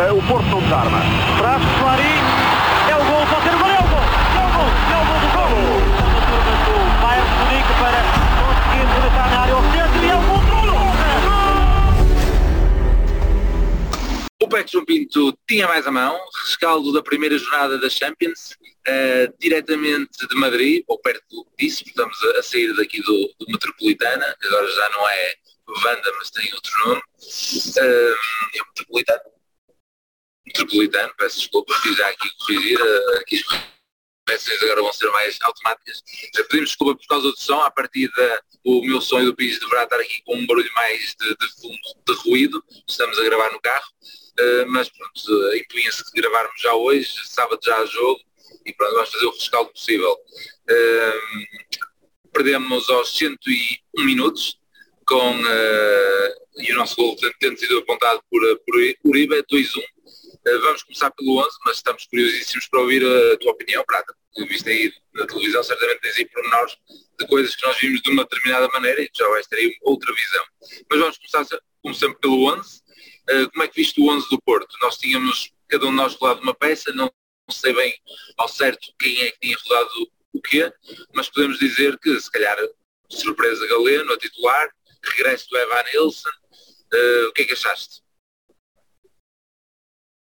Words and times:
Uh, 0.00 0.16
o 0.16 0.22
Porto 0.26 0.46
não 0.46 0.62
desarma. 0.62 0.98
Traz 1.36 1.62
Clarim. 1.78 2.24
É 2.88 2.96
o 2.96 3.04
gol, 3.04 3.26
pode 3.26 3.42
ser 3.42 3.54
o 3.54 3.58
gol, 3.58 3.68
é 3.68 3.80
o 3.80 3.82
gol. 3.84 4.00
É 4.32 4.40
o 4.46 4.50
gol, 4.56 4.70
é 4.88 4.96
o 4.96 5.04
gol 5.04 5.20
do 5.20 5.28
gol. 5.36 5.52
A 6.40 6.56
turma 6.64 6.94
Bayern 7.02 7.28
de 7.28 7.34
Munique 7.36 7.74
para 7.78 8.00
conseguir 8.40 8.84
rematar 8.88 9.28
na 9.30 9.36
área 9.42 9.52
ao 9.52 9.60
centro 9.60 10.00
e 10.02 10.08
é 10.08 10.16
o 10.16 10.22
gol 10.22 10.40
do 10.40 10.50
O 14.42 14.48
Peck 14.48 14.72
João 14.72 14.86
Pinto 14.86 15.38
tinha 15.46 15.68
mais 15.68 15.86
a 15.86 15.90
mão, 15.90 16.18
rescaldo 16.46 16.94
da 16.94 17.02
primeira 17.02 17.36
jornada 17.36 17.76
da 17.76 17.90
Champions, 17.90 18.56
uh, 18.88 19.30
diretamente 19.38 20.26
de 20.26 20.34
Madrid, 20.34 20.82
ou 20.88 20.98
perto 20.98 21.46
disso, 21.58 21.84
estamos 21.86 22.16
a, 22.24 22.38
a 22.38 22.42
sair 22.42 22.74
daqui 22.74 23.02
do, 23.02 23.34
do 23.38 23.46
Metropolitana, 23.48 24.34
agora 24.42 24.66
já 24.66 24.88
não 24.94 25.06
é 25.10 25.34
Vanda, 25.82 26.10
mas 26.18 26.30
tem 26.30 26.50
outro 26.54 26.72
nome, 26.86 27.00
uh, 27.00 28.16
é 28.56 28.62
o 28.62 28.66
Metropolitano. 28.66 29.39
Metropolitano, 30.50 31.14
peço 31.16 31.38
desculpa, 31.38 31.74
fiz 31.82 31.96
já 31.96 32.08
aqui 32.08 32.28
corrigir, 32.38 32.80
uh, 32.80 33.18
aqui 33.18 33.36
as 33.36 33.42
correções 34.26 34.62
agora 34.62 34.82
vão 34.82 34.92
ser 34.92 35.10
mais 35.10 35.38
automáticas. 35.42 35.98
Uh, 36.38 36.44
pedimos 36.48 36.70
desculpa 36.70 36.98
por 36.98 37.06
causa 37.06 37.30
do 37.30 37.36
som, 37.38 37.60
a 37.60 37.70
partir 37.70 38.10
da 38.16 38.42
o 38.64 38.82
meu 38.82 39.00
e 39.00 39.24
do 39.24 39.34
piso 39.34 39.60
deverá 39.60 39.84
estar 39.84 39.98
aqui 39.98 40.22
com 40.22 40.36
um 40.36 40.46
barulho 40.46 40.70
mais 40.74 41.14
de, 41.18 41.36
de 41.36 41.48
fundo, 41.60 41.78
de 42.06 42.14
ruído, 42.28 42.62
estamos 42.86 43.18
a 43.18 43.24
gravar 43.24 43.50
no 43.52 43.60
carro, 43.60 43.86
uh, 44.38 44.66
mas 44.68 44.88
pronto, 44.90 45.56
impunha-se 45.56 46.04
que 46.04 46.20
gravarmos 46.20 46.60
já 46.60 46.74
hoje, 46.74 47.10
sábado 47.24 47.60
já 47.64 47.76
há 47.78 47.86
jogo, 47.86 48.20
e 48.66 48.72
pronto, 48.74 48.94
vamos 48.94 49.10
fazer 49.10 49.26
o 49.26 49.30
rescaldo 49.30 49.72
possível. 49.72 50.12
Uh, 50.12 51.70
perdemos 52.32 52.88
aos 52.90 53.16
101 53.16 54.04
minutos, 54.04 54.58
com, 55.06 55.40
uh, 55.40 56.62
e 56.62 56.72
o 56.72 56.76
nosso 56.76 56.96
gol 56.96 57.16
tendo 57.40 57.58
sido 57.58 57.78
apontado 57.78 58.22
por, 58.30 58.40
por 58.66 58.76
Uribe, 59.04 59.42
2-1. 59.50 59.82
Uh, 60.46 60.60
vamos 60.62 60.82
começar 60.82 61.10
pelo 61.10 61.38
11, 61.38 61.58
mas 61.66 61.76
estamos 61.76 62.06
curiosíssimos 62.06 62.66
para 62.68 62.80
ouvir 62.80 63.04
a 63.04 63.36
tua 63.38 63.52
opinião, 63.52 63.84
Prata. 63.84 64.14
Visto 64.48 64.68
aí 64.68 64.92
na 65.14 65.26
televisão, 65.26 65.62
certamente 65.62 66.00
tens 66.00 66.16
aí 66.16 66.26
pormenores 66.26 66.76
de 67.18 67.26
coisas 67.26 67.54
que 67.54 67.66
nós 67.66 67.78
vimos 67.78 68.00
de 68.00 68.10
uma 68.10 68.24
determinada 68.24 68.68
maneira 68.68 69.02
e 69.02 69.10
já 69.14 69.28
vais 69.28 69.46
ter 69.46 69.56
aí 69.56 69.76
outra 69.82 70.14
visão. 70.14 70.44
Mas 70.90 70.98
vamos 70.98 71.18
começar, 71.18 71.60
como 71.82 71.94
sempre, 71.94 72.20
pelo 72.20 72.52
11. 72.52 72.80
Uh, 73.30 73.50
como 73.50 73.64
é 73.64 73.68
que 73.68 73.76
viste 73.76 74.00
o 74.00 74.08
11 74.08 74.28
do 74.30 74.40
Porto? 74.40 74.74
Nós 74.80 74.96
tínhamos, 74.96 75.52
cada 75.68 75.86
um 75.86 75.90
de 75.90 75.96
nós 75.96 76.14
rodado 76.14 76.40
uma 76.40 76.54
peça, 76.54 76.92
não 76.92 77.12
sei 77.50 77.72
bem 77.74 77.94
ao 78.38 78.48
certo 78.48 78.92
quem 78.98 79.20
é 79.22 79.30
que 79.32 79.40
tinha 79.40 79.56
rodado 79.66 80.10
o 80.32 80.40
quê, 80.40 80.72
mas 81.12 81.28
podemos 81.28 81.58
dizer 81.58 81.98
que, 81.98 82.18
se 82.18 82.30
calhar, 82.30 82.56
surpresa 83.08 83.66
Galeno, 83.66 84.12
a 84.12 84.18
titular, 84.18 84.70
regresso 85.02 85.48
do 85.50 85.58
Evan 85.58 85.82
Nilsson, 85.92 86.28
uh, 86.28 87.28
o 87.28 87.32
que 87.32 87.42
é 87.42 87.44
que 87.44 87.52
achaste? 87.52 88.02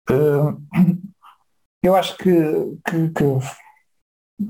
Eu 1.82 1.94
acho 1.94 2.16
que, 2.16 2.32
que, 2.88 3.10
que, 3.10 3.24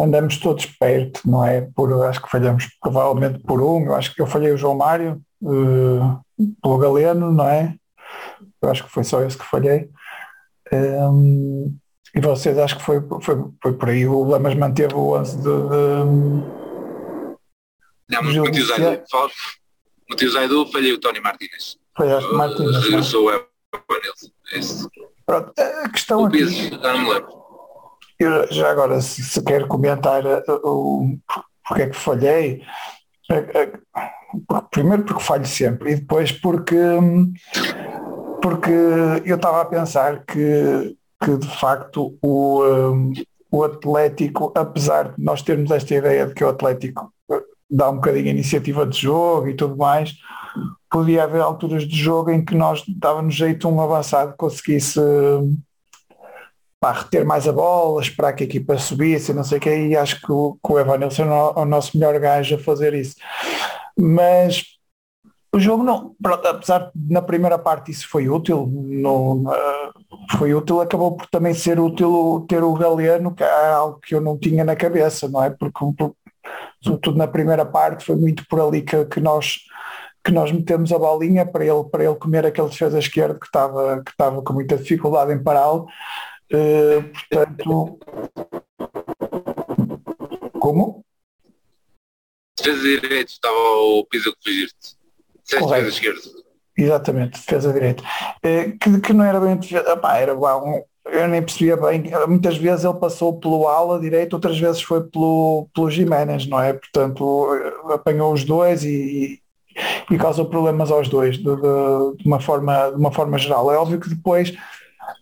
andamos 0.00 0.38
todos 0.38 0.66
perto, 0.66 1.20
não 1.28 1.44
é? 1.44 1.62
Por, 1.74 1.92
acho 2.04 2.22
que 2.22 2.30
falhamos 2.30 2.68
provavelmente 2.80 3.40
por 3.40 3.60
um, 3.60 3.86
eu 3.86 3.94
acho 3.96 4.14
que 4.14 4.22
eu 4.22 4.26
falhei 4.26 4.52
o 4.52 4.56
João 4.56 4.76
Mário, 4.76 5.20
uh, 5.42 6.20
pelo 6.62 6.78
Galeno, 6.78 7.32
não 7.32 7.48
é? 7.48 7.74
Eu 8.62 8.70
acho 8.70 8.84
que 8.84 8.90
foi 8.90 9.02
só 9.02 9.20
esse 9.22 9.36
que 9.36 9.44
falhei. 9.44 9.90
Um, 10.72 11.76
e 12.14 12.20
vocês 12.20 12.56
acho 12.56 12.76
que 12.76 12.84
foi, 12.84 13.00
foi, 13.20 13.36
foi 13.60 13.72
por 13.72 13.88
aí, 13.88 14.06
o 14.06 14.22
Lamas 14.22 14.54
manteve 14.54 14.94
o 14.94 15.18
11 15.18 15.36
de, 15.36 15.42
de 15.42 15.48
não, 18.08 18.22
mas 18.22 18.36
Matheus 18.36 18.68
Zaidu, 18.68 19.02
Matheus 20.08 20.32
Zaidu, 20.34 20.66
falhei 20.66 20.92
o 20.92 21.00
Tony 21.00 21.20
Martínez. 21.20 21.78
Falhaste 21.96 22.32
Martínez. 22.32 22.84
Regressou 22.84 23.26
o 23.26 23.30
Evanilson. 23.30 24.88
Pronto, 25.26 25.52
a 25.58 25.88
questão 25.88 26.22
o 26.22 26.26
aqui... 26.26 26.70
Eu, 28.18 28.52
já 28.52 28.70
agora, 28.70 29.00
se, 29.00 29.22
se 29.22 29.42
quer 29.42 29.66
comentar 29.66 30.24
uh, 30.24 30.42
o 30.62 31.18
porque 31.66 31.82
é 31.82 31.88
que 31.88 31.96
falhei, 31.96 32.62
uh, 33.30 34.54
uh, 34.54 34.62
primeiro 34.70 35.02
porque 35.04 35.22
falho 35.22 35.46
sempre 35.46 35.92
e 35.92 35.96
depois 35.96 36.30
porque, 36.30 36.76
porque 38.40 38.70
eu 39.24 39.36
estava 39.36 39.62
a 39.62 39.64
pensar 39.64 40.24
que 40.24 40.96
que 41.24 41.36
de 41.38 41.48
facto 41.48 42.16
o, 42.22 42.62
um, 42.62 43.12
o 43.50 43.64
Atlético, 43.64 44.52
apesar 44.54 45.14
de 45.14 45.24
nós 45.24 45.42
termos 45.42 45.70
esta 45.70 45.94
ideia 45.94 46.26
de 46.26 46.34
que 46.34 46.44
o 46.44 46.48
Atlético 46.48 47.12
dá 47.70 47.90
um 47.90 47.96
bocadinho 47.96 48.26
a 48.26 48.30
iniciativa 48.30 48.86
de 48.86 49.00
jogo 49.00 49.48
e 49.48 49.54
tudo 49.54 49.76
mais, 49.76 50.14
podia 50.94 51.24
haver 51.24 51.40
alturas 51.40 51.82
de 51.82 51.96
jogo 51.96 52.30
em 52.30 52.44
que 52.44 52.54
nós 52.54 52.84
dávamos 52.86 53.34
jeito 53.34 53.68
um 53.68 53.80
avançado 53.80 54.32
conseguisse 54.36 55.00
pá, 56.78 56.92
reter 56.92 57.24
mais 57.24 57.48
a 57.48 57.52
bola, 57.52 58.00
esperar 58.00 58.32
que 58.32 58.44
a 58.44 58.46
equipa 58.46 58.78
subisse, 58.78 59.34
não 59.34 59.42
sei 59.42 59.58
o 59.58 59.60
que, 59.60 59.74
e 59.74 59.96
acho 59.96 60.20
que 60.20 60.30
o, 60.30 60.56
que 60.64 60.72
o 60.72 60.78
Evanilson 60.78 61.24
é 61.24 61.60
o 61.60 61.64
nosso 61.64 61.98
melhor 61.98 62.16
gajo 62.20 62.54
a 62.54 62.58
fazer 62.60 62.94
isso. 62.94 63.16
Mas 63.98 64.62
o 65.52 65.58
jogo 65.58 65.82
não, 65.82 66.14
apesar 66.24 66.92
de 66.94 67.12
na 67.12 67.20
primeira 67.20 67.58
parte 67.58 67.90
isso 67.90 68.08
foi 68.08 68.28
útil, 68.28 68.64
no, 68.64 69.42
foi 70.38 70.54
útil, 70.54 70.80
acabou 70.80 71.16
por 71.16 71.26
também 71.26 71.54
ser 71.54 71.80
útil 71.80 72.46
ter 72.48 72.62
o 72.62 72.72
Galeano, 72.74 73.34
que 73.34 73.42
é 73.42 73.72
algo 73.72 73.98
que 73.98 74.14
eu 74.14 74.20
não 74.20 74.38
tinha 74.38 74.62
na 74.62 74.76
cabeça, 74.76 75.28
não 75.28 75.42
é? 75.42 75.50
Porque 75.50 75.76
sobretudo 76.80 77.18
na 77.18 77.26
primeira 77.26 77.66
parte 77.66 78.04
foi 78.04 78.14
muito 78.14 78.46
por 78.48 78.60
ali 78.60 78.82
que, 78.82 79.04
que 79.06 79.18
nós 79.18 79.58
que 80.24 80.32
nós 80.32 80.50
metemos 80.50 80.90
a 80.90 80.98
bolinha 80.98 81.44
para 81.44 81.64
ele, 81.64 81.84
para 81.84 82.04
ele 82.04 82.14
comer 82.14 82.46
aquele 82.46 82.68
defesa 82.68 82.98
esquerdo 82.98 83.38
que 83.38 83.46
estava, 83.46 84.02
que 84.02 84.10
estava 84.10 84.42
com 84.42 84.52
muita 84.54 84.78
dificuldade 84.78 85.32
em 85.32 85.42
pará-lo. 85.42 85.86
Uh, 86.52 87.02
portanto. 87.12 87.98
Como? 90.58 91.04
Defesa 92.56 93.00
direito 93.00 93.28
estava 93.28 93.54
o 93.56 94.06
piso 94.06 94.30
a 94.30 94.34
corrigir-te. 94.42 94.96
Defesa 95.50 95.88
esquerda. 95.88 96.20
Exatamente, 96.76 97.38
defesa 97.38 97.72
direita. 97.72 98.02
Eh, 98.42 98.72
que, 98.80 99.00
que 99.00 99.12
não 99.12 99.24
era 99.24 99.38
bem 99.38 99.56
defesa, 99.56 99.92
opá, 99.92 100.16
era 100.18 100.34
bom, 100.34 100.84
eu 101.04 101.28
nem 101.28 101.42
percebia 101.42 101.76
bem, 101.76 102.02
muitas 102.26 102.56
vezes 102.56 102.84
ele 102.84 102.98
passou 102.98 103.38
pelo 103.38 103.68
ala 103.68 104.00
direito, 104.00 104.32
outras 104.34 104.58
vezes 104.58 104.82
foi 104.82 105.04
pelo, 105.04 105.68
pelo 105.72 105.90
Jiménez, 105.90 106.46
não 106.46 106.60
é? 106.60 106.72
Portanto, 106.72 107.48
apanhou 107.92 108.32
os 108.32 108.42
dois 108.42 108.82
e, 108.82 109.40
e 110.10 110.16
causou 110.16 110.46
problemas 110.46 110.90
aos 110.90 111.08
dois, 111.08 111.36
de, 111.36 111.44
de, 111.44 112.16
de, 112.18 112.26
uma 112.26 112.40
forma, 112.40 112.90
de 112.90 112.96
uma 112.96 113.12
forma 113.12 113.38
geral. 113.38 113.72
É 113.72 113.76
óbvio 113.76 114.00
que 114.00 114.08
depois 114.08 114.54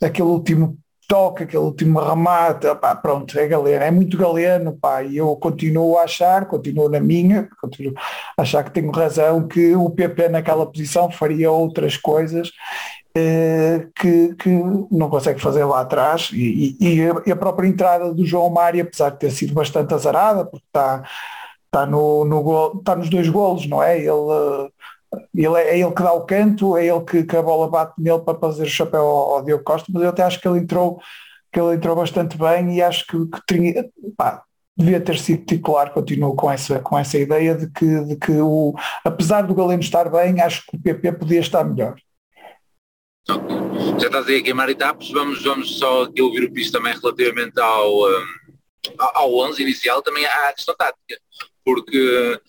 aquele 0.01 0.29
último 0.29 0.77
toque, 1.09 1.43
aquele 1.43 1.63
último 1.63 2.01
remate, 2.01 2.67
pronto, 3.03 3.39
é 3.39 3.47
galeno, 3.47 3.85
é 3.85 3.91
muito 3.91 4.17
galeno, 4.17 4.79
pá, 4.81 5.03
e 5.03 5.19
eu 5.19 5.37
continuo 5.37 5.99
a 5.99 6.05
achar, 6.05 6.47
continuo 6.47 6.89
na 6.89 7.01
minha, 7.01 7.49
continuo 7.61 7.93
a 8.39 8.43
achar 8.43 8.65
que 8.65 8.71
tenho 8.71 8.91
razão, 8.91 9.47
que 9.47 9.77
o 9.77 9.91
PP 9.91 10.31
naquela 10.31 10.65
posição 10.65 11.11
faria 11.11 11.51
outras 11.51 11.99
coisas 11.99 12.51
eh, 13.15 13.89
que, 13.95 14.35
que 14.37 14.49
não 14.91 15.11
consegue 15.11 15.39
fazer 15.39 15.65
lá 15.65 15.83
atrás 15.83 16.31
e, 16.33 16.79
e, 16.81 16.99
e, 17.27 17.31
a 17.31 17.37
própria 17.37 17.69
entrada 17.69 18.15
do 18.15 18.25
João 18.25 18.49
Mário, 18.49 18.83
apesar 18.83 19.11
de 19.11 19.19
ter 19.19 19.31
sido 19.31 19.53
bastante 19.53 19.93
azarada, 19.93 20.47
porque 20.47 20.65
está 20.67 21.03
está 21.73 21.87
no, 21.87 22.25
no 22.27 22.43
gol, 22.43 22.77
está 22.79 22.95
nos 22.95 23.09
dois 23.09 23.29
golos, 23.29 23.67
não 23.67 23.83
é? 23.83 23.99
Ele 23.99 24.71
ele 25.35 25.55
é, 25.57 25.71
é, 25.71 25.79
ele 25.79 25.93
que 25.93 26.03
dá 26.03 26.13
o 26.13 26.25
canto, 26.25 26.77
é 26.77 26.87
ele 26.87 27.05
que, 27.05 27.25
que 27.25 27.37
a 27.37 27.43
bola 27.43 27.69
bate 27.69 27.95
nele 27.99 28.21
para 28.21 28.39
fazer 28.39 28.65
o 28.65 28.69
chapéu 28.69 29.03
ao, 29.03 29.35
ao 29.35 29.45
Diogo 29.45 29.65
Costa, 29.65 29.91
mas 29.93 30.03
eu 30.03 30.09
até 30.09 30.23
acho 30.23 30.41
que 30.41 30.49
ele 30.49 30.61
entrou, 30.61 31.01
que 31.53 31.61
ele 31.61 31.75
entrou 31.75 31.95
bastante 31.97 32.37
bem 32.39 32.77
e 32.77 32.83
acho 32.83 33.07
que, 33.07 33.19
que 33.27 33.41
tinha, 33.47 33.85
pá, 34.17 34.43
devia 34.77 35.01
ter 35.01 35.19
sido 35.19 35.45
titular, 35.45 35.93
continuo 35.93 36.35
com 36.35 36.51
essa, 36.51 36.81
com 36.81 36.99
essa 36.99 37.19
ideia 37.19 37.55
de 37.55 37.71
que, 37.71 38.05
de 38.05 38.17
que 38.17 38.33
o, 38.33 38.75
apesar 39.05 39.43
do 39.43 39.55
Galeno 39.55 39.83
estar 39.83 40.11
bem, 40.11 40.41
acho 40.41 40.65
que 40.67 40.77
o 40.77 40.81
PP 40.81 41.13
podia 41.13 41.41
estar 41.41 41.65
melhor. 41.65 41.95
Já 43.27 44.07
estás 44.07 44.27
aí 44.27 44.39
a 44.39 44.43
queimar 44.43 44.69
etapas, 44.69 45.11
vamos, 45.11 45.43
vamos 45.43 45.79
só 45.79 46.05
aqui 46.05 46.23
ouvir 46.23 46.45
o 46.45 46.53
piso 46.53 46.73
também 46.73 46.95
relativamente 46.95 47.61
ao, 47.61 48.09
um, 48.09 48.25
ao 48.99 49.35
11 49.35 49.63
inicial, 49.63 50.03
também 50.03 50.25
à 50.25 50.53
questão 50.53 50.75
tática, 50.75 51.19
porque 51.65 52.41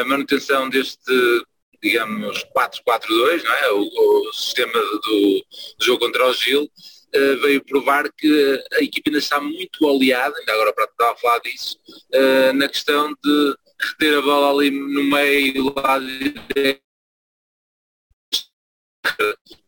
a 0.00 0.04
manutenção 0.04 0.68
deste 0.68 1.44
digamos, 1.82 2.44
4-4-2, 2.56 3.42
não 3.42 3.52
é? 3.52 3.72
o, 3.72 3.80
o 3.80 4.32
sistema 4.32 4.72
do, 4.72 5.00
do, 5.00 5.44
jogo 5.84 6.06
contra 6.06 6.28
o 6.28 6.32
Gil, 6.32 6.62
uh, 6.62 7.40
veio 7.42 7.64
provar 7.64 8.10
que 8.12 8.64
a 8.74 8.84
equipe 8.84 9.10
ainda 9.10 9.18
está 9.18 9.40
muito 9.40 9.84
oleada, 9.84 10.38
ainda 10.38 10.52
agora 10.52 10.72
para 10.72 10.84
estava 10.84 11.12
a 11.12 11.16
falar 11.16 11.40
disso, 11.40 11.76
uh, 12.14 12.52
na 12.54 12.68
questão 12.68 13.12
de 13.22 13.56
reter 13.80 14.18
a 14.18 14.22
bola 14.22 14.52
ali 14.52 14.70
no 14.70 15.02
meio, 15.02 15.74
lá 15.74 15.98
de 15.98 16.80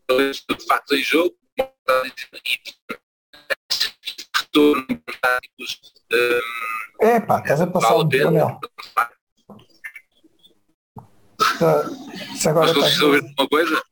de 0.09 0.67
facto 0.67 0.95
em 0.95 1.03
jogo, 1.03 1.37
retorno 4.37 4.87
táticos. 5.21 5.81
É 7.05 7.21
pá, 7.21 7.41
estás 7.41 7.61
a 7.61 7.67
passar 7.67 7.89
vale 7.93 8.05
um 8.05 8.09
se 12.35 12.49
agora 12.49 12.67
Mas 12.69 12.77
conseguiste 12.77 13.05
ouvir 13.05 13.23
alguma 13.39 13.49
coisa? 13.49 13.83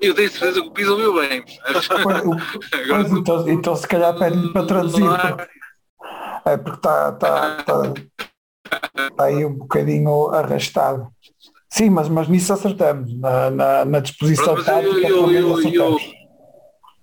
Eu 0.00 0.14
tenho 0.14 0.30
certeza 0.30 0.62
que 0.62 0.68
o 0.68 0.70
Pisa 0.72 0.92
ouviu 0.92 1.14
bem. 1.14 1.44
Pois, 2.88 3.12
então, 3.12 3.48
então 3.48 3.76
se 3.76 3.86
calhar 3.86 4.18
pede 4.18 4.48
para 4.50 4.66
traduzir. 4.66 5.04
É 6.46 6.56
porque 6.56 6.76
está 6.76 7.12
tá, 7.12 7.62
tá, 7.62 7.92
tá 9.16 9.24
aí 9.24 9.44
um 9.44 9.54
bocadinho 9.54 10.28
arrastado. 10.30 11.08
Sim, 11.68 11.90
mas, 11.90 12.08
mas 12.08 12.28
nisso 12.28 12.52
acertamos. 12.52 13.14
Na, 13.20 13.50
na, 13.50 13.84
na 13.84 14.00
disposição 14.00 14.54
Pronto, 14.54 14.64
tática, 14.64 15.08
eu- 15.08 15.30
eu- 15.30 15.60
eu- 15.60 15.72
eu-. 15.74 15.98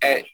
É, 0.02 0.24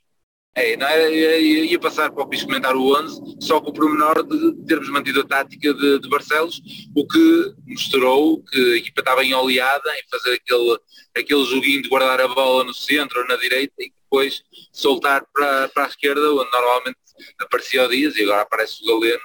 é 0.58 0.76
não 0.76 0.86
era, 0.86 1.10
ia, 1.10 1.38
ia- 1.64 1.78
passar 1.78 2.10
para 2.10 2.24
o 2.24 2.28
Pis 2.28 2.42
comentar 2.42 2.74
o 2.76 2.96
11, 2.98 3.36
só 3.40 3.60
com 3.60 3.70
o 3.70 3.72
pormenor 3.72 4.22
de 4.26 4.64
termos 4.66 4.88
mantido 4.88 5.20
a 5.20 5.24
tática 5.26 5.72
de, 5.72 5.98
de 6.00 6.08
Barcelos, 6.08 6.60
o 6.94 7.06
que 7.06 7.54
mostrou 7.66 8.42
que 8.42 8.74
a 8.74 8.76
equipa 8.76 9.00
estava 9.00 9.24
em 9.24 9.32
oleada 9.34 9.90
em 9.96 10.02
fazer 10.10 10.34
aquele, 10.34 10.78
aquele 11.16 11.44
joguinho 11.44 11.82
de 11.82 11.88
guardar 11.88 12.20
a 12.20 12.28
bola 12.28 12.64
no 12.64 12.74
centro 12.74 13.20
ou 13.20 13.28
na 13.28 13.36
direita 13.36 13.74
e 13.78 13.92
depois 14.02 14.42
soltar 14.72 15.24
para, 15.32 15.68
para 15.68 15.84
a 15.84 15.88
esquerda, 15.88 16.32
onde 16.32 16.50
normalmente 16.50 16.98
aparecia 17.40 17.84
o 17.84 17.88
Dias 17.88 18.16
e 18.16 18.22
agora 18.24 18.42
aparece 18.42 18.82
o 18.82 19.00
Galeno 19.00 19.22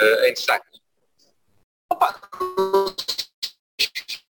eh, 0.00 0.30
em 0.30 0.34
destaque. 0.34 0.66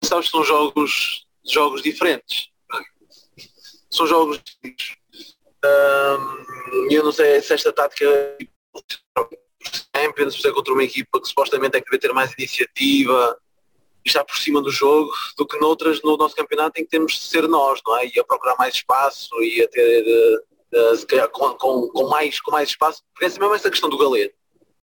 que 0.00 0.29
são 0.29 0.45
jogos, 0.45 1.27
jogos 1.45 1.83
diferentes. 1.83 2.49
São 3.91 4.06
jogos 4.06 4.41
distintos. 4.43 5.01
Eu 6.91 7.05
não 7.05 7.12
sei 7.12 7.41
se 7.41 7.55
esta 7.55 7.73
tática 7.73 8.06
Champions 9.94 10.44
é 10.44 10.50
contra 10.50 10.73
uma 10.73 10.85
equipa 10.85 11.20
que 11.20 11.29
supostamente 11.29 11.76
é 11.76 11.81
que 11.81 11.91
deve 11.91 12.00
ter 12.00 12.12
mais 12.12 12.32
iniciativa 12.32 13.38
e 14.05 14.09
está 14.09 14.25
por 14.25 14.37
cima 14.37 14.61
do 14.61 14.70
jogo 14.70 15.12
do 15.37 15.47
que 15.47 15.59
noutras 15.61 16.03
no 16.03 16.17
nosso 16.17 16.35
campeonato 16.35 16.81
em 16.81 16.85
que 16.85 16.91
temos 16.91 17.12
de 17.12 17.20
ser 17.20 17.49
nós, 17.49 17.81
não 17.87 17.97
é? 17.99 18.06
E 18.06 18.19
a 18.19 18.25
procurar 18.25 18.56
mais 18.56 18.75
espaço 18.75 19.31
e 19.43 19.62
a 19.62 19.69
ter 19.69 20.05
eh, 20.05 20.38
eh, 20.75 20.97
se 20.97 21.06
calhar 21.06 21.29
com, 21.29 21.55
com, 21.55 21.88
com 21.88 22.09
mais, 22.09 22.41
com 22.41 22.50
mais 22.50 22.70
espaço, 22.70 23.03
porque 23.12 23.26
é 23.26 23.29
mesmo 23.29 23.55
essa 23.55 23.70
questão 23.70 23.88
do 23.88 23.99
galeno. 23.99 24.31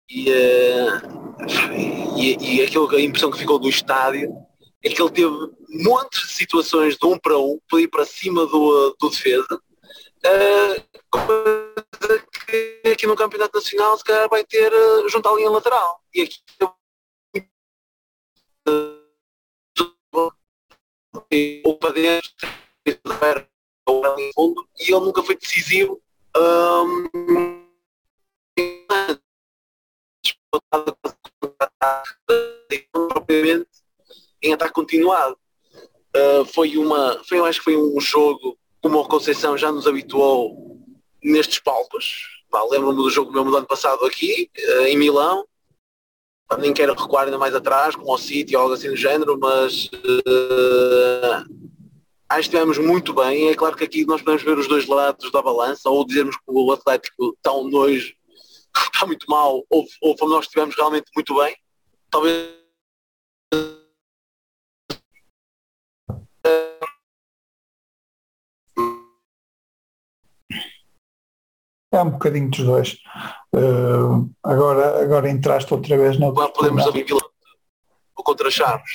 E, 0.08 0.30
eh, 0.30 1.02
e, 2.16 2.56
e 2.56 2.62
aquilo, 2.62 2.88
a 2.94 3.00
impressão 3.00 3.30
que 3.30 3.38
ficou 3.38 3.58
do 3.58 3.69
estádio 3.69 4.32
é 4.82 4.88
que 4.88 5.00
ele 5.00 5.10
teve 5.10 5.50
montes 5.84 6.28
de 6.28 6.32
situações 6.32 6.96
de 6.96 7.06
um 7.06 7.19
para 7.19 7.38
um, 7.38 7.58
para 7.69 7.80
ir 7.80 7.88
para 7.88 8.06
cima 8.06 8.46
do, 8.46 8.96
do 8.98 9.10
defesa, 9.10 9.60
coisa 11.10 12.26
que 12.46 12.82
aqui 12.90 13.06
no 13.06 13.16
Campeonato 13.16 13.58
Nacional 13.58 13.98
se 13.98 14.04
calhar 14.04 14.28
vai 14.28 14.44
ter 14.44 14.72
eh, 14.72 15.08
junto 15.08 15.28
à 15.28 15.34
linha 15.34 15.50
lateral. 15.50 16.00
E 16.14 16.22
aqui 16.22 16.40
ou 21.64 21.78
para 21.78 21.92
dentro, 21.92 22.30
ou 23.86 24.04
ali 24.04 24.22
em 24.22 24.32
fundo, 24.32 24.69
e 24.78 24.92
ele 24.92 25.04
nunca 25.04 25.22
foi 25.22 25.36
decisivo. 25.36 26.00
hum, 26.36 27.62
propriamente 32.92 33.69
em 34.42 34.52
ataque 34.52 34.72
continuado. 34.72 35.38
Uh, 36.14 36.44
foi 36.44 36.76
uma, 36.76 37.22
foi, 37.24 37.38
eu 37.38 37.46
acho 37.46 37.58
que 37.58 37.64
foi 37.64 37.76
um 37.76 37.98
jogo 38.00 38.58
como 38.82 38.99
o 38.99 39.08
Conceição 39.08 39.56
já 39.56 39.70
nos 39.70 39.87
habituou 39.87 40.79
nestes 41.23 41.61
palcos. 41.61 42.43
Lembro-me 42.70 42.96
do 42.96 43.08
jogo 43.08 43.32
mesmo 43.32 43.50
do 43.50 43.56
ano 43.56 43.67
passado 43.67 44.05
aqui, 44.05 44.50
uh, 44.58 44.82
em 44.82 44.99
Milão. 44.99 45.46
Nem 46.58 46.75
quero 46.75 46.93
recuar 46.93 47.25
ainda 47.25 47.38
mais 47.38 47.55
atrás, 47.55 47.96
como 47.96 48.11
ao 48.11 48.19
City 48.19 48.55
ou 48.55 48.62
algo 48.62 48.75
assim 48.75 48.90
do 48.90 48.96
género, 48.96 49.38
mas 49.38 49.87
uh, 49.87 51.46
acho 52.29 52.40
que 52.50 52.56
estivemos 52.56 52.76
muito 52.76 53.14
bem. 53.14 53.49
É 53.49 53.55
claro 53.55 53.75
que 53.75 53.84
aqui 53.84 54.05
nós 54.05 54.20
podemos 54.20 54.43
ver 54.43 54.58
os 54.58 54.69
dois 54.69 54.87
lados 54.87 55.31
da 55.31 55.40
balança, 55.40 55.88
ou 55.88 56.05
dizermos 56.05 56.37
que 56.37 56.43
o 56.46 56.73
Atlético 56.73 57.34
está 57.37 57.55
um 57.55 57.70
nojo, 57.70 58.12
está 58.93 59.06
muito 59.06 59.25
mal, 59.31 59.64
ou, 59.70 59.87
ou 60.02 60.29
nós 60.29 60.44
estivemos 60.44 60.75
realmente 60.76 61.06
muito 61.17 61.34
bem. 61.37 61.56
Talvez 62.11 62.62
É 71.92 72.02
um 72.02 72.10
bocadinho 72.10 72.50
dos 72.50 72.60
dois. 72.64 72.96
Eh, 73.54 73.58
agora, 74.42 75.02
agora 75.02 75.30
entraste 75.30 75.72
outra 75.74 75.96
vez 75.98 76.18
na 76.18 76.28
Lá 76.30 76.48
podemos 76.48 76.86
abrir 76.86 77.06
ou 77.12 78.24
contra 78.24 78.50
Chaves. 78.50 78.90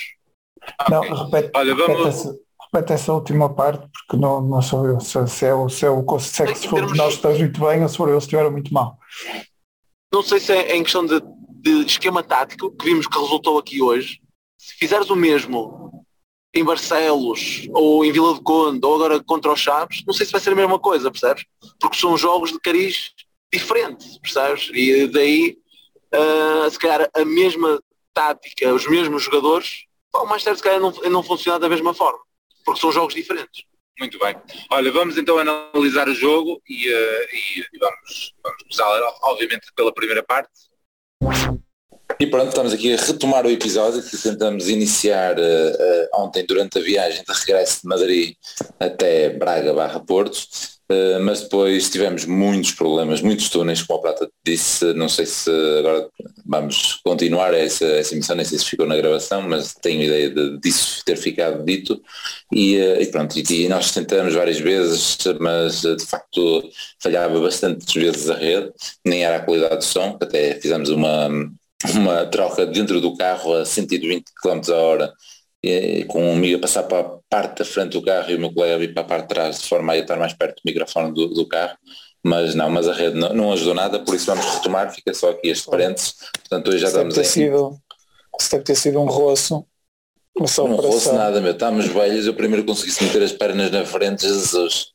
Não, 0.90 1.00
Ok. 1.00 1.14
repete, 1.24 1.50
Olha, 1.54 1.74
repete, 1.74 1.92
vamos. 1.92 2.06
essa, 2.08 2.36
repete 2.72 2.92
essa 2.92 3.12
última 3.12 3.48
parte, 3.54 3.86
porque 3.92 4.16
não, 4.20 4.40
não 4.40 4.60
sou 4.60 4.86
eu. 4.86 5.00
Se, 5.00 5.26
se 5.28 5.46
é 5.46 5.54
o, 5.54 5.68
se 5.68 5.86
é 5.86 5.90
o 5.90 6.18
se, 6.18 6.42
é 6.42 6.46
que 6.46 6.54
se 6.58 6.66
fomos 6.68 6.80
termos- 6.86 6.98
nós 6.98 7.14
estás 7.14 7.38
muito 7.38 7.60
bem, 7.60 7.82
ou 7.82 7.88
se 7.88 7.96
for 7.96 8.08
eu 8.08 8.18
estiveram 8.18 8.50
muito 8.50 8.74
mal. 8.74 8.98
Não 10.12 10.22
sei 10.22 10.40
se 10.40 10.52
é 10.52 10.74
em 10.76 10.82
questão 10.82 11.06
de, 11.06 11.20
de 11.60 11.86
esquema 11.86 12.22
tático 12.22 12.70
que 12.72 12.84
vimos 12.84 13.06
que 13.06 13.18
resultou 13.18 13.58
aqui 13.58 13.80
hoje. 13.80 14.20
Se 14.58 14.74
fizeres 14.74 15.08
o 15.10 15.14
mesmo 15.16 15.87
em 16.54 16.64
Barcelos 16.64 17.68
ou 17.72 18.04
em 18.04 18.10
Vila 18.12 18.34
do 18.34 18.42
Conde 18.42 18.84
ou 18.84 18.94
agora 18.94 19.22
contra 19.22 19.52
os 19.52 19.60
Chaves, 19.60 20.02
não 20.06 20.14
sei 20.14 20.26
se 20.26 20.32
vai 20.32 20.40
ser 20.40 20.52
a 20.52 20.56
mesma 20.56 20.78
coisa, 20.78 21.10
percebes? 21.10 21.44
Porque 21.80 21.96
são 21.98 22.16
jogos 22.16 22.50
de 22.52 22.58
cariz 22.60 23.12
diferente, 23.52 24.18
percebes? 24.20 24.70
E 24.72 25.06
daí, 25.08 25.58
ah, 26.12 26.68
se 26.70 26.78
calhar 26.78 27.08
a 27.14 27.24
mesma 27.24 27.80
tática, 28.14 28.72
os 28.74 28.86
mesmos 28.88 29.22
jogadores, 29.22 29.84
pá, 30.10 30.24
mais 30.24 30.42
tarde 30.42 30.58
se 30.58 30.64
calhar 30.64 30.80
não, 30.80 30.90
não 30.90 31.22
funcionar 31.22 31.58
da 31.58 31.68
mesma 31.68 31.92
forma. 31.94 32.18
Porque 32.64 32.80
são 32.80 32.90
jogos 32.92 33.14
diferentes. 33.14 33.64
Muito 33.98 34.18
bem. 34.18 34.36
Olha, 34.70 34.92
vamos 34.92 35.18
então 35.18 35.38
analisar 35.38 36.08
o 36.08 36.14
jogo 36.14 36.62
e, 36.68 36.86
e- 36.88 37.60
e 37.72 37.78
vamos, 37.78 38.32
vamos 38.42 38.62
começar, 38.62 39.14
obviamente, 39.24 39.66
pela 39.74 39.92
primeira 39.92 40.22
parte. 40.22 40.50
E 42.20 42.26
pronto, 42.26 42.48
estamos 42.48 42.72
aqui 42.72 42.92
a 42.92 42.96
retomar 42.96 43.46
o 43.46 43.50
episódio 43.50 44.02
que 44.02 44.16
tentamos 44.16 44.68
iniciar 44.68 45.38
eh, 45.38 45.76
eh, 45.78 46.08
ontem 46.16 46.44
durante 46.44 46.76
a 46.76 46.82
viagem 46.82 47.22
de 47.22 47.32
regresso 47.32 47.82
de 47.82 47.88
Madrid 47.88 48.34
até 48.80 49.30
Braga 49.30 49.72
barra 49.72 50.00
Porto, 50.00 50.36
eh, 50.90 51.20
mas 51.20 51.42
depois 51.42 51.88
tivemos 51.88 52.24
muitos 52.24 52.72
problemas, 52.72 53.20
muitos 53.20 53.48
túneis, 53.48 53.82
como 53.82 54.00
o 54.00 54.02
Prata 54.02 54.28
disse, 54.44 54.92
não 54.94 55.08
sei 55.08 55.26
se 55.26 55.48
agora 55.78 56.08
vamos 56.44 56.98
continuar 57.04 57.54
essa, 57.54 57.86
essa 57.86 58.14
emissão, 58.14 58.34
nem 58.34 58.44
sei 58.44 58.58
se 58.58 58.64
ficou 58.64 58.84
na 58.84 58.96
gravação, 58.96 59.42
mas 59.42 59.74
tenho 59.80 60.02
ideia 60.02 60.28
de, 60.28 60.58
disso 60.58 61.04
ter 61.04 61.16
ficado 61.16 61.64
dito. 61.64 62.02
E, 62.52 62.78
e 62.78 63.06
pronto, 63.12 63.38
e, 63.38 63.64
e 63.64 63.68
nós 63.68 63.92
tentamos 63.92 64.34
várias 64.34 64.58
vezes, 64.58 65.18
mas 65.38 65.82
de 65.82 66.04
facto 66.04 66.68
falhava 67.00 67.38
bastantes 67.38 67.94
vezes 67.94 68.28
a 68.28 68.34
rede, 68.34 68.72
nem 69.06 69.22
era 69.22 69.36
a 69.36 69.40
qualidade 69.44 69.76
do 69.76 69.84
som, 69.84 70.18
até 70.20 70.54
fizemos 70.60 70.88
uma 70.88 71.28
uma 71.94 72.26
troca 72.26 72.66
dentro 72.66 73.00
do 73.00 73.16
carro 73.16 73.54
a 73.54 73.64
120 73.64 74.24
km 74.42 74.60
a 74.72 74.76
hora 74.76 75.14
e, 75.62 76.04
com 76.04 76.24
um 76.24 76.34
amigo 76.34 76.58
a 76.58 76.60
passar 76.60 76.84
para 76.84 77.00
a 77.00 77.18
parte 77.28 77.58
da 77.58 77.64
frente 77.64 77.92
do 77.92 78.02
carro 78.02 78.30
e 78.30 78.34
o 78.34 78.40
meu 78.40 78.52
colega 78.52 78.74
a 78.74 78.78
vir 78.78 78.92
para 78.92 79.02
a 79.02 79.06
parte 79.06 79.22
de 79.22 79.28
trás 79.28 79.60
de 79.60 79.68
forma 79.68 79.92
a 79.92 79.98
estar 79.98 80.16
mais 80.16 80.32
perto 80.32 80.56
do 80.56 80.62
microfone 80.66 81.12
do, 81.12 81.28
do 81.28 81.46
carro. 81.46 81.76
Mas 82.22 82.54
não, 82.54 82.68
mas 82.68 82.88
a 82.88 82.92
rede 82.92 83.16
não, 83.16 83.32
não 83.32 83.52
ajudou 83.52 83.74
nada 83.74 84.00
por 84.00 84.14
isso 84.14 84.26
vamos 84.26 84.44
retomar, 84.44 84.92
fica 84.92 85.14
só 85.14 85.30
aqui 85.30 85.48
este 85.48 85.70
parênteses. 85.70 86.14
Portanto 86.32 86.68
hoje 86.68 86.78
já 86.78 86.88
estamos 86.88 87.16
em 87.16 87.24
sido, 87.24 87.78
isso 88.40 88.50
deve 88.50 88.64
ter 88.64 88.74
sido 88.74 89.00
um 89.00 89.06
roço. 89.06 89.64
Uma 90.36 90.48
não 90.68 90.76
roço 90.76 91.12
nada 91.12 91.40
meu, 91.40 91.52
estamos 91.52 91.86
velhos 91.86 92.26
eu 92.26 92.34
primeiro 92.34 92.64
consegui 92.64 93.04
meter 93.04 93.22
as 93.22 93.32
pernas 93.32 93.70
na 93.70 93.84
frente 93.84 94.22
Jesus 94.22 94.92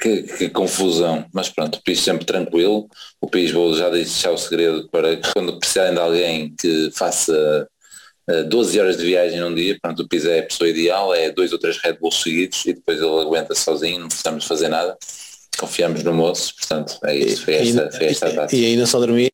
que, 0.00 0.22
que 0.22 0.48
confusão, 0.48 1.24
mas 1.32 1.48
pronto, 1.48 1.78
o 1.78 1.82
PIS 1.82 2.00
sempre 2.00 2.24
tranquilo, 2.24 2.88
o 3.20 3.28
PIS 3.28 3.52
vou 3.52 3.74
já 3.74 3.88
deixar 3.88 4.32
o 4.32 4.38
segredo 4.38 4.88
para 4.90 5.16
que 5.16 5.32
quando 5.32 5.58
precisarem 5.58 5.94
de 5.94 6.00
alguém 6.00 6.54
que 6.58 6.90
faça 6.92 7.68
eh, 8.28 8.42
12 8.44 8.80
horas 8.80 8.96
de 8.96 9.04
viagem 9.04 9.40
num 9.40 9.54
dia, 9.54 9.78
pronto, 9.80 10.02
o 10.02 10.08
PIS 10.08 10.26
é 10.26 10.40
a 10.40 10.42
pessoa 10.44 10.68
ideal, 10.68 11.14
é 11.14 11.30
dois 11.30 11.52
ou 11.52 11.58
três 11.58 11.78
Red 11.78 11.94
Bulls 11.94 12.22
seguidos 12.22 12.64
e 12.66 12.74
depois 12.74 12.98
ele 12.98 13.20
aguenta 13.20 13.54
sozinho, 13.54 14.00
não 14.00 14.08
precisamos 14.08 14.44
fazer 14.44 14.68
nada, 14.68 14.96
confiamos 15.58 16.02
no 16.02 16.12
moço, 16.12 16.54
portanto 16.56 16.98
é 17.04 17.16
isso, 17.16 17.44
foi 17.44 17.54
esta, 17.54 17.90
foi 17.90 18.06
esta 18.06 18.32
data. 18.32 18.54
e 18.54 18.66
ainda 18.66 18.86
só 18.86 18.98
dormi 18.98 19.33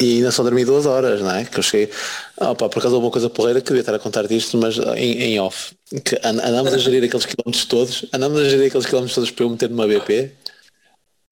e 0.00 0.16
ainda 0.16 0.30
só 0.30 0.42
dormi 0.42 0.64
duas 0.64 0.84
horas, 0.86 1.20
não 1.22 1.30
é? 1.34 1.44
Que 1.44 1.58
eu 1.58 1.62
cheguei. 1.62 1.90
Pá, 2.36 2.54
por 2.54 2.78
acaso 2.78 2.94
houve 2.96 3.06
uma 3.06 3.10
coisa 3.10 3.30
porreira 3.30 3.60
que 3.60 3.68
devia 3.68 3.80
estar 3.80 3.94
a 3.94 3.98
contar 3.98 4.26
disto, 4.26 4.58
mas 4.58 4.76
em, 4.96 5.22
em 5.22 5.40
off. 5.40 5.74
Que 6.04 6.16
an- 6.22 6.40
andámos 6.44 6.74
a 6.74 6.78
gerir 6.78 7.02
aqueles 7.04 7.24
quilómetros 7.24 7.64
todos, 7.64 8.04
andámos 8.12 8.40
a 8.40 8.48
gerir 8.48 8.66
aqueles 8.66 8.86
quilómetros 8.86 9.14
todos 9.14 9.30
para 9.30 9.44
eu 9.44 9.50
meter 9.50 9.70
numa 9.70 9.86
BP 9.86 10.32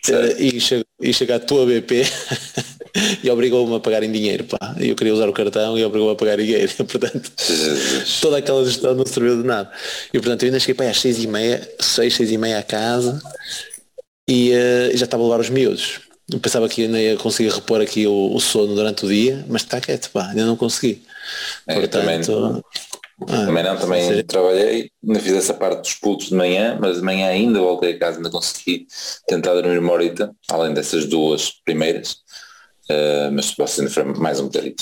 eh, 0.09 0.37
e, 0.39 0.61
chega, 0.61 0.85
e 1.01 1.13
chega 1.15 1.37
a 1.37 1.41
tua 1.41 1.65
BP 1.67 2.03
e 3.25 3.31
obrigou-me 3.31 3.75
a 3.77 3.81
pagar 3.81 4.03
em 4.03 4.13
dinheiro, 4.13 4.45
pá. 4.45 4.75
E 4.79 4.89
eu 4.91 4.97
queria 4.97 5.15
usar 5.15 5.29
o 5.29 5.33
cartão 5.33 5.79
e 5.79 5.85
obrigou-me 5.85 6.15
a 6.15 6.17
pagar 6.17 6.39
em 6.41 6.45
dinheiro. 6.47 6.73
Portanto, 6.85 7.31
toda 8.21 8.39
aquela 8.39 8.65
gestão 8.65 8.95
não 8.95 9.07
serviu 9.07 9.41
de 9.41 9.47
nada. 9.47 9.71
E 10.13 10.19
portanto 10.19 10.43
eu 10.43 10.47
ainda 10.47 10.61
cheguei 10.61 10.75
para 10.75 10.91
às 10.91 11.01
seis 11.01 11.23
e 11.23 11.27
meia, 11.27 11.69
seis, 11.81 12.15
seis 12.15 12.31
e 12.31 12.39
meia 12.39 12.59
a 12.59 12.63
casa 12.63 13.21
e 14.29 14.53
eh, 14.53 14.91
já 14.97 15.05
estava 15.05 15.23
a 15.23 15.27
levar 15.27 15.41
os 15.41 15.51
miúdos. 15.51 16.01
Eu 16.33 16.41
pensava 16.41 16.69
que 16.69 16.83
ainda 16.83 17.01
ia 17.01 17.17
conseguir 17.17 17.51
repor 17.53 17.81
aqui 17.81 18.07
o, 18.07 18.35
o 18.35 18.41
sono 18.41 18.75
durante 18.75 19.05
o 19.05 19.09
dia, 19.09 19.45
mas 19.49 19.63
está 19.63 19.81
quieto, 19.81 20.11
pá, 20.11 20.29
ainda 20.29 20.47
não 20.47 20.57
consegui. 20.57 21.03
É, 21.67 21.77
eu 21.79 21.89
também- 21.89 22.23
Portanto, 22.25 22.65
Ah, 23.29 23.47
também 23.47 23.63
não, 23.63 23.77
também 23.79 24.09
seja- 24.09 24.25
trabalhei, 24.25 24.91
ainda 25.07 25.21
fiz 25.21 25.33
essa 25.35 25.55
parte 25.55 25.83
dos 25.83 25.95
pulos 25.95 26.27
de 26.27 26.35
manhã, 26.35 26.77
mas 26.81 26.97
de 26.97 27.03
manhã 27.03 27.29
ainda 27.29 27.61
voltei 27.61 27.93
a 27.93 27.99
casa, 27.99 28.17
ainda 28.19 28.29
consegui 28.31 28.87
tentar 29.29 29.55
dormir 29.55 29.79
uma 29.79 29.93
horita, 29.93 30.35
além 30.51 30.75
dessas 30.75 31.07
duas 31.07 31.51
primeiras, 31.65 32.17
eh, 32.91 33.31
mas 33.31 33.53
posso 33.55 33.81
ainda 33.81 33.93
foi 33.93 34.03
mais 34.05 34.41
um 34.41 34.47
bocadinho. 34.47 34.75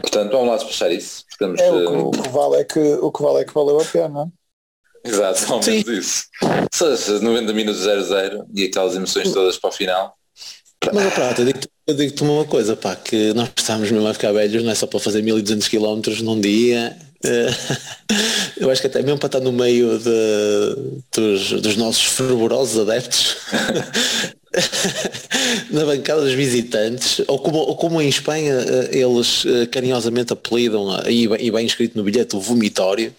Portanto, 0.00 0.30
vamos 0.32 0.48
lá 0.48 0.56
despachar 0.56 0.90
isso. 0.92 1.24
É, 1.40 1.44
o, 1.46 1.50
que, 1.52 1.60
eh, 1.60 1.98
o 1.98 2.10
que 2.10 2.28
vale 2.30 2.56
é 2.56 2.64
que 2.64 2.80
o 2.80 3.12
que 3.12 3.22
vale 3.22 3.40
é 3.40 3.44
que 3.44 3.52
valeu 3.52 3.78
a 3.80 3.84
pena. 3.84 4.32
Exato, 5.04 5.52
ao 5.52 5.60
menos 5.62 5.86
isso. 5.86 6.24
Só 6.72 6.90
esses 6.90 7.20
90 7.20 7.52
minutos 7.52 7.82
0-0 7.82 8.46
e 8.54 8.64
aquelas 8.64 8.96
emoções 8.96 9.30
todas 9.30 9.58
para 9.58 9.68
o 9.68 9.72
final. 9.72 10.14
Mas, 10.92 11.38
eu 11.38 11.44
digo-te 11.44 11.68
eu 11.86 11.94
digo-te 11.94 12.22
uma 12.22 12.44
coisa, 12.46 12.74
pá, 12.74 12.96
que 12.96 13.34
nós 13.34 13.50
estamos 13.56 13.90
mesmo 13.90 14.08
a 14.08 14.14
ficar 14.14 14.32
velhos, 14.32 14.62
não 14.62 14.70
é 14.70 14.74
só 14.74 14.86
para 14.86 14.98
fazer 14.98 15.22
1200 15.22 15.68
km 15.68 16.00
num 16.22 16.40
dia. 16.40 16.96
Eh, 17.24 17.50
Eu 18.56 18.70
acho 18.70 18.80
que 18.80 18.86
até 18.86 19.02
mesmo 19.02 19.18
para 19.18 19.26
estar 19.26 19.40
no 19.40 19.52
meio 19.52 19.98
de, 19.98 21.00
dos, 21.14 21.60
dos 21.60 21.76
nossos 21.76 22.04
fervorosos 22.04 22.78
adeptos 22.78 23.36
na 25.70 25.84
bancada 25.84 26.20
dos 26.22 26.32
visitantes, 26.32 27.20
ou 27.26 27.38
como, 27.38 27.58
ou 27.58 27.76
como 27.76 28.00
em 28.00 28.08
Espanha 28.08 28.54
eh, 28.54 28.98
eles 28.98 29.44
eh, 29.46 29.66
carinhosamente 29.66 30.32
apelidam, 30.32 30.88
e 31.08 31.26
bem, 31.28 31.38
e 31.46 31.50
bem 31.50 31.66
escrito 31.66 31.96
no 31.96 32.04
bilhete, 32.04 32.36
o 32.36 32.40
vomitório, 32.40 33.14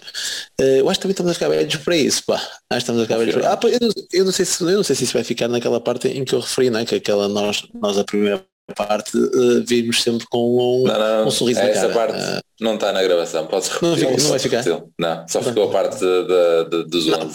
eh, 0.59 0.79
eu 0.79 0.89
acho 0.89 0.99
que 0.99 1.03
também 1.03 1.11
estamos 1.13 1.31
a 1.31 1.33
ficar 1.33 1.49
velhos 1.49 1.75
para 1.77 1.97
isso, 1.97 2.23
pá. 2.25 2.35
Acho 2.35 2.49
que 2.69 2.75
estamos 2.77 3.01
a 3.01 3.05
ficar 3.05 3.17
velhos 3.17 3.35
para. 3.35 3.51
Ah, 3.53 3.57
pá, 3.57 3.67
eu, 3.67 3.79
não, 3.81 3.89
eu 4.13 4.25
não 4.25 4.31
sei 4.31 4.45
se, 4.45 4.63
eu 4.63 4.69
não 4.71 4.83
sei 4.83 4.95
se 4.95 5.03
isso 5.03 5.13
vai 5.13 5.23
ficar 5.23 5.47
naquela 5.47 5.79
parte 5.81 6.07
em 6.07 6.23
que 6.23 6.33
eu 6.33 6.39
referi, 6.39 6.69
não 6.69 6.79
é? 6.79 6.85
Que 6.85 6.95
aquela 6.95 7.27
nós, 7.27 7.63
nós 7.81 7.97
a 7.97 8.03
primeira 8.03 8.43
parte 8.75 9.11
eh, 9.17 9.63
vimos 9.67 10.01
sempre 10.01 10.25
com 10.29 10.83
um, 10.83 10.87
Não, 10.87 10.97
não, 10.99 11.27
um 11.27 11.31
sorriso 11.31 11.59
essa 11.59 11.89
parte 11.89 12.15
Ah, 12.17 12.41
não 12.59 12.75
está 12.75 12.91
na 12.91 13.03
gravação, 13.03 13.45
podes 13.45 13.69
Não 13.81 13.93
repetir. 13.93 14.09
fica- 14.09 14.23
não 14.23 14.29
vai 14.29 14.39
ficar? 14.39 14.63
Não, 14.97 15.27
só 15.27 15.41
ficou 15.41 15.63
a 15.65 15.71
parte 15.71 15.99
de- 15.99 16.23
de- 16.23 16.69
de- 16.69 16.89
dos 16.89 17.07
11. 17.07 17.33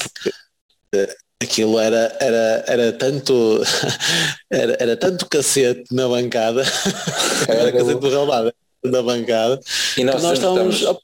Aquilo 1.42 1.78
era, 1.78 2.16
era, 2.20 2.64
era 2.66 2.92
tanto 2.92 3.62
era, 4.50 4.76
era 4.80 4.96
tanto 4.96 5.26
cacete 5.26 5.84
na 5.92 6.08
bancada 6.08 6.62
era 7.48 7.60
Era 7.60 7.72
cacete 7.72 8.00
do 8.00 8.10
relvado 8.10 8.52
na 8.84 9.02
bancada 9.02 9.60
E 9.96 10.04
nós, 10.04 10.16
que 10.16 10.22
nós 10.22 10.38
estávamos 10.38 10.76
estamos, 10.76 11.00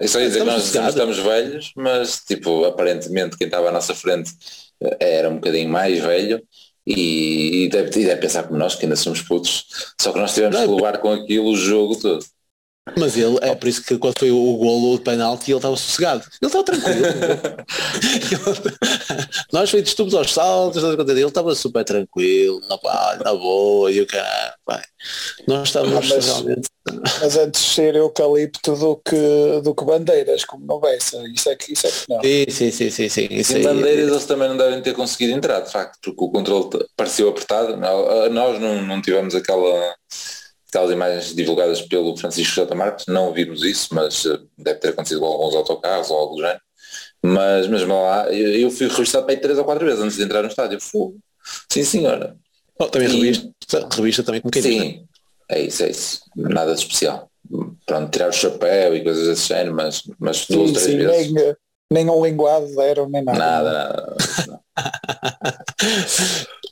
eu 0.00 0.08
só 0.08 0.20
ia 0.20 0.26
dizer 0.26 0.40
que 0.40 0.44
nós 0.44 0.64
estamos 0.64 0.88
estamos 0.90 1.18
velhos, 1.18 1.72
mas 1.76 2.20
tipo, 2.26 2.64
aparentemente 2.64 3.36
quem 3.36 3.46
estava 3.46 3.68
à 3.68 3.72
nossa 3.72 3.94
frente 3.94 4.32
eh, 4.82 4.96
era 5.00 5.30
um 5.30 5.36
bocadinho 5.36 5.70
mais 5.70 6.00
velho 6.00 6.42
e, 6.86 7.64
e 7.64 7.68
deve, 7.68 8.00
e 8.00 8.04
deve 8.04 8.20
pensar 8.20 8.44
como 8.44 8.58
nós, 8.58 8.74
que 8.74 8.86
ainda 8.86 8.96
somos 8.96 9.20
putos. 9.20 9.66
Só 10.00 10.10
que 10.10 10.18
nós 10.18 10.32
tivemos 10.32 10.56
Não, 10.56 10.62
é 10.62 10.66
que 10.66 10.72
levar 10.72 10.98
com 10.98 11.12
aquilo 11.12 11.50
o 11.50 11.56
jogo 11.56 11.96
todo. 11.96 12.24
Mas 12.96 13.16
ele 13.16 13.38
é 13.42 13.54
por 13.54 13.68
isso 13.68 13.82
que 13.84 13.98
quando 13.98 14.18
foi 14.18 14.30
o 14.30 14.56
golo 14.56 14.96
de 14.96 15.02
penalti 15.04 15.50
ele 15.50 15.58
estava 15.58 15.76
sossegado 15.76 16.22
ele 16.40 16.46
estava 16.48 16.64
tranquilo 16.64 16.96
Ele- 17.06 18.76
nós 19.52 19.70
feitos 19.70 19.94
tubos 19.94 20.14
aos 20.14 20.32
saltos 20.32 20.82
ele 20.82 21.20
estava 21.24 21.54
super 21.54 21.84
tranquilo 21.84 22.60
na, 22.68 22.78
pá, 22.78 23.18
na 23.24 23.34
boa 23.34 23.90
e 23.90 24.00
o 24.00 24.06
pá. 24.64 24.82
nós 25.46 25.68
estávamos 25.68 26.10
Ah, 26.10 26.14
mas- 26.14 26.26
realmente 26.26 26.68
Mas 27.20 27.36
antes 27.36 27.60
de 27.62 27.68
ser 27.68 27.94
eucalipto 27.96 28.74
do 28.74 28.96
que, 28.96 29.60
do 29.62 29.74
que 29.74 29.84
bandeiras, 29.84 30.44
como 30.44 30.64
não 30.64 30.80
Bessa. 30.80 31.22
Isso 31.34 31.50
é 31.50 31.56
que, 31.56 31.72
isso 31.74 31.86
é 31.86 31.90
que 31.90 32.04
não. 32.08 32.20
sim, 32.22 32.46
sim, 32.50 32.70
sim, 32.70 32.90
sim, 32.90 33.08
sim. 33.10 33.28
Isso 33.30 33.52
Em 33.52 33.56
aí- 33.56 33.62
bandeiras 33.62 34.08
eles 34.10 34.24
também 34.24 34.48
não 34.48 34.56
devem 34.56 34.80
ter 34.80 34.94
conseguido 34.94 35.34
entrar, 35.36 35.60
de 35.60 35.70
facto, 35.70 35.98
porque 36.02 36.24
o 36.24 36.30
controle 36.30 36.70
pareceu 36.96 37.28
apertado. 37.28 37.76
Não- 37.76 38.30
Nós 38.30 38.58
não, 38.60 38.80
não 38.82 39.02
tivemos 39.02 39.34
aquela, 39.34 39.94
aquelas 40.68 40.90
imagens 40.90 41.34
divulgadas 41.34 41.82
pelo 41.82 42.16
Francisco 42.16 42.54
J. 42.54 42.74
Marques, 42.74 43.06
não 43.06 43.32
vimos 43.32 43.62
isso, 43.62 43.94
mas 43.94 44.24
eh, 44.26 44.38
deve 44.56 44.78
ter 44.80 44.88
acontecido 44.88 45.20
com 45.20 45.26
alguns 45.26 45.54
autocarros 45.54 46.10
ou 46.10 46.18
algo 46.18 46.36
do 46.36 46.42
género. 46.42 46.60
Mas 47.22 47.66
mesmo 47.66 47.94
lá, 48.02 48.32
eu, 48.32 48.54
eu 48.60 48.70
fui 48.70 48.86
revistado 48.88 49.24
para 49.26 49.34
aí 49.34 49.40
três 49.40 49.58
ou 49.58 49.64
quatro 49.64 49.84
vezes 49.84 50.00
antes 50.00 50.16
de 50.16 50.22
entrar 50.22 50.42
no 50.42 50.48
estádio. 50.48 50.80
Fogo. 50.80 51.18
Sim 51.70 51.82
senhora. 51.84 52.36
Oh, 52.78 52.86
também 52.86 53.08
E- 53.08 53.12
revista, 53.12 53.88
revista 53.92 54.22
também 54.22 54.40
como 54.40 54.52
quem? 54.52 54.62
Sim, 54.62 55.04
é 55.50 55.60
isso, 55.62 55.82
é 55.82 55.90
isso. 55.90 56.20
Nada 56.36 56.74
de 56.74 56.80
especial. 56.80 57.28
Pronto, 57.86 58.10
tirar 58.10 58.28
o 58.28 58.32
chapéu 58.32 58.94
e 58.94 59.02
coisas 59.02 59.26
desse 59.26 59.48
género, 59.48 59.74
mas, 59.74 60.02
mas 60.18 60.46
duas 60.46 60.60
ou 60.60 60.66
Sim, 60.68 60.72
três 60.74 60.86
sim, 60.86 60.96
vezes. 60.98 61.32
nem, 61.32 61.56
nem 61.92 62.10
um 62.10 62.24
linguado 62.24 62.66
deram, 62.76 63.08
nem 63.08 63.24
nada. 63.24 63.38
Nada, 63.38 63.72
nada. 63.72 64.16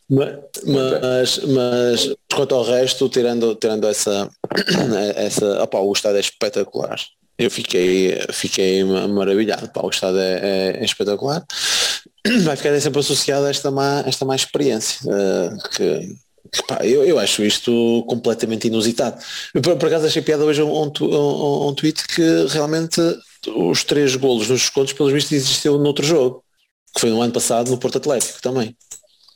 Ma- 0.08 0.38
Mas, 0.66 1.38
mas 1.44 2.14
quanto 2.34 2.54
ao 2.54 2.62
resto, 2.64 3.08
tirando, 3.08 3.54
tirando 3.56 3.86
essa, 3.88 4.28
essa 5.16 5.62
opá, 5.62 5.78
o 5.80 5.92
estado 5.92 6.16
é 6.16 6.20
espetacular. 6.20 6.98
Eu 7.38 7.50
fiquei, 7.50 8.18
fiquei 8.32 8.82
ma- 8.84 9.08
maravilhado, 9.08 9.68
pá, 9.68 9.80
o 9.84 9.90
estado 9.90 10.18
é, 10.18 10.38
é- 10.76 10.76
é 10.80 10.84
espetacular. 10.84 11.44
Vai 12.44 12.56
ficar 12.56 12.78
sempre 12.80 13.00
associado 13.00 13.46
a 13.46 13.50
esta 13.50 13.70
má, 13.70 14.02
esta 14.06 14.24
experiência. 14.34 14.98
eh, 15.10 15.50
que, 16.52 16.62
pá, 16.66 16.84
eu, 16.86 17.04
eu 17.04 17.18
acho 17.18 17.42
isto 17.44 18.04
completamente 18.08 18.68
inusitado. 18.68 19.20
Por, 19.62 19.76
por 19.76 19.88
acaso 19.88 20.06
achei 20.06 20.22
piada 20.22 20.44
hoje 20.44 20.62
um, 20.62 20.72
um, 20.72 20.92
um- 21.02 21.68
um 21.68 21.74
tweet 21.74 22.06
que 22.08 22.46
realmente 22.48 23.00
os 23.48 23.84
três 23.84 24.16
golos 24.16 24.48
nos 24.48 24.60
descontos, 24.62 24.92
pelos 24.92 25.12
vistos, 25.12 25.32
existiu 25.32 25.78
noutro 25.78 26.04
jogo, 26.04 26.42
que 26.96 27.00
foi 27.02 27.10
no 27.10 27.20
ano 27.20 27.32
passado 27.32 27.70
no 27.70 27.76
Porto 27.78 27.98
Atlético 27.98 28.40
também 28.42 28.74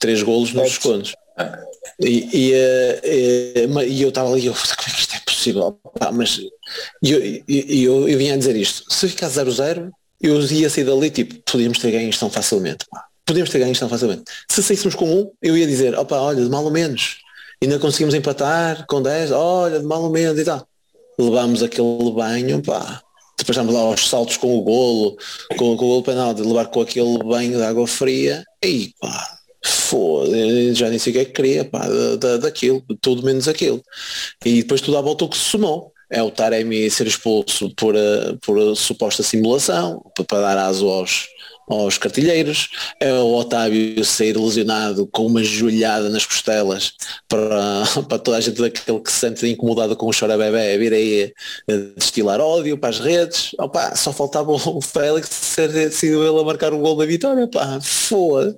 três 0.00 0.22
golos 0.22 0.52
nos 0.54 0.64
descontos. 0.70 1.14
E, 2.00 2.28
e, 2.48 2.52
eh, 2.54 3.00
eh, 3.54 3.66
ma- 3.66 3.84
e 3.84 4.00
eu 4.02 4.08
estava 4.08 4.32
ali, 4.32 4.46
eu, 4.46 4.54
como 4.76 4.88
é 4.88 4.90
que 4.90 5.00
isto 5.00 5.14
é 5.14 5.20
possível? 5.20 5.78
Pá, 5.98 6.10
mas 6.10 6.38
e 7.02 7.10
eu, 7.10 7.24
e- 7.24 7.44
e 7.48 7.84
eu, 7.84 8.08
eu 8.08 8.18
vinha 8.18 8.32
a 8.34 8.36
dizer 8.38 8.56
isto, 8.56 8.84
se 8.92 9.08
ficar 9.08 9.28
0-0, 9.28 9.90
eu 10.22 10.40
ia 10.40 10.70
sair 10.70 10.84
dali 10.84 11.10
tipo, 11.10 11.34
podíamos 11.50 11.78
ter 11.78 11.90
ganho 11.90 12.08
isto 12.08 12.20
tão 12.20 12.30
facilmente. 12.30 12.86
pá. 12.90 13.04
Podíamos 13.26 13.50
ter 13.50 13.58
ganho 13.58 13.72
isto 13.72 13.80
tão 13.80 13.88
facilmente. 13.90 14.24
Se 14.50 14.62
saíssemos 14.62 14.94
com 14.94 15.04
um, 15.06 15.30
eu 15.42 15.56
ia 15.56 15.66
dizer, 15.66 15.94
opa, 15.98 16.16
olha, 16.18 16.42
de 16.42 16.48
mal 16.50 16.64
ou 16.64 16.70
menos. 16.70 17.18
Ainda 17.62 17.78
conseguimos 17.78 18.14
empatar 18.14 18.86
com 18.86 19.02
10, 19.02 19.30
olha, 19.32 19.78
de 19.80 19.84
mal 19.86 20.02
ou 20.02 20.10
menos 20.10 20.38
e 20.40 20.44
tal. 20.44 20.66
Levámos 21.18 21.62
aquele 21.62 22.10
banho, 22.12 22.62
pá. 22.62 23.02
Depois 23.40 23.56
estamos 23.56 23.74
lá 23.74 23.80
aos 23.80 24.06
saltos 24.08 24.36
com 24.36 24.56
o 24.56 24.62
golo, 24.62 25.16
com, 25.56 25.76
com 25.76 25.84
o 25.84 25.88
golo 25.88 26.02
penal, 26.02 26.32
de 26.34 26.42
levar 26.42 26.66
com 26.66 26.80
aquele 26.82 27.18
banho 27.18 27.56
de 27.56 27.62
água 27.62 27.86
fria, 27.86 28.44
e 28.64 28.92
pá, 29.00 29.38
foda 29.64 30.74
já 30.74 30.88
nem 30.88 30.98
sei 30.98 31.10
o 31.10 31.14
que 31.14 31.20
é 31.20 31.24
que 31.24 31.32
queria, 31.32 31.64
pá, 31.64 31.86
da, 31.88 32.16
da- 32.16 32.36
daquilo, 32.36 32.82
tudo 33.00 33.22
menos 33.22 33.48
aquilo. 33.48 33.82
E 34.44 34.62
depois 34.62 34.80
tudo 34.80 34.96
à 34.98 35.00
volta 35.00 35.24
o 35.24 35.28
que 35.28 35.36
se 35.38 35.44
somou. 35.44 35.92
É 36.12 36.20
o 36.22 36.30
Taremi 36.30 36.90
ser 36.90 37.06
expulso 37.06 37.70
por, 37.76 37.94
eh, 37.94 38.34
por 38.44 38.58
eh, 38.58 38.74
suposta 38.74 39.22
simulação, 39.22 40.02
para 40.26 40.40
dar 40.40 40.58
aso 40.58 40.88
aos, 40.88 41.28
aos 41.70 41.98
cartilheiros, 41.98 42.70
é 42.98 43.12
o 43.12 43.34
Otávio 43.34 44.04
sair 44.04 44.36
lesionado 44.36 45.06
com 45.06 45.26
uma 45.26 45.42
joelhada 45.42 46.08
nas 46.08 46.26
costelas 46.26 46.94
para, 47.28 47.84
para 48.08 48.18
toda 48.18 48.36
a 48.36 48.40
gente 48.40 48.60
daquele 48.60 49.00
que 49.00 49.12
se 49.12 49.18
sente 49.18 49.46
incomodado 49.46 49.96
com 49.96 50.06
o 50.06 50.10
chora 50.18 50.36
bebê 50.36 50.76
vir 50.78 50.92
aí 50.92 51.32
destilar 51.96 52.40
ódio 52.40 52.76
para 52.78 52.90
as 52.90 52.98
redes, 52.98 53.52
Opa, 53.58 53.94
só 53.94 54.12
faltava 54.12 54.50
o 54.52 54.80
Félix 54.80 55.28
ser 55.28 55.92
sido 55.92 56.26
ele 56.26 56.40
a 56.40 56.44
marcar 56.44 56.72
o 56.72 56.78
gol 56.78 56.96
da 56.96 57.06
vitória, 57.06 57.46
pá, 57.48 57.78
foda, 57.80 58.56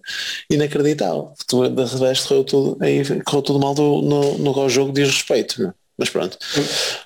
inacreditável. 0.50 1.32
De 1.48 2.04
resto 2.04 2.28
correu 2.28 2.44
tudo, 2.44 2.78
aí, 2.80 3.02
correu 3.22 3.42
tudo 3.42 3.58
mal 3.58 3.74
do, 3.74 4.02
no, 4.02 4.38
no 4.38 4.68
jogo 4.68 4.92
diz 4.92 5.08
respeito. 5.08 5.74
Mas 6.02 6.10
pronto. 6.10 6.36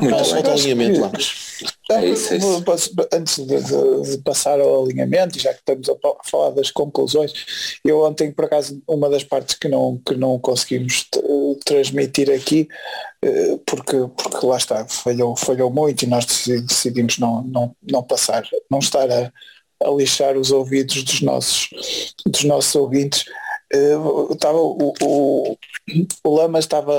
Muito 0.01 0.17
bem. 0.17 0.25
falta 0.25 0.53
alinhamento 0.53 1.01
lá, 1.01 1.11
mas 1.13 1.63
É 1.91 2.07
isso, 2.07 2.33
é 2.33 2.37
isso. 2.39 2.65
Antes 3.13 3.37
de, 3.39 3.45
de- 3.63 4.11
de 4.11 4.19
passar 4.23 4.59
ao 4.59 4.83
alinhamento, 4.85 5.37
e 5.37 5.41
já 5.41 5.53
que 5.53 5.61
estamos 5.61 5.89
a 5.89 5.95
falar 6.25 6.51
das 6.51 6.71
conclusões, 6.71 7.33
eu 7.85 8.03
ontem, 8.03 8.33
por 8.33 8.47
acaso, 8.47 8.83
uma 8.89 9.09
das 9.11 9.23
partes 9.23 9.55
que 9.55 9.69
não, 9.69 10.01
que 10.07 10.15
não 10.17 10.39
conseguimos 10.39 11.05
t- 11.05 11.21
transmitir 11.65 12.31
aqui, 12.31 12.67
eh, 13.23 13.59
porque, 13.67 13.97
porque 14.17 14.47
lá 14.47 14.57
está, 14.57 14.87
falhou, 14.87 15.37
falhou 15.37 15.71
muito 15.71 16.03
e 16.03 16.07
nós 16.07 16.25
deci- 16.25 16.61
decidimos 16.63 17.19
não, 17.19 17.43
não, 17.45 17.77
não 17.91 18.03
passar, 18.03 18.43
não 18.71 18.79
estar 18.79 19.09
a, 19.11 19.31
a 19.85 19.91
lixar 19.91 20.37
os 20.39 20.51
ouvidos 20.51 21.03
dos 21.05 21.21
nossos, 21.21 21.69
dos 22.27 22.45
nossos 22.45 22.75
ouvintes. 22.75 23.25
Eh, 23.73 23.97
estava 24.33 24.59
o, 24.59 24.95
o, 25.03 25.57
o 26.25 26.35
Lama 26.35 26.59
estava, 26.59 26.93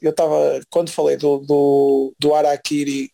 eu 0.00 0.10
estava, 0.10 0.60
quando 0.70 0.90
falei 0.90 1.16
do, 1.16 1.38
do, 1.38 2.14
do 2.18 2.34
Araquiri 2.34 3.10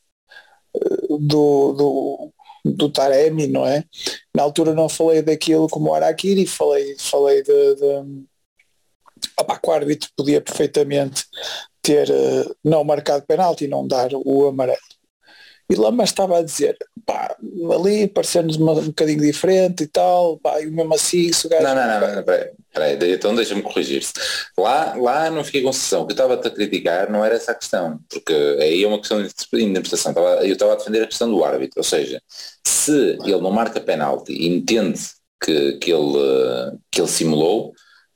do, 1.08 1.72
do, 1.72 2.32
do 2.64 2.90
Taremi, 2.90 3.46
não 3.46 3.66
é? 3.66 3.84
Na 4.34 4.42
altura 4.42 4.74
não 4.74 4.88
falei 4.88 5.22
daquilo 5.22 5.68
como 5.68 5.94
Araquiri, 5.94 6.46
falei, 6.46 6.96
falei 6.98 7.42
de, 7.42 7.74
de 7.76 8.24
opa, 9.38 9.60
o 9.62 9.72
árbitro 9.72 10.10
podia 10.16 10.40
perfeitamente 10.40 11.24
ter 11.82 12.10
eh, 12.10 12.44
não 12.64 12.84
marcado 12.84 13.24
penalti 13.26 13.64
e 13.64 13.68
não 13.68 13.86
dar 13.86 14.10
o 14.12 14.46
amarelo. 14.48 14.78
E 15.70 15.74
Lama 15.74 16.02
estava 16.04 16.38
a 16.38 16.42
dizer, 16.42 16.78
pá, 17.04 17.36
ali 17.74 18.08
parecendo-nos 18.08 18.56
um 18.56 18.86
bocadinho 18.86 19.20
diferente 19.20 19.84
e 19.84 19.86
tal, 19.86 20.38
pá, 20.38 20.60
e 20.62 20.66
mesmo 20.66 20.94
assim 20.94 21.30
se 21.30 21.46
o 21.46 21.50
gajo... 21.50 21.62
Não, 21.62 21.74
não, 21.74 22.00
não, 22.00 22.16
não 22.16 22.22
peraí, 22.24 22.52
peraí, 22.78 23.14
então 23.14 23.34
deixa-me 23.34 23.62
corrigir-se. 23.62 24.12
Lá, 24.56 24.94
lá 24.96 25.30
não 25.30 25.44
fiquei 25.44 25.62
com 25.62 25.72
sensação, 25.72 26.02
o 26.02 26.06
que 26.06 26.12
eu 26.12 26.14
estava 26.14 26.34
a 26.34 26.50
criticar 26.50 27.10
não 27.10 27.24
era 27.24 27.34
essa 27.34 27.52
a 27.52 27.54
questão, 27.54 28.00
porque 28.08 28.32
aí 28.60 28.82
é 28.82 28.86
uma 28.86 28.98
questão 28.98 29.22
de 29.22 29.64
interpretação, 29.64 30.12
eu 30.42 30.52
estava 30.52 30.72
a 30.72 30.76
defender 30.76 31.02
a 31.02 31.06
questão 31.06 31.30
do 31.30 31.44
árbitro, 31.44 31.78
ou 31.78 31.84
seja, 31.84 32.22
se 32.66 33.18
ele 33.24 33.40
não 33.40 33.50
marca 33.50 33.80
penalti 33.80 34.32
e 34.32 34.48
entende 34.48 35.00
que, 35.42 35.72
que, 35.78 35.92
ele, 35.92 36.78
que 36.90 37.00
ele 37.00 37.08
simulou, 37.08 37.72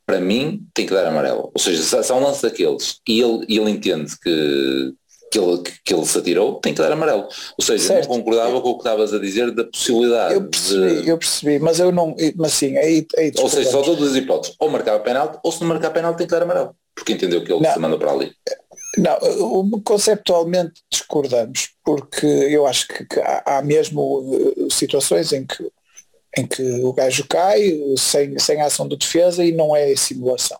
para 0.06 0.20
mim 0.20 0.66
tem 0.74 0.86
que 0.86 0.92
dar 0.92 1.06
amarelo. 1.06 1.50
Ou 1.54 1.60
seja, 1.60 1.82
se, 1.82 2.12
há 2.12 2.14
um 2.14 2.22
lance 2.22 2.42
daqueles 2.42 3.00
e 3.08 3.20
ele, 3.20 3.44
ele 3.48 3.70
entende 3.70 4.12
que, 4.20 4.94
que 5.32 5.38
ele, 5.38 5.62
que 5.82 5.94
ele 5.94 6.04
se 6.04 6.18
atirou, 6.18 6.60
tem 6.60 6.74
que 6.74 6.82
dar 6.82 6.92
amarelo. 6.92 7.26
Ou 7.58 7.64
seja, 7.64 7.82
certo. 7.82 8.10
não 8.10 8.18
concordava 8.18 8.60
com 8.60 8.68
o 8.68 8.74
que 8.74 8.80
estavas 8.80 9.14
a 9.14 9.18
dizer 9.18 9.50
da 9.50 9.64
possibilidade. 9.64 10.34
Eu 10.34 10.46
percebi, 10.46 11.02
de... 11.02 11.08
eu 11.08 11.18
percebi, 11.18 11.58
mas 11.58 11.80
eu 11.80 11.90
não. 11.90 12.14
Mas 12.36 12.52
sim, 12.52 12.76
aí, 12.76 13.06
aí 13.16 13.32
Ou 13.38 13.48
seja, 13.48 13.70
só 13.70 13.80
todas 13.80 14.10
as 14.10 14.14
hipóteses. 14.14 14.54
Ou 14.58 14.68
marcava 14.68 15.00
penalti, 15.00 15.38
ou 15.42 15.50
se 15.50 15.62
não 15.62 15.68
marcar 15.68 15.90
penalti 15.90 16.18
tem 16.18 16.26
que 16.26 16.32
dar 16.34 16.42
amarelo. 16.42 16.76
Porque 16.94 17.14
entendeu 17.14 17.42
que 17.42 17.50
ele 17.50 17.62
não. 17.62 17.72
se 17.72 17.78
mandou 17.78 17.98
para 17.98 18.12
ali. 18.12 18.30
Não, 18.98 19.80
conceptualmente 19.82 20.82
discordamos, 20.90 21.70
porque 21.82 22.26
eu 22.26 22.66
acho 22.66 22.86
que, 22.86 23.06
que 23.06 23.20
há, 23.20 23.42
há 23.46 23.62
mesmo 23.62 24.54
eh, 24.58 24.66
situações 24.70 25.32
em 25.32 25.46
que 25.46 25.66
em 26.36 26.46
que 26.46 26.62
o 26.62 26.94
gajo 26.94 27.26
cai 27.28 27.78
sem, 27.98 28.38
sem 28.38 28.60
ação 28.62 28.88
de 28.88 28.96
defesa 28.96 29.44
e 29.44 29.52
não 29.52 29.76
é 29.76 29.94
simulação. 29.94 30.58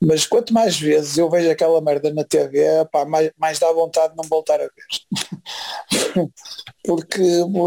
Mas 0.00 0.26
quanto 0.26 0.52
mais 0.52 0.78
vezes 0.78 1.16
eu 1.16 1.30
vejo 1.30 1.50
aquela 1.50 1.80
merda 1.80 2.12
na 2.12 2.22
TV, 2.22 2.64
pá, 2.92 3.04
mais, 3.04 3.30
mais 3.38 3.58
dá 3.58 3.72
vontade 3.72 4.10
de 4.10 4.16
não 4.16 4.28
voltar 4.28 4.60
a 4.60 4.64
ver. 4.64 6.30
Porque 6.84 7.22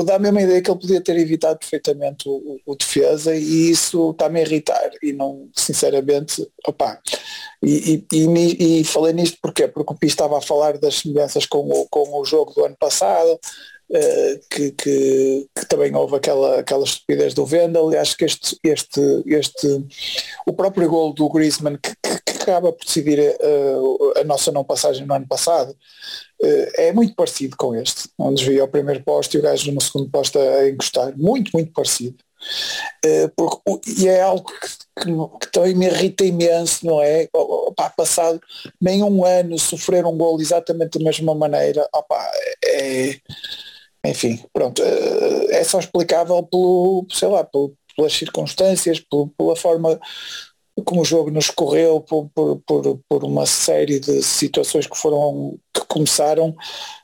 dá 0.05 0.15
a 0.15 0.19
mesma 0.19 0.41
ideia 0.41 0.61
que 0.61 0.69
ele 0.69 0.79
podia 0.79 1.01
ter 1.01 1.17
evitado 1.17 1.59
perfeitamente 1.59 2.29
o, 2.29 2.59
o 2.65 2.75
defesa 2.75 3.35
e 3.35 3.71
isso 3.71 4.11
está-me 4.11 4.39
a 4.39 4.43
irritar. 4.43 4.91
E 5.01 5.11
não, 5.11 5.49
sinceramente, 5.55 6.47
opá. 6.67 6.99
E, 7.63 8.05
e, 8.11 8.25
e, 8.25 8.79
e 8.81 8.83
falei 8.83 9.11
nisto 9.11 9.37
porque 9.41 9.67
Porque 9.67 9.93
o 9.93 9.97
Pi 9.97 10.07
estava 10.07 10.37
a 10.37 10.41
falar 10.41 10.77
das 10.77 10.99
semelhanças 10.99 11.45
com 11.45 11.67
o, 11.69 11.87
com 11.89 12.19
o 12.19 12.23
jogo 12.23 12.53
do 12.53 12.63
ano 12.63 12.77
passado, 12.79 13.39
que, 14.49 14.71
que, 14.71 15.49
que, 15.55 15.65
também 15.67 15.93
houve 15.95 16.15
aquela, 16.15 16.59
aquela 16.59 16.83
estupidez 16.83 17.33
do 17.33 17.45
Vendel 17.45 17.91
e 17.91 17.97
acho 17.97 18.15
que 18.15 18.25
este, 18.25 18.55
este, 18.63 19.01
este 19.25 19.85
o 20.45 20.53
próprio 20.53 20.87
gol 20.87 21.11
do 21.11 21.27
Griezmann 21.27 21.77
que, 21.77 21.95
que 22.23 22.37
acaba 22.43 22.71
por 22.71 22.85
decidir 22.85 23.19
uh, 23.19 24.19
a 24.19 24.23
nossa 24.23 24.51
não 24.51 24.63
passagem 24.63 25.07
no 25.07 25.13
ano 25.13 25.27
passado 25.27 25.71
uh, 25.71 26.71
é 26.75 26.91
muito 26.93 27.15
parecido 27.15 27.57
com 27.57 27.75
este, 27.75 28.09
onde 28.17 28.43
desvia 28.43 28.61
ao 28.61 28.67
primeiro 28.67 29.03
posto 29.03 29.35
e 29.35 29.39
o 29.39 29.43
gajo 29.43 29.71
no 29.71 29.81
segundo 29.81 30.09
posto 30.09 30.37
a 30.37 30.69
encostar, 30.69 31.17
muito, 31.17 31.49
muito 31.53 31.71
parecido. 31.73 32.17
Porque, 33.35 34.01
e 34.01 34.07
é 34.07 34.21
algo 34.21 34.45
que, 34.45 34.67
que, 35.03 35.11
que, 35.41 35.51
também 35.51 35.75
me 35.75 35.87
irrita 35.87 36.23
imenso, 36.23 36.85
não 36.85 37.01
é? 37.01 37.27
Opa, 37.33 37.89
passado 37.89 38.39
nem 38.79 39.03
um 39.03 39.25
ano 39.25 39.59
sofrer 39.59 40.05
um 40.05 40.17
gol 40.17 40.39
exatamente 40.39 40.97
da 40.97 41.03
mesma 41.03 41.35
maneira, 41.35 41.85
opa, 41.93 42.31
é, 42.65 43.19
enfim, 44.05 44.43
pronto, 44.53 44.81
eh, 44.81 45.59
é 45.59 45.63
só 45.63 45.79
explicável 45.79 46.41
pelo, 46.43 47.05
sei 47.09 47.27
lá, 47.27 47.43
pelo, 47.43 47.73
pelas 47.95 48.13
circunstâncias, 48.13 48.99
pelo, 48.99 49.27
pela 49.37 49.55
forma 49.55 49.99
como 50.85 51.01
o 51.01 51.05
jogo 51.05 51.29
nos 51.29 51.49
correu, 51.49 51.99
por, 51.99 52.29
por, 52.33 52.61
por, 52.65 52.99
por, 53.07 53.23
uma 53.23 53.45
série 53.45 53.99
de 53.99 54.23
situações 54.23 54.87
que 54.87 54.97
foram, 54.97 55.57
que 55.73 55.81
começaram 55.87 56.55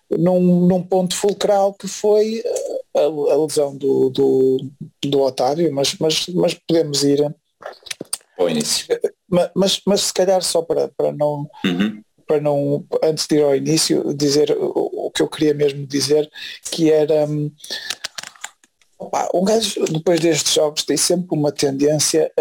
num, 0.09 0.65
num 0.65 0.81
ponto 0.81 1.15
fulcral 1.15 1.73
que 1.73 1.87
foi 1.87 2.41
eh, 2.45 2.81
a, 2.95 3.01
a 3.01 3.37
lesão 3.45 3.75
do, 3.75 4.09
do, 4.09 4.69
do 5.03 5.21
Otávio, 5.21 5.73
mas, 5.73 5.95
mas, 5.99 6.27
mas 6.29 6.53
podemos 6.53 7.03
ir 7.03 7.35
ao 8.37 8.49
início. 8.49 8.87
Mas, 9.29 9.51
mas, 9.55 9.81
mas 9.85 10.01
se 10.01 10.13
calhar 10.13 10.41
só 10.41 10.61
para, 10.61 10.89
para 10.95 11.11
não 11.11 11.49
uhum. 11.63 12.01
para 12.27 12.39
não, 12.39 12.85
antes 13.03 13.27
de 13.27 13.35
ir 13.35 13.43
ao 13.43 13.55
início, 13.55 14.13
dizer 14.13 14.55
que 15.15 15.21
eu 15.21 15.29
queria 15.29 15.53
mesmo 15.53 15.87
dizer, 15.87 16.29
que 16.63 16.91
era 16.91 17.25
um, 17.25 17.49
opa, 18.99 19.29
um 19.33 19.43
gajo 19.43 19.85
depois 19.85 20.19
destes 20.19 20.53
jogos 20.53 20.83
tem 20.83 20.97
sempre 20.97 21.37
uma 21.37 21.51
tendência 21.51 22.31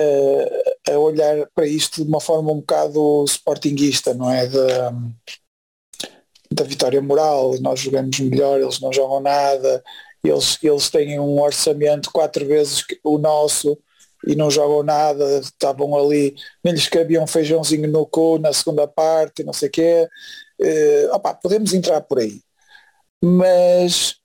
a, 0.86 0.92
a, 0.92 0.98
olhar 0.98 1.46
para 1.54 1.66
isto 1.66 2.02
de 2.02 2.08
uma 2.08 2.20
forma 2.20 2.52
um 2.52 2.56
bocado 2.56 3.24
sportinguista, 3.26 4.12
não 4.14 4.30
é? 4.30 4.46
Da, 4.46 4.92
da 6.50 6.64
vitória 6.64 7.00
moral, 7.02 7.54
nós 7.60 7.80
jogamos 7.80 8.18
melhor, 8.20 8.60
eles 8.60 8.80
não 8.80 8.92
jogam 8.92 9.20
nada, 9.20 9.82
eles, 10.22 10.58
eles 10.62 10.90
têm 10.90 11.18
um 11.18 11.40
orçamento 11.40 12.10
quatro 12.12 12.46
vezes 12.46 12.84
o 13.02 13.18
nosso 13.18 13.78
e 14.26 14.34
não 14.34 14.50
jogam 14.50 14.82
nada, 14.82 15.40
estavam 15.40 15.96
ali, 15.96 16.34
nem 16.62 16.72
lhes 16.74 16.88
cabia 16.88 17.22
um 17.22 17.26
feijãozinho 17.26 17.88
no 17.88 18.06
cu 18.06 18.38
na 18.38 18.52
segunda 18.52 18.86
parte, 18.86 19.44
não 19.44 19.52
sei 19.52 19.68
o 19.68 19.72
quê. 19.72 20.08
Uh, 20.60 21.14
opa, 21.14 21.34
podemos 21.34 21.74
entrar 21.74 22.00
por 22.00 22.20
aí 22.20 22.40
mas, 23.24 24.16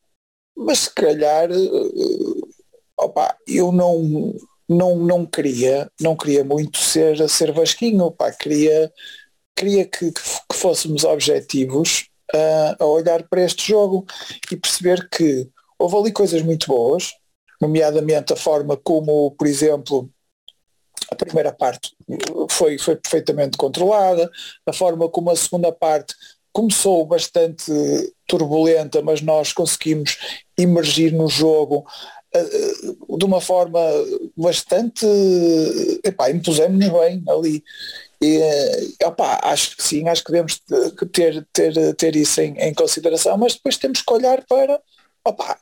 mas 0.56 0.80
se 0.80 0.94
calhar 0.94 1.50
uh, 1.50 2.50
opa, 2.98 3.36
eu 3.48 3.72
não, 3.72 4.36
não, 4.68 4.98
não 4.98 5.26
queria, 5.26 5.90
não 6.00 6.16
queria 6.16 6.44
muito 6.44 6.78
ser, 6.78 7.28
ser 7.30 7.52
Vasquinho, 7.54 8.06
opa, 8.06 8.32
queria, 8.32 8.92
queria 9.56 9.86
que, 9.86 10.12
que 10.12 10.56
fôssemos 10.56 11.04
objetivos 11.06 12.10
uh, 12.36 12.84
a 12.84 12.86
olhar 12.86 13.24
para 13.28 13.44
este 13.44 13.70
jogo 13.70 14.06
e 14.52 14.58
perceber 14.58 15.08
que 15.10 15.50
houve 15.78 15.96
ali 15.96 16.12
coisas 16.12 16.42
muito 16.42 16.68
boas, 16.68 17.14
nomeadamente 17.62 18.34
a 18.34 18.36
forma 18.36 18.76
como, 18.76 19.32
por 19.32 19.48
exemplo, 19.48 20.10
a 21.10 21.16
primeira 21.16 21.54
parte 21.54 21.96
foi, 22.50 22.78
foi 22.78 22.96
perfeitamente 22.98 23.58
controlada, 23.58 24.30
a 24.66 24.74
forma 24.74 25.10
como 25.10 25.32
a 25.32 25.36
segunda 25.36 25.72
parte 25.72 26.14
começou 26.60 27.06
bastante 27.06 27.72
turbulenta, 28.28 29.02
mas 29.02 29.22
nós 29.22 29.54
conseguimos 29.54 30.17
emergir 30.58 31.13
no 31.13 31.30
jogo 31.30 31.88
uh, 32.36 33.17
de 33.17 33.24
uma 33.24 33.39
forma 33.39 33.80
bastante 34.36 35.06
epá, 36.04 36.30
impusemos-nos 36.30 37.00
bem 37.00 37.24
ali 37.30 37.63
e 38.22 38.39
uh, 38.39 39.08
opá, 39.08 39.39
acho 39.43 39.78
que 39.78 39.84
sim, 39.84 40.06
acho 40.10 40.22
que 40.22 40.34
devemos 40.34 40.62
ter, 41.13 41.48
ter, 41.54 41.95
ter 41.95 42.15
isso 42.17 42.41
em, 42.41 42.58
em 42.58 42.74
consideração, 42.74 43.38
mas 43.38 43.54
depois 43.54 43.78
temos 43.78 44.02
que 44.02 44.13
olhar 44.13 44.43
para 44.45 44.82
opá, 45.26 45.58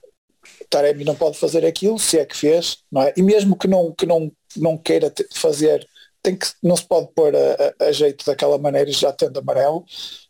Taremi 0.67 1.03
não 1.03 1.13
pode 1.13 1.37
fazer 1.37 1.63
aquilo, 1.63 1.99
se 1.99 2.17
é 2.17 2.25
que 2.25 2.35
fez, 2.35 2.79
não 2.91 3.03
é? 3.03 3.13
E 3.15 3.21
mesmo 3.21 3.55
que 3.55 3.67
não, 3.67 3.93
que 3.93 4.07
não, 4.07 4.31
não 4.55 4.75
queira 4.79 5.13
fazer, 5.31 5.87
tem 6.23 6.35
que, 6.35 6.47
não 6.63 6.75
se 6.75 6.85
pode 6.85 7.07
pôr 7.13 7.35
a, 7.35 7.83
a, 7.85 7.85
a 7.85 7.91
jeito 7.91 8.25
daquela 8.25 8.57
maneira 8.57 8.91
já 8.91 9.13
tendo 9.13 9.37
amarelo, 9.39 9.85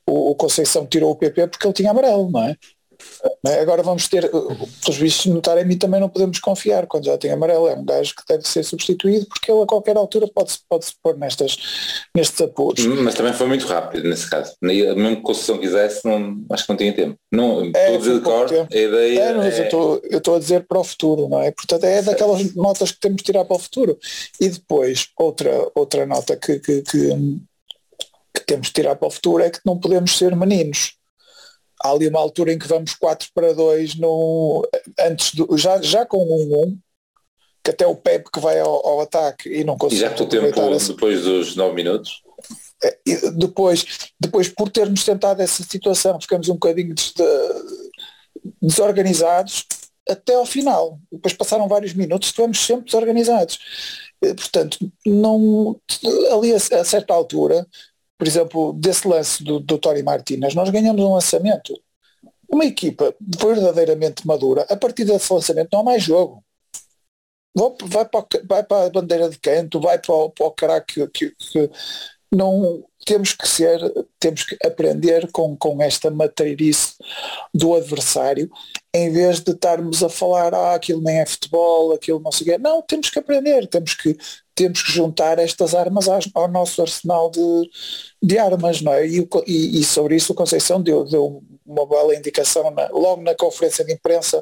o, 0.08 0.32
o 0.32 0.36
Conceição 0.36 0.86
tirou 0.86 1.12
o 1.12 1.16
PP 1.16 1.48
porque 1.48 1.68
ele 1.68 1.74
tinha 1.74 1.92
amarelo, 1.92 2.30
não 2.32 2.44
é? 2.44 2.56
Agora 3.62 3.84
vamos 3.84 4.08
ter, 4.08 4.30
os 4.88 4.96
vistos 4.98 5.28
notar 5.28 5.58
em 5.58 5.66
mim 5.66 5.78
também 5.78 6.00
não 6.00 6.10
podemos 6.10 6.40
confiar 6.40 6.88
quando 6.88 7.06
já 7.06 7.18
tem 7.18 7.32
amarelo, 7.32 7.68
é 7.68 7.76
um 7.76 7.86
gajo 7.86 8.14
que 8.16 8.24
deve 8.28 8.48
ser 8.48 8.64
substituído 8.64 9.26
porque 9.28 9.52
ele 9.52 9.62
a 9.62 9.66
qualquer 9.66 9.96
altura 9.96 10.28
pode-se 10.28 10.60
pode 10.70 10.86
-se 10.86 10.94
pôr 11.02 11.18
nestas, 11.18 11.58
nestes 12.16 12.42
apuros. 12.42 12.86
Hum, 12.86 13.04
mas 13.04 13.16
também 13.16 13.34
foi 13.34 13.48
muito 13.48 13.66
rápido 13.66 14.10
nesse 14.10 14.30
caso, 14.30 14.54
mesmo 14.62 15.18
que 15.18 15.22
Conceição 15.22 15.58
quisesse, 15.58 16.06
não, 16.06 16.44
acho 16.52 16.66
que 16.66 16.70
não 16.70 16.78
tinha 16.78 16.94
tempo. 16.94 17.18
Não, 17.32 17.62
é, 17.64 17.68
estou 17.68 17.96
a 17.96 17.98
dizer 17.98 18.14
de 18.16 18.22
cor, 18.22 18.48
a 18.52 18.78
ideia 18.78 19.20
é, 19.22 19.34
mas 19.34 19.60
é... 19.60 19.70
eu 19.72 20.00
estou 20.18 20.36
a 20.36 20.40
dizer 20.40 20.66
para 20.68 20.80
o 20.80 20.84
futuro, 20.84 21.30
não 21.30 21.42
é? 21.42 21.52
Portanto 21.52 21.84
é 21.84 22.02
daquelas 22.02 22.56
notas 22.56 22.92
que 22.92 23.00
temos 23.00 23.18
de 23.18 23.24
tirar 23.24 23.46
para 23.46 23.56
o 23.56 23.60
futuro. 23.60 23.98
E 24.40 24.50
depois, 24.50 25.08
outra, 25.18 25.70
outra 25.76 26.06
nota 26.06 26.36
que, 26.36 26.60
que 26.60 26.82
que 26.82 27.40
temos 28.48 28.68
de 28.68 28.74
tirar 28.74 28.96
para 28.96 29.08
o 29.08 29.12
futuro 29.12 29.44
é 29.44 29.52
que 29.52 29.60
não 29.64 29.78
podemos 29.78 30.18
ser 30.18 30.36
meninos. 30.36 30.94
Há 31.84 31.92
ali 31.92 32.08
uma 32.08 32.20
altura 32.20 32.54
em 32.54 32.58
que 32.58 32.68
vamos 32.68 32.96
4 32.96 33.30
para 33.36 33.54
2 33.54 33.96
no, 33.96 34.68
antes 35.00 35.36
do, 35.36 35.56
já, 35.58 35.80
já 35.82 36.06
com 36.06 36.18
um 36.18 36.64
1, 36.64 36.80
que 37.64 37.72
até 37.72 37.86
o 37.86 37.96
Pepe 37.96 38.32
que 38.32 38.40
vai 38.40 38.60
ao, 38.60 38.88
ao 38.88 39.02
ataque 39.02 39.50
e 39.50 39.64
não 39.64 39.78
consegue. 39.78 40.02
E 40.02 40.08
já 40.08 40.14
que 40.14 40.24
o 40.24 40.30
tempo 40.30 40.60
essa... 40.74 40.94
depois 40.94 41.22
dos 41.22 41.56
9 41.56 41.76
minutos? 41.76 42.24
É, 42.84 42.98
depois, 43.32 43.86
depois, 44.20 44.48
por 44.48 44.70
termos 44.70 45.04
tentado 45.04 45.42
essa 45.42 45.64
situação, 45.64 46.20
ficamos 46.20 46.48
um 46.48 46.54
bocadinho 46.54 46.96
des, 46.96 47.12
de, 47.14 47.24
desorganizados 48.62 49.66
até 50.10 50.36
ao 50.36 50.46
final. 50.46 51.00
Depois 51.12 51.34
passaram 51.34 51.68
vários 51.68 51.94
minutos, 51.94 52.30
estivemos 52.30 52.60
sempre 52.60 52.86
desorganizados. 52.86 53.60
Portanto, 54.20 54.78
não, 55.06 55.80
ali 56.32 56.54
a, 56.54 56.58
a 56.58 56.84
certa 56.86 57.14
altura 57.14 57.68
por 58.18 58.28
exemplo, 58.28 58.74
desse 58.74 59.08
lance 59.08 59.44
do, 59.44 59.60
do 59.60 59.78
Tony 59.78 60.02
Martinez, 60.02 60.56
nós 60.56 60.70
ganhamos 60.70 61.04
um 61.04 61.14
lançamento. 61.14 61.74
Uma 62.50 62.66
equipa 62.66 63.14
verdadeiramente 63.20 64.26
madura, 64.26 64.66
a 64.70 64.76
partir 64.76 65.06
desse 65.06 65.32
lançamento 65.32 65.70
não 65.72 65.82
há 65.82 65.84
mais 65.84 66.04
jogo. 66.04 66.44
Vai 67.86 68.06
para, 68.06 68.26
vai 68.48 68.64
para 68.64 68.86
a 68.86 68.90
bandeira 68.90 69.30
de 69.30 69.40
canto, 69.40 69.80
vai 69.80 70.00
para 70.00 70.14
o, 70.14 70.30
para 70.30 70.46
o 70.46 70.52
craque 70.52 71.08
que, 71.08 71.32
que, 71.32 71.70
não 72.32 72.84
temos 73.06 73.34
que 73.34 73.48
ser, 73.48 73.80
temos 74.20 74.44
que 74.44 74.58
aprender 74.66 75.32
com, 75.32 75.56
com 75.56 75.82
esta 75.82 76.12
matreirice 76.12 76.96
do 77.54 77.74
adversário, 77.74 78.50
em 78.94 79.12
vez 79.12 79.40
de 79.42 79.52
estarmos 79.52 80.04
a 80.04 80.10
falar, 80.10 80.54
ah, 80.54 80.74
aquilo 80.76 81.02
nem 81.02 81.20
é 81.20 81.26
futebol, 81.26 81.94
aquilo 81.94 82.20
não 82.20 82.32
sei 82.32 82.48
o 82.48 82.52
quê. 82.52 82.58
Não, 82.58 82.82
temos 82.82 83.10
que 83.10 83.20
aprender, 83.20 83.68
temos 83.68 83.94
que, 83.94 84.18
temos 84.56 84.82
que 84.82 84.92
juntar 84.92 85.40
estas 85.40 85.76
armas 85.76 86.08
ao 86.34 86.48
nosso 86.48 86.82
arsenal 86.82 87.30
de, 87.30 87.70
de 88.24 88.38
armas, 88.38 88.82
não 88.82 88.94
é? 88.94 89.08
E, 89.08 89.28
e, 89.46 89.80
e 89.80 89.84
sobre 89.84 90.16
isso 90.16 90.34
o 90.34 90.36
Conceição 90.36 90.82
deu, 90.82 91.06
deu 91.06 91.44
uma 91.66 91.86
bela 91.86 92.16
indicação 92.16 92.72
na, 92.72 92.88
logo 92.90 93.22
na 93.22 93.36
conferência 93.36 93.84
de 93.86 93.94
imprensa 93.94 94.42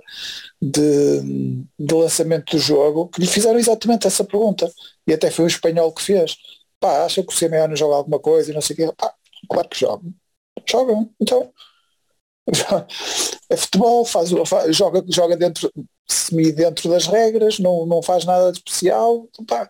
de, 0.61 1.65
de 1.77 1.93
lançamento 1.93 2.55
do 2.55 2.59
jogo, 2.59 3.09
que 3.09 3.21
lhe 3.21 3.27
fizeram 3.27 3.59
exatamente 3.59 4.07
essa 4.07 4.23
pergunta. 4.23 4.71
E 5.07 5.13
até 5.13 5.29
foi 5.31 5.45
o 5.45 5.47
espanhol 5.47 5.91
que 5.93 6.01
fez 6.01 6.37
pá, 6.79 7.05
acha 7.05 7.23
que 7.23 7.33
o 7.33 7.35
Simeone 7.35 7.75
joga 7.75 7.95
alguma 7.95 8.19
coisa 8.19 8.51
e 8.51 8.53
não 8.53 8.61
sei 8.61 8.75
o 8.75 8.77
quê, 8.77 8.93
pá, 8.97 9.13
claro 9.49 9.69
que 9.69 9.79
joga. 9.79 10.03
Joga, 10.67 11.09
então. 11.19 11.51
É 13.49 13.57
futebol, 13.57 14.05
faz, 14.05 14.29
faz, 14.47 14.75
joga, 14.75 15.03
joga 15.07 15.35
dentro, 15.35 15.71
semi 16.07 16.51
dentro 16.51 16.89
das 16.89 17.07
regras, 17.07 17.59
não, 17.59 17.85
não 17.85 18.01
faz 18.01 18.25
nada 18.25 18.51
de 18.51 18.59
especial. 18.59 19.27
Pá, 19.47 19.69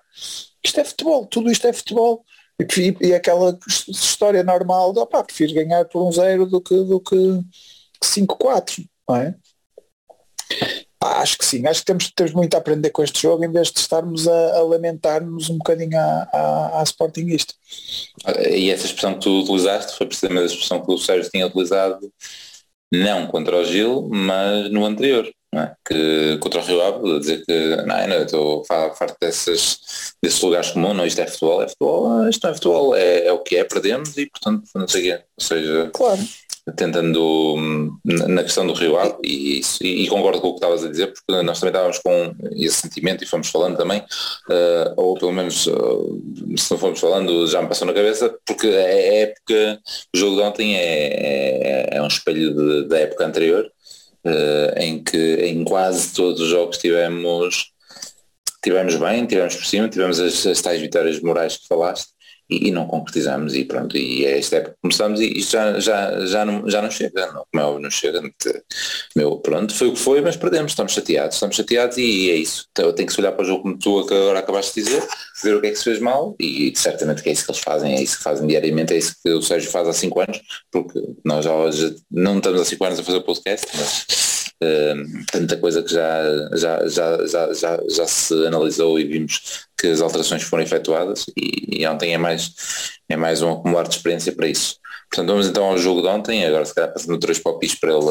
isto 0.64 0.80
é 0.80 0.84
futebol, 0.84 1.26
tudo 1.26 1.52
isto 1.52 1.68
é 1.68 1.74
futebol. 1.74 2.24
E, 2.60 3.08
e 3.08 3.14
aquela 3.14 3.58
história 3.68 4.44
normal 4.44 4.94
de, 4.94 5.00
opá, 5.00 5.24
prefiro 5.24 5.54
ganhar 5.54 5.86
por 5.86 6.06
um 6.06 6.12
zero 6.12 6.46
do 6.46 6.62
que, 6.62 6.76
do 6.76 7.00
que 7.00 7.16
5-4, 8.04 8.86
não 9.08 9.16
é? 9.18 9.36
Acho 11.02 11.38
que 11.38 11.46
sim, 11.46 11.68
acho 11.68 11.82
que 11.82 11.86
temos, 11.86 12.12
temos 12.12 12.34
muito 12.34 12.56
a 12.56 12.58
aprender 12.58 12.90
com 12.90 13.04
este 13.04 13.22
jogo 13.22 13.44
em 13.44 13.52
vez 13.52 13.72
de 13.72 13.80
estarmos 13.80 14.28
a, 14.28 14.58
a 14.58 14.64
lamentar-nos 14.64 15.50
um 15.50 15.58
bocadinho 15.58 15.98
à, 16.00 16.30
à, 16.32 16.80
à 16.80 16.84
Sporting 16.84 17.28
isto. 17.28 17.54
E 18.50 18.72
essa 18.72 18.86
expressão 18.86 19.14
que 19.14 19.20
tu 19.20 19.42
utilizaste 19.42 19.98
foi 19.98 20.08
precisamente 20.08 20.44
a 20.44 20.46
expressão 20.46 20.84
que 20.84 20.92
o 20.92 20.98
Sérgio 20.98 21.30
tinha 21.30 21.46
utilizado 21.46 22.12
não 23.04 23.28
contra 23.28 23.58
o 23.58 23.64
Gil, 23.66 24.10
mas 24.12 24.72
no 24.72 24.86
anterior, 24.86 25.28
é? 25.62 25.74
que 25.88 26.38
contra 26.40 26.60
o 26.60 26.64
Rio 26.64 26.82
Ave, 26.82 27.20
dizer 27.20 27.46
que 27.46 27.76
não, 27.86 28.08
não 28.08 28.24
estou 28.24 28.66
farto 28.66 29.16
dessas, 29.22 29.80
desses 30.22 30.42
lugares 30.42 30.72
comuns, 30.72 30.96
não, 30.96 31.06
isto 31.06 31.22
é 31.22 31.28
futebol, 31.28 31.62
é 31.62 31.68
futebol, 31.68 32.30
isto 32.30 32.44
não 32.44 32.52
é 32.52 32.54
futebol, 32.54 32.96
é, 32.96 33.26
é 33.28 33.32
o 33.32 33.40
que 33.40 33.58
é, 33.58 33.64
perdemos 33.64 34.18
e 34.18 34.26
portanto 34.28 34.64
não 34.76 34.88
sei 34.88 35.02
o 35.02 35.04
quê. 35.04 35.24
Ou 35.38 35.46
seja, 35.46 35.90
claro 35.94 36.20
tentando 36.76 38.00
na 38.04 38.42
questão 38.42 38.66
do 38.66 38.74
Rio 38.74 38.98
Ave 38.98 39.16
e, 39.24 39.62
e, 39.82 40.04
e, 40.04 40.08
concordo 40.08 40.42
com 40.42 40.48
o 40.48 40.52
que 40.54 40.58
estavas 40.58 40.84
a 40.84 40.90
dizer 40.90 41.14
porque 41.14 41.44
nós 41.44 41.60
também 41.60 41.70
estávamos 41.70 42.00
com 42.00 42.36
esse 42.54 42.78
sentimento 42.78 43.24
e 43.24 43.28
fomos 43.28 43.50
falando 43.50 43.78
também 43.78 44.00
uh, 44.00 44.94
ou 44.96 45.14
pelo 45.16 45.32
menos 45.32 45.68
uh, 45.68 46.22
se 46.58 46.72
não 46.72 46.78
fomos 46.80 47.00
falando 47.00 47.48
já 47.48 47.62
me 47.62 47.68
passou 47.68 47.86
na 47.86 47.94
cabeça 47.94 48.36
porque 48.46 48.68
é 48.68 49.22
época 49.24 49.80
o 50.14 50.18
jogo 50.18 50.38
de 50.38 50.42
ontem 50.42 50.76
é, 50.76 51.92
é, 51.94 51.98
é 51.98 52.02
um 52.02 52.08
espelho 52.08 52.56
de, 52.56 52.88
da 52.88 52.98
época 52.98 53.26
anterior 53.26 53.72
uh, 54.26 54.80
em 54.80 55.04
que 55.04 55.36
em 55.36 55.64
quase 55.64 56.14
todos 56.14 56.42
os 56.42 56.50
jogos 56.50 56.78
tivemos 56.78 57.72
tivemos 58.64 58.96
bem, 58.96 59.26
tivemos 59.28 59.56
por 59.56 59.66
cima, 59.66 59.88
tivemos 59.88 60.20
as, 60.20 60.46
as 60.46 60.62
tais 60.62 60.82
vitórias 60.82 61.20
morais 61.22 61.56
que 61.58 61.68
falaste 61.68 62.15
e, 62.50 62.68
e, 62.68 62.72
não 62.72 62.88
concretizamos 62.88 63.56
e 63.56 63.66
pronto, 63.66 63.98
e 63.98 64.26
é 64.26 64.38
esta 64.38 64.58
época 64.58 64.74
que 64.74 64.82
começamos 64.82 65.20
e 65.20 65.38
isto 65.38 65.52
já, 65.52 65.80
já, 65.80 66.26
já, 66.26 66.46
não, 66.46 66.70
já 66.70 66.82
não 66.82 66.92
chega, 66.92 67.28
não, 67.28 67.46
como 67.52 67.64
é 67.64 67.64
óbvio, 67.64 67.82
não 67.82 67.90
chega. 67.92 68.22
Meu, 69.16 69.38
pronto, 69.38 69.74
foi 69.74 69.88
o 69.88 69.94
que 69.94 70.00
foi, 70.00 70.22
mas 70.22 70.36
perdemos, 70.36 70.72
estamos 70.72 70.94
chateados, 70.94 71.36
estamos 71.36 71.56
chateados 71.56 71.98
e, 71.98 72.30
é 72.30 72.36
isso. 72.36 72.66
Então, 72.72 72.94
tenho 72.94 73.08
que 73.08 73.14
se 73.14 73.20
olhar 73.20 73.32
para 73.32 73.44
o 73.44 73.46
jogo 73.46 73.64
como 73.64 73.78
tu 73.78 74.00
agora 74.00 74.40
acabaste 74.40 74.76
de 74.76 74.86
dizer, 74.86 75.04
ver 75.44 75.56
o 75.56 75.62
que 75.62 75.68
é 75.68 75.72
que 75.72 75.78
se 75.78 75.84
fez 75.84 76.00
mal 76.00 76.36
e 76.40 76.74
certamente 76.76 77.24
que 77.24 77.30
é 77.30 77.34
isso 77.34 77.46
que 77.46 77.52
eles 77.52 77.62
fazem, 77.62 77.96
é 77.96 78.02
isso 78.02 78.18
que 78.18 78.24
fazem 78.24 78.48
diariamente, 78.48 78.94
é 78.94 78.98
isso 78.98 79.16
que 79.24 79.32
o 79.32 79.42
Sérgio 79.42 79.70
faz 79.72 79.88
há 79.88 79.94
5 79.94 80.20
anos, 80.22 80.42
porque 80.72 81.00
nós 81.24 81.46
já 81.46 81.54
hoje 81.54 81.96
não 82.12 82.38
estamos 82.38 82.62
há 82.62 82.66
5 82.66 82.86
anos 82.86 83.00
a 83.00 83.04
fazer 83.04 83.18
o 83.18 83.24
podcast, 83.24 83.68
mas 83.76 84.26
Uh, 84.64 85.26
tanta 85.30 85.58
coisa 85.58 85.84
que 85.84 85.92
já, 85.92 86.24
já, 86.54 86.88
já, 86.88 87.54
já, 87.54 87.80
já 87.90 88.08
se 88.08 88.34
analisou 88.48 88.98
e 88.98 89.04
vimos 89.04 89.65
que 89.78 89.88
as 89.88 90.02
alterações 90.02 90.44
foram 90.44 90.64
efetuadas 90.64 91.26
e, 91.36 91.82
e 91.82 91.88
ontem 91.88 92.14
é 92.14 92.18
mais, 92.18 92.52
é 93.10 93.16
mais 93.16 93.42
um 93.42 93.52
acumular 93.52 93.84
de 93.84 93.96
experiência 93.96 94.32
para 94.32 94.48
isso. 94.48 94.78
Portanto, 95.10 95.28
vamos 95.28 95.48
então 95.48 95.66
ao 95.66 95.78
jogo 95.78 96.02
de 96.02 96.08
ontem, 96.08 96.46
agora 96.46 96.66
se 96.66 96.74
calhar 96.74 96.92
passando 96.92 97.20
três 97.20 97.40
palpites 97.40 97.80
para 97.80 97.92
ele 97.92 98.06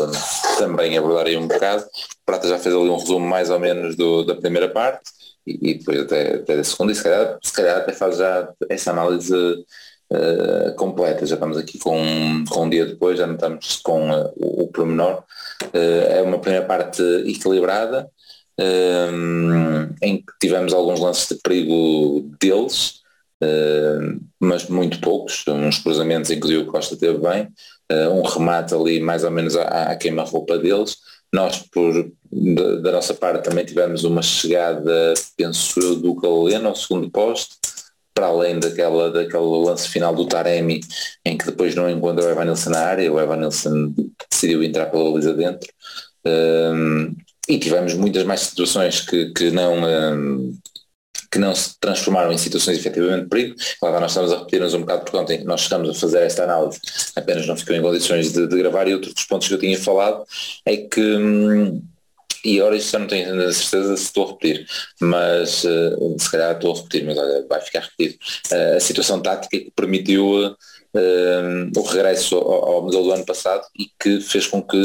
também 0.58 0.96
abordar 0.96 1.26
aí 1.26 1.36
um 1.36 1.46
bocado. 1.46 1.82
O 1.82 2.24
Prata 2.24 2.48
já 2.48 2.58
fez 2.58 2.74
ali 2.74 2.88
um 2.88 2.96
resumo 2.96 3.26
mais 3.26 3.50
ou 3.50 3.58
menos 3.58 3.96
do, 3.96 4.24
da 4.24 4.34
primeira 4.34 4.68
parte 4.68 5.02
e, 5.46 5.70
e 5.70 5.74
depois 5.74 6.00
até, 6.00 6.36
até 6.36 6.56
da 6.56 6.64
segunda 6.64 6.92
e 6.92 6.94
se 6.94 7.02
calhar, 7.02 7.38
se 7.42 7.52
calhar 7.52 7.76
até 7.78 7.92
faz 7.92 8.16
já 8.16 8.48
essa 8.68 8.90
análise 8.90 9.34
uh, 9.34 10.74
completa. 10.76 11.26
Já 11.26 11.34
estamos 11.34 11.58
aqui 11.58 11.78
com, 11.78 12.44
com 12.48 12.64
um 12.64 12.70
dia 12.70 12.86
depois, 12.86 13.18
já 13.18 13.26
não 13.26 13.34
estamos 13.34 13.76
com 13.82 14.10
uh, 14.10 14.32
o, 14.36 14.62
o 14.62 14.68
pormenor. 14.68 15.24
Uh, 15.64 16.06
é 16.08 16.22
uma 16.22 16.38
primeira 16.38 16.64
parte 16.64 17.02
equilibrada, 17.26 18.08
em 20.02 20.16
que 20.18 20.32
tivemos 20.40 20.72
alguns 20.72 21.00
lances 21.00 21.28
de 21.28 21.34
perigo 21.42 22.30
deles, 22.40 23.00
mas 24.40 24.68
muito 24.68 25.00
poucos, 25.00 25.44
uns 25.48 25.78
cruzamentos 25.78 26.30
em 26.30 26.40
que 26.40 26.56
o 26.56 26.66
Costa 26.66 26.96
teve 26.96 27.18
bem, 27.18 27.48
um 28.12 28.22
remate 28.22 28.74
ali 28.74 29.00
mais 29.00 29.24
ou 29.24 29.30
menos 29.30 29.56
à, 29.56 29.90
à 29.90 29.96
queima-roupa 29.96 30.58
deles. 30.58 30.96
Nós, 31.32 31.58
por, 31.58 31.92
da, 32.30 32.76
da, 32.76 32.92
nossa 32.92 33.12
parte, 33.12 33.42
também 33.42 33.64
tivemos 33.64 34.04
uma 34.04 34.22
chegada, 34.22 35.14
penso 35.36 35.80
eu, 35.80 35.96
do 35.96 36.14
Galeno 36.14 36.68
ao 36.68 36.76
segundo 36.76 37.10
poste, 37.10 37.56
para 38.14 38.26
além 38.26 38.60
daquela, 38.60 39.10
daquele 39.10 39.42
lance 39.42 39.88
final 39.88 40.14
do 40.14 40.26
Taremi, 40.26 40.80
em 41.24 41.36
que 41.36 41.46
depois 41.46 41.74
não 41.74 41.90
encontra 41.90 42.24
o 42.24 42.30
Evan 42.30 42.44
Nilsson 42.44 42.70
na 42.70 42.78
área, 42.78 43.12
o 43.12 43.18
Evan 43.18 43.38
Nilsson 43.38 43.92
decidiu 44.30 44.62
entrar 44.62 44.86
pela 44.86 45.10
baliza 45.10 45.34
dentro. 45.34 45.68
Um, 46.24 47.16
e 47.48 47.58
tivemos 47.58 47.94
muitas 47.94 48.24
mais 48.24 48.40
situações 48.40 49.00
que, 49.00 49.32
que 49.32 49.50
não 49.50 49.84
um, 49.84 50.58
que 51.30 51.38
não 51.38 51.54
se 51.54 51.78
transformaram 51.80 52.32
em 52.32 52.38
situações 52.38 52.78
efetivamente 52.78 53.24
de 53.24 53.28
perigo. 53.28 53.56
Claro, 53.80 54.00
nós 54.00 54.12
estamos 54.12 54.32
a 54.32 54.38
repetir-nos 54.38 54.72
um 54.72 54.80
bocado 54.80 55.02
porque 55.02 55.16
ontem 55.16 55.44
nós 55.44 55.62
chegamos 55.62 55.90
a 55.90 55.94
fazer 55.94 56.22
esta 56.22 56.44
análise, 56.44 56.80
apenas 57.16 57.46
não 57.46 57.56
ficou 57.56 57.74
em 57.74 57.82
condições 57.82 58.32
de, 58.32 58.46
de 58.46 58.56
gravar 58.56 58.86
e 58.86 58.94
outro 58.94 59.12
dos 59.12 59.24
pontos 59.24 59.48
que 59.48 59.54
eu 59.54 59.58
tinha 59.58 59.78
falado 59.78 60.24
é 60.64 60.76
que 60.76 61.00
hum, 61.00 61.82
e 62.44 62.60
agora 62.60 62.76
isto 62.76 62.92
já 62.92 62.98
não 62.98 63.06
tenho 63.06 63.52
certeza 63.52 63.96
se 63.96 64.04
estou 64.04 64.26
a 64.26 64.32
repetir, 64.32 64.66
mas 65.00 65.64
uh, 65.64 66.16
se 66.18 66.30
calhar 66.30 66.52
estou 66.52 66.72
a 66.72 66.76
repetir, 66.76 67.04
mas 67.04 67.16
olha, 67.16 67.46
vai 67.48 67.60
ficar 67.62 67.80
repetido. 67.80 68.18
Uh, 68.52 68.76
a 68.76 68.80
situação 68.80 69.22
tática 69.22 69.58
que 69.58 69.72
permitiu 69.74 70.48
uh, 70.48 70.56
o 71.74 71.82
regresso 71.82 72.36
ao, 72.36 72.64
ao, 72.64 72.82
modelo 72.82 73.04
do 73.04 73.12
ano 73.12 73.24
passado 73.24 73.64
e 73.78 73.86
que 73.98 74.20
fez 74.20 74.46
com 74.46 74.62
que 74.62 74.76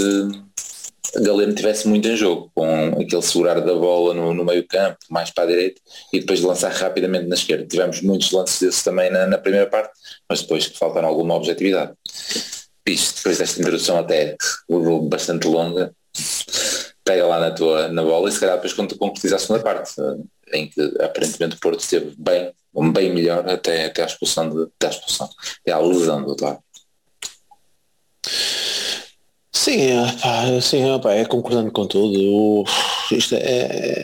Galeno 1.15 1.53
tivesse 1.53 1.87
muito 1.87 2.07
em 2.07 2.15
jogo, 2.15 2.51
com 2.53 2.89
aquele 2.99 3.21
segurar 3.21 3.59
da 3.59 3.73
bola 3.73 4.13
no, 4.13 4.33
no 4.33 4.45
meio 4.45 4.67
campo, 4.67 4.97
mais 5.09 5.31
para 5.31 5.45
a 5.45 5.47
direita, 5.47 5.81
e 6.13 6.19
depois 6.19 6.39
de 6.39 6.45
lançar 6.45 6.71
rapidamente 6.71 7.27
na 7.27 7.35
esquerda. 7.35 7.65
Tivemos 7.65 8.01
muitos 8.01 8.31
lances 8.31 8.59
desses 8.59 8.83
também 8.83 9.09
na, 9.09 9.27
na 9.27 9.37
primeira 9.37 9.67
parte, 9.67 9.91
mas 10.29 10.41
depois 10.41 10.67
que 10.67 10.77
faltaram 10.77 11.07
alguma 11.07 11.35
objetividade. 11.35 11.93
Isto, 12.85 13.17
depois 13.17 13.37
desta 13.37 13.59
introdução 13.59 13.99
até 13.99 14.35
bastante 15.09 15.47
longa, 15.47 15.93
pega 17.03 17.25
lá 17.25 17.39
na 17.39 17.51
tua 17.51 17.87
na 17.87 18.03
bola 18.03 18.29
e 18.29 18.31
se 18.31 18.39
calhar 18.39 18.55
depois 18.55 18.73
quando 18.73 18.97
concretizar 18.97 19.37
a 19.37 19.39
segunda 19.39 19.63
parte, 19.63 19.93
em 20.53 20.67
que 20.67 20.81
aparentemente 21.01 21.55
o 21.55 21.59
Porto 21.59 21.79
esteve 21.79 22.13
bem, 22.17 22.53
bem 22.93 23.13
melhor 23.13 23.47
até, 23.49 23.85
até 23.85 24.03
a 24.03 24.05
expulsão 24.05 24.49
de, 24.49 24.71
até 24.75 24.87
a 24.87 24.89
expulsão, 24.89 25.29
até 25.61 25.71
a 25.71 25.79
lesão 25.79 26.23
do 26.23 26.29
outro 26.29 26.45
lado. 26.45 26.59
Sim, 29.59 29.89
pá, 30.21 30.61
sim 30.61 30.83
pá, 31.03 31.13
é 31.15 31.25
concordando 31.25 31.69
com 31.69 31.85
tudo. 31.85 32.17
O, 32.17 32.63
isto 33.11 33.35
é, 33.35 33.39
é, 33.39 34.03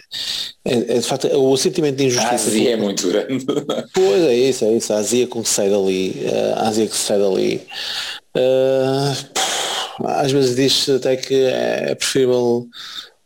é, 0.65 0.73
é, 0.73 0.99
de 0.99 1.01
facto 1.01 1.29
o 1.29 1.55
sentimento 1.55 1.95
de 1.95 2.07
injustiça. 2.07 2.33
A 2.33 2.35
azia 2.35 2.71
é 2.71 2.75
muito 2.75 3.07
grande. 3.07 3.45
Pois 3.93 4.23
é 4.23 4.35
isso, 4.35 4.65
é 4.65 4.73
isso. 4.73 4.91
A 4.91 4.97
azia 4.97 5.25
que 5.25 5.43
sai 5.45 5.69
dali, 5.69 6.13
a 6.57 6.67
azia 6.67 6.85
que 6.85 6.97
sai 6.97 7.19
dali. 7.19 7.61
Uh, 8.35 10.05
às 10.05 10.29
vezes 10.29 10.57
diz 10.57 10.89
até 10.89 11.15
que 11.15 11.33
é, 11.33 11.91
é 11.91 11.95
preferível 11.95 12.67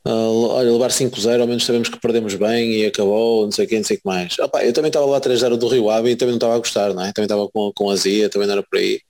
uh, 0.08 0.48
olha, 0.50 0.72
levar 0.72 0.92
5-0, 0.92 1.42
ao 1.42 1.48
menos 1.48 1.66
sabemos 1.66 1.90
que 1.90 2.00
perdemos 2.00 2.36
bem 2.36 2.74
e 2.74 2.86
acabou, 2.86 3.46
não 3.46 3.52
sei 3.52 3.66
o 3.66 3.68
que, 3.68 3.78
não 3.78 3.84
sei 3.84 3.98
o 3.98 4.02
que 4.02 4.06
mais. 4.06 4.38
Opa, 4.38 4.64
eu 4.64 4.72
também 4.72 4.90
estava 4.90 5.08
lá 5.08 5.20
3-0 5.20 5.58
do 5.58 5.68
Rio 5.68 5.90
Ave 5.90 6.12
e 6.12 6.16
também 6.16 6.34
não 6.34 6.38
estava 6.38 6.54
a 6.54 6.60
gostar, 6.60 6.94
não 6.94 7.04
é? 7.04 7.12
Também 7.12 7.26
estava 7.26 7.50
com, 7.50 7.72
com 7.74 7.90
azia, 7.90 8.30
também 8.30 8.48
não 8.48 8.54
era 8.54 8.64
por 8.64 8.78
aí. 8.78 9.02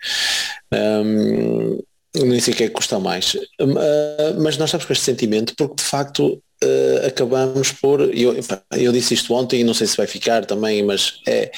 Um, 0.74 1.80
nem 2.16 2.40
sei 2.40 2.54
o 2.54 2.58
que 2.58 2.64
é 2.64 2.68
que 2.68 2.74
custa 2.74 3.00
mais. 3.00 3.36
Uh, 3.36 4.40
mas 4.42 4.58
nós 4.58 4.70
estamos 4.70 4.86
com 4.86 4.94
este 4.94 5.06
sentimento 5.06 5.54
porque 5.56 5.76
de 5.76 5.84
facto 5.84 6.42
uh, 6.64 7.08
acabamos 7.08 7.72
por. 7.72 8.02
Eu, 8.16 8.36
eu 8.72 8.92
disse 8.92 9.14
isto 9.14 9.34
ontem 9.34 9.62
e 9.62 9.64
não 9.64 9.74
sei 9.74 9.88
se 9.88 9.98
vai 9.98 10.08
ficar 10.08 10.46
também, 10.46 10.84
mas 10.84 11.22
é, 11.28 11.52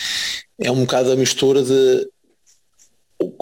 é 0.60 0.72
um 0.72 0.82
bocado 0.82 1.12
a 1.12 1.16
mistura 1.16 1.64
de 1.64 2.08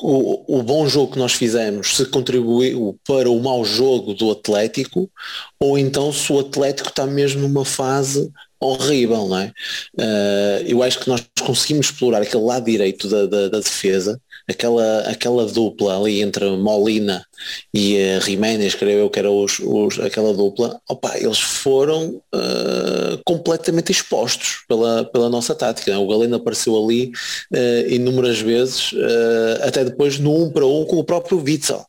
o, 0.02 0.60
o, 0.60 0.63
bom 0.63 0.88
jogo 0.88 1.13
que 1.13 1.19
nós 1.19 1.34
fizemos 1.34 1.95
se 1.95 2.06
contribuiu 2.06 3.00
para 3.08 3.30
o 3.30 3.41
mau 3.41 3.63
jogo 3.63 4.13
do 4.13 4.32
Atlético 4.32 5.10
ou 5.60 5.78
então 5.78 6.12
se 6.12 6.32
o 6.34 6.39
Atlético 6.39 6.89
está 6.89 7.06
mesmo 7.06 7.41
numa 7.41 7.63
fase 7.63 8.30
horrível, 8.60 9.28
não 9.28 9.39
é? 9.39 9.54
Uh, 9.98 10.65
eu 10.67 10.84
acho 10.84 11.00
que 11.00 11.08
nós 11.08 11.24
conseguimos 11.39 11.88
explorar 11.88 12.22
aquele 12.22 12.43
lado 12.43 12.65
direito 12.65 13.08
da, 13.08 13.26
da, 13.26 13.48
da 13.48 13.60
defesa, 13.60 14.19
aquela, 14.49 15.01
aquela 15.01 15.45
dupla 15.45 15.97
ali 15.97 16.21
entre 16.21 16.49
Molina 16.57 17.25
e 17.73 17.97
uh, 17.97 18.21
Jiménez, 18.21 18.75
creio 18.75 18.99
eu 18.99 19.09
que 19.09 19.19
era 19.19 19.29
os, 19.29 19.59
os, 19.59 19.99
aquela 19.99 20.33
dupla, 20.33 20.81
opa, 20.89 21.17
eles 21.17 21.39
foram 21.39 22.21
uh, 22.33 23.21
completamente 23.23 23.91
expostos 23.91 24.63
pela, 24.67 25.05
pela 25.05 25.29
nossa 25.29 25.53
tática. 25.53 25.91
Né? 25.91 25.97
O 25.97 26.07
Galeno 26.07 26.38
apareceu 26.38 26.75
ali 26.75 27.12
uh, 27.53 27.89
inúmeras 27.89 28.39
vezes, 28.39 28.91
até 29.62 29.83
depois 29.83 30.17
no 30.17 30.43
um 30.43 30.51
para 30.51 30.65
um 30.65 30.85
com 30.85 30.97
o 30.97 31.03
próprio 31.03 31.39
Witzel. 31.39 31.85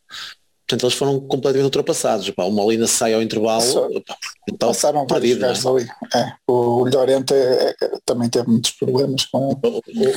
Portanto, 0.67 0.85
eles 0.85 0.95
foram 0.95 1.21
completamente 1.21 1.65
ultrapassados. 1.65 2.31
Pá, 2.31 2.45
o 2.45 2.51
Molina 2.53 2.87
sai 2.87 3.13
ao 3.13 3.23
intervalo. 3.23 3.61
Só, 3.61 3.89
pá, 4.07 4.17
então, 4.49 4.69
passaram 4.69 5.05
perdido, 5.05 5.45
é? 5.45 5.49
ali. 5.49 5.89
É, 6.15 6.33
o 6.47 6.85
Llorente 6.85 7.35
é, 7.35 7.75
também 8.05 8.29
teve 8.29 8.49
muitos 8.49 8.71
problemas 8.73 9.25
com 9.27 9.51
ele. 9.89 10.11
O 10.11 10.15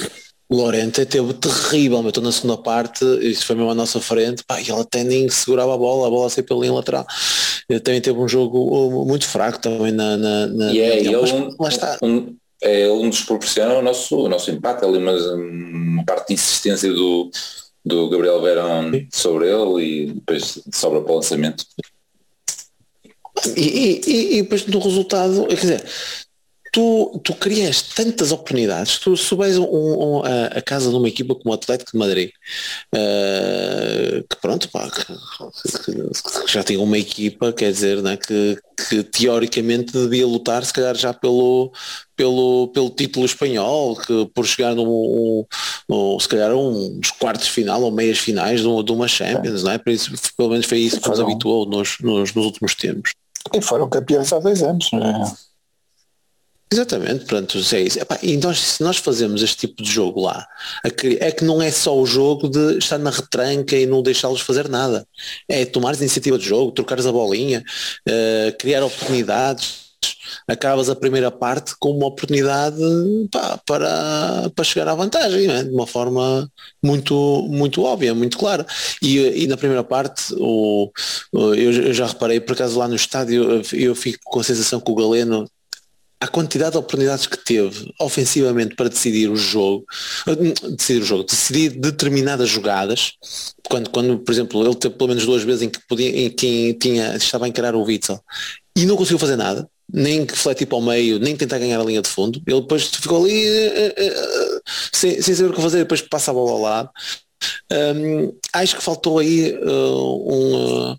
Lorente 0.54 1.06
teve 1.06 1.34
terrível, 1.34 2.08
estou 2.08 2.24
na 2.24 2.32
segunda 2.32 2.58
parte, 2.58 3.04
isso 3.22 3.46
foi 3.46 3.56
mesmo 3.56 3.72
à 3.72 3.76
nossa 3.76 4.00
frente, 4.00 4.44
pá, 4.44 4.60
e 4.62 4.70
ele 4.70 4.82
até 4.82 5.04
nem 5.04 5.30
segurava 5.30 5.74
a 5.74 5.78
bola, 5.78 6.08
a 6.08 6.10
bola 6.10 6.30
saiu 6.30 6.46
pela 6.46 6.62
linha 6.62 6.74
lateral. 6.74 7.06
Ele 7.70 7.80
também 7.80 8.02
teve 8.02 8.18
um 8.18 8.28
jogo 8.28 9.06
muito 9.06 9.28
fraco 9.28 9.60
também 9.60 9.92
na. 9.92 10.18
na, 10.18 10.48
na 10.48 10.74
e 10.74 10.80
é, 10.80 11.00
ele 11.00 11.16
um, 11.16 11.56
lá 11.60 11.70
está. 11.70 11.98
Um, 12.02 12.36
é 12.62 12.90
um 12.90 13.10
dos 13.10 13.22
proporciona 13.22 13.74
o 13.74 13.82
nosso, 13.82 14.16
o 14.16 14.30
nosso 14.30 14.50
empate 14.50 14.86
ali, 14.86 15.00
mas 15.00 15.22
uma 15.26 16.04
parte 16.06 16.30
de 16.30 16.34
insistência 16.36 16.92
do, 16.92 17.30
do 17.84 18.10
Gabriel 18.10 18.42
Verão 18.42 18.92
sobre 19.12 19.50
ele 19.50 19.84
e 19.84 20.14
depois 20.14 20.60
sobra 20.74 21.02
para 21.02 21.12
o 21.12 21.16
lançamento. 21.16 21.66
E, 23.58 24.02
e, 24.08 24.38
e, 24.38 24.42
depois 24.44 24.66
no 24.66 24.80
resultado, 24.80 25.48
quer 25.48 25.56
dizer, 25.56 25.84
tu, 26.74 27.22
tu 27.24 27.36
crias 27.36 27.84
tantas 27.84 28.32
oportunidades, 28.32 28.98
tu 28.98 29.16
subes 29.16 29.58
um, 29.58 29.64
um, 29.64 30.24
a, 30.26 30.58
a, 30.58 30.62
casa 30.62 30.90
de 30.90 30.96
uma 30.96 31.08
equipa 31.08 31.36
como 31.36 31.52
o 31.52 31.54
Atlético 31.54 31.92
de 31.92 32.00
Madrid, 32.00 32.32
uh, 32.96 34.24
que 34.28 34.36
pronto, 34.42 34.68
pá, 34.70 34.90
que, 34.90 35.06
que, 35.06 36.52
já 36.52 36.64
tinha 36.64 36.82
uma 36.82 36.98
equipa, 36.98 37.54
quer 37.54 37.72
dizer, 37.72 38.02
né, 38.02 38.18
que, 38.18 38.58
que 38.90 39.04
teoricamente 39.04 39.94
devia 39.94 40.26
lutar 40.26 40.66
se 40.66 40.74
calhar 40.74 40.96
já 40.96 41.14
pelo, 41.14 41.72
pelo, 42.16 42.70
pelo 42.70 42.90
título 42.90 43.28
espanhol, 43.28 43.96
que 43.96 44.26
por 44.34 44.44
chegar 44.48 44.74
no, 44.74 45.46
no 45.88 46.20
se 46.20 46.28
calhar 46.28 46.56
uns 46.56 47.12
quartos 47.12 47.50
final 47.50 47.84
ou 47.84 47.92
meias 47.92 48.18
finais 48.18 48.62
de, 48.62 48.68
uma 48.68 49.08
Champions, 49.08 49.62
é. 49.62 49.64
não 49.64 49.72
é? 49.74 49.78
Por 49.78 49.92
isso, 49.92 50.12
pelo 50.36 50.50
menos 50.50 50.66
foi 50.66 50.80
isso 50.80 51.00
que 51.00 51.08
nos 51.08 51.20
habituou 51.20 51.68
nos, 51.68 52.00
nos, 52.00 52.34
nos 52.34 52.46
últimos 52.46 52.74
tempos. 52.74 53.12
E 53.54 53.62
foram 53.62 53.88
campeões 53.88 54.34
há 54.34 54.40
dois 54.40 54.64
anos, 54.64 54.90
não 54.92 55.04
é? 55.04 55.53
Exatamente, 56.72 57.26
pronto, 57.26 57.56
é 57.72 57.82
isso. 57.82 58.00
Epá, 58.00 58.18
e 58.24 58.36
nós, 58.38 58.60
se 58.60 58.84
nós 58.84 58.98
fazemos 58.98 59.44
este 59.44 59.68
tipo 59.68 59.84
de 59.84 59.92
jogo 59.92 60.22
lá, 60.22 60.48
é 60.84 61.32
que 61.32 61.44
não 61.44 61.62
é 61.62 61.70
só 61.72 61.96
o 61.96 62.06
jogo 62.06 62.50
de 62.50 62.80
estar 62.80 62.98
na 62.98 63.12
retranca 63.12 63.76
e 63.76 63.86
não 63.86 64.02
deixá-los 64.02 64.42
fazer 64.42 64.68
nada. 64.68 65.08
É 65.48 65.66
tomar 65.66 65.96
iniciativa 65.96 66.38
de 66.38 66.46
jogo, 66.46 66.72
trocares 66.72 67.06
a 67.06 67.12
bolinha, 67.12 67.64
uh, 68.10 68.58
criar 68.58 68.84
oportunidades. 68.84 69.84
Acabas 70.48 70.90
a 70.90 70.96
primeira 70.96 71.32
parte 71.32 71.76
com 71.80 71.92
uma 71.92 72.08
oportunidade 72.08 72.76
pá, 73.32 73.58
para, 73.66 74.50
para 74.56 74.64
chegar 74.66 74.88
à 74.90 74.96
vantagem, 74.96 75.50
é? 75.50 75.64
de 75.64 75.70
uma 75.70 75.88
forma 75.88 76.50
muito, 76.84 77.48
muito 77.50 77.84
óbvia, 77.84 78.14
muito 78.16 78.38
clara. 78.38 78.66
E, 79.02 79.44
e 79.44 79.48
na 79.48 79.58
primeira 79.58 79.84
parte, 79.84 80.34
o, 80.38 80.92
eu, 81.34 81.54
eu 81.72 81.94
já 81.94 82.08
reparei, 82.08 82.40
por 82.40 82.54
acaso 82.54 82.80
lá 82.80 82.88
no 82.88 82.96
estádio, 82.96 83.62
eu 83.74 83.96
fico 83.96 84.20
com 84.26 84.40
a 84.40 84.44
sensação 84.44 84.80
que 84.82 84.92
o 84.92 84.96
Galeno 84.96 85.48
a 86.24 86.28
quantidade 86.30 86.72
de 86.72 86.78
oportunidades 86.78 87.28
que 87.28 87.38
teve 87.38 87.94
ofensivamente 88.00 88.76
para 88.76 88.88
decidir 88.88 89.30
o 89.30 89.36
jogo, 89.36 89.86
decidir 90.78 91.02
o 91.02 91.06
jogo, 91.06 91.24
decidir 91.26 91.72
determinadas 91.72 92.48
jogadas, 92.48 93.12
quando, 93.68 93.90
quando 93.90 94.18
por 94.20 94.32
exemplo, 94.32 94.66
ele 94.66 94.74
teve 94.74 94.96
pelo 94.96 95.10
menos 95.10 95.26
duas 95.26 95.44
vezes 95.44 95.64
em 95.64 95.70
que, 95.70 95.86
podia, 95.86 96.08
em 96.08 96.30
que 96.30 96.76
tinha, 96.76 97.18
estava 97.18 97.44
a 97.44 97.50
encarar 97.50 97.76
o 97.76 97.84
Witzel 97.84 98.22
e 98.74 98.86
não 98.86 98.96
conseguiu 98.96 99.20
fazer 99.20 99.36
nada, 99.36 99.68
nem 99.92 100.26
que 100.26 100.38
fletir 100.38 100.66
para 100.66 100.78
o 100.78 100.82
meio, 100.82 101.20
nem 101.20 101.36
tentar 101.36 101.60
ganhar 101.60 101.82
a 101.82 101.84
linha 101.84 102.02
de 102.02 102.08
fundo, 102.08 102.42
ele 102.48 102.62
depois 102.62 102.86
ficou 102.86 103.26
ali 103.26 103.46
uh, 103.50 103.90
uh, 103.90 104.62
sem, 104.94 105.22
sem 105.22 105.36
saber 105.36 105.50
o 105.50 105.54
que 105.54 105.62
fazer, 105.62 105.80
depois 105.80 106.02
passa 106.02 106.32
a 106.32 106.34
bola 106.34 106.52
ao 106.52 106.62
lado. 106.62 106.90
Um, 107.70 108.34
acho 108.54 108.78
que 108.78 108.82
faltou 108.82 109.20
aí 109.20 109.58
uh, 109.58 110.34
um, 110.34 110.96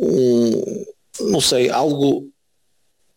um, 0.00 0.84
não 1.20 1.40
sei, 1.40 1.70
algo 1.70 2.33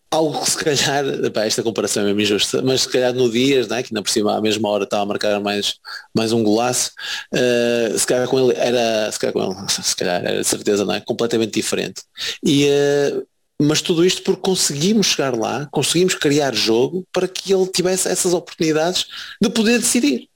algo 0.09 0.41
que 0.43 0.51
se 0.51 0.57
calhar, 0.57 1.03
pá, 1.31 1.45
esta 1.45 1.63
comparação 1.63 2.03
é 2.03 2.05
mesmo 2.07 2.21
injusta, 2.21 2.61
mas 2.61 2.81
se 2.81 2.89
calhar 2.89 3.13
no 3.13 3.29
Dias, 3.29 3.67
né, 3.67 3.83
que 3.83 3.93
na 3.93 4.01
por 4.01 4.09
cima 4.09 4.37
à 4.37 4.41
mesma 4.41 4.69
hora 4.69 4.83
estava 4.85 5.03
a 5.03 5.05
marcar 5.05 5.39
mais, 5.39 5.75
mais 6.15 6.31
um 6.31 6.43
golaço, 6.43 6.91
uh, 7.33 7.97
se 7.97 8.07
calhar 8.07 8.27
com 8.27 8.39
ele 8.39 8.57
era, 8.57 9.11
se 9.11 9.19
calhar 9.19 9.33
com 9.33 9.43
ele, 9.43 9.55
se 9.69 9.95
calhar 9.95 10.25
era 10.25 10.41
de 10.41 10.47
certeza, 10.47 10.85
não 10.85 10.93
é? 10.93 11.01
Completamente 11.01 11.53
diferente. 11.53 12.01
E, 12.43 12.65
uh, 12.65 13.27
mas 13.61 13.81
tudo 13.81 14.05
isto 14.05 14.21
porque 14.21 14.41
conseguimos 14.41 15.07
chegar 15.07 15.35
lá, 15.35 15.67
conseguimos 15.71 16.13
criar 16.13 16.53
jogo 16.53 17.05
para 17.11 17.27
que 17.27 17.53
ele 17.53 17.67
tivesse 17.67 18.07
essas 18.07 18.33
oportunidades 18.33 19.05
de 19.41 19.49
poder 19.49 19.79
decidir. 19.79 20.29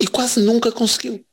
E 0.00 0.06
quase 0.06 0.40
nunca 0.40 0.72
conseguiu 0.72 1.24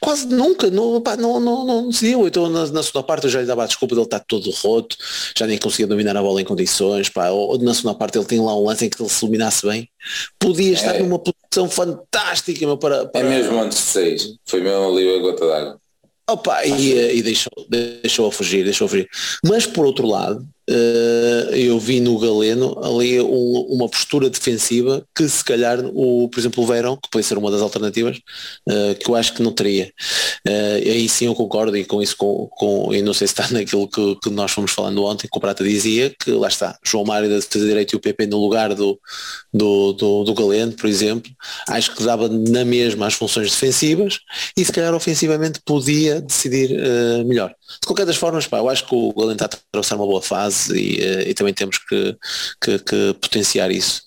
quase 0.00 0.26
nunca, 0.26 0.70
não, 0.70 1.00
pá, 1.00 1.16
não, 1.16 1.40
não, 1.40 1.64
não 1.64 1.88
decidiu. 1.88 2.26
Então 2.26 2.48
na, 2.48 2.66
na 2.66 2.82
segunda 2.82 3.04
parte 3.04 3.24
eu 3.24 3.30
já 3.30 3.40
lhe 3.40 3.46
dava 3.46 3.64
a 3.64 3.66
desculpa 3.66 3.94
dele 3.94 4.06
estar 4.06 4.20
todo 4.20 4.50
roto, 4.50 4.96
já 5.36 5.46
nem 5.46 5.58
conseguia 5.58 5.86
dominar 5.86 6.16
a 6.16 6.22
bola 6.22 6.40
em 6.40 6.44
condições, 6.44 7.08
pá, 7.08 7.30
ou, 7.30 7.58
na 7.58 7.74
segunda 7.74 7.94
parte 7.94 8.18
ele 8.18 8.26
tinha 8.26 8.42
lá 8.42 8.56
um 8.56 8.64
lance 8.64 8.84
em 8.84 8.90
que 8.90 9.00
ele 9.00 9.08
se 9.08 9.24
iluminasse 9.24 9.66
bem. 9.66 9.88
Podia 10.38 10.72
estar 10.72 10.94
é. 10.94 10.98
numa 11.00 11.18
posição 11.18 11.68
fantástica 11.68 12.66
meu, 12.66 12.78
para, 12.78 13.06
para... 13.06 13.26
É 13.26 13.28
mesmo 13.28 13.60
antes 13.60 13.78
de 13.78 13.84
seis, 13.84 14.34
foi 14.44 14.60
mesmo 14.60 14.90
ali 14.90 15.16
a 15.16 15.18
gota 15.20 15.46
d'água. 15.46 15.80
Opa, 16.28 16.66
e, 16.66 17.18
e 17.18 17.22
deixou, 17.22 17.52
deixou 17.68 18.26
a 18.26 18.32
fugir, 18.32 18.64
deixou 18.64 18.86
a 18.86 18.88
fugir. 18.88 19.08
Mas 19.44 19.64
por 19.64 19.86
outro 19.86 20.08
lado, 20.08 20.44
eu 21.52 21.78
vi 21.78 22.00
no 22.00 22.18
Galeno 22.18 22.76
ali 22.82 23.20
um, 23.20 23.66
uma 23.70 23.88
postura 23.88 24.28
defensiva 24.28 25.06
que 25.14 25.28
se 25.28 25.44
calhar 25.44 25.78
o, 25.94 26.28
por 26.28 26.40
exemplo 26.40 26.64
o 26.64 26.66
Verão, 26.66 26.96
que 26.96 27.08
pode 27.08 27.24
ser 27.24 27.38
uma 27.38 27.50
das 27.50 27.60
alternativas, 27.60 28.18
uh, 28.68 28.94
que 28.98 29.08
eu 29.08 29.14
acho 29.14 29.34
que 29.34 29.42
não 29.42 29.52
teria. 29.52 29.92
Uh, 30.46 30.90
aí 30.90 31.08
sim 31.08 31.26
eu 31.26 31.34
concordo 31.34 31.76
e 31.76 31.84
com 31.84 32.02
isso 32.02 32.16
com, 32.16 32.48
com 32.50 32.92
e 32.92 33.02
não 33.02 33.14
sei 33.14 33.26
se 33.28 33.32
está 33.32 33.48
naquilo 33.54 33.88
que, 33.88 34.16
que, 34.16 34.30
nós 34.30 34.50
fomos 34.50 34.72
falando 34.72 35.04
ontem, 35.04 35.28
que 35.30 35.38
o 35.38 35.40
Prata 35.40 35.62
dizia, 35.62 36.14
que 36.18 36.30
lá 36.32 36.48
está, 36.48 36.76
João 36.84 37.04
Mário 37.04 37.28
da 37.28 37.36
defesa 37.36 37.66
direita 37.66 37.94
e 37.94 37.96
o 37.96 38.00
PP 38.00 38.26
no 38.26 38.40
lugar 38.40 38.74
do, 38.74 38.98
do, 39.52 39.92
do, 39.92 40.24
do 40.24 40.34
Galeno, 40.34 40.72
por 40.72 40.86
exemplo, 40.86 41.30
acho 41.68 41.94
que 41.94 42.02
dava 42.02 42.28
na 42.28 42.64
mesma 42.64 43.06
as 43.06 43.14
funções 43.14 43.50
defensivas 43.50 44.20
e 44.56 44.64
se 44.64 44.72
calhar 44.72 44.94
ofensivamente 44.94 45.60
podia 45.64 46.20
decidir 46.20 46.70
melhor. 47.24 47.54
De 47.80 47.86
qualquer 47.86 48.06
das 48.06 48.16
formas, 48.16 48.46
pá, 48.46 48.58
eu 48.58 48.68
acho 48.68 48.86
que 48.86 48.94
o 48.94 49.12
Galeno 49.12 49.32
está 49.34 49.44
a 49.46 49.48
atravessar 49.48 49.96
uma 49.96 50.06
boa 50.06 50.22
fase 50.22 50.55
e, 50.70 51.00
eh, 51.00 51.30
e 51.30 51.34
também 51.34 51.54
temos 51.54 51.78
que, 51.78 52.16
que, 52.60 52.78
que 52.78 53.14
potenciar 53.20 53.70
isso. 53.70 54.02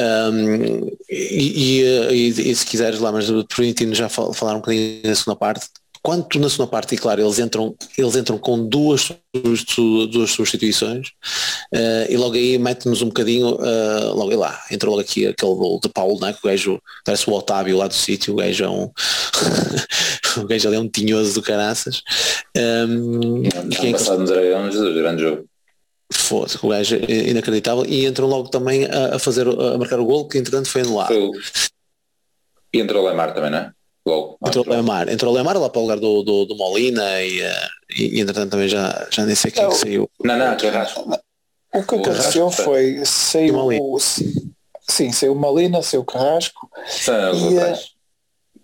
Um, 0.00 0.88
e, 1.10 1.82
e, 1.82 2.28
e, 2.28 2.54
se 2.54 2.66
quiseres 2.66 3.00
lá, 3.00 3.12
mas 3.12 3.26
permitindo 3.54 3.94
já 3.94 4.08
falar 4.08 4.54
um 4.54 4.60
bocadinho 4.60 5.00
na 5.04 5.14
segunda 5.14 5.36
parte, 5.36 5.66
quanto 6.02 6.38
na 6.40 6.50
segunda 6.50 6.68
parte, 6.68 6.94
e 6.94 6.98
claro, 6.98 7.20
eles 7.22 7.38
entram, 7.38 7.76
eles 7.96 8.16
entram 8.16 8.36
com 8.36 8.66
duas, 8.66 9.12
duas 9.32 10.30
substituições 10.32 11.08
uh, 11.72 12.10
e 12.10 12.16
logo 12.16 12.34
aí 12.34 12.58
mete-nos 12.58 13.02
um 13.02 13.06
bocadinho, 13.06 13.54
uh, 13.54 14.14
logo 14.14 14.34
lá, 14.34 14.60
entra 14.70 14.90
logo 14.90 15.00
aqui 15.00 15.28
aquele 15.28 15.52
de 15.80 15.88
Paulo, 15.88 16.20
né, 16.20 16.32
que 16.32 16.44
o 16.44 16.50
gajo 16.50 16.80
parece 17.04 17.30
o 17.30 17.32
Otávio 17.32 17.76
lá 17.76 17.86
do 17.86 17.94
sítio, 17.94 18.34
o 18.34 18.36
gajo 18.36 18.64
é 18.64 18.68
um 18.68 18.90
o 20.42 20.46
gajo 20.46 20.68
ali 20.68 20.76
é 20.76 20.80
um 20.80 20.88
tinhoso 20.88 21.34
do 21.34 21.42
caraças. 21.42 22.02
Um, 22.56 23.42
é, 23.44 23.88
é 23.88 23.92
passado 23.92 24.20
nos 24.20 24.30
Dragões, 24.30 24.74
grande 24.74 25.22
jogo. 25.22 25.51
Foda, 26.12 26.54
o 26.62 26.68
gajo 26.68 26.96
é 26.96 27.30
inacreditável 27.30 27.84
e 27.86 28.06
entram 28.06 28.26
logo 28.26 28.48
também 28.48 28.84
a, 28.86 29.16
a 29.16 29.18
fazer 29.18 29.46
a 29.48 29.78
marcar 29.78 29.98
o 29.98 30.04
gol 30.04 30.28
que 30.28 30.38
entretanto 30.38 30.68
foi 30.68 30.82
anulado. 30.82 31.08
Foi. 31.08 31.30
E 32.74 32.80
entrou 32.80 33.04
o 33.04 33.08
Lemar 33.08 33.34
também, 33.34 33.50
não 33.50 33.58
é? 33.58 33.72
Logo. 34.04 34.36
Entrou 34.44 34.66
o 34.66 34.70
Lemar, 34.70 35.08
entrou 35.08 35.32
o 35.32 35.36
Lemar 35.36 35.56
lá 35.56 35.68
para 35.68 35.78
o 35.78 35.82
lugar 35.82 35.98
do, 35.98 36.22
do, 36.22 36.44
do 36.44 36.56
Molina 36.56 37.22
e, 37.22 37.40
uh, 37.40 37.68
e, 37.96 38.18
e 38.18 38.20
entretanto 38.20 38.50
também 38.50 38.68
já, 38.68 39.06
já 39.10 39.24
nem 39.24 39.34
sei 39.34 39.50
quem 39.50 39.68
que 39.68 39.74
saiu. 39.74 40.10
Não, 40.24 40.36
não, 40.36 40.56
Carrasco. 40.56 41.08
O 41.74 41.82
que 41.82 41.94
aconteceu 41.94 42.50
foi 42.50 43.02
saiu 43.04 43.56
o, 43.56 43.98
sim, 43.98 45.12
saiu 45.12 45.34
Molina, 45.34 45.82
saiu 45.82 46.04
Carrasco 46.04 46.68
e, 47.08 47.58
eh, 47.58 47.78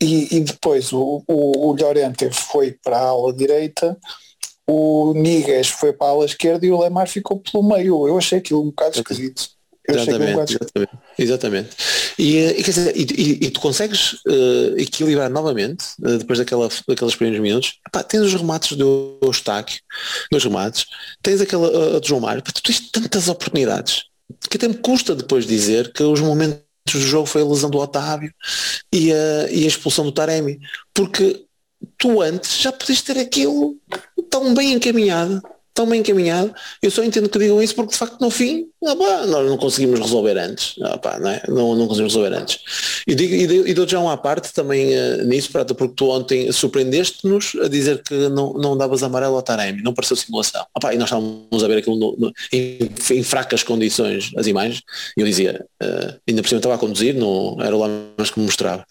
e, 0.01 0.37
e, 0.37 0.41
depois 0.41 0.93
o, 0.93 1.23
o, 1.27 1.69
o 1.69 1.73
Llorente 1.73 2.31
foi 2.31 2.73
para 2.73 2.99
a 2.99 3.09
ala 3.09 3.33
direita 3.33 3.97
o 4.69 5.15
Niguez 5.15 5.69
foi 5.69 5.93
para 5.93 6.09
a 6.09 6.11
ala 6.11 6.25
esquerda 6.27 6.67
e 6.67 6.71
o 6.71 6.81
Lemar 6.81 7.09
ficou 7.09 7.41
pelo 7.41 7.63
meio. 7.63 8.07
Eu 8.07 8.19
achei 8.19 8.39
aquilo 8.39 8.63
um 8.63 8.67
bocado 8.67 8.97
esquisito. 8.97 9.51
Exatamente, 9.91 10.37
um 10.37 10.43
exatamente, 10.43 10.93
exatamente. 11.19 11.77
E, 12.19 12.37
eh, 12.37 12.61
e, 12.61 12.63
dizer, 12.63 12.95
e, 12.95 13.03
e, 13.05 13.47
e, 13.47 13.51
tu 13.51 13.59
consegues 13.59 14.13
uh, 14.27 14.77
equilibrar 14.77 15.31
novamente, 15.31 15.87
uh, 16.01 16.19
depois 16.19 16.39
daquela, 16.39 16.69
daqueles 16.87 17.15
primeiros 17.15 17.43
minutos, 17.43 17.79
Epá, 17.89 18.03
tens 18.03 18.21
os 18.21 18.35
remates 18.35 18.77
do 18.77 19.19
Eustáquio, 19.23 19.81
dois 20.31 20.45
remates, 20.45 20.85
tens 21.23 21.41
aquela 21.41 21.69
uh, 21.69 22.01
do 22.01 22.07
João 22.07 22.21
Mário, 22.21 22.43
tu 22.43 22.63
tens 22.63 22.91
tantas 22.91 23.29
oportunidades 23.29 24.05
que 24.51 24.59
até 24.59 24.69
me 24.69 24.75
custa 24.75 25.15
depois 25.15 25.47
dizer 25.47 25.91
que 25.93 26.03
os 26.03 26.21
momentos 26.21 26.63
do 26.93 27.01
jogo 27.01 27.27
foi 27.27 27.41
a 27.41 27.47
lesão 27.47 27.71
do 27.71 27.79
Otávio 27.79 28.31
e 28.93 29.11
a, 29.11 29.51
e 29.51 29.65
a 29.65 29.69
expulsão 29.69 30.05
do 30.05 30.13
Taremi. 30.13 30.59
Porque 30.93 31.45
tu 31.97 32.21
antes 32.21 32.61
já 32.61 32.73
podias 32.73 33.03
ter 33.03 33.19
aquilo 33.19 33.77
tão 34.31 34.55
bem 34.55 34.73
encaminhado 34.73 35.43
tão 35.79 35.87
bem 35.89 36.01
encaminhado. 36.01 36.53
Eu 36.83 36.91
só 36.91 37.05
entendo 37.05 37.29
que 37.29 37.39
digam 37.39 37.63
isso 37.63 37.73
porque 37.73 37.93
de 37.93 37.99
facto 37.99 38.21
no 38.21 38.31
fim 38.31 38.67
ah, 38.85 38.97
pá, 38.97 39.27
nós 39.27 39.49
não 39.49 39.57
conseguimos 39.57 40.01
resolver 40.01 40.37
antes. 40.37 40.75
Ah, 40.83 40.99
pá, 40.99 41.21
não, 41.21 41.31
é? 41.31 41.43
não, 41.49 41.77
não, 41.77 41.87
conseguimos 41.87 42.15
resolver 42.15 42.37
antes. 42.37 42.59
E, 43.07 43.15
digo, 43.15 43.67
e, 43.67 43.75
dou 43.75 43.87
já 43.87 44.01
uma 44.01 44.17
parte 44.17 44.53
também 44.53 44.97
uh, 44.97 45.25
nisso, 45.25 45.53
Prata, 45.53 45.75
porque 45.75 45.95
tu 45.95 46.09
ontem 46.11 46.51
surpreendeste-nos 46.51 47.57
a 47.63 47.69
dizer 47.69 48.03
que 48.03 48.15
não, 48.29 48.55
não 48.55 48.77
davas 48.77 49.05
amarelo 49.05 49.37
ao 49.37 49.43
Taremi, 49.43 49.83
não 49.83 49.95
pareceu 49.95 50.17
simulação. 50.17 50.65
Ah, 50.75 50.81
pá, 50.81 50.95
e 50.95 50.99
nós 50.99 51.09
estávamos 51.09 51.63
a 51.63 51.69
ver 51.69 51.79
aquilo 51.79 51.97
no, 51.97 52.17
no, 52.19 52.33
em, 52.53 52.91
em, 53.11 53.23
fracas 53.23 53.63
condições, 53.63 54.33
as 54.37 54.47
imagens, 54.49 54.83
e 55.17 55.21
eu 55.21 55.27
dizia, 55.27 55.65
uh, 55.83 56.21
ainda 56.29 56.43
por 56.43 56.49
cima 56.49 56.59
estava 56.59 56.75
a 56.75 56.79
conduzir, 56.79 57.15
não 57.15 57.57
era 57.61 57.77
lá 57.77 57.89
mais 58.17 58.31
que 58.31 58.39
me 58.41 58.47
mostrava. 58.47 58.85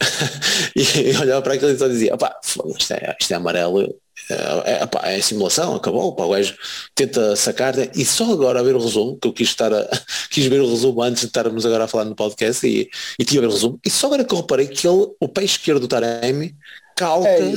e 0.76 1.16
olhava 1.16 1.40
para 1.40 1.54
aquilo 1.54 1.70
e 1.70 1.78
só 1.78 1.88
dizia, 1.88 2.16
pá, 2.16 2.38
isto 2.78 2.92
é, 2.92 3.16
isto 3.18 3.32
é 3.32 3.36
amarelo, 3.36 3.94
é, 4.30 4.82
é, 4.82 5.16
é 5.16 5.20
simulação, 5.20 5.74
acabou, 5.74 6.14
pá, 6.14 6.24
o 6.24 6.30
gajo 6.30 6.56
tenta 6.94 7.36
sacar 7.36 7.76
né? 7.76 7.88
e 7.94 8.04
só 8.04 8.32
agora 8.32 8.60
a 8.60 8.62
ver 8.62 8.74
o 8.74 8.82
resumo, 8.82 9.16
que 9.16 9.28
eu 9.28 9.32
quis 9.32 9.48
estar 9.48 9.72
a, 9.72 9.88
quis 10.30 10.46
ver 10.46 10.60
o 10.60 10.68
resumo 10.68 11.02
antes 11.02 11.22
de 11.22 11.28
estarmos 11.28 11.64
agora 11.64 11.84
a 11.84 11.88
falar 11.88 12.04
no 12.04 12.16
podcast 12.16 12.66
e, 12.66 12.90
e 13.18 13.24
tinha 13.24 13.40
a 13.40 13.42
ver 13.42 13.48
o 13.48 13.52
resumo, 13.52 13.80
e 13.84 13.90
só 13.90 14.06
agora 14.06 14.24
que 14.24 14.34
eu 14.34 14.38
reparei 14.38 14.66
que 14.66 14.86
ele, 14.86 15.08
o 15.20 15.28
pé 15.28 15.44
esquerdo 15.44 15.80
do 15.80 15.88
Taremi 15.88 16.54
calca 16.96 17.28
é 17.28 17.54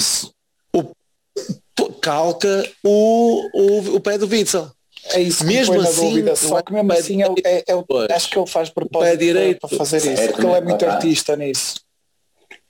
o, 0.73 1.93
calca 1.93 2.71
o, 2.83 3.49
o, 3.53 3.95
o 3.95 3.99
pé 3.99 4.17
do 4.17 4.27
Witzel. 4.27 4.71
É 5.11 5.21
isso 5.21 5.45
mesmo 5.45 5.79
assim, 5.79 6.09
dúvida, 6.09 6.35
só 6.35 6.61
que 6.61 6.73
mesmo 6.73 6.91
assim 6.91 7.23
ele, 7.23 7.41
é, 7.43 7.63
é, 7.67 8.13
acho 8.13 8.29
que 8.29 8.37
ele 8.37 8.47
faz 8.47 8.69
propósito 8.69 9.17
direito, 9.17 9.59
para 9.59 9.77
fazer 9.77 9.97
isso, 9.97 10.27
porque 10.27 10.45
ele 10.45 10.53
é 10.53 10.61
muito 10.61 10.85
artista 10.85 11.35
nisso. 11.35 11.75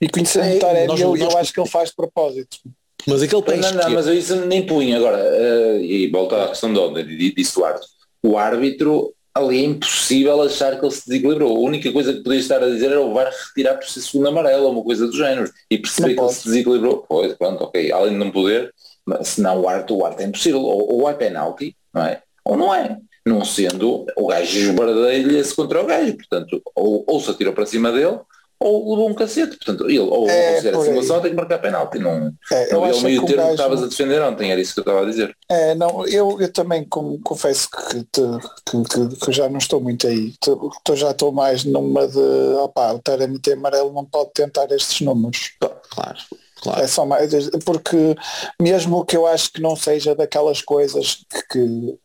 E 0.00 0.08
conhecendo 0.08 0.46
é, 0.46 0.56
o 0.56 0.58
Taremi, 0.58 1.00
eu, 1.00 1.16
eu 1.16 1.36
acho 1.36 1.52
que 1.52 1.60
ele 1.60 1.68
faz 1.68 1.90
de 1.90 1.96
propósito. 1.96 2.58
Mas 3.06 3.22
aquele 3.22 3.42
pé 3.42 3.56
Não, 3.56 3.72
não, 3.72 3.90
mas 3.90 4.06
eu 4.06 4.14
isso 4.14 4.36
nem 4.46 4.66
punha 4.66 4.96
agora. 4.96 5.18
Uh, 5.18 5.80
e 5.80 6.08
volta 6.08 6.44
à 6.44 6.48
questão 6.48 6.72
de 6.72 6.78
ontem, 6.78 7.04
disse 7.34 7.58
o 7.58 7.64
árbitro. 7.64 7.88
O 8.22 8.38
árbitro 8.38 9.14
ali 9.34 9.58
é 9.58 9.64
impossível 9.64 10.42
achar 10.42 10.78
que 10.78 10.84
ele 10.84 10.94
se 10.94 11.08
desequilibrou. 11.08 11.56
A 11.56 11.60
única 11.60 11.92
coisa 11.92 12.12
que 12.12 12.22
podia 12.22 12.40
estar 12.40 12.62
a 12.62 12.68
dizer 12.68 12.90
era 12.90 13.00
o 13.00 13.14
VAR 13.14 13.32
retirar 13.48 13.76
por 13.76 13.86
si 13.86 14.02
segundo 14.02 14.28
amarelo 14.28 14.64
ou 14.64 14.72
uma 14.72 14.82
coisa 14.82 15.06
do 15.06 15.16
género. 15.16 15.50
E 15.70 15.78
perceber 15.78 16.14
que 16.14 16.20
ele 16.20 16.32
se 16.32 16.44
desequilibrou. 16.44 17.04
Pois, 17.08 17.32
pronto, 17.34 17.64
ok. 17.64 17.92
Além 17.92 18.12
de 18.12 18.18
não 18.18 18.30
poder, 18.30 18.72
mas 19.06 19.28
senão 19.28 19.60
o 19.60 19.68
árbitro, 19.68 19.96
o 19.96 20.04
árbitro 20.04 20.24
é 20.24 20.28
impossível. 20.28 20.60
Ou, 20.60 21.00
ou 21.00 21.10
é 21.10 21.14
penalti, 21.14 21.76
não 21.94 22.02
é? 22.04 22.22
Ou 22.44 22.56
não 22.56 22.74
é. 22.74 22.98
Não 23.24 23.44
sendo, 23.44 24.06
o 24.16 24.26
gajo 24.26 24.58
esbardeia-se 24.58 25.54
contra 25.54 25.82
o 25.82 25.86
gajo. 25.86 26.16
Portanto, 26.16 26.60
ou, 26.74 27.04
ou 27.06 27.20
se 27.20 27.30
atirou 27.30 27.52
para 27.52 27.66
cima 27.66 27.92
dele, 27.92 28.18
ou 28.60 28.90
levou 28.90 29.08
um 29.08 29.14
cacete. 29.14 29.56
Portanto, 29.56 29.88
ele 29.88 30.00
ou 30.00 30.28
é, 30.28 30.52
considera 30.52 30.78
a 30.78 30.84
simulação 30.84 31.20
tem 31.22 31.30
que 31.30 31.36
marcar 31.36 31.58
penalti. 31.58 31.98
Não, 31.98 32.32
é, 32.52 32.72
não 32.72 32.82
o 32.82 33.02
meio 33.02 33.24
termo 33.24 33.46
que 33.46 33.50
estavas 33.52 33.82
a 33.82 33.86
defender 33.86 34.20
ontem, 34.22 34.52
era 34.52 34.60
isso 34.60 34.74
que 34.74 34.80
eu 34.80 34.82
estava 34.82 35.02
a 35.02 35.06
dizer. 35.06 35.34
É, 35.48 35.74
não, 35.74 36.06
eu, 36.06 36.38
eu 36.40 36.52
também 36.52 36.84
como, 36.84 37.18
confesso 37.22 37.68
que, 37.70 38.04
te, 38.04 38.20
que, 38.66 38.82
que, 38.84 39.16
que, 39.16 39.32
já 39.32 39.48
não 39.48 39.58
estou 39.58 39.80
muito 39.80 40.06
aí. 40.06 40.34
Tô, 40.40 40.94
já 40.94 41.10
estou 41.10 41.32
mais 41.32 41.64
numa 41.64 42.06
de 42.06 42.18
opá, 42.62 42.92
o 42.92 42.98
Taremi 42.98 43.38
tem 43.38 43.54
amarelo 43.54 43.92
não 43.92 44.04
pode 44.04 44.30
tentar 44.34 44.70
estes 44.70 45.00
números. 45.00 45.52
Claro. 45.90 46.18
Claro. 46.62 46.82
É 46.82 46.86
só 46.86 47.06
mais, 47.06 47.32
porque 47.64 48.14
mesmo 48.60 49.02
que 49.06 49.16
eu 49.16 49.26
acho 49.26 49.50
que 49.50 49.62
não 49.62 49.74
seja 49.74 50.14
daquelas 50.14 50.60
coisas 50.60 51.24
que, 51.50 51.98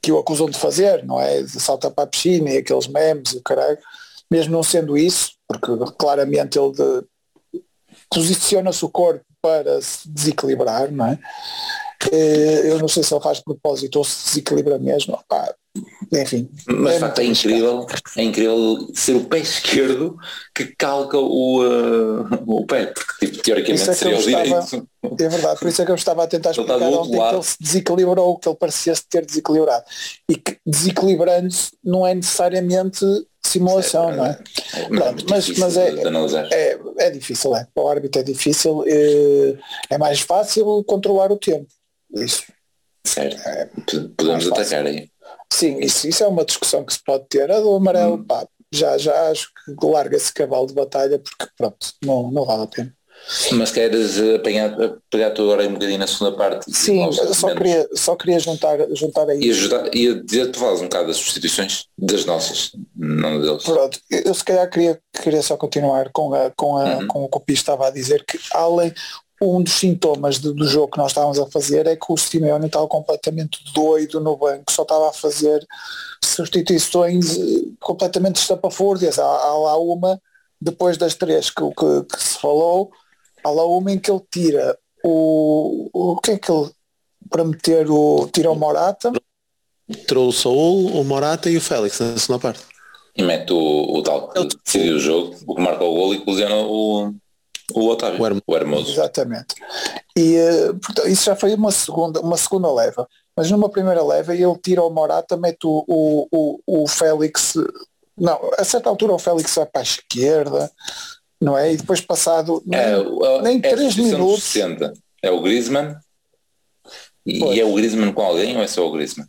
que 0.00 0.12
o 0.12 0.18
acusam 0.18 0.48
de 0.48 0.56
fazer, 0.56 1.04
não 1.04 1.20
é? 1.20 1.42
De 1.42 1.60
saltar 1.60 1.90
para 1.90 2.04
a 2.04 2.06
piscina 2.06 2.50
e 2.50 2.58
aqueles 2.58 2.86
memes 2.86 3.32
e 3.32 3.38
o 3.38 3.42
caralho, 3.42 3.78
mesmo 4.30 4.52
não 4.52 4.62
sendo 4.62 4.96
isso, 4.96 5.33
porque 5.48 5.92
claramente 5.98 6.58
ele 6.58 7.06
posiciona-se 8.10 8.84
o 8.84 8.88
corpo 8.88 9.24
para 9.40 9.80
se 9.82 10.08
desequilibrar, 10.08 10.90
não 10.90 11.06
é? 11.06 11.18
Eh, 12.12 12.62
eu 12.70 12.78
não 12.78 12.88
sei 12.88 13.02
se 13.02 13.14
ele 13.14 13.22
faz 13.22 13.40
propósito 13.40 13.96
ou 13.96 14.04
se 14.04 14.26
desequilibra 14.26 14.78
mesmo. 14.78 15.18
Pá, 15.28 15.54
enfim. 16.12 16.48
Mas 16.68 17.02
é, 17.02 17.22
é 17.22 17.24
incrível, 17.24 17.86
é 18.16 18.22
incrível 18.22 18.88
ser 18.94 19.16
o 19.16 19.24
pé 19.24 19.38
esquerdo 19.38 20.16
que 20.54 20.66
calca 20.76 21.18
o, 21.18 21.62
uh, 21.62 22.26
o 22.46 22.64
pé, 22.66 22.86
porque 22.86 23.26
tipo, 23.26 23.42
teoricamente 23.42 23.90
é 23.90 23.94
seria 23.94 24.18
o 24.18 24.22
direito. 24.22 24.88
É 25.02 25.28
verdade, 25.28 25.58
por 25.58 25.68
isso 25.68 25.82
é 25.82 25.84
que 25.84 25.90
eu 25.90 25.96
estava 25.96 26.24
a 26.24 26.26
tentar 26.26 26.50
explicar 26.50 26.76
ontem 26.76 27.18
que 27.18 27.34
ele 27.34 27.42
se 27.42 27.56
desequilibrou, 27.60 28.38
que 28.38 28.48
ele 28.48 28.56
parecia 28.56 28.94
se 28.94 29.06
ter 29.08 29.26
desequilibrado. 29.26 29.84
E 30.28 30.36
que 30.36 30.58
desequilibrando-se 30.64 31.72
não 31.82 32.06
é 32.06 32.14
necessariamente 32.14 33.04
simulação, 33.48 34.10
é, 34.10 34.16
não 34.16 34.26
é? 34.26 34.38
é 34.74 34.88
Pronto, 34.88 35.26
mas, 35.28 35.48
mas 35.58 35.76
é, 35.76 35.90
é, 36.52 36.78
é, 36.98 37.10
difícil, 37.10 37.54
é. 37.54 37.66
Para 37.74 37.84
o 37.84 37.88
árbitro 37.88 38.20
é 38.20 38.24
difícil, 38.24 38.84
é, 38.86 39.58
é 39.90 39.98
mais 39.98 40.20
fácil 40.20 40.82
controlar 40.84 41.30
o 41.30 41.36
tempo. 41.36 41.68
Isso. 42.14 42.44
Certo. 43.06 43.36
É, 43.48 43.68
Podemos 44.16 44.46
atacar 44.48 44.86
aí. 44.86 45.08
Sim, 45.52 45.78
isso, 45.80 46.08
isso 46.08 46.24
é 46.24 46.26
uma 46.26 46.44
discussão 46.44 46.84
que 46.84 46.92
se 46.92 47.02
pode 47.04 47.26
ter. 47.28 47.50
A 47.50 47.60
do 47.60 47.76
amarelo, 47.76 48.14
hum. 48.14 48.24
pá, 48.24 48.46
já, 48.72 48.98
já 48.98 49.30
acho 49.30 49.52
que 49.78 49.86
larga 49.86 50.16
esse 50.16 50.32
cavalo 50.32 50.66
de 50.66 50.74
batalha 50.74 51.18
porque 51.18 51.46
pronto, 51.56 51.92
não, 52.02 52.30
não 52.30 52.44
vale 52.44 52.64
a 52.64 52.66
pena. 52.66 52.94
Mas 53.52 53.70
queres 53.70 54.18
apanhar, 54.34 54.76
pegar 55.10 55.30
tu 55.30 55.42
agora 55.42 55.66
um 55.66 55.72
bocadinho 55.72 55.98
na 55.98 56.06
segunda 56.06 56.36
parte? 56.36 56.70
Sim, 56.70 57.10
só 57.32 57.54
queria, 57.54 57.88
só 57.94 58.16
queria 58.16 58.38
juntar, 58.38 58.78
juntar 58.94 59.28
aí. 59.28 59.40
E 59.40 59.50
ajudar, 59.50 59.94
ia 59.94 60.22
dizer, 60.22 60.50
tu 60.52 60.58
falas 60.58 60.80
um 60.80 60.84
bocado 60.84 61.06
das 61.06 61.16
substituições 61.16 61.86
das 61.96 62.26
nossas, 62.26 62.72
não 62.94 63.40
deles. 63.40 63.64
Pronto, 63.64 63.98
eu 64.10 64.34
se 64.34 64.44
calhar 64.44 64.68
queria, 64.68 65.00
queria 65.22 65.42
só 65.42 65.56
continuar 65.56 66.10
com, 66.12 66.34
a, 66.34 66.50
com, 66.50 66.76
a, 66.76 66.98
uhum. 66.98 67.06
com 67.06 67.24
o 67.24 67.28
que 67.28 67.36
o 67.38 67.40
Pi 67.40 67.54
estava 67.54 67.86
a 67.86 67.90
dizer, 67.90 68.24
que 68.26 68.38
além, 68.52 68.92
um 69.40 69.62
dos 69.62 69.74
sintomas 69.74 70.38
de, 70.38 70.52
do 70.52 70.66
jogo 70.66 70.92
que 70.92 70.98
nós 70.98 71.10
estávamos 71.10 71.38
a 71.38 71.46
fazer 71.46 71.86
é 71.86 71.96
que 71.96 72.06
o 72.08 72.16
Simeone 72.16 72.66
estava 72.66 72.86
completamente 72.86 73.58
doido 73.74 74.20
no 74.20 74.36
banco, 74.36 74.70
só 74.70 74.82
estava 74.82 75.08
a 75.08 75.12
fazer 75.12 75.66
substituições 76.22 77.36
eh, 77.36 77.64
completamente 77.80 78.36
estapafúrdias. 78.36 79.18
Há, 79.18 79.24
há 79.24 79.58
lá 79.58 79.78
uma, 79.78 80.20
depois 80.60 80.96
das 80.96 81.14
três 81.14 81.50
que, 81.50 81.62
que, 81.62 82.16
que 82.16 82.22
se 82.22 82.38
falou, 82.38 82.90
há 83.44 83.50
lá 83.50 83.64
uma 83.66 83.92
em 83.92 83.98
que 83.98 84.10
ele 84.10 84.22
tira 84.30 84.76
o. 85.04 85.90
O 85.92 86.20
que 86.20 86.32
é 86.32 86.38
que 86.38 86.50
ele. 86.50 86.70
para 87.30 87.44
meter 87.44 87.90
o. 87.90 88.28
tira 88.32 88.50
o 88.50 88.56
Morata. 88.56 89.12
Tirou 90.06 90.28
o 90.28 90.32
Saul, 90.32 90.98
o 90.98 91.04
Morata 91.04 91.50
e 91.50 91.56
o 91.56 91.60
Félix 91.60 92.00
na 92.00 92.16
segunda 92.16 92.40
parte. 92.40 92.64
E 93.14 93.22
mete 93.22 93.52
o, 93.52 93.98
o 93.98 94.02
tal 94.02 94.28
que 94.30 94.48
decidiu 94.64 94.96
o 94.96 94.98
jogo, 94.98 95.36
o 95.46 95.54
que 95.54 95.62
marca 95.62 95.84
o 95.84 95.94
gol 95.94 96.14
e 96.14 96.20
colisiona 96.24 96.56
o, 96.56 97.14
o 97.72 97.88
Otávio, 97.88 98.20
o, 98.20 98.26
Hermoso. 98.26 98.44
o 98.46 98.56
Hermoso. 98.56 98.92
Exatamente. 98.92 99.54
E 100.16 100.36
eh, 100.36 100.72
portanto, 100.72 101.08
isso 101.08 101.24
já 101.24 101.36
foi 101.36 101.54
uma 101.54 101.70
segunda, 101.70 102.20
uma 102.20 102.36
segunda 102.36 102.72
leva. 102.72 103.06
Mas 103.36 103.50
numa 103.50 103.68
primeira 103.68 104.02
leva 104.02 104.34
ele 104.34 104.58
tira 104.58 104.82
o 104.82 104.90
Morata, 104.90 105.36
mete 105.36 105.66
o, 105.66 105.84
o, 105.86 106.28
o, 106.66 106.82
o 106.82 106.88
Félix. 106.88 107.54
Não, 108.16 108.38
a 108.58 108.64
certa 108.64 108.88
altura 108.88 109.12
o 109.12 109.18
Félix 109.18 109.54
vai 109.54 109.66
para 109.66 109.80
a 109.80 109.82
esquerda, 109.82 110.70
não 111.44 111.58
é? 111.58 111.72
E 111.72 111.76
depois 111.76 112.00
passado 112.00 112.62
é, 112.72 112.96
nem, 113.42 113.58
é, 113.62 113.70
3 113.70 113.96
minutos. 113.96 114.44
60. 114.44 114.94
É 115.22 115.30
o 115.30 115.40
Griezmann. 115.40 115.96
E, 117.26 117.42
e 117.44 117.60
é 117.60 117.64
o 117.64 117.74
Griezmann 117.74 118.12
com 118.12 118.22
alguém 118.22 118.56
ou 118.56 118.62
é 118.62 118.66
só 118.66 118.86
o 118.86 118.92
Griezmann? 118.92 119.26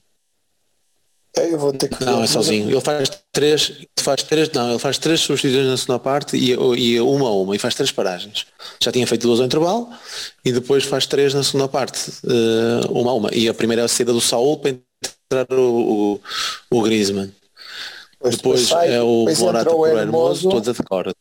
É, 1.38 1.54
eu 1.54 1.60
vou 1.60 1.74
ter 1.74 1.90
que 1.90 2.04
não, 2.04 2.24
é 2.24 2.28
sozinho. 2.28 2.70
Ele 2.70 2.80
faz 2.80 3.10
três, 3.32 3.74
faz 4.00 4.24
três, 4.24 4.50
não, 4.52 4.70
ele 4.70 4.80
faz 4.80 4.98
três 4.98 5.20
substituições 5.20 5.68
na 5.68 5.78
segunda 5.78 6.00
parte 6.00 6.38
e, 6.38 6.52
e 6.52 7.02
uma 7.02 7.28
a 7.28 7.34
uma 7.34 7.56
e 7.56 7.60
faz 7.60 7.76
três 7.76 7.92
paragens. 7.92 8.46
Já 8.82 8.92
tinha 8.92 9.06
feito 9.06 9.24
duas 9.24 9.42
ao 9.42 9.46
intervalo 9.46 9.90
e 10.46 10.54
depois 10.54 10.86
faz 10.86 11.06
três 11.06 11.34
na 11.34 11.44
segunda 11.44 11.68
parte, 11.68 12.10
uh, 12.24 12.90
uma 12.90 13.12
a 13.12 13.14
uma. 13.14 13.30
E 13.34 13.50
a 13.50 13.54
primeira 13.54 13.82
é 13.82 13.86
a 13.86 13.90
saída 13.90 14.14
do 14.14 14.22
Saúl 14.22 14.60
para 14.60 14.72
entrar 14.72 15.60
o, 15.60 16.20
o, 16.72 16.78
o 16.78 16.82
Griezmann. 16.82 17.32
Depois, 18.14 18.38
depois 18.38 18.62
sai, 18.62 18.94
é 18.94 19.02
o 19.02 19.26
Morata 19.38 19.70
por 19.70 19.90
Hermoso, 19.90 20.50
toda 20.50 20.74
de 20.74 20.84
cor. 20.84 21.14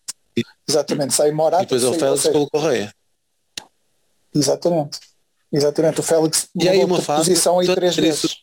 Exatamente, 0.69 1.15
sai 1.15 1.31
Morata. 1.31 1.63
E 1.63 1.67
depois 1.67 1.85
é 1.85 1.89
o 1.89 1.95
Félix 1.95 2.23
pelo 2.29 2.51
Correia. 2.51 2.93
Exatamente. 4.35 4.99
Exatamente, 5.53 6.01
o 6.01 6.03
Félix 6.03 6.49
e 6.55 6.69
aí 6.69 6.83
uma 6.83 7.01
fase, 7.01 7.31
posição 7.31 7.61
aí 7.61 7.67
três 7.73 7.95
vezes. 7.95 8.37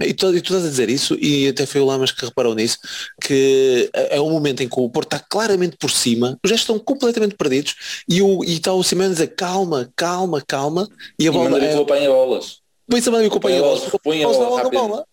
E 0.00 0.12
tu, 0.12 0.34
e 0.34 0.42
tu 0.42 0.52
estás 0.52 0.64
a 0.64 0.68
dizer 0.68 0.90
isso, 0.90 1.14
e 1.14 1.48
até 1.48 1.64
foi 1.64 1.80
o 1.80 1.86
Lamas 1.86 2.12
que 2.12 2.24
reparou 2.24 2.54
nisso, 2.54 2.78
que 3.22 3.90
é 3.94 4.20
um 4.20 4.30
momento 4.30 4.62
em 4.62 4.68
que 4.68 4.78
o 4.78 4.90
Porto 4.90 5.14
está 5.14 5.26
claramente 5.26 5.76
por 5.78 5.90
cima, 5.90 6.38
os 6.44 6.50
gestos 6.50 6.62
estão 6.62 6.78
completamente 6.78 7.34
perdidos, 7.34 8.04
e, 8.06 8.20
o, 8.20 8.44
e 8.44 8.54
está 8.54 8.72
o 8.72 8.82
Simeone 8.82 9.12
a 9.12 9.14
dizer 9.14 9.28
calma, 9.28 9.90
calma, 9.96 10.42
calma, 10.46 10.88
e 11.18 11.26
a 11.26 11.32
bola. 11.32 11.58
E 11.58 11.64
é... 11.64 11.78
apanha 11.78 12.10
bolas. 12.10 12.58
Põe-se 12.88 13.08
a 13.08 13.12
mão 13.12 13.22
e 13.22 13.26
acompanha 13.26 13.60
bolas. 13.60 13.82
Põe 14.02 14.22
a 14.22 14.28
bola 14.28 14.48
logo 14.48 14.66
a 14.66 14.70
bola. 14.70 15.06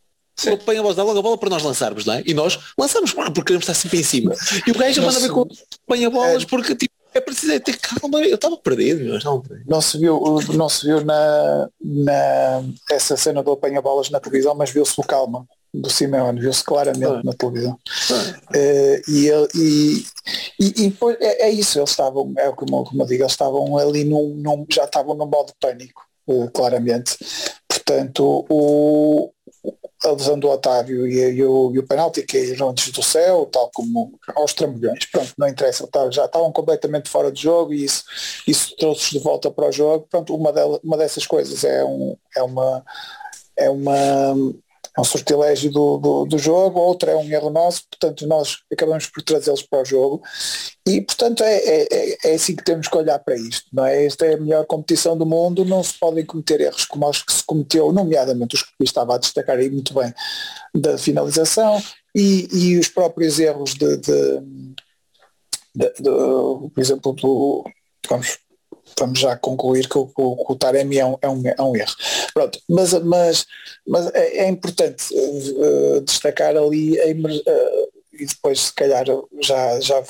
Apanha 0.52 0.80
a 0.80 0.84
bola, 0.84 0.96
dá 0.96 1.04
logo 1.04 1.20
a 1.20 1.22
bola 1.22 1.38
para 1.38 1.50
nós 1.50 1.64
lançarmos, 1.64 2.06
não 2.06 2.16
é? 2.16 2.24
E 2.26 2.34
nós 2.34 2.60
lançamos, 2.78 3.14
porque 3.14 3.44
queremos 3.44 3.64
estar 3.64 3.74
sempre 3.74 4.00
em 4.00 4.04
cima. 4.04 4.36
E 4.66 4.72
o 4.72 4.78
gajo 4.78 5.02
manda 5.02 5.20
ver 5.20 5.30
com 5.30 5.48
apanha 5.86 6.10
bolas, 6.10 6.44
é. 6.44 6.46
porque 6.46 6.76
tipo, 6.76 6.94
é 7.14 7.22
preciso 7.22 7.54
é 7.54 7.60
ter 7.60 7.78
calma, 7.78 8.20
eu 8.22 8.36
estava 8.36 8.58
perdido, 8.58 9.14
mas 9.14 9.24
não. 9.24 9.44
Não 9.68 9.82
se 9.82 9.98
viu, 10.00 10.20
não 10.54 10.68
se 10.68 10.88
viu 10.88 11.06
na, 11.06 11.70
na 11.80 12.64
essa 12.90 13.16
cena 13.16 13.44
do 13.44 13.52
apanha-bolas 13.52 14.10
na 14.10 14.20
televisão, 14.20 14.56
mas 14.56 14.72
viu-se 14.72 15.00
o 15.00 15.04
calma. 15.04 15.46
do 15.74 15.90
Simeone, 15.90 16.40
viu-se 16.40 16.64
claramente 16.64 17.24
na 17.24 17.34
televisão. 17.34 17.78
Uh, 18.50 19.12
e, 19.12 19.28
ele, 19.28 19.48
e, 19.56 20.06
e, 20.60 20.88
e 20.88 20.98
é, 21.20 21.48
é, 21.48 21.50
isso, 21.52 21.80
eles 21.80 21.92
estavam, 21.92 22.34
é 22.38 22.52
como, 22.52 22.84
como 22.84 23.04
eu 23.04 23.08
digo, 23.08 23.24
eles 23.24 23.34
estavam 23.34 23.78
ali 23.78 24.04
num, 24.04 24.36
num 24.36 24.66
já 24.72 24.86
estavam 24.86 25.16
no 25.16 25.28
modo 25.28 25.54
pânico, 25.60 26.04
uh, 26.28 26.50
claramente. 26.52 27.16
Portanto, 27.68 28.46
o, 28.50 29.32
lesão 30.14 30.38
do 30.38 30.50
Otávio 30.50 31.08
e, 31.08 31.20
e, 31.36 31.44
o, 31.44 31.72
e 31.74 31.80
o 31.80 31.88
penalti 31.88 32.24
caíram 32.24 32.70
antes 32.70 32.92
do 32.92 33.04
céu, 33.04 33.48
tal 33.52 33.70
como 33.74 34.20
aos 34.36 34.54
trambolhões. 34.54 35.06
Pronto, 35.06 35.34
não 35.38 35.48
interessa, 35.48 35.88
tá, 35.88 36.10
já 36.12 36.26
estavam 36.26 36.52
completamente 36.52 37.10
fora 37.10 37.32
de 37.32 37.42
jogo 37.42 37.74
e 37.74 37.84
isso, 37.84 38.04
isso 38.48 38.76
trouxe-os 38.78 39.12
de 39.12 39.20
volta 39.20 39.52
para 39.52 39.70
o 39.70 39.72
jogo. 39.72 40.08
Pronto, 40.10 40.36
uma, 40.36 40.52
delas, 40.52 40.80
uma 40.84 40.98
dessas 40.98 41.26
coisas 41.26 41.64
é, 41.64 41.84
um, 41.84 42.16
é 42.36 42.44
uma 42.44 42.84
é 43.56 43.70
uma 43.70 44.34
é 44.96 45.02
um 45.02 45.04
sortilégio 45.04 45.72
do, 45.72 45.98
do, 45.98 46.26
do, 46.26 46.38
jogo, 46.38 46.80
outra 46.80 47.12
é 47.12 47.16
um 47.16 47.28
erro 47.28 47.50
nosso, 47.50 47.84
portanto 47.90 48.28
nós 48.28 48.58
acabamos 48.72 49.08
por 49.08 49.24
trazê-los 49.24 49.64
para 49.64 49.82
o 49.82 49.86
jogo 49.86 50.22
e 50.88 51.02
portanto 51.02 51.44
é, 51.44 51.58
é, 51.58 52.18
é, 52.26 52.34
assim 52.34 52.56
que 52.56 52.64
temos 52.64 52.88
que 52.88 52.98
olhar 52.98 53.18
para 53.20 53.36
isto, 53.36 53.66
não 53.74 53.86
é? 53.86 54.06
Esta 54.06 54.26
é 54.26 54.36
a 54.36 54.40
melhor 54.40 54.66
competição 54.66 55.18
do 55.18 55.26
mundo, 55.26 55.66
não 55.66 55.84
se 55.84 55.98
podem 56.00 56.26
cometer 56.26 56.62
erros 56.62 56.86
como 56.86 57.10
os 57.10 57.24
que 57.24 57.34
se 57.34 57.44
cometeu, 57.44 57.92
nomeadamente 57.92 58.56
os 58.56 58.64
que 58.64 58.72
estava 58.82 59.16
a 59.16 59.18
destacar 59.18 59.58
aí 59.58 59.70
muito 59.70 59.94
bem 59.94 60.14
da 60.76 60.98
finalização 60.98 61.82
e, 62.16 62.48
e 62.52 62.78
os 62.78 62.88
próprios 62.88 63.40
erros 63.40 63.74
de, 63.74 63.98
de, 63.98 64.40
de, 65.76 65.94
de 65.94 66.70
por 66.70 66.80
exemplo, 66.80 67.14
do, 67.14 67.64
vamos 69.00 69.20
já 69.20 69.36
concluir 69.36 69.88
que 69.88 69.98
o, 69.98 70.12
o, 70.18 70.52
o 70.52 70.56
Taremi 70.56 70.98
é 70.98 71.06
um, 71.06 71.18
é, 71.22 71.30
um, 71.30 71.44
é 71.46 71.62
um 71.62 71.76
erro. 71.76 71.96
Pronto, 72.34 72.60
mas, 72.70 72.94
mas, 72.94 73.46
mas 73.88 74.08
é, 74.14 74.46
é 74.46 74.50
importante 74.50 75.06
uh, 75.14 76.02
destacar 76.02 76.56
ali 76.56 77.00
a, 77.00 77.06
uh, 77.06 77.92
e 78.14 78.26
depois 78.26 78.60
se 78.62 78.74
calhar 78.74 79.06
já, 79.42 79.80
já 79.80 80.04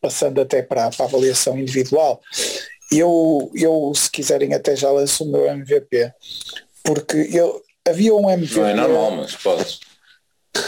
passando 0.00 0.40
até 0.40 0.62
para, 0.62 0.90
para 0.90 1.06
a 1.06 1.08
avaliação 1.08 1.58
individual, 1.58 2.20
eu, 2.92 3.50
eu 3.54 3.92
se 3.94 4.10
quiserem 4.10 4.54
até 4.54 4.76
já 4.76 4.90
lanço 4.90 5.24
o 5.24 5.32
meu 5.32 5.46
MVP, 5.46 6.12
porque 6.84 7.28
eu, 7.32 7.62
havia 7.86 8.14
um 8.14 8.30
MVP. 8.30 8.60
Não 8.60 8.66
é 8.66 8.74
normal, 8.74 9.10
mas 9.12 9.36
pode. 9.36 9.80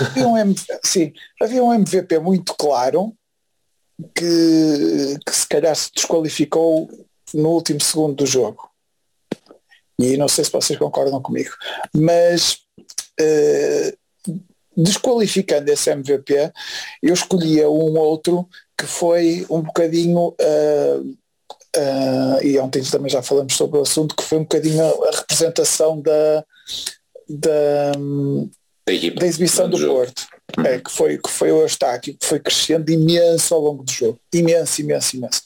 Havia 0.00 0.28
um, 0.28 0.54
sim, 0.84 1.12
havia 1.40 1.62
um 1.62 1.72
MVP 1.72 2.18
muito 2.18 2.54
claro 2.54 3.14
que, 4.14 5.18
que 5.26 5.34
se 5.34 5.48
calhar 5.48 5.74
se 5.74 5.90
desqualificou 5.94 6.88
no 7.34 7.50
último 7.50 7.80
segundo 7.80 8.16
do 8.16 8.26
jogo. 8.26 8.68
E 9.98 10.16
não 10.16 10.28
sei 10.28 10.44
se 10.44 10.52
vocês 10.52 10.78
concordam 10.78 11.20
comigo, 11.20 11.50
mas 11.92 12.60
uh, 13.20 13.98
desqualificando 14.76 15.70
esse 15.72 15.90
MVP, 15.90 16.52
eu 17.02 17.12
escolhia 17.12 17.68
um 17.68 17.98
outro 17.98 18.48
que 18.78 18.86
foi 18.86 19.44
um 19.50 19.60
bocadinho, 19.60 20.28
uh, 20.28 21.00
uh, 21.00 22.42
e 22.44 22.56
ontem 22.60 22.80
também 22.84 23.10
já 23.10 23.20
falamos 23.20 23.54
sobre 23.54 23.78
o 23.78 23.82
assunto, 23.82 24.14
que 24.14 24.22
foi 24.22 24.38
um 24.38 24.42
bocadinho 24.42 24.84
a, 24.84 25.10
representação 25.16 26.00
da, 26.00 26.44
da, 27.28 27.92
da 29.14 29.26
exibição 29.26 29.68
do, 29.68 29.78
do 29.78 29.86
Porto. 29.86 30.26
Uhum. 30.56 30.64
É, 30.64 30.78
que, 30.78 30.90
foi, 30.90 31.18
que 31.18 31.30
foi 31.30 31.52
o 31.52 31.60
Eustáquio, 31.60 32.16
que 32.18 32.26
foi 32.26 32.40
crescendo 32.40 32.90
imenso 32.90 33.54
ao 33.54 33.60
longo 33.60 33.84
do 33.84 33.92
jogo. 33.92 34.18
Imenso, 34.32 34.80
imenso, 34.80 35.16
imenso. 35.16 35.42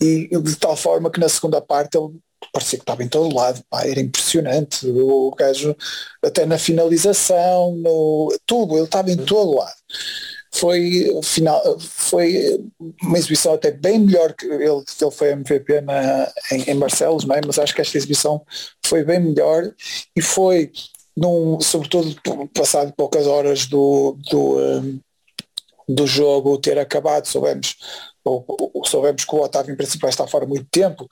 E 0.00 0.28
de 0.28 0.56
tal 0.56 0.76
forma 0.76 1.10
que 1.10 1.18
na 1.18 1.28
segunda 1.28 1.60
parte 1.60 1.98
ele 1.98 2.14
parecia 2.52 2.78
que 2.78 2.82
estava 2.82 3.02
em 3.02 3.08
todo 3.08 3.34
lado, 3.34 3.62
pá, 3.68 3.84
era 3.86 4.00
impressionante. 4.00 4.86
O 4.86 5.34
gajo, 5.36 5.76
até 6.22 6.46
na 6.46 6.58
finalização, 6.58 7.76
no, 7.76 8.34
tudo, 8.46 8.76
ele 8.76 8.84
estava 8.84 9.10
em 9.10 9.16
todo 9.16 9.56
lado. 9.56 9.74
Foi, 10.52 11.08
final, 11.22 11.78
foi 11.78 12.60
uma 13.02 13.16
exibição 13.16 13.54
até 13.54 13.70
bem 13.70 14.00
melhor 14.00 14.32
que 14.32 14.46
ele, 14.46 14.64
ele 14.64 15.10
foi 15.12 15.30
MVP 15.30 15.80
na, 15.82 16.32
em, 16.50 16.70
em 16.70 16.78
Barcelos, 16.78 17.24
é? 17.24 17.40
mas 17.46 17.58
acho 17.58 17.72
que 17.72 17.80
esta 17.80 17.96
exibição 17.96 18.42
foi 18.84 19.04
bem 19.04 19.20
melhor 19.20 19.72
e 20.16 20.20
foi 20.20 20.72
num, 21.20 21.60
sobretudo 21.60 22.16
passado 22.54 22.94
poucas 22.96 23.26
horas 23.26 23.66
do, 23.66 24.16
do, 24.30 24.58
um, 24.58 25.00
do 25.86 26.06
jogo 26.06 26.56
ter 26.56 26.78
acabado, 26.78 27.26
soubemos, 27.26 27.76
ou, 28.24 28.42
ou, 28.48 28.84
soubemos 28.86 29.26
que 29.26 29.34
o 29.34 29.40
Otávio 29.40 29.74
em 29.74 29.76
princípio 29.76 30.00
vai 30.00 30.10
estar 30.10 30.26
fora 30.26 30.46
muito 30.46 30.66
tempo 30.70 31.06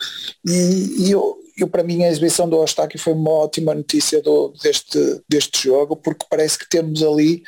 e, 0.46 1.04
e 1.04 1.11
eu, 1.11 1.36
eu, 1.59 1.68
para 1.68 1.82
mim 1.82 2.02
a 2.02 2.09
exibição 2.09 2.48
do 2.48 2.56
Eustáquio 2.56 2.98
foi 2.98 3.12
uma 3.12 3.32
ótima 3.32 3.74
notícia 3.74 4.22
do, 4.22 4.48
deste, 4.62 4.98
deste 5.28 5.64
jogo 5.64 5.94
porque 5.94 6.24
parece 6.30 6.59
que 6.59 6.68
temos 6.70 7.02
ali 7.02 7.42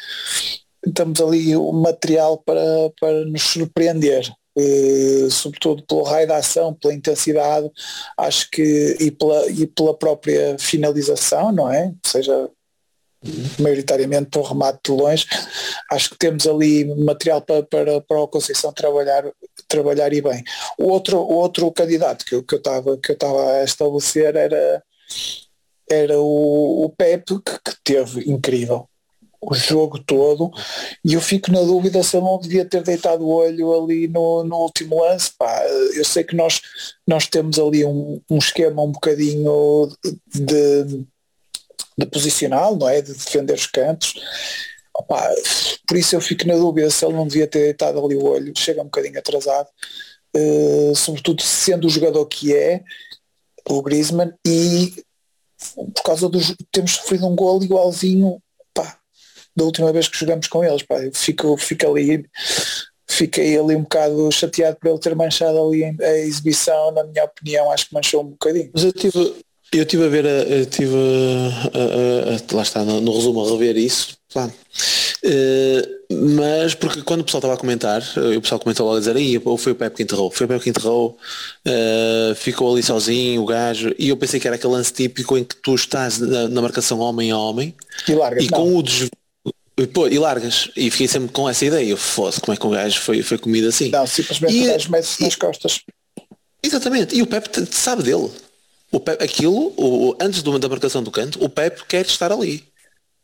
temos 0.95 1.19
ali 1.21 1.57
o 1.57 1.73
material 1.73 2.39
para, 2.39 2.93
para 3.01 3.25
nos 3.25 3.43
surpreender 3.43 4.31
eh, 4.57 5.29
sobretudo 5.31 5.85
pelo 5.85 6.03
raio 6.03 6.27
da 6.27 6.37
ação, 6.39 6.75
pela 6.75 6.95
intensidade, 6.95 7.71
acho 8.19 8.51
que 8.51 8.97
e 9.01 9.11
pela, 9.11 9.51
e 9.51 9.67
pela 9.67 9.97
própria 9.97 10.57
finalização, 10.59 11.53
não 11.53 11.71
é? 11.73 11.87
Ou 11.87 12.11
seja, 12.11 12.51
maioritariamente 13.59 14.31
por 14.31 14.45
remate 14.45 14.81
de 14.85 14.91
longe, 14.93 15.27
acho 15.91 16.11
que 16.11 16.19
temos 16.19 16.47
ali 16.47 16.85
material 16.97 17.43
para, 17.43 17.63
para, 17.63 18.01
para 18.01 18.21
o 18.21 18.29
Conceição 18.29 18.73
trabalhar, 18.73 19.25
trabalhar 19.69 20.13
e 20.13 20.23
bem. 20.23 20.43
O 20.79 20.89
outro, 20.89 21.19
o 21.19 21.35
outro 21.35 21.71
candidato 21.73 22.25
que 22.25 22.35
eu, 22.35 22.43
que 22.43 22.55
eu 22.55 22.59
estava 22.59 22.97
que 22.99 23.11
eu 23.13 23.15
estava 23.15 23.53
a 23.53 23.65
estabelecer 23.65 24.37
era 24.37 24.83
era 25.91 26.21
o, 26.21 26.85
o 26.85 26.91
Pepe 26.91 27.41
que, 27.41 27.59
que 27.65 27.77
teve 27.85 28.31
incrível 28.31 28.90
o 29.41 29.55
jogo 29.55 29.99
todo 29.99 30.51
e 31.05 31.15
eu 31.15 31.21
fico 31.21 31.51
na 31.51 31.63
dúvida 31.63 32.03
se 32.03 32.15
eu 32.15 32.21
não 32.21 32.39
devia 32.39 32.65
ter 32.65 32.83
deitado 32.83 33.25
o 33.25 33.33
olho 33.33 33.83
ali 33.83 34.07
no, 34.07 34.45
no 34.45 34.57
último 34.57 35.01
lance. 35.03 35.33
Pá, 35.39 35.63
eu 35.95 36.05
sei 36.05 36.25
que 36.25 36.37
nós, 36.37 36.61
nós 37.07 37.27
temos 37.27 37.59
ali 37.59 37.85
um, 37.85 38.21
um 38.31 38.39
esquema 38.39 38.83
um 38.83 38.93
bocadinho 38.93 39.91
de, 40.27 41.05
de 41.97 42.07
posicional, 42.07 42.77
não 42.77 42.89
é? 42.89 43.01
De 43.01 43.13
defender 43.13 43.55
os 43.55 43.67
cantos. 43.67 44.15
Opa, 44.95 45.35
por 45.87 45.97
isso 45.97 46.15
eu 46.15 46.21
fico 46.21 46.47
na 46.47 46.55
dúvida 46.55 46.91
se 46.91 47.05
ele 47.05 47.15
não 47.15 47.27
devia 47.27 47.47
ter 47.47 47.61
deitado 47.61 48.05
ali 48.05 48.17
o 48.17 48.25
olho, 48.25 48.53
chega 48.57 48.83
um 48.83 48.85
bocadinho 48.85 49.19
atrasado, 49.19 49.69
uh, 50.37 50.95
sobretudo 50.95 51.41
sendo 51.43 51.87
o 51.87 51.91
jogador 51.91 52.27
que 52.27 52.55
é, 52.55 52.83
o 53.67 53.81
Griezmann, 53.83 54.33
e 54.47 55.03
por 55.75 56.03
causa 56.05 56.29
dos. 56.29 56.55
temos 56.71 56.93
sofrido 56.93 57.27
um 57.27 57.35
gol 57.35 57.63
igualzinho 57.63 58.41
da 59.61 59.65
última 59.65 59.93
vez 59.93 60.09
que 60.09 60.19
jogamos 60.19 60.49
com 60.49 60.65
eles. 60.65 60.83
Pá. 60.83 60.99
Eu 60.99 61.13
fico, 61.13 61.57
fico 61.57 61.87
ali, 61.87 62.25
fiquei 63.07 63.59
ali 63.59 63.77
um 63.77 63.83
bocado 63.83 64.33
chateado 64.33 64.77
por 64.81 64.89
ele 64.89 64.99
ter 64.99 65.15
manchado 65.15 65.63
ali 65.63 65.85
a 65.85 66.19
exibição, 66.19 66.91
na 66.93 67.05
minha 67.05 67.25
opinião, 67.25 67.71
acho 67.71 67.89
que 67.89 67.95
manchou 67.95 68.23
um 68.23 68.29
bocadinho. 68.29 68.71
Mas 68.73 68.85
eu 68.85 68.93
tive, 68.93 69.35
eu 69.73 69.85
tive 69.85 70.05
a 70.05 70.09
ver, 70.09 70.25
eu 70.25 70.67
tive 70.67 70.95
a, 70.95 71.79
a, 71.79 72.37
a, 72.37 72.57
lá 72.57 72.63
está, 72.63 72.85
no, 72.85 73.01
no, 73.01 73.15
resumo 73.15 73.45
a 73.45 73.51
rever 73.51 73.77
isso, 73.77 74.17
claro. 74.33 74.53
Uh, 75.23 76.01
mas 76.33 76.75
porque 76.75 77.03
quando 77.03 77.21
o 77.21 77.25
pessoal 77.25 77.41
estava 77.41 77.55
a 77.55 77.59
comentar, 77.59 78.01
uh, 78.17 78.39
o 78.39 78.41
pessoal 78.41 78.59
comentou 78.59 78.87
logo 78.87 78.97
a 78.97 79.01
dizer, 79.01 79.15
aí 79.15 79.39
foi 79.59 79.73
o 79.73 79.77
Pepe 79.77 79.97
que 79.97 80.03
enterrou, 80.03 80.31
foi 80.31 80.47
o 80.47 80.49
Pepe 80.49 80.65
que 80.65 80.71
enterrou, 80.71 81.19
uh, 81.69 82.35
ficou 82.35 82.73
ali 82.73 82.83
sozinho, 82.83 83.43
o 83.43 83.45
gajo, 83.45 83.95
e 83.99 84.09
eu 84.09 84.17
pensei 84.17 84.41
que 84.41 84.47
era 84.47 84.57
aquele 84.57 84.73
lance 84.73 84.95
típico 84.95 85.37
em 85.37 85.45
que 85.45 85.57
tu 85.57 85.75
estás 85.75 86.19
na, 86.19 86.49
na 86.49 86.63
marcação 86.63 86.99
homem 87.01 87.31
a 87.31 87.37
homem 87.37 87.75
e, 88.09 88.15
larga, 88.15 88.43
e 88.43 88.49
com 88.49 88.75
o 88.77 88.83
desvio 88.83 89.11
e, 89.83 89.87
pô, 89.87 90.09
e 90.09 90.19
largas. 90.19 90.71
E 90.77 90.91
fiquei 90.91 91.09
sempre 91.09 91.33
com 91.33 91.49
essa 91.49 91.65
ideia. 91.65 91.97
Fosse 91.97 92.41
como 92.41 92.55
é 92.55 92.57
que 92.57 92.67
o 92.67 92.71
gajo 92.71 93.01
foi, 93.01 93.23
foi 93.23 93.39
comido 93.39 93.69
assim? 93.69 93.91
Não, 93.91 94.07
simplesmente 94.07 94.55
e, 94.55 94.69
o 94.69 94.73
gajo 94.73 94.91
mete 94.91 95.23
nas 95.23 95.35
costas. 95.37 95.81
Exatamente. 96.63 97.17
E 97.17 97.23
o 97.23 97.27
Pepe 97.27 97.67
sabe 97.71 98.03
dele. 98.03 98.31
O 98.93 98.99
Pepe, 98.99 99.23
aquilo, 99.23 99.73
o, 99.77 100.17
antes 100.21 100.43
da 100.43 100.69
marcação 100.69 101.03
do 101.03 101.11
canto, 101.11 101.43
o 101.43 101.49
Pepe 101.49 101.85
quer 101.87 102.05
estar 102.05 102.33
ali 102.33 102.70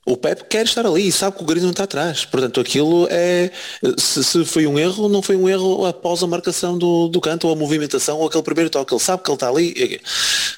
o 0.06 0.16
Pep 0.16 0.44
quer 0.44 0.64
estar 0.64 0.86
ali 0.86 1.08
e 1.08 1.12
sabe 1.12 1.36
que 1.36 1.42
o 1.42 1.46
Griezmann 1.46 1.72
está 1.72 1.82
atrás. 1.82 2.24
Portanto, 2.24 2.60
aquilo 2.60 3.08
é. 3.10 3.50
Se, 3.98 4.22
se, 4.22 4.44
foi 4.44 4.64
um 4.64 4.78
erro, 4.78 5.08
não 5.08 5.20
foi 5.20 5.34
um 5.34 5.48
erro 5.48 5.84
após 5.84 6.22
a 6.22 6.28
marcação 6.28 6.78
do, 6.78 7.08
do 7.08 7.20
canto 7.20 7.48
ou 7.48 7.52
a 7.52 7.56
movimentação 7.56 8.18
ou 8.18 8.28
aquele 8.28 8.44
primeiro 8.44 8.70
toque. 8.70 8.94
Ele 8.94 9.02
sabe 9.02 9.24
que 9.24 9.30
ele 9.30 9.34
está 9.34 9.48
ali. 9.48 10.00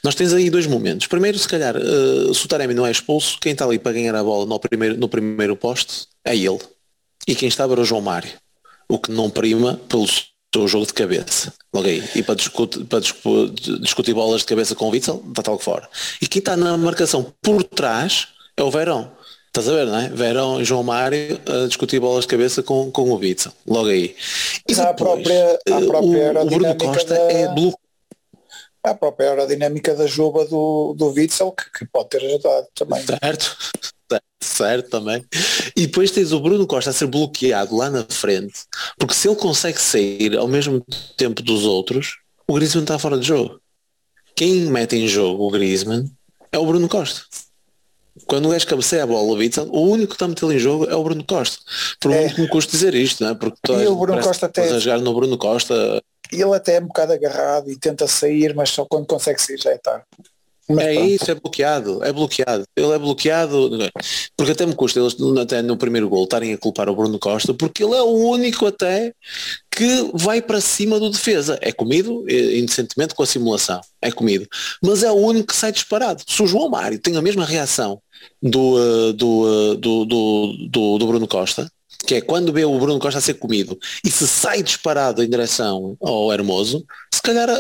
Nós 0.05 0.15
temos 0.15 0.35
aí 0.35 0.51
dois 0.51 0.67
momentos. 0.67 1.07
Primeiro, 1.07 1.39
se 1.39 1.49
calhar, 1.49 1.75
uh, 1.79 2.35
se 2.35 2.45
o 2.45 2.49
Taremi 2.49 2.75
não 2.75 2.87
é 2.87 2.91
expulso, 2.91 3.39
quem 3.41 3.53
está 3.53 3.65
ali 3.65 3.79
para 3.79 3.93
ganhar 3.93 4.15
a 4.15 4.23
bola 4.23 4.45
no 4.45 4.61
primeiro, 4.61 4.99
no 4.99 5.09
primeiro 5.09 5.57
poste 5.57 6.07
é 6.27 6.37
ele. 6.37 6.61
E 7.27 7.35
quem 7.35 7.49
estava 7.49 7.73
era 7.73 7.81
o 7.81 7.85
João 7.87 8.03
Mário. 8.03 8.31
O 8.87 8.99
que 8.99 9.11
não 9.11 9.31
prima 9.31 9.81
pelo 9.89 10.07
seu 10.07 10.69
jogo 10.69 10.85
de 10.85 10.93
cabeça. 10.93 11.55
Logo 11.73 11.89
aí. 11.89 12.07
E 12.15 12.23
para 12.23 12.35
discutir, 12.35 12.85
para 12.85 13.01
discutir 13.81 14.13
bolas 14.13 14.43
de 14.43 14.47
cabeça 14.47 14.75
com 14.75 14.89
o 14.89 14.91
Witzel, 14.91 15.25
está 15.27 15.43
tal 15.43 15.57
que 15.57 15.65
fora. 15.65 15.89
E 16.21 16.27
quem 16.27 16.41
está 16.41 16.55
na 16.55 16.77
marcação 16.77 17.33
por 17.41 17.65
trás 17.65 18.29
é 18.55 18.63
o 18.63 18.71
Verão 18.71 19.17
Estás 19.49 19.69
a 19.69 19.73
ver, 19.73 19.87
não 19.87 19.99
é? 19.99 20.09
Verão 20.11 20.61
e 20.61 20.65
João 20.65 20.83
Mário 20.83 21.41
a 21.47 21.67
discutir 21.67 21.99
bolas 21.99 22.23
de 22.25 22.29
cabeça 22.29 22.63
com, 22.63 22.91
com 22.91 23.11
o 23.11 23.17
Witzel, 23.17 23.53
logo 23.67 23.89
aí. 23.89 24.15
E 24.69 24.75
depois, 24.75 24.79
a 24.79 24.95
própria, 24.95 25.55
a 25.55 25.81
própria 25.81 26.33
o, 26.33 26.43
o 26.43 26.47
Bruno 26.47 26.77
Costa 26.77 27.15
da... 27.15 27.33
é 27.33 27.49
blue. 27.55 27.75
A 28.83 28.95
própria 28.95 29.31
aerodinâmica 29.31 29.95
da 29.95 30.07
juba 30.07 30.45
do, 30.45 30.95
do 30.97 31.09
Witzel, 31.09 31.51
que, 31.53 31.79
que 31.79 31.87
pode 31.87 32.11
ter 32.11 32.25
ajudado 32.25 32.67
também. 32.75 33.03
Certo. 33.05 33.57
certo 34.41 34.91
também. 34.91 35.25
E 35.75 35.87
depois 35.87 36.11
tens 36.11 36.33
o 36.33 36.41
Bruno 36.41 36.67
Costa 36.67 36.91
a 36.91 36.93
ser 36.93 37.07
bloqueado 37.07 37.75
lá 37.75 37.91
na 37.91 38.05
frente, 38.09 38.61
porque 38.99 39.15
se 39.15 39.29
ele 39.29 39.37
consegue 39.37 39.81
sair 39.81 40.37
ao 40.37 40.47
mesmo 40.47 40.85
tempo 41.17 41.43
dos 41.43 41.65
outros, 41.65 42.19
o 42.47 42.55
Griezmann 42.55 42.85
está 42.85 42.99
fora 42.99 43.19
de 43.19 43.27
jogo. 43.27 43.61
Quem 44.37 44.67
mete 44.67 44.95
em 44.95 45.09
jogo 45.09 45.47
o 45.47 45.51
Griezmann 45.51 46.09
é 46.53 46.59
o 46.59 46.67
Bruno 46.67 46.89
Costa. 46.89 47.23
Quando 48.27 48.47
o 48.47 48.51
gajo 48.51 48.67
cabeceia 48.67 49.03
a 49.05 49.07
bola, 49.07 49.23
o 49.29 49.81
único 49.83 50.09
que 50.09 50.15
está 50.15 50.25
a 50.25 50.29
meter 50.29 50.47
em 50.51 50.59
jogo 50.59 50.85
é 50.87 50.95
o 50.95 51.03
Bruno 51.03 51.25
Costa. 51.25 51.59
Por 52.01 52.13
É. 52.13 52.21
muito 52.21 52.35
que 52.35 52.41
me 52.43 52.49
custa 52.49 52.73
dizer 52.73 52.95
isto, 52.95 53.23
não 53.23 53.31
é? 53.31 53.35
Porque 53.35 53.59
toda 53.63 53.83
E 53.83 53.87
a 53.87 53.91
o 53.91 53.97
Bruno 53.97 54.23
Costa 54.23 54.47
até- 54.47 54.71
a 54.71 54.79
jogar 54.79 54.99
no 55.01 55.15
Bruno 55.15 55.39
Costa 55.39 56.03
Ele 56.31 56.55
até 56.55 56.77
é 56.77 56.81
um 56.81 56.87
bocado 56.87 57.13
agarrado 57.15 57.71
e 57.71 57.77
tenta 57.79 58.07
sair, 58.07 58.55
mas 58.55 58.69
só 58.71 58.85
quando 58.85 59.07
consegue 59.07 59.41
sair 59.41 59.59
já 59.59 59.71
é 59.71 59.79
tarde. 59.79 60.05
Mas 60.69 60.85
é 60.87 60.95
pronto. 60.95 61.09
isso, 61.09 61.31
é 61.31 61.35
bloqueado, 61.35 62.05
é 62.05 62.13
bloqueado. 62.13 62.65
Ele 62.77 62.93
é 62.93 62.99
bloqueado, 62.99 63.71
porque 64.37 64.53
até 64.53 64.67
me 64.67 64.75
custa 64.75 65.01
eles 65.01 65.17
até 65.41 65.63
no 65.63 65.77
primeiro 65.77 66.09
gol 66.09 66.25
estarem 66.25 66.53
a 66.53 66.59
culpar 66.59 66.89
o 66.89 66.95
Bruno 66.95 67.19
Costa, 67.19 67.55
porque 67.55 67.83
ele 67.83 67.95
é 67.95 68.03
o 68.03 68.13
único 68.13 68.67
até 68.67 69.13
que 69.71 70.11
vai 70.15 70.43
para 70.43 70.61
cima 70.61 70.99
do 71.01 71.09
defesa. 71.11 71.59
É 71.63 71.73
comido, 71.73 72.25
eh, 72.29 72.59
inocentemente, 72.59 73.15
com 73.15 73.23
a 73.23 73.27
simulação. 73.27 73.81
É 74.03 74.11
comido. 74.11 74.47
Mas 74.83 75.03
é 75.03 75.11
o 75.11 75.15
único 75.15 75.47
que 75.49 75.57
sai 75.57 75.73
disparado. 75.73 76.23
Se 76.27 76.43
o 76.43 76.47
João 76.47 76.69
Mário 76.69 76.99
tem 76.99 77.17
a 77.17 77.23
mesma 77.23 77.45
reação 77.47 78.01
do, 78.43 78.77
eh, 78.79 79.13
do, 79.15 79.73
eh, 79.73 79.77
do, 79.77 80.05
do, 80.05 80.53
do, 80.69 80.99
do 80.99 81.07
Bruno 81.07 81.27
Costa, 81.29 81.71
que 82.07 82.15
é 82.17 82.21
quando 82.21 82.53
vê 82.53 82.65
o 82.65 82.79
Bruno 82.79 82.99
Costa 83.01 83.19
a 83.19 83.23
ser 83.23 83.35
comido 83.35 83.79
e 84.05 84.11
se 84.11 84.27
sai 84.29 84.63
disparado 84.63 85.23
em 85.23 85.29
direção 85.31 85.97
ao 86.01 86.33
Hermoso, 86.33 86.85
se 87.13 87.23
calhar 87.23 87.49
a, 87.49 87.53
a- 87.55 87.57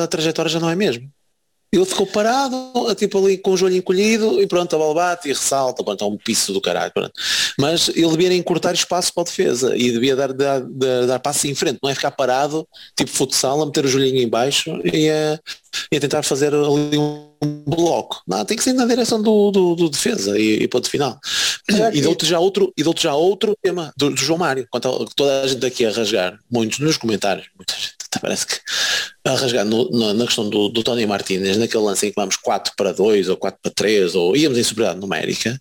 a- 0.00 0.04
a 0.04 0.06
trajetória 0.06 0.50
já 0.50 0.58
não 0.60 0.70
é 0.70 0.74
mesmo. 0.76 1.08
Ele 1.72 1.84
ficou 1.84 2.06
parado, 2.06 2.56
tipo 2.96 3.18
ali 3.18 3.36
com 3.38 3.50
o 3.50 3.56
joelho 3.56 3.76
encolhido 3.76 4.40
e 4.40 4.46
pronto, 4.46 4.74
a 4.74 4.78
bola 4.78 4.94
bate 4.94 5.28
e 5.28 5.32
ressalta, 5.32 5.82
pronto, 5.82 6.04
é 6.04 6.06
um 6.06 6.16
piso 6.16 6.52
do 6.52 6.60
caralho. 6.60 6.92
Pronto. 6.92 7.12
Mas 7.58 7.88
ele 7.88 8.08
devia 8.08 8.34
encurtar 8.34 8.72
espaço 8.72 9.12
para 9.12 9.22
a 9.22 9.24
defesa 9.24 9.76
e 9.76 9.90
devia 9.90 10.14
dar, 10.14 10.32
dar, 10.32 10.60
dar, 10.60 11.06
dar 11.06 11.18
passo 11.18 11.46
em 11.46 11.54
frente, 11.54 11.78
não 11.82 11.90
é 11.90 11.94
ficar 11.94 12.12
parado, 12.12 12.66
tipo 12.96 13.10
futsal, 13.10 13.60
a 13.60 13.66
meter 13.66 13.84
o 13.84 13.88
joelhinho 13.88 14.22
em 14.22 14.28
baixo 14.28 14.70
e 14.84 15.10
a, 15.10 15.40
e 15.90 15.96
a 15.96 16.00
tentar 16.00 16.22
fazer 16.22 16.54
ali 16.54 16.96
um 16.96 17.26
bloco. 17.66 18.22
Não, 18.26 18.44
tem 18.44 18.56
que 18.56 18.62
ser 18.62 18.72
na 18.72 18.86
direção 18.86 19.20
do, 19.20 19.50
do, 19.50 19.74
do 19.74 19.90
defesa 19.90 20.38
e, 20.38 20.62
e 20.62 20.68
ponto 20.68 20.88
final. 20.88 21.18
Já 21.68 21.92
E 21.92 22.00
dou-te 22.00 22.24
já 22.24 22.38
outro, 22.38 22.72
e 22.76 22.82
dou 22.82 22.94
já 22.96 23.14
outro 23.14 23.56
tema 23.60 23.92
do, 23.96 24.10
do 24.10 24.16
João 24.16 24.38
Mário, 24.38 24.66
quanto 24.70 24.88
a, 24.88 25.06
toda 25.14 25.42
a 25.42 25.46
gente 25.48 25.64
aqui 25.66 25.84
a 25.84 25.90
rasgar, 25.90 26.38
muitos 26.50 26.78
nos 26.78 26.96
comentários, 26.96 27.48
muita 27.56 27.74
gente 27.74 27.95
parece 28.20 28.46
que 28.46 28.56
a 29.24 29.34
rasgar 29.34 29.64
no- 29.64 29.90
na, 29.90 30.14
na 30.14 30.24
questão 30.26 30.48
do, 30.48 30.68
do 30.68 30.82
Tony 30.82 31.06
Martínez, 31.06 31.56
naquele 31.56 31.82
lance 31.84 32.06
em 32.06 32.10
que 32.10 32.16
vamos 32.16 32.36
4 32.36 32.72
para 32.76 32.92
2 32.92 33.28
ou 33.28 33.36
4 33.36 33.58
para 33.62 33.72
3 33.72 34.14
ou 34.14 34.36
íamos 34.36 34.58
em 34.58 34.62
superioridade 34.62 35.00
numérica, 35.00 35.60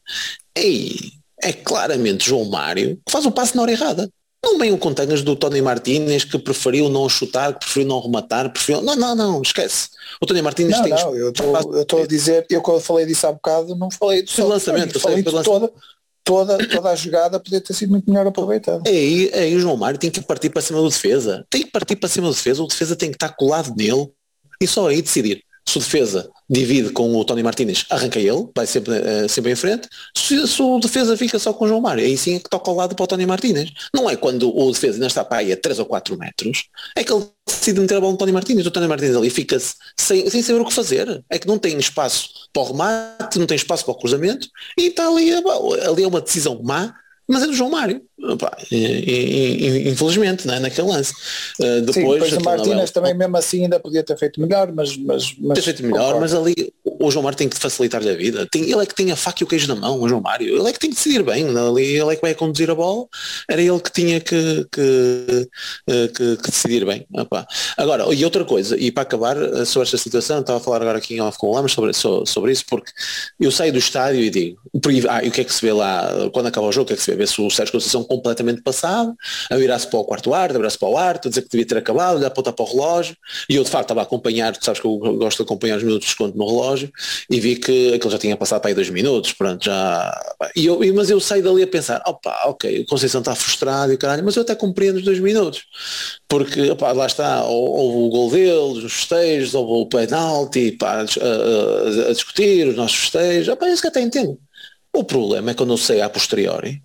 ei, 0.56 0.96
é 1.42 1.52
claramente 1.54 2.26
João 2.28 2.46
Mário 2.46 2.96
que 3.06 3.12
faz 3.12 3.26
o 3.26 3.32
passe 3.32 3.56
na 3.56 3.62
hora 3.62 3.72
errada. 3.72 4.10
Não 4.44 4.60
bem 4.60 4.72
o 4.72 4.78
contenhas 4.78 5.24
do 5.24 5.36
Tony 5.36 5.60
Martínez 5.60 6.24
que 6.24 6.38
preferiu 6.38 6.88
não 6.88 7.10
chutar, 7.10 7.52
que 7.54 7.62
preferiu 7.66 7.88
não 7.90 8.00
rematar, 8.00 8.48
preferiu. 8.52 8.80
Não, 8.80 8.96
não, 8.96 9.16
não, 9.16 9.42
esquece. 9.42 9.90
O 10.22 10.26
Tony 10.28 10.40
Martínez 10.44 10.78
Não, 10.78 10.84
tem 10.84 10.94
não, 10.94 11.16
eu 11.16 11.30
estou 11.32 12.04
a 12.04 12.06
dizer, 12.06 12.46
eu 12.52 12.62
quando 12.62 12.80
falei 12.80 13.08
disso 13.08 13.26
há 13.26 13.32
bocado, 13.32 13.76
não 13.76 13.90
falei 13.90 14.22
do 14.22 14.32
do 14.32 14.48
lançamento, 14.48 14.94
eu 14.96 15.00
falei 15.02 15.24
de 15.24 15.32
toda, 15.44 15.72
toda, 16.26 16.58
toda 16.68 16.90
a 16.90 16.96
jogada 16.96 17.40
podia 17.40 17.62
ter 17.62 17.74
sido 17.74 17.92
muito 17.92 18.10
melhor 18.10 18.28
aproveitada. 18.28 18.82
É 18.86 18.90
aí, 18.90 19.30
é 19.32 19.40
aí 19.42 19.56
o 19.56 19.60
João 19.60 19.78
Mário 19.78 20.00
tem 20.00 20.10
que 20.10 20.20
partir 20.20 20.50
para 20.50 20.62
cima 20.62 20.82
do 20.82 20.90
defesa. 20.90 21.46
Tem 21.50 21.64
que 21.64 21.72
partir 21.72 21.96
para 21.96 22.10
cima 22.10 22.28
do 22.28 22.34
defesa, 22.34 22.64
o 22.64 22.68
defesa 22.68 22.96
tem 22.96 23.12
que 23.12 23.16
estar 23.16 23.30
colado 23.30 23.74
nele 23.78 24.12
e 24.60 24.68
só 24.68 24.90
aí 24.90 25.02
decidir. 25.02 25.44
Se 25.68 25.78
o 25.78 25.82
defesa 25.82 26.30
divide 26.48 26.92
com 26.92 27.12
o 27.16 27.26
Tony 27.26 27.42
Martínez, 27.42 27.86
arranca 27.90 28.20
ele, 28.20 28.48
vai 28.56 28.68
sempre, 28.68 28.94
eh, 28.96 29.28
sempre 29.28 29.52
em 29.52 29.56
frente. 29.56 29.88
Se, 30.16 30.48
se 30.48 30.62
o 30.62 30.80
defesa 30.80 31.18
fica 31.18 31.40
só 31.40 31.52
com 31.54 31.66
o 31.66 31.68
João 31.68 31.82
Mário, 31.82 32.04
aí 32.04 32.16
sim 32.16 32.36
é 32.36 32.40
que 32.40 32.48
toca 32.50 32.70
ao 32.70 32.78
lado 32.78 32.96
para 32.96 33.04
o 33.04 33.08
Tony 33.08 33.26
Martínez. 33.26 33.72
Não 33.94 34.08
é 34.08 34.16
quando 34.16 34.56
o 34.56 34.72
defesa 34.72 34.94
ainda 34.98 35.08
está 35.08 35.26
para 35.26 35.38
aí 35.38 35.52
a 35.52 35.58
3 35.58 35.80
ou 35.80 35.86
4 35.88 36.16
metros, 36.18 36.66
é 36.96 37.04
que 37.04 37.12
ele 37.12 37.26
decide 37.48 37.80
meter 37.80 37.98
a 37.98 38.00
bola 38.00 38.12
no 38.12 38.18
Tony 38.18 38.32
Martínez. 38.32 38.66
O 38.68 38.72
Tony 38.72 38.88
Martínez 38.88 39.16
ali 39.16 39.30
fica 39.32 39.58
sem, 40.00 40.30
sem 40.30 40.42
saber 40.44 40.62
o 40.62 40.66
que 40.66 40.74
fazer. 40.74 41.24
É 41.32 41.40
que 41.40 41.48
não 41.48 41.58
tem 41.58 41.76
espaço 41.80 42.30
para 42.54 42.62
o 42.62 42.66
remate, 42.68 43.40
não 43.40 43.48
tem 43.48 43.56
espaço 43.56 43.84
para 43.86 43.94
o 43.94 43.98
cruzamento 43.98 44.48
e 44.78 44.84
está 44.88 45.08
ali, 45.08 45.32
a- 45.34 45.90
ali 45.90 46.04
é 46.04 46.08
uma 46.08 46.22
decisão 46.22 46.62
má 46.64 46.94
mas 47.28 47.42
é 47.42 47.48
do 47.48 47.54
João 47.54 47.72
Mário, 47.72 48.04
Opa, 48.28 48.58
infelizmente, 49.86 50.48
né, 50.48 50.60
naquele 50.60 50.88
lance. 50.88 51.14
Uh, 51.60 51.64
Sim, 51.64 51.82
depois, 51.86 52.24
depois 52.24 52.34
o 52.34 52.42
Martínez 52.42 52.92
também 52.92 53.14
mesmo 53.14 53.38
assim 53.38 53.64
ainda 53.64 53.80
podia 53.80 54.04
ter 54.04 54.18
feito 54.18 54.40
melhor, 54.42 54.72
mas, 54.74 54.96
mas, 54.98 55.34
mas 55.40 55.56
ter 55.60 55.62
feito 55.64 55.84
melhor, 55.84 56.14
concordo. 56.14 56.22
mas 56.22 56.34
ali 56.34 56.74
o 56.84 57.12
João 57.12 57.24
Mário 57.24 57.38
tem 57.38 57.50
que 57.50 57.58
facilitar-lhe 57.58 58.10
a 58.10 58.16
vida. 58.16 58.48
Tem, 58.50 58.64
ele 58.64 58.82
é 58.82 58.86
que 58.86 58.96
tem 58.96 59.12
a 59.12 59.16
faca 59.16 59.42
e 59.42 59.44
o 59.44 59.48
queijo 59.48 59.68
na 59.68 59.76
mão, 59.76 60.00
o 60.02 60.08
João 60.10 60.22
Mário. 60.22 60.48
Ele 60.58 60.70
é 60.70 60.74
que 60.74 60.80
tem 60.80 60.90
que 60.90 60.96
decidir 60.96 61.24
bem. 61.24 61.46
Ali, 61.58 61.84
ele 61.98 62.12
é 62.14 62.16
que 62.16 62.22
vai 62.22 62.34
conduzir 62.34 62.70
a 62.72 62.76
bola. 62.76 63.06
Era 63.50 63.62
ele 63.62 63.80
que 63.80 63.92
tinha 63.92 64.20
que, 64.20 64.66
que, 64.72 65.48
eh, 65.88 66.08
que- 66.08 66.38
que 66.38 66.52
decidir 66.52 66.86
bem. 66.86 67.06
Opa. 67.14 67.46
Agora, 67.78 68.06
e 68.14 68.24
outra 68.24 68.46
coisa, 68.46 68.78
e 68.78 68.92
para 68.92 69.04
acabar 69.04 69.36
eh, 69.38 69.66
sobre 69.66 69.86
esta 69.86 69.98
situação, 69.98 70.40
estava 70.40 70.58
a 70.60 70.62
falar 70.62 70.82
agora 70.82 70.98
aqui 70.98 71.16
em 71.16 71.22
off 71.22 71.38
com 71.38 71.48
o 71.48 71.54
Lamas 71.54 71.72
sobre, 71.74 71.94
so- 71.94 72.26
sobre 72.26 72.52
isso, 72.52 72.64
porque 72.68 72.92
eu 73.40 73.52
saio 73.52 73.72
do 73.74 73.80
estádio 73.80 74.22
e 74.22 74.30
digo, 74.30 74.58
ah, 75.10 75.24
e 75.24 75.28
o 75.28 75.32
que 75.32 75.42
é 75.42 75.44
que 75.44 75.54
se 75.54 75.62
vê 75.62 75.74
lá, 75.74 76.10
quando 76.34 76.48
acaba 76.48 76.66
o 76.68 76.72
jogo, 76.72 76.86
o 76.86 76.88
que 76.88 76.94
é 76.94 76.96
que 76.96 77.04
se 77.04 77.12
vê? 77.12 77.18
Vê-se 77.18 77.40
o 77.42 77.50
Sérgio 77.50 77.74
Conceição 77.74 78.04
completamente 78.16 78.62
passado, 78.62 79.14
a 79.50 79.56
virar-se 79.56 79.88
para 79.88 80.00
o 80.00 80.04
quarto 80.06 80.34
árbitro, 80.34 80.58
a 80.58 80.60
virar-se 80.62 80.80
para 80.80 80.90
o 80.90 80.98
árbitro, 80.98 81.28
a 81.28 81.30
dizer 81.30 81.42
que 81.44 81.50
devia 81.50 81.66
ter 81.66 81.78
acabado, 81.78 82.18
olhar 82.18 82.28
apontar 82.28 82.54
para 82.54 82.64
o 82.66 82.68
relógio, 82.68 83.16
e 83.50 83.56
eu 83.56 83.64
de 83.64 83.70
facto 83.70 83.86
estava 83.86 84.02
a 84.02 84.04
acompanhar, 84.04 84.56
tu 84.56 84.64
sabes 84.66 84.80
que 84.82 84.88
eu 84.88 84.98
gosto 84.98 85.38
de 85.38 85.44
acompanhar 85.44 85.78
os 85.78 85.84
minutos 85.84 86.06
de 86.06 86.12
desconto 86.12 86.38
no 86.38 86.46
relógio, 86.48 86.92
e 87.30 87.40
vi 87.40 87.56
que 87.56 87.94
aquilo 87.94 88.12
já 88.12 88.18
tinha 88.18 88.36
passado 88.38 88.62
para 88.62 88.72
aí 88.72 88.76
dois 88.76 88.90
minutos, 88.90 89.34
pronto, 89.34 89.64
já. 89.64 90.36
E 90.56 90.66
eu, 90.66 90.80
mas 90.94 91.10
eu 91.10 91.20
saí 91.20 91.42
dali 91.42 91.64
a 91.64 91.68
pensar, 91.68 92.02
opa, 92.06 92.36
ok, 92.46 92.82
o 92.82 92.86
Conceição 92.86 93.22
está 93.22 93.36
frustrado 93.36 93.92
e 93.94 93.98
caralho, 93.98 94.24
mas 94.24 94.36
eu 94.36 94.42
até 94.42 94.56
compreendo 94.56 94.98
os 94.98 95.04
dois 95.04 95.20
minutos. 95.20 95.64
Porque 96.28 96.70
opá, 96.72 96.92
lá 96.92 97.06
está, 97.06 97.44
hou- 97.44 97.76
houve 97.78 97.98
o 97.98 98.10
gol 98.10 98.32
deles, 98.32 98.84
os 98.84 98.94
festejos, 98.94 99.54
houve 99.54 99.84
o 99.84 99.86
penalti, 99.88 100.72
pá, 100.74 101.00
a, 101.00 101.02
a- 101.02 102.10
a 102.10 102.14
discutir 102.14 102.68
os 102.68 102.76
nossos 102.76 102.98
festejos, 102.98 103.48
opá, 103.54 103.68
isso 103.70 103.82
que 103.82 103.88
até 103.88 104.02
entendo. 104.02 104.38
O 104.94 105.04
problema 105.04 105.52
é 105.52 105.54
quando 105.54 105.74
eu 105.74 105.78
sei 105.78 106.02
a 106.02 106.10
posteriori, 106.10 106.82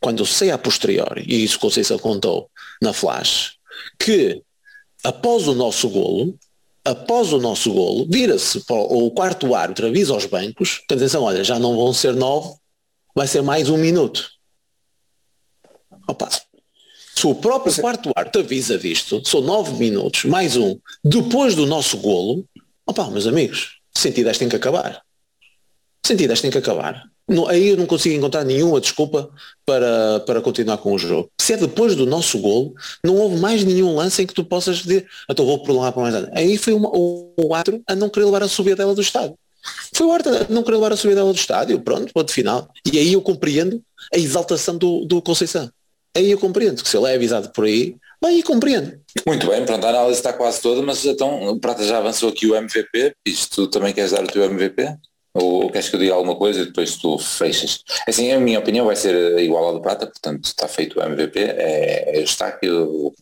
quando 0.00 0.26
sei 0.26 0.50
a 0.50 0.58
posteriori, 0.58 1.24
e 1.26 1.42
isso 1.42 1.58
Conceição 1.58 1.98
contou 1.98 2.50
na 2.80 2.92
flash, 2.92 3.56
que 3.98 4.42
após 5.02 5.46
o 5.48 5.54
nosso 5.54 5.88
golo, 5.88 6.38
após 6.84 7.32
o 7.32 7.38
nosso 7.38 7.72
golo, 7.72 8.06
vira-se 8.08 8.62
o 8.68 9.10
quarto 9.10 9.54
árbitro, 9.54 9.86
avisa 9.86 10.12
aos 10.12 10.26
bancos, 10.26 10.82
que 10.88 10.94
atenção, 10.94 11.22
olha, 11.22 11.42
já 11.42 11.58
não 11.58 11.76
vão 11.76 11.92
ser 11.92 12.14
nove, 12.14 12.54
vai 13.14 13.26
ser 13.26 13.42
mais 13.42 13.68
um 13.68 13.76
minuto. 13.76 14.30
Opa, 16.08 16.28
se 17.16 17.26
o 17.26 17.34
próprio 17.34 17.74
quarto 17.80 18.12
árbitro 18.14 18.42
avisa 18.42 18.78
disto, 18.78 19.22
são 19.26 19.40
nove 19.40 19.72
minutos, 19.72 20.24
mais 20.24 20.56
um, 20.56 20.78
depois 21.02 21.54
do 21.54 21.66
nosso 21.66 21.96
golo, 21.98 22.46
opa, 22.86 23.10
meus 23.10 23.26
amigos, 23.26 23.80
110 23.96 24.38
tem 24.38 24.48
que 24.48 24.56
acabar. 24.56 25.02
110 26.04 26.40
tem 26.40 26.50
que 26.50 26.58
acabar. 26.58 27.10
Não, 27.28 27.48
aí 27.48 27.70
eu 27.70 27.76
não 27.76 27.86
consigo 27.86 28.14
encontrar 28.14 28.44
nenhuma 28.44 28.80
desculpa 28.80 29.28
para, 29.64 30.20
para 30.20 30.40
continuar 30.40 30.78
com 30.78 30.94
o 30.94 30.98
jogo. 30.98 31.28
Se 31.40 31.54
é 31.54 31.56
depois 31.56 31.96
do 31.96 32.06
nosso 32.06 32.38
golo, 32.38 32.74
não 33.02 33.16
houve 33.16 33.36
mais 33.36 33.64
nenhum 33.64 33.96
lance 33.96 34.22
em 34.22 34.26
que 34.26 34.34
tu 34.34 34.44
possas 34.44 34.78
dizer, 34.78 35.06
então 35.28 35.44
vou 35.44 35.62
prolongar 35.62 35.92
para 35.92 36.02
mais 36.02 36.14
nada. 36.14 36.30
Aí 36.34 36.56
foi 36.56 36.72
uma, 36.72 36.88
o, 36.88 37.34
o 37.36 37.54
árbitro 37.54 37.82
a 37.88 37.96
não 37.96 38.08
querer 38.08 38.26
levar 38.26 38.44
a 38.44 38.48
subida 38.48 38.76
dela 38.76 38.94
do 38.94 39.00
estádio. 39.00 39.36
Foi 39.92 40.06
o 40.06 40.12
árbitro 40.12 40.36
a 40.36 40.46
não 40.48 40.62
querer 40.62 40.76
levar 40.76 40.92
a 40.92 40.96
subida 40.96 41.20
dela 41.20 41.32
do 41.32 41.38
estádio, 41.38 41.80
pronto, 41.80 42.12
ponto 42.12 42.32
final. 42.32 42.68
E 42.84 42.96
aí 42.98 43.12
eu 43.12 43.20
compreendo 43.20 43.82
a 44.14 44.18
exaltação 44.18 44.76
do, 44.76 45.04
do 45.04 45.20
Conceição. 45.20 45.68
Aí 46.16 46.30
eu 46.30 46.38
compreendo, 46.38 46.82
que 46.82 46.88
se 46.88 46.96
ele 46.96 47.06
é 47.10 47.14
avisado 47.14 47.50
por 47.50 47.64
aí, 47.64 47.96
aí 48.24 48.42
compreendo. 48.42 48.98
Muito 49.26 49.46
bem, 49.46 49.64
pronto, 49.64 49.84
a 49.84 49.90
análise 49.90 50.18
está 50.18 50.32
quase 50.32 50.60
toda, 50.60 50.80
mas 50.82 51.04
então 51.04 51.48
o 51.48 51.60
Prata 51.60 51.84
já 51.84 51.98
avançou 51.98 52.28
aqui 52.28 52.46
o 52.46 52.54
MVP, 52.54 53.14
isto 53.26 53.66
tu 53.66 53.70
também 53.70 53.92
queres 53.92 54.12
dar 54.12 54.24
o 54.24 54.26
teu 54.26 54.44
MVP? 54.44 54.96
Ou, 55.36 55.70
queres 55.70 55.88
que 55.88 55.96
eu 55.96 56.00
diga 56.00 56.14
alguma 56.14 56.36
coisa 56.36 56.62
e 56.62 56.66
depois 56.66 56.96
tu 56.96 57.18
fechas? 57.18 57.82
Assim, 58.08 58.32
a 58.32 58.40
minha 58.40 58.58
opinião 58.58 58.86
vai 58.86 58.96
ser 58.96 59.38
igual 59.38 59.64
ao 59.64 59.74
do 59.74 59.82
Prata, 59.82 60.06
portanto 60.06 60.44
está 60.44 60.66
feito 60.66 60.98
o 60.98 61.02
MVP, 61.02 61.38
é, 61.38 62.18
é 62.18 62.20
destaque, 62.22 62.68
o, 62.68 63.12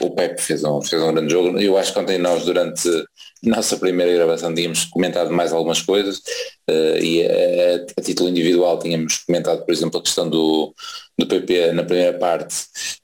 o 0.00 0.10
Pepe 0.10 0.40
fez 0.40 0.64
um, 0.64 0.82
fez 0.82 1.02
um 1.02 1.12
grande 1.12 1.32
jogo, 1.32 1.58
eu 1.58 1.76
acho 1.78 1.92
que 1.92 1.98
ontem 1.98 2.18
nós 2.18 2.44
durante 2.44 2.88
nossa 3.42 3.76
primeira 3.76 4.12
gravação 4.12 4.54
tínhamos 4.54 4.84
comentado 4.86 5.30
mais 5.30 5.52
algumas 5.52 5.80
coisas 5.82 6.22
eh, 6.68 6.98
e 7.00 7.26
a, 7.26 7.84
a 7.98 8.02
título 8.02 8.28
individual 8.28 8.78
tínhamos 8.78 9.18
comentado, 9.18 9.64
por 9.64 9.72
exemplo, 9.72 10.00
a 10.00 10.02
questão 10.02 10.28
do, 10.28 10.74
do 11.18 11.26
PP 11.26 11.72
na 11.72 11.84
primeira 11.84 12.18
parte 12.18 12.54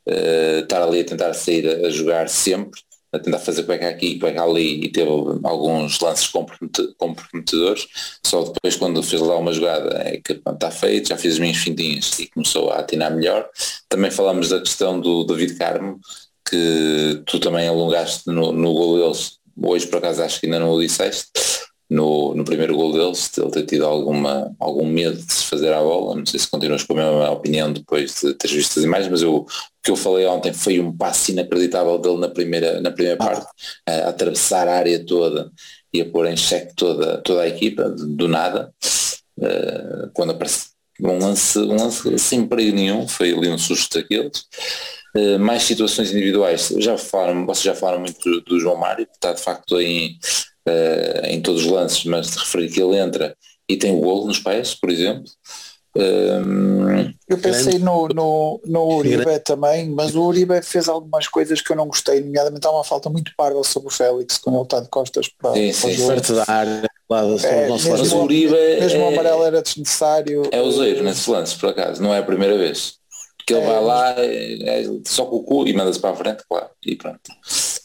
eh, 0.07 0.61
estar 0.63 0.83
ali 0.83 1.01
a 1.01 1.05
tentar 1.05 1.35
sair 1.35 1.69
a, 1.69 1.87
a 1.87 1.91
jogar 1.91 2.29
sempre, 2.29 2.81
a 3.13 3.19
tentar 3.19 3.39
fazer 3.39 3.65
cueca 3.65 3.89
aqui, 3.89 4.19
cueca 4.19 4.43
ali 4.43 4.85
e 4.85 4.89
teve 4.89 5.11
alguns 5.43 5.99
lances 6.01 6.29
compromete- 6.29 6.95
comprometedores, 6.97 7.89
só 8.25 8.45
depois 8.45 8.77
quando 8.77 9.03
fez 9.03 9.21
lá 9.21 9.37
uma 9.37 9.53
jogada 9.53 10.03
é 10.05 10.21
que 10.21 10.33
está 10.33 10.71
feito, 10.71 11.09
já 11.09 11.17
fiz 11.17 11.35
as 11.35 11.39
minhas 11.39 11.57
fintinhas 11.57 12.19
e 12.19 12.29
começou 12.29 12.71
a 12.71 12.79
atinar 12.79 13.15
melhor. 13.15 13.49
Também 13.89 14.11
falamos 14.11 14.49
da 14.49 14.61
questão 14.61 15.01
do 15.01 15.25
David 15.25 15.57
Carmo, 15.57 16.01
que 16.49 17.23
tu 17.27 17.39
também 17.41 17.69
alongaste 17.69 18.29
no, 18.29 18.53
no 18.53 18.73
gol 18.73 18.99
deles, 18.99 19.39
hoje 19.61 19.87
por 19.87 19.99
acaso 19.99 20.23
acho 20.23 20.41
que 20.41 20.47
ainda 20.47 20.61
não 20.61 20.71
o 20.71 20.81
disseste, 20.81 21.31
no, 21.91 22.37
no 22.37 22.45
primeiro 22.45 22.77
gol 22.77 22.93
deles, 22.93 23.37
ele 23.37 23.51
ter 23.51 23.67
tido 23.67 23.85
alguma, 23.85 24.55
algum 24.61 24.87
medo 24.87 25.17
de 25.17 25.33
se 25.33 25.45
fazer 25.47 25.73
à 25.73 25.81
bola. 25.81 26.15
Não 26.15 26.25
sei 26.25 26.39
se 26.39 26.49
continuas 26.49 26.85
com 26.85 26.93
a 26.93 26.97
mesma 26.97 27.31
opinião 27.31 27.73
depois 27.73 28.21
de 28.21 28.33
ter 28.35 28.49
visto 28.49 28.79
as 28.79 28.85
imagens, 28.85 29.11
mas 29.11 29.23
eu, 29.23 29.39
o 29.39 29.47
que 29.83 29.91
eu 29.91 29.97
falei 29.97 30.25
ontem 30.27 30.53
foi 30.53 30.79
um 30.79 30.97
passo 30.97 31.33
inacreditável 31.33 31.99
dele 31.99 32.19
na 32.19 32.29
primeira, 32.29 32.81
na 32.81 32.93
primeira 32.93 33.19
parte, 33.19 33.45
a, 33.85 33.93
a 33.93 34.09
atravessar 34.11 34.69
a 34.69 34.77
área 34.77 35.05
toda 35.05 35.51
e 35.93 36.01
a 36.01 36.05
pôr 36.09 36.29
em 36.29 36.37
xeque 36.37 36.75
toda, 36.77 37.19
toda 37.19 37.43
a 37.43 37.49
equipa, 37.49 37.89
do 37.89 38.29
nada. 38.29 38.73
Uh, 39.37 40.11
quando 40.15 40.31
aparece 40.31 40.69
um 41.01 41.19
lance, 41.19 41.59
um 41.59 41.77
lance 41.77 42.19
sem 42.19 42.47
perigo 42.47 42.77
nenhum, 42.77 43.09
foi 43.09 43.33
ali 43.33 43.49
um 43.49 43.59
susto 43.59 43.99
daqueles. 43.99 44.45
Uh, 45.17 45.41
mais 45.41 45.65
situações 45.65 46.13
individuais, 46.13 46.73
já 46.79 46.97
falaram, 46.97 47.45
vocês 47.47 47.65
já 47.65 47.75
falaram 47.75 48.01
muito 48.01 48.21
do, 48.23 48.41
do 48.43 48.61
João 48.61 48.77
Mário, 48.77 49.07
que 49.07 49.15
está 49.15 49.33
de 49.33 49.43
facto 49.43 49.81
em, 49.81 50.17
uh, 50.69 51.27
em 51.27 51.41
todos 51.41 51.65
os 51.65 51.71
lances, 51.71 52.05
mas 52.05 52.31
de 52.31 52.39
referir 52.39 52.71
que 52.71 52.83
ele 52.83 52.97
entra 52.97 53.37
e 53.69 53.77
tem 53.77 53.97
o 53.97 54.01
golo 54.01 54.27
nos 54.27 54.39
pés, 54.39 54.75
por 54.75 54.91
exemplo. 54.91 55.31
Um, 55.97 57.13
eu 57.29 57.37
pensei 57.39 57.81
no, 57.81 58.07
no, 58.09 58.61
no 58.65 58.97
Uribe 58.97 59.41
também, 59.41 59.91
mas 59.91 60.15
o 60.15 60.23
Uribe 60.23 60.63
fez 60.63 60.89
algumas 60.89 61.27
coisas 61.27 61.61
que 61.61 61.73
eu 61.73 61.77
não 61.77 61.89
gostei, 61.89 62.21
nomeadamente 62.21 62.65
há 62.65 62.71
uma 62.71 62.85
falta 62.85 63.11
muito 63.11 63.33
parva 63.37 63.63
sobre 63.65 63.89
o 63.89 63.93
Félix 63.93 64.39
quando 64.39 64.57
ele 64.57 64.63
está 64.63 64.79
de 64.79 64.89
costas 64.89 65.29
para, 65.29 65.55
sim, 65.55 65.73
sim, 65.73 66.35
da 66.35 66.45
área. 66.47 66.89
É, 67.43 67.69
mesmo, 67.69 67.91
mas 67.91 68.13
o 68.13 68.23
Uribe 68.23 68.53
mesmo 68.53 69.01
é, 69.01 69.05
o 69.05 69.09
amarelo 69.09 69.45
era 69.45 69.61
desnecessário. 69.61 70.43
É 70.53 70.63
o 70.63 70.71
zero 70.71 71.03
nesse 71.03 71.29
lance, 71.29 71.57
por 71.57 71.71
acaso, 71.71 72.01
não 72.01 72.15
é 72.15 72.19
a 72.19 72.23
primeira 72.23 72.57
vez. 72.57 73.01
Que 73.45 73.55
ele 73.55 73.63
é, 73.63 73.67
vai 73.67 73.83
lá, 73.83 74.15
é, 74.17 74.83
é, 74.83 74.85
só 75.05 75.25
com 75.27 75.37
o 75.37 75.43
cu 75.43 75.67
e 75.67 75.73
manda-se 75.73 75.99
para 75.99 76.11
a 76.11 76.17
frente, 76.17 76.45
claro, 76.49 76.69
e 76.87 76.95
pronto. 76.95 77.21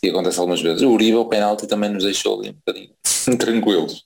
Acontece 0.09 0.39
algumas 0.39 0.61
vezes. 0.61 0.81
O 0.81 0.91
Uribe, 0.91 1.17
o 1.17 1.25
penalti 1.25 1.67
também 1.67 1.89
nos 1.89 2.03
deixou 2.03 2.39
ali 2.39 2.49
um 2.49 2.53
bocadinho 2.53 2.89
tranquilos. 3.37 4.03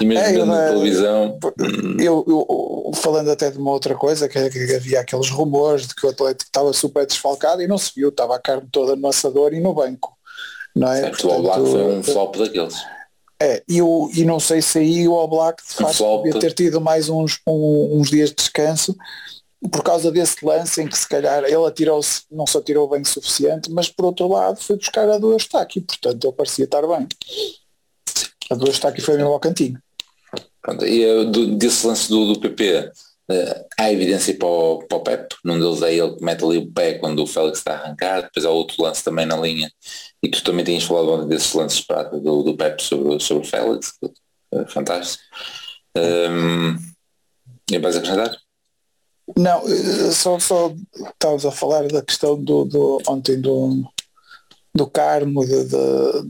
E 0.00 0.04
mesmo 0.04 0.42
é, 0.42 0.44
na 0.44 0.68
televisão. 0.68 1.38
Hum. 1.60 1.96
Eu, 1.98 2.24
eu, 2.26 2.90
falando 2.94 3.30
até 3.30 3.50
de 3.50 3.58
uma 3.58 3.70
outra 3.70 3.94
coisa, 3.94 4.28
que, 4.28 4.50
que, 4.50 4.74
havia 4.74 5.00
aqueles 5.00 5.30
rumores 5.30 5.88
de 5.88 5.94
que 5.94 6.06
o 6.06 6.10
Atlético 6.10 6.48
estava 6.48 6.72
super 6.72 7.06
desfalcado 7.06 7.62
e 7.62 7.68
não 7.68 7.78
se 7.78 7.92
viu, 7.94 8.08
estava 8.08 8.36
a 8.36 8.40
carne 8.40 8.68
toda 8.70 8.96
no 8.96 9.08
assador 9.08 9.52
e 9.52 9.60
no 9.60 9.74
banco. 9.74 10.16
Não 10.74 10.90
é? 10.90 11.00
Certo, 11.00 11.22
Portanto, 11.22 11.38
o 11.38 11.42
Black 11.42 11.70
foi 11.70 11.82
um 11.82 12.02
flop 12.02 12.36
daqueles. 12.36 12.76
É, 13.40 13.62
e, 13.68 13.82
o, 13.82 14.08
e 14.14 14.24
não 14.24 14.38
sei 14.38 14.62
se 14.62 14.78
aí 14.78 15.08
o 15.08 15.14
All 15.14 15.28
Black 15.28 15.62
de 15.66 15.74
facto 15.74 16.04
um 16.04 16.22
devia 16.22 16.40
ter 16.40 16.52
tido 16.52 16.80
mais 16.80 17.08
uns, 17.08 17.40
um, 17.46 17.98
uns 17.98 18.08
dias 18.08 18.30
de 18.30 18.36
descanso 18.36 18.94
por 19.70 19.82
causa 19.82 20.10
desse 20.10 20.44
lance 20.44 20.82
em 20.82 20.88
que 20.88 20.98
se 20.98 21.08
calhar 21.08 21.44
ele 21.44 21.66
atirou-se, 21.66 22.22
não 22.30 22.46
se 22.46 22.56
atirou 22.56 22.88
bem 22.88 23.02
o 23.02 23.06
suficiente, 23.06 23.70
mas 23.70 23.88
por 23.88 24.06
outro 24.06 24.28
lado 24.28 24.60
foi 24.60 24.76
buscar 24.76 25.08
a 25.08 25.18
do 25.18 25.32
Eustáquio, 25.32 25.82
portanto 25.82 26.24
ele 26.24 26.32
parecia 26.32 26.64
estar 26.64 26.86
bem. 26.86 27.06
A 28.50 28.54
do 28.54 28.66
Eustáquio 28.66 29.02
foi 29.02 29.16
mesmo 29.16 29.32
ao 29.32 29.40
cantinho. 29.40 29.80
Pronto, 30.60 30.84
e 30.86 31.06
uh, 31.06 31.30
do, 31.30 31.56
desse 31.56 31.86
lance 31.86 32.08
do, 32.08 32.32
do 32.32 32.40
PP, 32.40 32.78
uh, 32.78 33.32
eh, 33.32 33.66
há 33.78 33.92
evidência 33.92 34.36
para 34.36 34.46
o, 34.46 34.78
para 34.84 34.98
o 34.98 35.00
Pep, 35.00 35.34
num 35.44 35.58
deles 35.58 35.82
é 35.82 35.94
ele 35.94 36.16
que 36.16 36.24
mete 36.24 36.44
ali 36.44 36.58
o 36.58 36.70
pé 36.70 36.94
quando 36.94 37.22
o 37.22 37.26
Félix 37.26 37.58
está 37.58 37.74
arrancado, 37.74 38.24
depois 38.24 38.46
há 38.46 38.50
outro 38.50 38.82
lance 38.82 39.02
também 39.02 39.26
na 39.26 39.36
linha, 39.36 39.70
e 40.22 40.28
tu 40.28 40.42
também 40.42 40.64
tinhas 40.64 40.84
falado 40.84 41.26
desses 41.26 41.52
lances 41.52 41.80
prata 41.80 42.18
do, 42.18 42.42
do 42.42 42.56
Pep 42.56 42.80
sobre, 42.82 43.18
sobre 43.20 43.44
o 43.44 43.48
Félix, 43.48 43.94
uh, 44.02 44.66
fantástico. 44.68 45.22
Um, 45.96 46.76
e 47.70 47.78
vais 47.78 47.96
acrescentar? 47.96 48.36
Não, 49.36 49.62
eh, 49.66 50.10
só, 50.10 50.38
só 50.38 50.74
estavas 50.94 51.46
a 51.46 51.50
falar 51.50 51.88
da 51.88 52.02
questão 52.02 52.36
do, 52.42 52.64
do 52.64 52.98
ontem 53.06 53.40
do, 53.40 53.84
do 54.74 54.86
Carmo, 54.86 55.44
de, 55.44 55.64
de, 55.64 55.76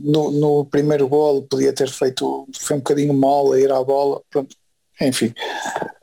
no, 0.03 0.31
no, 0.31 0.65
primeiro 0.65 1.07
golo 1.07 1.43
podia 1.43 1.73
ter 1.73 1.89
feito, 1.89 2.47
foi 2.57 2.77
um 2.77 2.79
bocadinho 2.79 3.13
mole 3.13 3.61
ir 3.61 3.71
à 3.71 3.83
bola, 3.83 4.21
pronto, 4.29 4.55
enfim. 5.01 5.33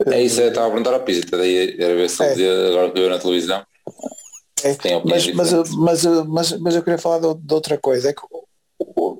É 0.05 0.21
isso, 0.21 0.41
eu 0.41 0.49
estava 0.49 0.67
a 0.67 0.69
perguntar 0.69 0.93
ao 0.93 1.03
Pizzi, 1.03 1.25
daí 1.31 1.75
era 1.79 1.95
ver 1.95 2.09
se 2.09 2.23
é. 2.23 2.29
dizia 2.29 2.67
agora 2.67 2.91
que 2.91 2.99
eu 2.99 3.09
na 3.09 3.19
televisão. 3.19 3.65
É. 4.63 4.77
Mas, 5.05 5.27
mas, 5.33 5.53
mas, 5.71 6.05
mas, 6.27 6.51
mas, 6.59 6.75
eu 6.75 6.83
queria 6.83 6.99
falar 6.99 7.19
de, 7.19 7.33
de 7.33 7.53
outra 7.53 7.77
coisa, 7.79 8.09
é 8.09 8.13
que 8.13 8.21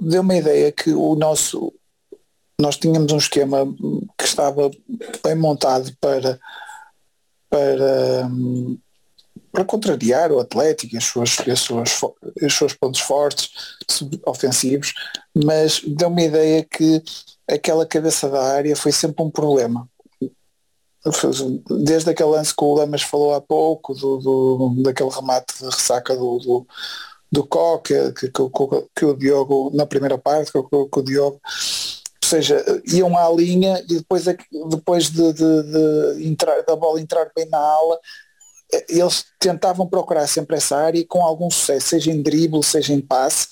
deu 0.02 0.22
uma 0.22 0.36
ideia 0.36 0.72
que 0.72 0.92
o 0.92 1.16
nosso 1.16 1.74
nós 2.60 2.78
tínhamos 2.78 3.12
um 3.12 3.18
esquema 3.18 3.66
que 4.18 4.24
estava 4.24 4.70
bem 5.24 5.36
montado 5.36 5.92
para 6.00 6.40
para, 7.52 8.32
para 9.52 9.66
contrariar 9.66 10.32
o 10.32 10.40
Atlético 10.40 10.96
e 10.96 10.98
as 10.98 11.04
suas, 11.04 11.38
as 11.42 11.60
suas, 11.60 12.00
os 12.42 12.54
seus 12.54 12.74
pontos 12.74 13.02
fortes 13.02 13.50
ofensivos, 14.26 14.94
mas 15.36 15.82
deu 15.86 16.08
uma 16.08 16.22
ideia 16.22 16.64
que 16.64 17.04
aquela 17.48 17.86
cabeça 17.86 18.30
da 18.30 18.42
área 18.42 18.76
foi 18.76 18.94
sempre 18.94 19.22
um 19.24 19.30
problema. 19.30 19.88
Desde 21.84 22.12
aquele 22.12 22.30
lance 22.30 22.56
que 22.56 22.64
o 22.64 22.76
Lamas 22.76 23.02
falou 23.02 23.34
há 23.34 23.42
pouco, 23.42 23.94
do, 23.94 24.18
do 24.18 24.84
daquele 24.84 25.10
remate 25.10 25.58
de 25.58 25.66
ressaca 25.66 26.16
do, 26.16 26.38
do, 26.38 26.68
do 27.32 27.46
Coca, 27.46 28.14
que, 28.14 28.30
que, 28.30 28.50
que, 28.50 28.88
que 28.96 29.06
o 29.06 29.18
Diogo, 29.18 29.72
na 29.74 29.86
primeira 29.86 30.18
parte, 30.18 30.52
que, 30.52 30.62
que 30.62 31.00
o 31.00 31.04
Diogo 31.04 31.42
seja, 32.32 32.64
iam 32.86 33.18
à 33.18 33.30
linha 33.30 33.80
e 33.90 33.98
depois, 33.98 34.28
é 34.28 34.38
depois 34.70 35.10
de, 35.10 35.34
de, 35.34 35.64
de 35.64 36.28
entrar, 36.28 36.62
da 36.64 36.76
bola 36.76 37.02
entrar 37.02 37.30
bem 37.36 37.48
na 37.50 37.58
ala, 37.58 38.00
eles 38.88 39.26
tentavam 39.40 39.88
procurar 39.88 40.28
sempre 40.28 40.56
essa 40.56 40.78
área 40.78 41.00
e 41.00 41.06
com 41.06 41.24
algum 41.24 41.50
sucesso, 41.50 41.90
seja 41.90 42.12
em 42.12 42.22
drible, 42.22 42.64
seja 42.64 42.94
em 42.94 43.02
passe, 43.02 43.50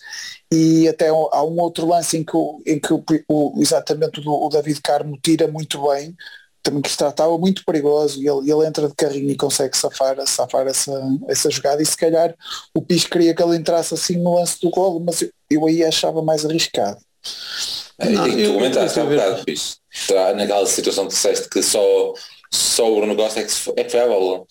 e 0.52 0.88
até 0.88 1.10
há 1.10 1.44
um 1.44 1.60
outro 1.60 1.86
lance 1.88 2.18
em 2.18 2.24
que, 2.24 2.38
em 2.66 2.80
que 2.80 2.94
o, 3.28 3.54
exatamente 3.58 4.22
o, 4.26 4.46
o, 4.46 4.50
David 4.50 4.82
Carmo 4.82 5.20
tira 5.22 5.48
muito 5.48 5.88
bem, 5.90 6.16
também 6.64 6.82
que 6.82 6.90
estava 6.90 7.38
muito 7.38 7.64
perigoso 7.66 8.22
e 8.22 8.28
ele, 8.28 8.52
ele 8.52 8.66
entra 8.66 8.88
de 8.88 8.96
carrinho 8.96 9.30
e 9.30 9.36
consegue 9.36 9.78
safar, 9.78 10.16
safar 10.26 10.68
essa, 10.68 10.92
essa 11.28 11.50
jogada 11.50 11.82
e 11.82 11.86
se 11.86 11.96
calhar 11.96 12.36
o 12.74 12.82
Pis 12.82 13.06
queria 13.06 13.34
que 13.34 13.42
ele 13.42 13.56
entrasse 13.58 13.94
assim 13.94 14.18
no 14.18 14.36
lance 14.36 14.60
do 14.62 14.70
golo, 14.70 15.00
mas 15.00 15.22
eu, 15.22 15.32
eu 15.50 15.68
aí 15.68 15.84
achava 15.84 16.22
mais 16.22 16.46
arriscado. 16.46 17.00
Não, 18.00 18.28
e 18.28 18.46
tu 18.46 18.54
comentaste 18.54 19.00
há 19.00 19.04
um 19.04 19.10
bocado, 19.10 19.44
isso. 19.48 19.78
Naquela 20.36 20.66
situação 20.66 21.08
que 21.08 21.14
disseste 21.14 21.50
que 21.50 21.62
só, 21.62 22.14
só 22.52 22.92
o 22.92 23.16
Costa 23.16 23.42
é 23.42 23.44
que, 23.44 23.54
é 23.76 23.84
que 23.84 23.92
foi 23.92 24.00
a 24.00 24.08
bola, 24.08 24.46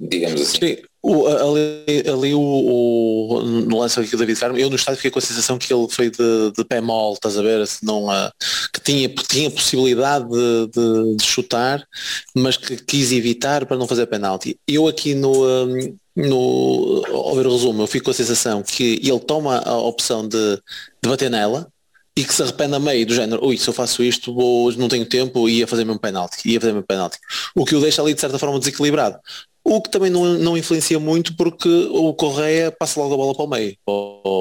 digamos 0.00 0.40
assim. 0.40 0.58
Sim, 0.58 0.76
o, 1.02 1.26
ali, 1.26 2.04
ali 2.08 2.34
o, 2.34 2.40
o, 2.40 3.42
no 3.42 3.78
lance 3.78 4.00
aqui 4.00 4.10
do 4.10 4.18
David 4.18 4.40
Carmo, 4.40 4.58
eu 4.58 4.68
no 4.68 4.76
estádio 4.76 4.96
fiquei 4.96 5.10
com 5.10 5.18
a 5.18 5.22
sensação 5.22 5.58
que 5.58 5.72
ele 5.72 5.86
foi 5.88 6.10
de, 6.10 6.52
de 6.56 6.64
pé 6.64 6.80
mole, 6.80 7.14
estás 7.14 7.38
a 7.38 7.42
ver? 7.42 7.66
Não, 7.82 8.06
uh, 8.06 8.30
que 8.72 8.80
tinha, 8.80 9.08
tinha 9.08 9.50
possibilidade 9.50 10.28
de, 10.28 10.66
de, 10.68 11.16
de, 11.16 11.24
chutar, 11.24 11.86
mas 12.34 12.56
que 12.56 12.76
quis 12.76 13.12
evitar 13.12 13.64
para 13.66 13.76
não 13.76 13.86
fazer 13.86 14.06
penalti. 14.06 14.58
Eu 14.66 14.88
aqui 14.88 15.14
no. 15.14 15.46
Um, 15.46 15.96
no, 16.16 17.04
ao 17.06 17.36
ver 17.36 17.46
o 17.46 17.52
resumo, 17.52 17.82
eu 17.82 17.86
fico 17.86 18.06
com 18.06 18.10
a 18.10 18.14
sensação 18.14 18.60
que 18.60 19.00
ele 19.00 19.20
toma 19.20 19.58
a 19.58 19.76
opção 19.76 20.26
de, 20.26 20.56
de 21.00 21.08
bater 21.08 21.30
nela, 21.30 21.70
e 22.18 22.24
que 22.24 22.34
se 22.34 22.42
arrepende 22.42 22.74
a 22.74 22.80
meio 22.80 23.06
do 23.06 23.14
género, 23.14 23.46
ui, 23.46 23.56
se 23.56 23.68
eu 23.68 23.72
faço 23.72 24.02
isto, 24.02 24.34
vou, 24.34 24.72
não 24.72 24.88
tenho 24.88 25.06
tempo, 25.06 25.48
ia 25.48 25.68
fazer-me 25.68 25.92
um 25.92 25.98
penalti, 25.98 26.48
ia 26.50 26.60
fazer-me 26.60 26.80
um 26.80 26.82
penalti. 26.82 27.16
O 27.54 27.64
que 27.64 27.76
o 27.76 27.80
deixa 27.80 28.02
ali 28.02 28.12
de 28.12 28.20
certa 28.20 28.40
forma 28.40 28.58
desequilibrado. 28.58 29.20
O 29.62 29.80
que 29.80 29.88
também 29.88 30.10
não, 30.10 30.24
não 30.36 30.58
influencia 30.58 30.98
muito 30.98 31.36
porque 31.36 31.68
o 31.92 32.12
Correia 32.14 32.72
passa 32.72 32.98
logo 32.98 33.14
a 33.14 33.16
bola 33.16 33.34
para 33.36 33.44
o 33.44 33.48
meio, 33.48 33.76
para, 33.86 33.94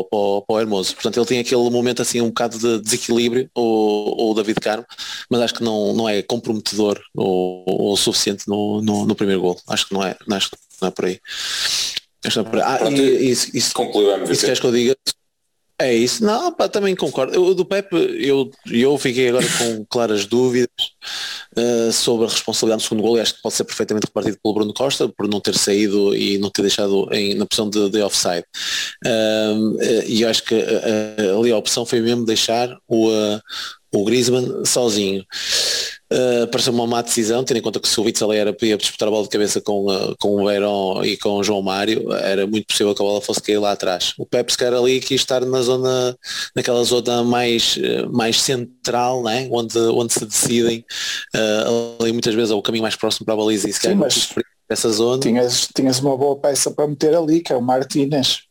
para, 0.10 0.42
para 0.42 0.56
o 0.56 0.60
Hermoso. 0.60 0.96
Portanto, 0.96 1.18
ele 1.18 1.26
tem 1.28 1.40
aquele 1.40 1.70
momento 1.70 2.02
assim 2.02 2.20
um 2.20 2.30
bocado 2.30 2.58
de 2.58 2.82
desequilíbrio, 2.82 3.48
o, 3.56 4.32
o 4.32 4.34
David 4.34 4.60
Carmo, 4.60 4.86
mas 5.30 5.42
acho 5.42 5.54
que 5.54 5.64
não, 5.64 5.94
não 5.94 6.10
é 6.10 6.24
comprometedor 6.24 7.00
o, 7.16 7.92
o 7.92 7.96
suficiente 7.96 8.48
no, 8.48 8.82
no, 8.82 9.06
no, 9.06 9.16
primeiro 9.16 9.42
gol. 9.42 9.62
Acho 9.68 9.88
que 9.88 9.94
não 9.94 10.04
é, 10.04 10.18
acho 10.32 10.50
que 10.50 10.58
não 10.82 10.88
é 10.88 10.92
por 10.92 11.06
aí. 11.06 11.20
Acho 12.26 12.34
que 12.34 12.38
não 12.40 12.48
é 12.48 12.50
por 12.50 12.60
aí. 12.60 12.66
Ah, 12.66 12.90
e, 12.90 13.30
isso, 13.30 13.56
isso, 13.56 13.72
concluiu 13.72 14.16
a 14.16 14.24
isso 14.24 14.42
queres 14.42 14.60
que 14.60 14.66
eu 14.66 14.72
diga? 14.72 14.96
É 15.80 15.94
isso, 15.94 16.24
não, 16.24 16.52
pá, 16.52 16.68
também 16.68 16.96
concordo. 16.96 17.40
O 17.40 17.54
do 17.54 17.64
Pepe, 17.64 17.96
eu, 17.96 18.50
eu 18.66 18.98
fiquei 18.98 19.30
agora 19.30 19.46
com 19.60 19.86
claras 19.90 20.26
dúvidas 20.26 20.70
uh, 21.56 21.94
sobre 21.94 22.26
a 22.26 22.30
responsabilidade 22.30 22.82
do 22.82 22.88
segundo 22.88 23.04
gol 23.04 23.16
e 23.16 23.22
acho 23.22 23.36
que 23.36 23.42
pode 23.44 23.54
ser 23.54 23.64
perfeitamente 23.64 24.08
repartido 24.08 24.40
pelo 24.42 24.56
Bruno 24.56 24.74
Costa 24.74 25.08
por 25.08 25.28
não 25.28 25.40
ter 25.40 25.56
saído 25.56 26.16
e 26.16 26.40
não 26.40 26.50
ter 26.50 26.64
deixado 26.64 27.08
em, 27.14 27.36
na 27.36 27.46
posição 27.46 27.70
de, 27.70 27.92
de 27.92 28.02
offside. 28.02 28.44
Uh, 29.06 30.04
e 30.08 30.24
eu 30.24 30.30
acho 30.30 30.44
que 30.46 30.56
uh, 30.56 31.40
ali 31.40 31.52
a 31.52 31.58
opção 31.58 31.86
foi 31.86 32.02
mesmo 32.02 32.26
deixar 32.26 32.76
o, 32.88 33.12
o 33.94 34.04
Griezmann 34.04 34.66
sozinho. 34.66 35.24
Uh, 36.12 36.48
pareceu 36.48 36.72
uma 36.72 36.88
má 36.88 37.02
decisão, 37.02 37.44
tendo 37.44 37.58
em 37.58 37.62
conta 37.62 37.82
que 37.82 37.88
se 37.88 38.00
o 38.00 38.04
Witzel 38.04 38.32
era 38.32 38.54
podia 38.54 38.78
disputar 38.78 39.10
a 39.10 39.12
bola 39.12 39.24
de 39.24 39.30
cabeça 39.30 39.60
com, 39.60 39.88
uh, 39.88 40.16
com 40.18 40.42
o 40.42 40.48
Verón 40.48 41.04
e 41.04 41.18
com 41.18 41.32
o 41.32 41.44
João 41.44 41.62
Mário, 41.62 42.12
era 42.14 42.48
muito 42.48 42.68
possível 42.68 42.96
que 42.96 43.02
a 43.02 43.06
bola 43.06 43.22
fosse 43.22 43.42
cair 43.42 43.58
lá 43.58 43.74
atrás. 43.74 44.14
O 44.18 44.26
Pep 44.26 44.50
se 44.50 44.64
ali 44.64 45.02
quis 45.02 45.20
estar 45.20 45.46
na 45.46 45.62
zona, 45.62 46.18
naquela 46.56 46.82
zona 46.86 47.24
mais, 47.24 47.76
uh, 47.78 48.10
mais 48.10 48.42
central, 48.42 49.22
né? 49.22 49.50
onde, 49.52 49.78
onde 49.78 50.14
se 50.14 50.26
decidem, 50.26 50.86
uh, 51.36 52.02
ali 52.02 52.14
muitas 52.14 52.34
vezes 52.34 52.52
é 52.52 52.56
o 52.56 52.62
caminho 52.62 52.84
mais 52.84 52.96
próximo 52.96 53.26
para 53.26 53.34
a 53.34 53.38
baliza 53.38 53.70
e 53.70 53.74
se 53.74 53.82
Sim, 53.82 53.96
mas 53.96 54.30
essa 54.70 54.90
zona. 54.90 55.22
Tinhas, 55.22 55.68
tinhas 55.76 56.00
uma 56.00 56.18
boa 56.18 56.38
peça 56.38 56.72
para 56.72 56.88
meter 56.88 57.16
ali, 57.16 57.42
que 57.42 57.52
é 57.52 57.56
o 57.56 57.62
Martínez. 57.62 58.47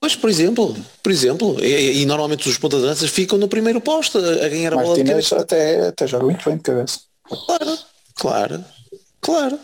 Pois, 0.00 0.16
por 0.16 0.30
exemplo, 0.30 0.76
por 1.02 1.12
exemplo, 1.12 1.62
e, 1.62 2.02
e 2.02 2.06
normalmente 2.06 2.48
os 2.48 2.56
pontas 2.56 2.80
de 2.80 2.86
lanças 2.86 3.10
ficam 3.10 3.38
no 3.38 3.48
primeiro 3.48 3.80
posto 3.80 4.18
a, 4.18 4.48
ganhar 4.48 4.72
a 4.72 4.76
bola 4.76 4.96
de 4.96 5.04
cabeça. 5.04 5.40
até, 5.40 5.88
até 5.88 6.06
joga 6.06 6.24
muito 6.24 6.44
bem 6.44 6.56
de 6.56 6.62
cabeça. 6.62 7.00
Claro, 7.28 7.78
claro, 8.14 8.64
claro. 9.20 9.58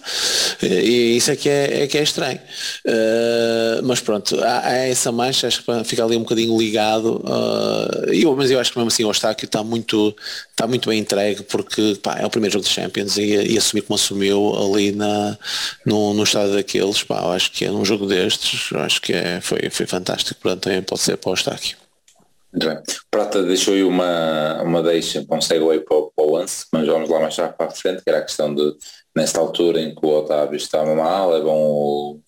E 0.62 1.16
isso 1.16 1.30
é 1.30 1.36
que 1.36 1.48
é, 1.48 1.82
é 1.82 1.86
que 1.86 1.98
é 1.98 2.02
estranho. 2.02 2.40
Uh, 2.86 3.82
mas 3.84 4.00
pronto, 4.00 4.38
há, 4.42 4.66
há 4.66 4.72
essa 4.86 5.10
mancha, 5.12 5.46
acho 5.46 5.62
que 5.62 5.84
ficar 5.84 6.04
ali 6.04 6.16
um 6.16 6.22
bocadinho 6.22 6.56
ligado. 6.56 7.22
Uh, 7.24 8.12
eu, 8.12 8.34
mas 8.36 8.50
eu 8.50 8.60
acho 8.60 8.72
que 8.72 8.78
mesmo 8.78 8.88
assim 8.88 9.04
o 9.04 9.08
Eustáquio 9.08 9.46
está 9.46 9.62
muito, 9.62 10.14
está 10.50 10.66
muito 10.66 10.88
bem 10.88 11.00
entregue 11.00 11.42
porque 11.42 11.98
pá, 12.02 12.18
é 12.18 12.26
o 12.26 12.30
primeiro 12.30 12.52
jogo 12.52 12.64
de 12.64 12.70
Champions 12.70 13.16
e, 13.16 13.52
e 13.52 13.58
assumir 13.58 13.82
como 13.82 13.96
assumiu 13.96 14.54
ali 14.54 14.92
na, 14.92 15.38
no, 15.84 16.14
no 16.14 16.22
estado 16.22 16.54
daqueles, 16.54 17.02
pá, 17.02 17.34
acho 17.34 17.50
que 17.52 17.64
é 17.64 17.70
num 17.70 17.84
jogo 17.84 18.06
destes, 18.06 18.72
acho 18.72 19.00
que 19.00 19.12
é, 19.12 19.40
foi, 19.40 19.70
foi 19.70 19.86
fantástico, 19.86 20.40
portanto 20.40 20.64
também 20.64 20.82
pode 20.82 21.00
ser 21.00 21.16
para 21.16 21.30
o 21.30 21.32
Eustáquio. 21.32 21.76
Muito 22.52 22.68
bem. 22.68 22.82
Prata 23.10 23.42
deixou 23.42 23.74
aí 23.74 23.84
uma, 23.84 24.62
uma 24.62 24.82
deixa 24.82 25.22
um 25.30 25.40
segue 25.42 25.64
para, 25.80 25.80
para 25.84 26.24
o 26.24 26.36
lance, 26.36 26.64
mas 26.72 26.86
vamos 26.86 27.10
lá 27.10 27.20
mais 27.20 27.34
para 27.34 27.54
a 27.58 27.70
frente, 27.70 28.02
que 28.02 28.08
era 28.08 28.20
a 28.20 28.22
questão 28.22 28.54
de, 28.54 28.74
nesta 29.16 29.40
altura 29.40 29.80
em 29.80 29.94
que 29.94 30.04
o 30.04 30.10
Otávio 30.10 30.56
estava 30.56 30.94
mal, 30.94 31.34
é 31.34 31.40
bom 31.40 31.56
o, 31.56 32.20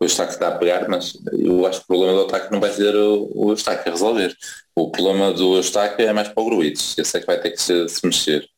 o 0.00 0.04
Eustáquio 0.04 0.32
está 0.32 0.48
a 0.48 0.58
pegar, 0.58 0.88
mas 0.88 1.18
eu 1.32 1.66
acho 1.66 1.80
que 1.80 1.84
o 1.84 1.88
problema 1.88 2.12
do 2.14 2.20
Otávio 2.20 2.48
não 2.52 2.60
vai 2.60 2.72
ser 2.72 2.94
o, 2.94 3.28
o 3.34 3.50
Eustáquio 3.50 3.88
a 3.88 3.90
resolver. 3.90 4.34
O 4.76 4.90
problema 4.90 5.32
do 5.32 5.56
Eustáquio 5.56 6.08
é 6.08 6.12
mais 6.12 6.28
para 6.28 6.42
o 6.42 6.46
Gruitos, 6.46 6.96
esse 6.96 7.16
é 7.16 7.20
que 7.20 7.26
vai 7.26 7.40
ter 7.40 7.50
que 7.50 7.60
se, 7.60 7.88
se 7.88 8.06
mexer. 8.06 8.48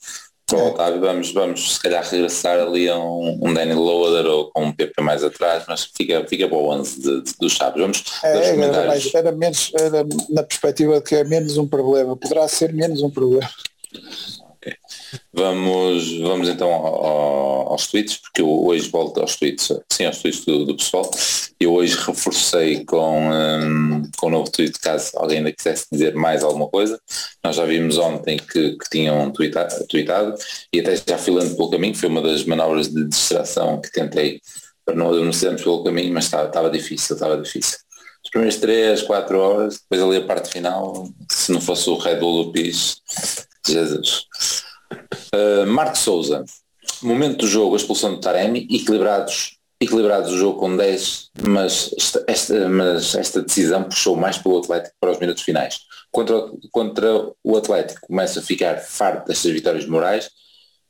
Para 0.46 0.58
o 0.58 0.68
Otávio 0.68 1.00
vamos, 1.00 1.32
vamos 1.32 1.76
se 1.76 1.80
calhar 1.80 2.04
regressar 2.04 2.60
ali 2.60 2.86
a 2.86 2.98
um, 2.98 3.40
um 3.42 3.54
Danny 3.54 3.72
Loader 3.72 4.26
ou 4.26 4.50
com 4.50 4.64
um 4.64 4.72
PP 4.72 5.00
mais 5.00 5.24
atrás, 5.24 5.64
mas 5.66 5.84
fica, 5.96 6.26
fica 6.28 6.46
para 6.46 6.58
o 6.58 6.68
11 6.68 7.00
de, 7.00 7.22
de, 7.22 7.32
dos 7.40 7.54
Chaves. 7.54 7.80
Vamos 7.80 8.04
É, 8.22 8.60
era, 8.60 8.86
mais, 8.86 9.14
era 9.14 9.32
menos, 9.32 9.72
era 9.74 10.04
na 10.28 10.42
perspectiva 10.42 11.00
de 11.00 11.04
que 11.04 11.14
é 11.14 11.24
menos 11.24 11.56
um 11.56 11.66
problema. 11.66 12.16
Poderá 12.16 12.46
ser 12.48 12.74
menos 12.74 13.00
um 13.00 13.08
problema. 13.08 13.48
Vamos, 15.32 16.18
vamos 16.20 16.48
então 16.48 16.72
ao- 16.72 17.04
ao- 17.04 17.72
aos 17.72 17.86
tweets, 17.86 18.16
porque 18.18 18.42
eu 18.42 18.48
hoje 18.66 18.88
volto 18.90 19.20
aos 19.20 19.36
tweets, 19.36 19.68
sim, 19.90 20.04
aos 20.04 20.18
tweets 20.18 20.44
do, 20.44 20.64
do 20.64 20.76
pessoal. 20.76 21.10
Eu 21.58 21.72
hoje 21.74 21.96
reforcei 21.96 22.84
com, 22.84 23.30
hum, 23.30 24.02
com 24.18 24.26
um 24.26 24.30
novo 24.30 24.50
tweet, 24.50 24.78
caso 24.80 25.10
alguém 25.16 25.38
ainda 25.38 25.52
quisesse 25.52 25.86
dizer 25.90 26.14
mais 26.14 26.42
alguma 26.42 26.68
coisa. 26.68 27.00
Nós 27.44 27.56
já 27.56 27.64
vimos 27.64 27.98
ontem 27.98 28.36
que, 28.38 28.76
que 28.76 28.90
tinham 28.90 29.30
tweetado, 29.30 29.86
tweetado 29.86 30.34
e 30.72 30.80
até 30.80 30.96
já 30.96 31.18
fui 31.18 31.34
lendo 31.34 31.56
pelo 31.56 31.70
caminho, 31.70 31.94
foi 31.94 32.08
uma 32.08 32.22
das 32.22 32.44
manobras 32.44 32.88
de 32.88 33.04
distração 33.08 33.80
que 33.80 33.90
tentei 33.92 34.40
para 34.84 34.94
não 34.96 35.08
anunciarmos 35.12 35.62
pelo 35.62 35.84
caminho, 35.84 36.12
mas 36.12 36.24
estava, 36.24 36.48
estava 36.48 36.70
difícil, 36.70 37.14
estava 37.14 37.36
difícil. 37.40 37.78
As 38.24 38.30
primeiras 38.30 38.56
3, 38.56 39.02
4 39.02 39.38
horas, 39.38 39.80
depois 39.80 40.02
ali 40.02 40.16
a 40.22 40.26
parte 40.26 40.50
final, 40.50 41.08
se 41.30 41.50
não 41.52 41.60
fosse 41.60 41.88
o 41.90 41.96
Red 41.96 42.16
Bull 42.16 42.44
do 42.52 42.52
Jesus. 43.66 44.26
Uh, 45.34 45.66
Marco 45.66 45.96
Souza, 45.98 46.44
momento 47.02 47.38
do 47.38 47.46
jogo, 47.46 47.74
a 47.74 47.76
expulsão 47.78 48.14
de 48.14 48.20
Taremi, 48.20 48.66
equilibrados, 48.70 49.56
equilibrados 49.80 50.32
o 50.32 50.38
jogo 50.38 50.58
com 50.58 50.76
10, 50.76 51.30
mas 51.48 51.90
esta, 51.98 52.24
esta- 52.26 52.68
mas 52.68 53.14
esta 53.14 53.42
decisão 53.42 53.84
puxou 53.84 54.16
mais 54.16 54.38
pelo 54.38 54.58
Atlético 54.58 54.94
para 55.00 55.10
os 55.10 55.18
minutos 55.18 55.42
finais. 55.42 55.80
Contra, 56.10 56.36
o- 56.36 56.58
contra 56.70 57.30
o 57.42 57.56
Atlético 57.56 58.00
começa 58.06 58.40
a 58.40 58.42
ficar 58.42 58.76
farto 58.78 59.26
destas 59.28 59.50
vitórias 59.52 59.86
morais, 59.86 60.30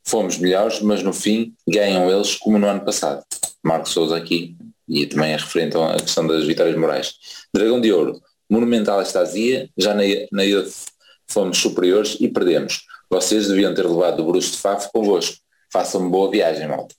fomos 0.05 0.37
melhores, 0.37 0.81
mas 0.81 1.01
no 1.01 1.13
fim 1.13 1.53
ganham 1.67 2.09
eles 2.11 2.35
como 2.35 2.59
no 2.59 2.67
ano 2.67 2.83
passado. 2.83 3.23
Marco 3.63 3.87
Souza 3.87 4.17
aqui, 4.17 4.55
e 4.87 5.05
também 5.05 5.31
é 5.31 5.37
referente 5.37 5.77
à 5.77 5.95
questão 5.95 6.27
das 6.27 6.43
vitórias 6.43 6.77
morais. 6.77 7.13
Dragão 7.53 7.79
de 7.79 7.91
Ouro, 7.93 8.21
monumental 8.49 8.99
esta 9.01 9.21
azia, 9.21 9.69
já 9.77 9.93
na, 9.93 10.03
na 10.31 10.43
fomos 11.27 11.57
superiores 11.57 12.17
e 12.19 12.27
perdemos. 12.27 12.81
Vocês 13.13 13.47
deviam 13.47 13.75
ter 13.75 13.87
levado 13.87 14.21
o 14.21 14.25
Bruxo 14.25 14.53
de 14.53 14.57
Fafo 14.57 14.89
convosco. 14.91 15.37
Façam 15.71 16.01
uma 16.01 16.09
boa 16.09 16.31
viagem, 16.31 16.67
malta. 16.67 16.95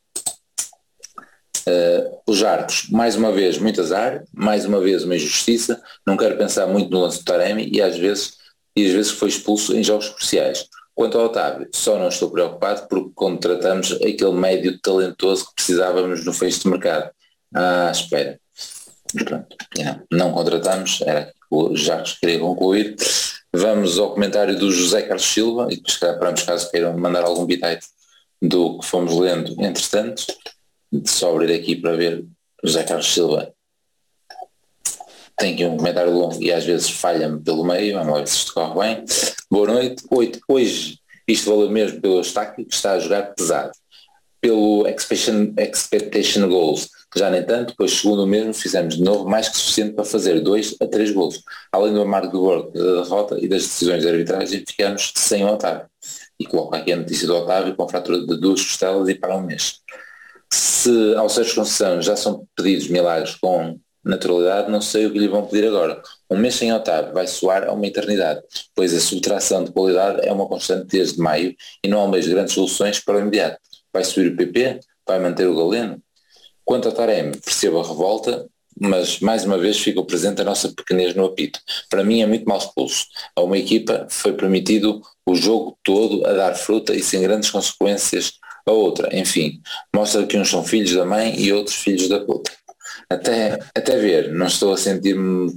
Uh, 1.66 2.20
os 2.24 2.40
arcos, 2.44 2.88
mais 2.88 3.16
uma 3.16 3.32
vez, 3.32 3.58
muito 3.58 3.80
azar, 3.80 4.22
mais 4.32 4.64
uma 4.64 4.80
vez 4.80 5.02
uma 5.02 5.16
injustiça, 5.16 5.82
não 6.06 6.16
quero 6.16 6.38
pensar 6.38 6.68
muito 6.68 6.88
no 6.88 7.00
lance 7.00 7.18
do 7.18 7.24
Taremi 7.24 7.68
e 7.68 7.82
às 7.82 7.98
vezes, 7.98 8.34
e 8.76 8.86
às 8.86 8.92
vezes 8.92 9.10
foi 9.10 9.28
expulso 9.28 9.76
em 9.76 9.82
jogos 9.82 10.08
cruciais. 10.10 10.68
Quanto 10.94 11.18
ao 11.18 11.24
Otávio, 11.24 11.68
só 11.74 11.98
não 11.98 12.06
estou 12.06 12.30
preocupado 12.30 12.86
porque 12.86 13.10
contratamos 13.16 13.90
aquele 13.94 14.34
médio 14.34 14.78
talentoso 14.80 15.46
que 15.48 15.54
precisávamos 15.56 16.24
no 16.24 16.32
fecho 16.32 16.60
de 16.60 16.68
mercado. 16.68 17.10
Ah, 17.52 17.90
espera. 17.90 18.38
Pronto, 19.24 19.56
não, 19.76 20.02
não 20.12 20.32
contratamos, 20.32 21.00
era 21.00 21.32
o 21.50 21.74
Jacques 21.74 22.12
que 22.12 22.20
queria 22.20 22.38
concluir. 22.38 22.94
Vamos 23.56 23.98
ao 24.00 24.12
comentário 24.12 24.58
do 24.58 24.70
José 24.72 25.02
Carlos 25.02 25.24
Silva 25.24 25.68
e 25.70 25.76
depois 25.76 25.96
para 25.96 26.32
caso 26.34 26.70
queiram 26.70 26.98
mandar 26.98 27.22
algum 27.22 27.46
bitite 27.46 27.86
do 28.42 28.78
que 28.80 28.86
fomos 28.86 29.16
lendo 29.16 29.52
entretanto. 29.62 30.26
Só 31.06 31.32
abrir 31.32 31.54
aqui 31.54 31.76
para 31.76 31.94
ver 31.94 32.24
José 32.64 32.82
Carlos 32.82 33.12
Silva 33.12 33.54
tem 35.36 35.54
aqui 35.54 35.64
um 35.64 35.76
comentário 35.76 36.12
longo 36.12 36.42
e 36.42 36.52
às 36.52 36.64
vezes 36.64 36.90
falha-me 36.90 37.40
pelo 37.40 37.64
meio, 37.64 37.94
vamos 37.98 38.18
ver 38.18 38.28
se 38.28 38.36
isto 38.38 38.54
corre 38.54 38.80
bem. 38.80 39.04
Boa 39.50 39.66
noite. 39.66 40.04
Oito, 40.10 40.40
hoje 40.48 40.98
isto 41.26 41.50
valeu 41.50 41.70
mesmo 41.70 42.00
pelo 42.00 42.18
Eustáquio 42.18 42.66
que 42.66 42.74
está 42.74 42.92
a 42.92 42.98
jogar 42.98 43.34
pesado. 43.34 43.72
Pelo 44.44 44.86
expectation, 44.86 45.54
expectation 45.56 46.46
goals, 46.50 46.90
já 47.16 47.30
nem 47.30 47.42
tanto, 47.42 47.72
pois 47.78 47.92
segundo 47.92 48.26
mesmo 48.26 48.52
fizemos 48.52 48.98
de 48.98 49.02
novo 49.02 49.26
mais 49.26 49.48
que 49.48 49.56
suficiente 49.56 49.94
para 49.94 50.04
fazer 50.04 50.38
dois 50.42 50.76
a 50.82 50.86
três 50.86 51.10
gols. 51.12 51.42
Além 51.72 51.94
do 51.94 52.02
amargo 52.02 52.30
do 52.30 52.40
gol 52.40 52.70
da 52.70 53.02
derrota 53.02 53.38
e 53.40 53.48
das 53.48 53.62
decisões 53.62 54.02
de 54.02 54.08
arbitragem, 54.10 54.62
ficamos 54.68 55.14
sem 55.16 55.42
o 55.44 55.48
Otávio. 55.48 55.86
E 56.38 56.44
coloco 56.44 56.76
aqui 56.76 56.92
a 56.92 56.96
notícia 56.96 57.26
do 57.26 57.34
Otávio 57.34 57.74
com 57.74 57.88
fratura 57.88 58.18
de 58.18 58.38
duas 58.38 58.60
costelas 58.60 59.08
e 59.08 59.14
para 59.14 59.34
um 59.34 59.40
mês. 59.40 59.80
Se 60.52 61.14
ao 61.14 61.30
Sérgio 61.30 61.54
Conceição 61.54 62.02
já 62.02 62.14
são 62.14 62.46
pedidos 62.54 62.88
milagres 62.88 63.36
com 63.36 63.80
naturalidade, 64.04 64.70
não 64.70 64.82
sei 64.82 65.06
o 65.06 65.10
que 65.10 65.18
lhe 65.18 65.26
vão 65.26 65.46
pedir 65.46 65.68
agora. 65.68 66.02
Um 66.30 66.36
mês 66.36 66.56
sem 66.56 66.70
Otávio 66.70 67.14
vai 67.14 67.26
soar 67.26 67.64
a 67.64 67.72
uma 67.72 67.86
eternidade, 67.86 68.42
pois 68.74 68.92
a 68.92 69.00
subtração 69.00 69.64
de 69.64 69.72
qualidade 69.72 70.20
é 70.22 70.30
uma 70.30 70.46
constante 70.46 70.88
desde 70.88 71.18
maio 71.18 71.56
e 71.82 71.88
não 71.88 72.00
almejo 72.00 72.28
grandes 72.28 72.52
soluções 72.52 73.00
para 73.00 73.16
o 73.16 73.20
imediato. 73.20 73.56
Vai 73.94 74.04
subir 74.04 74.32
o 74.32 74.36
PP? 74.36 74.80
Vai 75.06 75.20
manter 75.20 75.46
o 75.46 75.54
Galeno? 75.54 76.02
Quanto 76.64 76.88
a 76.88 76.92
Taremi, 76.92 77.36
percebo 77.36 77.78
a 77.78 77.86
revolta, 77.86 78.48
mas 78.80 79.20
mais 79.20 79.44
uma 79.44 79.56
vez 79.56 79.78
ficou 79.78 80.04
presente 80.04 80.40
a 80.40 80.44
nossa 80.44 80.68
pequenez 80.68 81.14
no 81.14 81.26
apito. 81.26 81.60
Para 81.88 82.02
mim 82.02 82.20
é 82.20 82.26
muito 82.26 82.44
mal 82.44 82.58
expulso. 82.58 83.06
A 83.36 83.42
uma 83.42 83.56
equipa 83.56 84.06
foi 84.10 84.32
permitido 84.32 85.00
o 85.24 85.36
jogo 85.36 85.78
todo 85.84 86.26
a 86.26 86.32
dar 86.32 86.56
fruta 86.56 86.92
e 86.92 87.02
sem 87.02 87.22
grandes 87.22 87.50
consequências 87.50 88.32
a 88.66 88.72
outra. 88.72 89.16
Enfim, 89.16 89.60
mostra 89.94 90.26
que 90.26 90.36
uns 90.36 90.50
são 90.50 90.64
filhos 90.64 90.92
da 90.92 91.04
mãe 91.04 91.38
e 91.38 91.52
outros 91.52 91.76
filhos 91.76 92.08
da 92.08 92.18
puta. 92.18 92.50
Até, 93.08 93.60
até 93.76 93.96
ver, 93.96 94.32
não 94.32 94.46
estou 94.46 94.72
a 94.72 94.76
sentir-me 94.76 95.52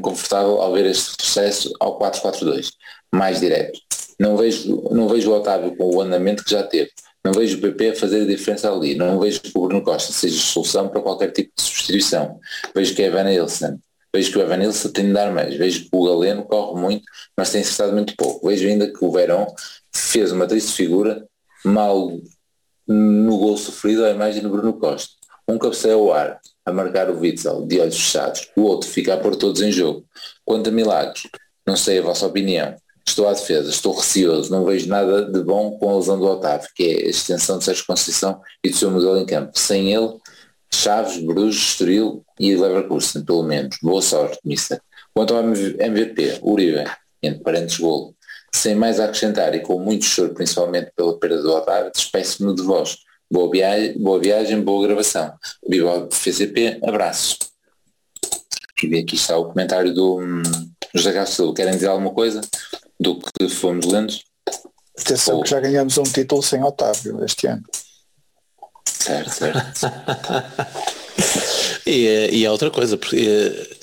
confortável 0.00 0.62
ao 0.62 0.72
ver 0.72 0.86
este 0.86 1.14
processo 1.14 1.74
ao 1.78 1.98
4-4-2, 1.98 2.70
mais 3.12 3.40
direto. 3.40 3.78
Não 4.18 4.36
vejo, 4.36 4.88
não 4.90 5.08
vejo 5.08 5.30
o 5.30 5.34
Otávio 5.34 5.76
com 5.76 5.94
o 5.94 6.00
andamento 6.00 6.42
que 6.42 6.50
já 6.50 6.62
teve. 6.62 6.90
Não 7.26 7.32
vejo 7.32 7.58
o 7.58 7.60
PP 7.60 7.88
a 7.88 7.96
fazer 7.96 8.22
a 8.22 8.24
diferença 8.24 8.72
ali. 8.72 8.94
Não 8.94 9.18
vejo 9.18 9.40
que 9.40 9.50
o 9.52 9.66
Bruno 9.66 9.82
Costa 9.82 10.12
seja 10.12 10.40
solução 10.40 10.88
para 10.88 11.02
qualquer 11.02 11.32
tipo 11.32 11.50
de 11.56 11.60
substituição. 11.60 12.38
Vejo 12.72 12.94
que 12.94 13.02
é 13.02 13.06
Evan 13.06 13.24
Nilsson. 13.24 13.80
Vejo 14.14 14.30
que 14.30 14.38
o 14.38 14.42
Evan 14.42 14.58
Nilsson 14.58 14.90
tem 14.90 15.06
de 15.06 15.12
dar 15.12 15.32
mais. 15.32 15.56
Vejo 15.56 15.80
que 15.82 15.88
o 15.90 16.04
Galeno 16.04 16.44
corre 16.44 16.80
muito, 16.80 17.02
mas 17.36 17.50
tem 17.50 17.62
acertado 17.62 17.94
muito 17.94 18.14
pouco. 18.14 18.46
Vejo 18.46 18.68
ainda 18.68 18.86
que 18.92 19.04
o 19.04 19.10
Verão 19.10 19.44
fez 19.92 20.30
uma 20.30 20.46
triste 20.46 20.70
figura, 20.70 21.26
mal 21.64 22.16
no 22.86 23.38
gol 23.38 23.56
sofrido 23.56 24.04
à 24.04 24.10
imagem 24.10 24.40
do 24.40 24.48
Bruno 24.48 24.74
Costa. 24.74 25.14
Um 25.48 25.58
cabeceia 25.58 25.94
ao 25.94 26.12
ar, 26.12 26.38
a 26.64 26.72
marcar 26.72 27.10
o 27.10 27.18
Witzel 27.18 27.66
de 27.66 27.80
olhos 27.80 27.96
fechados. 27.96 28.48
O 28.54 28.62
outro 28.62 28.88
fica 28.88 29.14
a 29.14 29.16
pôr 29.16 29.34
todos 29.34 29.62
em 29.62 29.72
jogo. 29.72 30.06
Quanto 30.44 30.68
a 30.68 30.72
milagres, 30.72 31.24
não 31.66 31.76
sei 31.76 31.98
a 31.98 32.02
vossa 32.02 32.24
opinião. 32.24 32.76
Estou 33.08 33.28
à 33.28 33.32
defesa, 33.32 33.70
estou 33.70 33.94
receoso, 33.94 34.50
não 34.50 34.64
vejo 34.64 34.88
nada 34.88 35.30
de 35.30 35.42
bom 35.42 35.78
com 35.78 35.90
a 35.90 35.96
lesão 35.96 36.18
do 36.18 36.26
Otávio, 36.26 36.68
que 36.74 36.82
é 36.82 37.06
a 37.06 37.10
extensão 37.10 37.58
de 37.58 37.64
Sérgio 37.64 37.86
Conceição 37.86 38.40
e 38.62 38.68
do 38.68 38.76
seu 38.76 38.90
modelo 38.90 39.16
em 39.16 39.24
campo. 39.24 39.56
Sem 39.56 39.94
ele, 39.94 40.16
Chaves, 40.74 41.18
Bruges, 41.24 41.62
Estoril 41.62 42.24
e 42.38 42.54
Leverkusen, 42.54 43.24
pelo 43.24 43.44
menos. 43.44 43.76
Boa 43.80 44.02
sorte, 44.02 44.38
mister. 44.44 44.80
Quanto 45.14 45.34
ao 45.34 45.42
MVP, 45.42 46.40
Uribe, 46.42 46.84
entre 47.22 47.42
parênteses 47.42 47.78
golo. 47.78 48.14
Sem 48.52 48.74
mais 48.74 48.98
a 48.98 49.04
acrescentar 49.04 49.54
e 49.54 49.60
com 49.60 49.78
muito 49.78 50.04
choro, 50.04 50.34
principalmente 50.34 50.90
pela 50.96 51.18
perda 51.18 51.42
do 51.42 51.52
Otávio, 51.52 51.92
despeço-me 51.92 52.54
de 52.54 52.62
vós. 52.62 52.98
Boa 53.30 53.50
viagem, 53.50 53.98
boa, 53.98 54.18
viagem, 54.18 54.60
boa 54.60 54.86
gravação. 54.86 55.32
Viva 55.68 56.06
o 56.06 56.08
FCP, 56.10 56.80
abraço. 56.82 57.38
E 58.82 58.98
aqui 58.98 59.14
está 59.14 59.38
o 59.38 59.46
comentário 59.46 59.94
do 59.94 60.18
hum, 60.20 60.42
José 60.94 61.12
Castelo. 61.12 61.54
Querem 61.54 61.74
dizer 61.74 61.88
alguma 61.88 62.12
coisa 62.12 62.40
do 62.98 63.18
que 63.20 63.48
fomos 63.48 63.86
lendo? 63.86 64.14
Atenção 64.98 65.38
Oh. 65.38 65.42
que 65.42 65.50
já 65.50 65.60
ganhamos 65.60 65.98
um 65.98 66.02
título 66.04 66.42
sem 66.42 66.62
Otávio 66.62 67.24
este 67.24 67.46
ano. 67.46 67.62
Certo, 68.84 69.30
certo. 69.30 69.80
E, 71.86 72.06
eh, 72.06 72.30
e 72.32 72.44
é 72.44 72.50
outra 72.50 72.68
coisa, 72.70 72.96
porque 72.98 73.16
eh, 73.16 73.76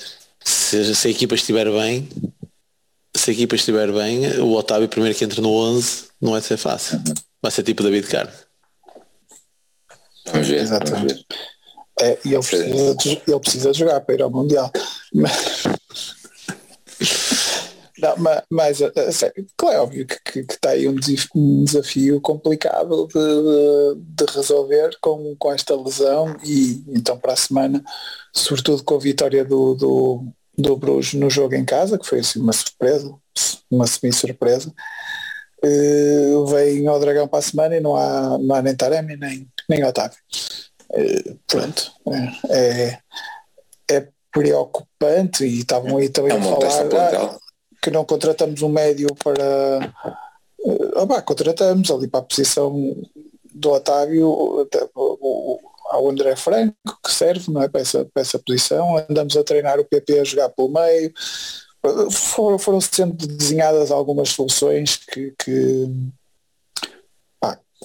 se, 0.44 0.94
se 0.94 1.08
a 1.08 1.10
equipa 1.10 1.34
estiver 1.34 1.70
bem, 1.70 2.06
se 3.16 3.30
a 3.30 3.32
equipa 3.32 3.56
estiver 3.56 3.90
bem, 3.90 4.38
o 4.40 4.52
Otávio 4.52 4.88
primeiro 4.88 5.16
que 5.16 5.24
entra 5.24 5.40
no 5.40 5.50
11 5.50 6.04
não 6.20 6.32
vai 6.32 6.42
ser 6.42 6.58
fácil. 6.58 7.00
Vai 7.40 7.50
ser 7.50 7.62
tipo 7.62 7.82
David 7.82 8.06
Carmo. 8.06 8.32
Vamos 10.26 10.48
ver, 10.48 10.60
Exatamente. 10.60 10.92
vamos 10.92 11.12
ver. 11.12 11.24
É, 12.00 12.18
e 12.24 12.34
ele 12.34 12.42
precisa, 12.42 12.94
de, 12.96 13.22
ele 13.26 13.40
precisa 13.40 13.72
jogar 13.72 14.00
para 14.00 14.14
ir 14.14 14.22
ao 14.22 14.30
Mundial. 14.30 14.70
Mas, 15.14 15.32
não, 18.04 18.16
mas, 18.18 18.42
mas 18.50 18.82
a 18.82 19.12
sério, 19.12 19.46
claro, 19.56 19.76
é 19.76 19.80
óbvio 19.80 20.06
que, 20.06 20.16
que, 20.24 20.44
que 20.44 20.52
está 20.52 20.70
aí 20.70 20.86
um 20.86 20.94
desafio, 20.94 21.30
um 21.34 21.64
desafio 21.64 22.20
complicado 22.20 23.08
de, 23.08 24.24
de, 24.26 24.32
resolver 24.32 24.94
com, 25.00 25.34
com 25.36 25.52
esta 25.52 25.74
lesão 25.74 26.36
e 26.44 26.84
então 26.88 27.18
para 27.18 27.32
a 27.32 27.36
semana, 27.36 27.82
sobretudo 28.30 28.84
com 28.84 28.96
a 28.96 28.98
vitória 28.98 29.42
do, 29.42 29.74
do, 29.74 30.26
do 30.56 30.76
Bruges 30.76 31.18
no 31.18 31.30
jogo 31.30 31.54
em 31.54 31.64
casa, 31.64 31.98
que 31.98 32.06
foi 32.06 32.18
assim 32.20 32.40
uma 32.40 32.52
surpresa, 32.52 33.14
uma 33.70 33.86
semi-surpresa, 33.86 34.70
uh, 35.64 36.46
vem 36.46 36.86
ao 36.86 37.00
Dragão 37.00 37.26
para 37.26 37.38
a 37.38 37.42
semana 37.42 37.74
e 37.74 37.80
não 37.80 37.96
há, 37.96 38.38
não 38.38 38.54
há 38.54 38.60
nem 38.60 38.76
Taremi 38.76 39.16
nem, 39.16 39.48
nem 39.66 39.82
Otávio. 39.82 40.18
Uh, 40.90 41.38
pronto, 41.46 41.90
é, 42.50 42.98
é 43.90 44.08
preocupante 44.30 45.44
e 45.44 45.60
estavam 45.60 45.96
aí 45.96 46.10
também 46.10 46.32
É 46.32 46.38
a 46.38 46.42
falar. 46.42 47.38
Que 47.84 47.90
não 47.90 48.02
contratamos 48.02 48.62
um 48.62 48.68
médio 48.70 49.08
para 49.22 49.92
ah, 50.96 51.06
pá, 51.06 51.20
contratamos 51.20 51.90
ali 51.90 52.08
para 52.08 52.20
a 52.20 52.22
posição 52.22 52.96
do 53.54 53.70
Otávio 53.72 54.26
o, 54.94 55.60
ao 55.90 56.08
André 56.08 56.34
Franco 56.34 56.74
que 57.04 57.12
serve 57.12 57.52
não 57.52 57.62
é, 57.62 57.68
para, 57.68 57.82
essa, 57.82 58.06
para 58.06 58.22
essa 58.22 58.38
posição. 58.38 58.96
Andamos 58.96 59.36
a 59.36 59.44
treinar 59.44 59.78
o 59.78 59.84
PP 59.84 60.18
a 60.18 60.24
jogar 60.24 60.48
pelo 60.48 60.70
meio. 60.70 61.12
Foram, 62.10 62.58
foram 62.58 62.80
sendo 62.80 63.26
desenhadas 63.26 63.90
algumas 63.90 64.30
soluções 64.30 64.96
que, 64.96 65.34
que 65.38 65.86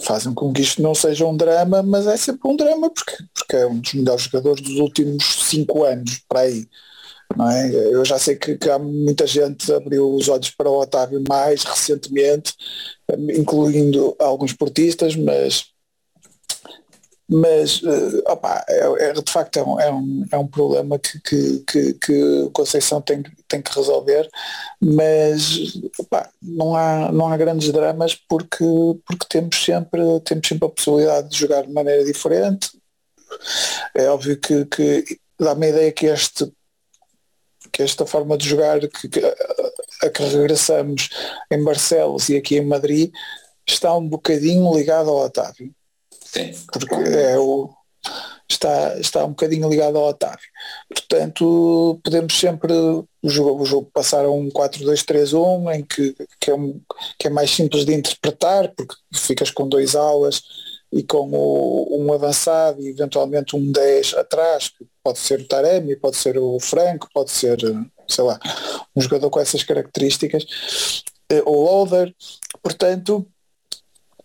fazem 0.01 0.33
com 0.33 0.53
que 0.53 0.61
isto 0.61 0.81
não 0.81 0.95
seja 0.95 1.25
um 1.25 1.35
drama 1.35 1.83
mas 1.83 2.07
é 2.07 2.15
sempre 2.15 2.49
um 2.49 2.55
drama 2.55 2.89
porque, 2.89 3.17
porque 3.33 3.55
é 3.57 3.67
um 3.67 3.79
dos 3.79 3.93
melhores 3.93 4.23
jogadores 4.23 4.63
dos 4.63 4.77
últimos 4.77 5.25
cinco 5.49 5.83
anos 5.83 6.23
para 6.25 6.39
aí 6.39 6.65
não 7.35 7.49
é? 7.49 7.69
Eu 7.69 8.03
já 8.03 8.17
sei 8.17 8.35
que, 8.35 8.57
que, 8.57 8.69
há 8.69 8.79
muita 8.79 9.25
gente 9.27 9.71
abriu 9.71 10.13
os 10.13 10.27
olhos 10.27 10.49
para 10.49 10.69
o 10.69 10.79
Otávio 10.79 11.23
mais 11.27 11.63
recentemente, 11.63 12.53
incluindo 13.35 14.15
alguns 14.19 14.53
portistas, 14.53 15.15
mas 15.15 15.65
mas 17.31 17.83
opa, 18.25 18.65
é, 18.67 19.09
é, 19.09 19.13
de 19.13 19.31
facto 19.31 19.57
é 19.57 19.63
um, 19.63 19.79
é 19.79 19.91
um, 19.91 20.25
é 20.31 20.37
um 20.37 20.47
problema 20.47 20.97
que, 20.97 21.19
que, 21.19 21.59
que, 21.59 21.93
que 21.93 22.49
Conceição 22.51 22.99
tem, 23.01 23.21
tem 23.47 23.61
que 23.61 23.71
resolver, 23.75 24.27
mas 24.81 25.77
opa, 25.99 26.27
não, 26.41 26.75
há, 26.75 27.11
não 27.11 27.27
há 27.27 27.37
grandes 27.37 27.71
dramas 27.71 28.15
porque, 28.15 28.65
porque 29.05 29.27
temos, 29.29 29.63
sempre, 29.63 30.01
temos 30.25 30.47
sempre 30.47 30.65
a 30.65 30.71
possibilidade 30.71 31.29
de 31.29 31.37
jogar 31.37 31.67
de 31.67 31.71
maneira 31.71 32.03
diferente. 32.03 32.71
É 33.93 34.09
óbvio 34.09 34.35
que, 34.39 34.65
que 34.65 35.19
dá-me 35.39 35.67
a 35.67 35.69
ideia 35.69 35.91
que 35.91 36.07
este 36.07 36.51
que 37.79 37.83
esta 37.83 38.05
forma 38.05 38.37
de 38.37 38.45
jogar 38.45 38.77
que, 38.81 39.07
que, 39.07 39.21
a 40.03 40.09
que 40.09 40.21
regressamos 40.21 41.09
em 41.49 41.63
Barcelos 41.63 42.27
e 42.27 42.35
aqui 42.35 42.57
em 42.57 42.65
Madrid 42.65 43.09
está 43.65 43.95
um 43.95 44.05
bocadinho 44.05 44.75
ligado 44.75 45.09
ao 45.09 45.19
Otávio. 45.19 45.73
Sim. 46.25 46.51
Porque 46.73 46.93
é 46.93 47.39
o, 47.39 47.69
está, 48.49 48.99
está 48.99 49.23
um 49.23 49.29
bocadinho 49.29 49.69
ligado 49.69 49.97
ao 49.97 50.09
Otávio. 50.09 50.49
Portanto, 50.89 52.01
podemos 52.03 52.37
sempre 52.37 52.73
o 52.73 53.07
jogo, 53.23 53.63
o 53.63 53.65
jogo 53.65 53.89
passar 53.93 54.25
a 54.25 54.29
um 54.29 54.49
4-2-3-1 54.49 55.75
em 55.75 55.85
que, 55.85 56.13
que, 56.37 56.51
é 56.51 56.53
um, 56.53 56.81
que 57.17 57.27
é 57.27 57.29
mais 57.29 57.49
simples 57.49 57.85
de 57.85 57.93
interpretar, 57.93 58.73
porque 58.75 58.95
ficas 59.15 59.51
com 59.51 59.69
dois 59.69 59.95
aulas 59.95 60.41
e 60.91 61.01
com 61.01 61.29
o, 61.31 62.03
um 62.03 62.11
avançado 62.11 62.81
e 62.81 62.89
eventualmente 62.89 63.55
um 63.55 63.71
10 63.71 64.15
atrás, 64.15 64.67
que 64.67 64.85
pode 65.09 65.19
ser 65.19 65.39
o 65.39 65.47
Taremi, 65.47 65.95
pode 65.95 66.17
ser 66.17 66.37
o 66.37 66.59
Franco, 66.59 67.09
pode 67.11 67.31
ser, 67.31 67.57
sei 68.07 68.23
lá, 68.23 68.39
um 68.95 69.01
jogador 69.01 69.29
com 69.29 69.39
essas 69.39 69.63
características, 69.63 71.03
o 71.45 71.63
Loader, 71.63 72.13
portanto, 72.61 73.25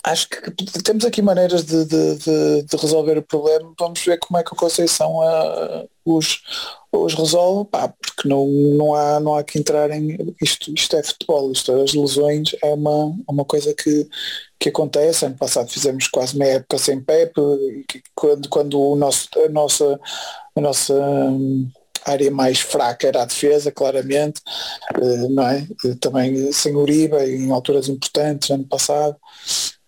acho 0.03 0.29
que 0.29 0.51
temos 0.83 1.05
aqui 1.07 1.23
maneiras 1.23 1.65
de, 1.65 1.85
de, 1.87 2.17
de, 2.17 2.63
de, 2.65 2.77
resolver 2.77 3.17
o 3.17 3.23
problema, 3.23 3.73
vamos 3.79 4.05
ver 4.05 4.19
como 4.19 4.39
é 4.39 4.43
que 4.43 4.55
a 4.55 4.59
Conceição 4.59 5.23
a, 5.23 5.85
os, 6.05 6.43
os 7.03 7.15
resolve, 7.15 7.69
pá, 7.71 7.89
porque 7.89 8.29
não, 8.29 8.47
não, 8.47 8.95
há, 8.95 9.21
não 9.21 9.35
há 9.35 9.43
que 9.43 9.59
entrar 9.59 9.91
em 9.91 10.35
isto, 10.41 10.73
isto 10.75 10.97
é 10.97 11.03
futebol, 11.03 11.51
isto, 11.53 11.73
as 11.73 11.95
lesões 11.95 12.55
é 12.63 12.73
uma, 12.73 13.15
uma 13.29 13.45
coisa 13.45 13.75
que, 13.75 14.09
que 14.59 14.69
acontece, 14.69 15.27
ano 15.27 15.37
passado 15.37 15.71
fizemos 15.71 16.09
quase 16.09 16.37
meia 16.39 16.55
época 16.55 16.79
sem 16.79 17.01
Pepe, 17.01 17.41
quando, 18.15 18.49
quando 18.49 18.81
o 18.81 18.97
nosso, 18.97 19.29
a 19.45 19.49
nossa, 19.49 20.01
a 20.57 20.61
nossa 20.61 20.95
área 22.05 22.31
mais 22.31 22.61
fraca 22.61 23.09
era 23.09 23.23
a 23.23 23.27
defesa, 23.27 23.73
claramente, 23.73 24.41
não 25.31 25.49
é? 25.49 25.67
Também 26.01 26.53
sem 26.53 26.77
Uribe, 26.77 27.17
em 27.17 27.51
alturas 27.51 27.89
importantes, 27.89 28.51
ano 28.51 28.65
passado. 28.65 29.17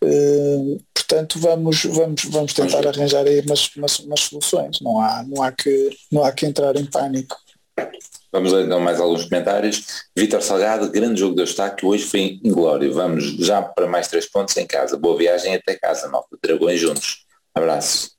Uh, 0.04 0.78
portanto 0.92 1.38
vamos 1.38 1.84
vamos 1.84 2.24
vamos 2.24 2.52
tentar 2.52 2.86
arranjar 2.86 3.26
aí 3.26 3.40
umas, 3.40 3.74
umas, 3.76 3.98
umas, 4.00 4.20
soluções 4.20 4.78
não 4.82 5.00
há 5.00 5.24
não 5.26 5.42
há 5.42 5.50
que 5.50 5.90
não 6.12 6.22
há 6.22 6.30
que 6.32 6.44
entrar 6.44 6.76
em 6.76 6.84
pânico 6.84 7.34
Vamos 8.32 8.52
ler 8.52 8.66
então 8.66 8.80
mais 8.80 9.00
alguns 9.00 9.24
comentários. 9.24 10.04
Vitor 10.14 10.42
Salgado, 10.42 10.90
grande 10.90 11.20
jogo 11.20 11.34
do 11.34 11.42
Eustáquio, 11.42 11.88
hoje 11.88 12.04
foi 12.04 12.38
inglório. 12.44 12.92
Vamos 12.92 13.24
já 13.38 13.62
para 13.62 13.86
mais 13.86 14.08
três 14.08 14.30
pontos 14.30 14.54
em 14.58 14.66
casa. 14.66 14.96
Boa 14.96 15.16
viagem 15.16 15.54
até 15.54 15.74
casa, 15.74 16.08
malta. 16.08 16.36
Dragões 16.42 16.78
juntos. 16.78 17.24
Abraço. 17.54 18.10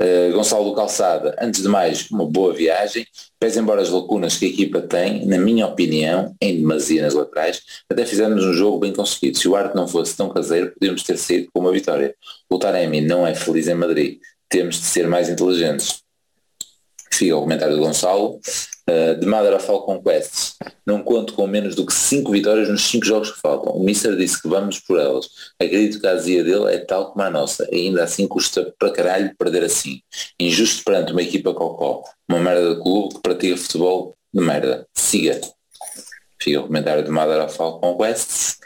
Uh, 0.00 0.32
Gonçalo 0.32 0.74
Calçada, 0.74 1.36
antes 1.40 1.62
de 1.62 1.68
mais, 1.68 2.10
uma 2.10 2.26
boa 2.26 2.52
viagem. 2.52 3.06
Pese 3.42 3.58
embora 3.58 3.82
as 3.82 3.90
lacunas 3.90 4.36
que 4.36 4.44
a 4.44 4.48
equipa 4.48 4.80
tem, 4.80 5.26
na 5.26 5.36
minha 5.36 5.66
opinião, 5.66 6.32
em 6.40 6.58
demasia 6.58 7.02
nas 7.02 7.12
laterais, 7.12 7.60
até 7.90 8.06
fizemos 8.06 8.44
um 8.44 8.52
jogo 8.52 8.78
bem 8.78 8.92
conseguido. 8.92 9.36
Se 9.36 9.48
o 9.48 9.56
arte 9.56 9.74
não 9.74 9.88
fosse 9.88 10.16
tão 10.16 10.28
caseiro, 10.28 10.70
podíamos 10.70 11.02
ter 11.02 11.18
saído 11.18 11.48
com 11.52 11.58
uma 11.58 11.72
vitória. 11.72 12.14
O 12.48 12.56
Taremi 12.56 13.00
não 13.00 13.26
é 13.26 13.34
feliz 13.34 13.66
em 13.66 13.74
Madrid. 13.74 14.20
Temos 14.48 14.76
de 14.76 14.84
ser 14.84 15.08
mais 15.08 15.28
inteligentes. 15.28 16.04
Fica 17.12 17.36
o 17.36 17.40
comentário 17.40 17.74
do 17.74 17.82
Gonçalo. 17.82 18.38
Uh, 18.88 19.18
de 19.18 19.26
Mother 19.26 19.54
of 19.54 19.70
All 19.70 19.84
Conquests. 19.84 20.56
Não 20.84 21.02
conto 21.02 21.34
com 21.34 21.46
menos 21.46 21.76
do 21.76 21.86
que 21.86 21.94
5 21.94 22.32
vitórias 22.32 22.68
nos 22.68 22.82
5 22.82 23.04
jogos 23.04 23.30
que 23.30 23.40
faltam. 23.40 23.72
O 23.72 23.84
Mister 23.84 24.16
disse 24.16 24.42
que 24.42 24.48
vamos 24.48 24.80
por 24.80 24.98
elas. 24.98 25.28
Acredito 25.60 26.00
que 26.00 26.06
a 26.06 26.12
azia 26.12 26.42
dele 26.42 26.74
é 26.74 26.78
tal 26.78 27.12
como 27.12 27.24
a 27.24 27.30
nossa. 27.30 27.68
Ainda 27.72 28.02
assim 28.02 28.26
custa 28.26 28.74
para 28.78 28.90
caralho 28.90 29.34
perder 29.38 29.62
assim. 29.64 30.00
Injusto 30.38 30.82
perante 30.84 31.12
uma 31.12 31.22
equipa 31.22 31.54
cocó. 31.54 32.02
Uma 32.28 32.40
merda 32.40 32.74
de 32.74 32.82
clube 32.82 33.14
que 33.14 33.20
pratica 33.20 33.56
futebol 33.56 34.16
de 34.34 34.42
merda. 34.42 34.86
Siga. 34.94 35.40
Fica 36.40 36.60
o 36.60 36.66
comentário 36.66 37.04
de 37.04 37.10
Mother 37.10 37.44
of 37.44 37.62
All 37.62 37.78
Conquests. 37.78 38.58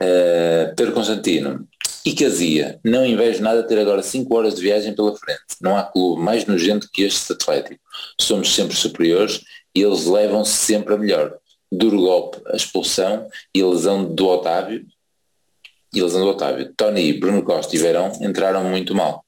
Uh, 0.00 0.74
Pedro 0.76 0.92
Constantino. 0.92 1.68
E 2.04 2.14
Casia, 2.14 2.80
não 2.84 3.06
invejo 3.06 3.42
nada 3.42 3.62
ter 3.62 3.78
agora 3.78 4.02
5 4.02 4.34
horas 4.34 4.56
de 4.56 4.62
viagem 4.62 4.94
pela 4.94 5.16
frente. 5.16 5.42
Não 5.60 5.76
há 5.76 5.84
clube 5.84 6.20
mais 6.20 6.44
nojento 6.46 6.88
que 6.92 7.02
este 7.02 7.32
Atlético. 7.32 7.80
Somos 8.20 8.52
sempre 8.52 8.76
superiores 8.76 9.40
e 9.74 9.82
eles 9.82 10.06
levam-se 10.06 10.52
sempre 10.52 10.94
a 10.94 10.98
melhor. 10.98 11.38
Duro 11.70 11.98
golpe, 11.98 12.42
a 12.46 12.56
expulsão 12.56 13.28
e 13.54 13.62
a 13.62 13.66
lesão 13.66 14.04
do 14.04 14.26
Otávio. 14.26 14.84
E 15.94 16.00
a 16.00 16.04
lesão 16.04 16.22
do 16.22 16.28
Otávio. 16.28 16.72
Tony, 16.76 17.12
Bruno 17.12 17.42
Costa 17.44 17.76
e 17.76 17.78
Verão 17.78 18.10
entraram 18.20 18.64
muito 18.64 18.94
mal. 18.94 19.24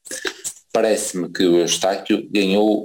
Parece-me 0.73 1.31
que 1.31 1.45
o 1.45 1.59
Eustáquio 1.59 2.29
ganhou 2.29 2.83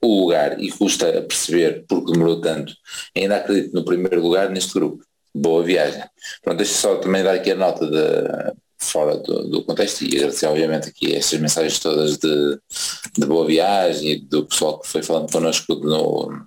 o 0.00 0.20
lugar 0.20 0.60
e 0.60 0.70
custa 0.70 1.08
a 1.18 1.22
perceber 1.22 1.84
porque 1.88 2.12
demorou 2.12 2.40
tanto. 2.40 2.72
Ainda 3.16 3.36
acredito 3.36 3.74
no 3.74 3.84
primeiro 3.84 4.22
lugar 4.22 4.50
neste 4.50 4.72
grupo. 4.74 5.02
Boa 5.34 5.64
viagem. 5.64 6.04
Pronto, 6.42 6.58
deixa 6.58 6.74
só 6.74 6.96
também 6.96 7.24
dar 7.24 7.34
aqui 7.34 7.50
a 7.50 7.56
nota 7.56 7.86
de 7.86 8.52
fora 8.82 9.16
do, 9.16 9.48
do, 9.48 9.62
contexto 9.64 10.02
e 10.02 10.16
agradecer 10.16 10.46
obviamente 10.46 10.88
aqui 10.88 11.14
estas 11.14 11.38
mensagens 11.38 11.78
todas 11.78 12.18
de, 12.18 12.58
de, 13.16 13.26
boa 13.26 13.46
viagem 13.46 14.12
e 14.12 14.20
do 14.20 14.44
pessoal 14.46 14.78
que 14.78 14.88
foi 14.88 15.02
falando 15.02 15.30
connosco 15.30 15.74
no, 15.74 16.46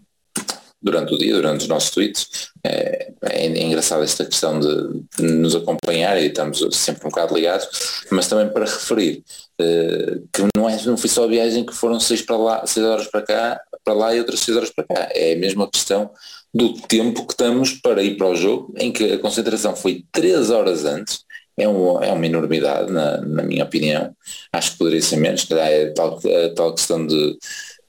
durante 0.81 1.13
o 1.15 1.17
dia, 1.17 1.33
durante 1.33 1.61
os 1.61 1.67
nossos 1.67 1.89
tweets. 1.89 2.51
É, 2.63 3.11
é, 3.23 3.47
engraçado 3.47 4.03
esta 4.03 4.23
questão 4.23 4.59
de, 4.59 5.01
de, 5.17 5.23
nos 5.23 5.55
acompanhar 5.55 6.21
e 6.21 6.27
estamos 6.27 6.63
sempre 6.71 7.07
um 7.07 7.09
bocado 7.09 7.33
ligados, 7.33 7.67
mas 8.11 8.27
também 8.27 8.49
para 8.49 8.65
referir 8.65 9.23
uh, 9.59 10.27
que 10.31 10.43
não, 10.55 10.69
é, 10.69 10.81
não 10.83 10.97
foi 10.97 11.09
só 11.09 11.23
a 11.23 11.27
viagem 11.27 11.65
que 11.65 11.73
foram 11.73 11.99
seis, 11.99 12.21
para 12.21 12.37
lá, 12.37 12.67
seis 12.67 12.85
horas 12.85 13.07
para 13.07 13.23
cá, 13.23 13.61
para 13.83 13.93
lá 13.93 14.15
e 14.15 14.19
outras 14.19 14.41
seis 14.41 14.55
horas 14.55 14.69
para 14.69 14.83
cá. 14.83 15.09
É 15.11 15.33
a 15.33 15.37
mesma 15.37 15.69
questão 15.69 16.11
do 16.53 16.73
tempo 16.73 17.25
que 17.25 17.33
estamos 17.33 17.73
para 17.73 18.01
ir 18.01 18.15
para 18.15 18.29
o 18.29 18.35
jogo, 18.35 18.73
em 18.77 18.89
que 18.89 19.11
a 19.11 19.19
concentração 19.19 19.75
foi 19.75 20.05
três 20.11 20.49
horas 20.49 20.85
antes, 20.85 21.24
é, 21.57 21.67
um, 21.67 22.01
é 22.03 22.11
uma 22.11 22.25
enormidade, 22.25 22.91
na, 22.91 23.21
na, 23.21 23.43
minha 23.43 23.63
opinião. 23.63 24.15
Acho 24.51 24.71
que 24.71 24.77
poderia 24.77 25.01
ser 25.01 25.17
menos, 25.17 25.45
calhar 25.45 25.67
é 25.67 25.87
tal, 25.91 26.17
a 26.17 26.53
tal 26.55 26.73
questão 26.73 27.05
de 27.05 27.37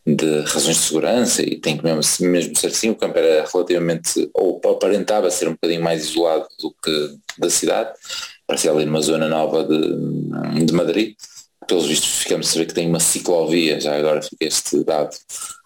de 0.06 0.40
razões 0.42 0.76
de 0.76 0.82
segurança 0.82 1.42
e 1.42 1.58
tem 1.58 1.76
que 1.76 1.82
mesmo, 1.82 2.00
mesmo 2.28 2.56
ser 2.56 2.68
assim, 2.68 2.90
o 2.90 2.94
campo 2.94 3.18
era 3.18 3.44
relativamente, 3.52 4.30
ou 4.32 4.60
aparentava 4.64 5.28
ser 5.30 5.48
um 5.48 5.52
bocadinho 5.52 5.82
mais 5.82 6.04
isolado 6.04 6.46
do 6.60 6.72
que 6.82 7.16
da 7.36 7.50
cidade, 7.50 7.92
parecia 8.46 8.70
ali 8.70 8.84
numa 8.84 9.00
zona 9.00 9.28
nova 9.28 9.64
de, 9.64 10.64
de 10.64 10.72
Madrid, 10.72 11.16
pelos 11.66 11.86
vistos 11.86 12.20
ficamos 12.20 12.48
a 12.48 12.52
saber 12.52 12.66
que 12.66 12.74
tem 12.74 12.88
uma 12.88 13.00
ciclovia, 13.00 13.80
já 13.80 13.96
agora 13.96 14.22
fica 14.22 14.46
este 14.46 14.84
dado 14.84 15.16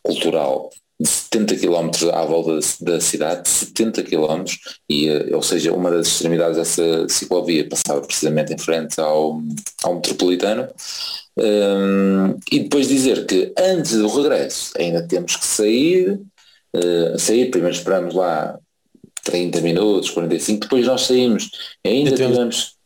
cultural 0.02 0.70
70 1.02 1.56
km 1.56 1.90
à 2.12 2.24
volta 2.24 2.58
da 2.80 3.00
cidade, 3.00 3.48
70 3.48 4.02
km, 4.02 4.44
e, 4.88 5.08
eh, 5.08 5.34
ou 5.34 5.42
seja, 5.42 5.72
uma 5.72 5.90
das 5.90 6.08
extremidades 6.08 6.56
dessa 6.56 7.08
ciclovia 7.08 7.68
passava 7.68 8.00
precisamente 8.02 8.52
em 8.52 8.58
frente 8.58 9.00
ao, 9.00 9.40
ao 9.82 9.94
metropolitano. 9.94 10.68
Um, 11.38 12.38
e 12.52 12.60
depois 12.60 12.88
dizer 12.88 13.24
que 13.24 13.52
antes 13.58 13.96
do 13.96 14.08
regresso 14.08 14.72
ainda 14.76 15.06
temos 15.06 15.36
que 15.36 15.46
sair, 15.46 16.20
uh, 16.76 17.18
sair, 17.18 17.50
primeiro 17.50 17.74
esperamos 17.74 18.14
lá 18.14 18.58
30 19.24 19.60
minutos, 19.62 20.10
45, 20.10 20.60
depois 20.60 20.86
nós 20.86 21.02
saímos, 21.02 21.50
ainda 21.84 22.10
tivemos 22.10 22.76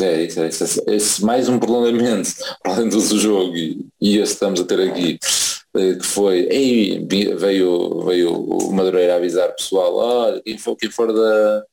é, 0.00 0.24
isso, 0.24 0.40
é, 0.40 0.48
isso, 0.48 0.80
é, 1.22 1.24
mais 1.24 1.48
um 1.48 1.60
prolongamento, 1.60 2.30
além 2.64 2.88
do 2.88 3.00
jogo 3.00 3.56
e, 3.56 3.86
e 4.00 4.18
esse 4.18 4.32
que 4.32 4.34
estamos 4.34 4.60
a 4.60 4.64
ter 4.64 4.80
aqui, 4.80 5.18
que 5.74 6.06
foi, 6.06 6.46
ei, 6.50 7.04
veio, 7.36 8.04
veio 8.04 8.32
o 8.32 8.72
Madureira 8.72 9.16
avisar 9.16 9.52
pessoal, 9.56 9.96
olha, 9.96 10.40
quem 10.40 10.56
for, 10.56 10.76
quem 10.76 10.88
for 10.88 11.12
da, 11.12 11.64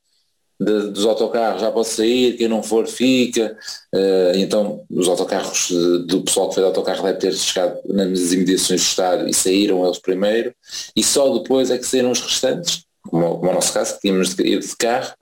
de, 0.62 0.90
dos 0.90 1.06
autocarros 1.06 1.60
já 1.60 1.70
pode 1.70 1.88
sair, 1.88 2.36
quem 2.36 2.48
não 2.48 2.62
for 2.62 2.86
fica. 2.88 3.56
Uh, 3.94 4.36
então 4.36 4.84
os 4.90 5.08
autocarros 5.08 5.70
do 6.06 6.22
pessoal 6.22 6.48
que 6.48 6.54
foi 6.54 6.62
de 6.62 6.68
autocarro 6.68 7.02
deve 7.04 7.18
ter 7.18 7.32
chegado 7.32 7.78
nas 7.86 8.32
imediações 8.32 8.80
do 8.80 8.84
Estado 8.84 9.28
e 9.28 9.34
saíram 9.34 9.84
eles 9.84 9.98
primeiro 9.98 10.54
e 10.96 11.02
só 11.02 11.38
depois 11.38 11.70
é 11.70 11.78
que 11.78 11.86
saíram 11.86 12.10
os 12.10 12.20
restantes, 12.20 12.84
como, 13.02 13.38
como 13.38 13.50
o 13.50 13.54
nosso 13.54 13.72
caso, 13.72 13.94
que 13.94 14.00
tínhamos 14.00 14.34
de 14.34 14.58
de 14.58 14.76
carro, 14.76 15.14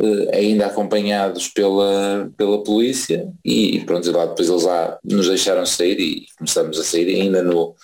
uh, 0.00 0.30
ainda 0.34 0.66
acompanhados 0.66 1.48
pela, 1.48 2.30
pela 2.36 2.62
polícia 2.62 3.28
e, 3.44 3.76
e 3.76 3.84
pronto, 3.84 4.10
lá 4.10 4.26
depois 4.26 4.48
eles 4.48 4.62
lá 4.62 4.98
nos 5.04 5.28
deixaram 5.28 5.66
sair 5.66 6.00
e 6.00 6.26
começamos 6.38 6.78
a 6.78 6.84
sair 6.84 7.20
ainda 7.20 7.42
no, 7.42 7.74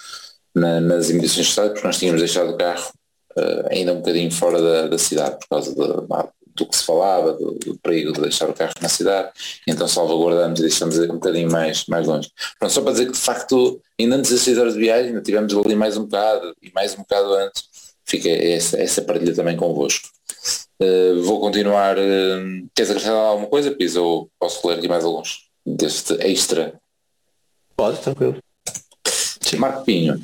na, 0.54 0.80
nas 0.80 1.10
imediações 1.10 1.46
do 1.46 1.50
Estado, 1.50 1.70
porque 1.72 1.86
nós 1.86 1.98
tínhamos 1.98 2.20
deixado 2.20 2.50
o 2.50 2.56
carro 2.56 2.92
uh, 3.36 3.68
ainda 3.70 3.92
um 3.92 3.98
bocadinho 3.98 4.30
fora 4.30 4.60
da, 4.60 4.88
da 4.88 4.98
cidade 4.98 5.38
por 5.38 5.48
causa 5.48 5.74
da, 5.74 6.28
do 6.58 6.66
que 6.66 6.76
se 6.76 6.84
falava, 6.84 7.32
do, 7.34 7.52
do, 7.52 7.78
perigo 7.78 8.12
de 8.12 8.20
deixar 8.20 8.50
o 8.50 8.52
carro 8.52 8.74
na 8.80 8.88
cidade, 8.88 9.30
então 9.66 9.86
salvaguardamos 9.86 10.58
e 10.58 10.62
deixamos 10.62 10.98
um 10.98 11.06
bocadinho 11.06 11.50
mais, 11.50 11.86
mais 11.86 12.06
longe. 12.06 12.30
Pronto, 12.58 12.72
só 12.72 12.82
para 12.82 12.92
dizer 12.92 13.06
que 13.06 13.12
de 13.12 13.18
facto, 13.18 13.80
ainda 13.98 14.16
antes 14.16 14.32
das 14.32 14.40
6 14.40 14.58
horas 14.58 14.74
de 14.74 14.80
viagem, 14.80 15.08
ainda 15.08 15.22
tivemos 15.22 15.54
ali 15.54 15.76
mais 15.76 15.96
um 15.96 16.02
bocado 16.02 16.54
e 16.60 16.70
mais 16.74 16.94
um 16.94 16.98
bocado 16.98 17.32
antes, 17.34 17.62
fica 18.04 18.28
essa, 18.28 18.76
essa 18.80 19.02
partilha 19.02 19.34
também 19.34 19.56
convosco. 19.56 20.08
Uh, 20.80 21.22
vou 21.22 21.40
continuar. 21.40 21.96
Uh, 21.98 22.66
queres 22.74 22.90
acrescentar 22.90 23.16
alguma 23.16 23.48
coisa, 23.48 23.70
Pisa, 23.72 24.00
ou 24.00 24.30
posso 24.38 24.66
ler 24.66 24.78
aqui 24.78 24.88
mais 24.88 25.04
alguns 25.04 25.48
deste 25.66 26.14
extra? 26.20 26.74
Pode, 27.76 27.98
tranquilo. 27.98 28.38
Sim. 29.06 29.56
Marco 29.56 29.84
Pinho. 29.84 30.20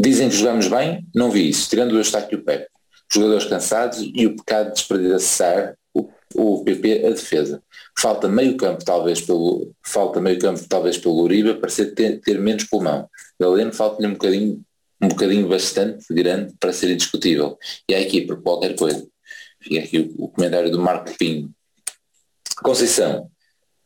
Dizem 0.00 0.28
que 0.28 0.36
jogamos 0.36 0.68
bem, 0.68 1.06
não 1.14 1.30
vi 1.30 1.48
isso, 1.48 1.68
tirando 1.68 1.92
o 1.92 1.98
Eustáquio 1.98 2.38
e 2.38 2.40
o 2.40 2.44
Pepe 2.44 2.68
jogadores 3.12 3.46
cansados 3.46 4.00
e 4.00 4.26
o 4.26 4.36
pecado 4.36 4.68
de 4.68 4.74
desperdiçar 4.74 5.76
o, 5.94 6.10
o 6.34 6.64
PP 6.64 7.06
a 7.06 7.10
defesa. 7.10 7.62
Falta 7.98 8.28
meio 8.28 8.56
campo 8.56 8.84
talvez 8.84 9.20
pelo 9.20 9.72
falta 9.84 10.20
meio 10.20 10.38
campo 10.38 10.60
talvez 10.68 10.98
pelo 10.98 11.22
Uribe 11.22 11.54
para 11.54 11.70
ser, 11.70 11.94
ter, 11.94 12.20
ter 12.20 12.38
menos 12.38 12.64
pulmão. 12.64 13.08
Galeno 13.40 13.72
falta-lhe 13.72 14.06
um 14.06 14.12
bocadinho 14.12 14.62
um 15.00 15.08
bocadinho 15.08 15.48
bastante 15.48 16.04
grande 16.12 16.54
para 16.58 16.72
ser 16.72 16.90
indiscutível. 16.90 17.56
E 17.88 17.94
a 17.94 18.00
equipa 18.00 18.36
qualquer 18.36 18.76
coisa. 18.76 19.06
Fica 19.62 19.80
aqui 19.80 19.98
o, 20.00 20.24
o 20.24 20.28
comentário 20.28 20.70
do 20.70 20.80
Marco 20.80 21.16
Pinho. 21.16 21.50
Conceição, 22.62 23.30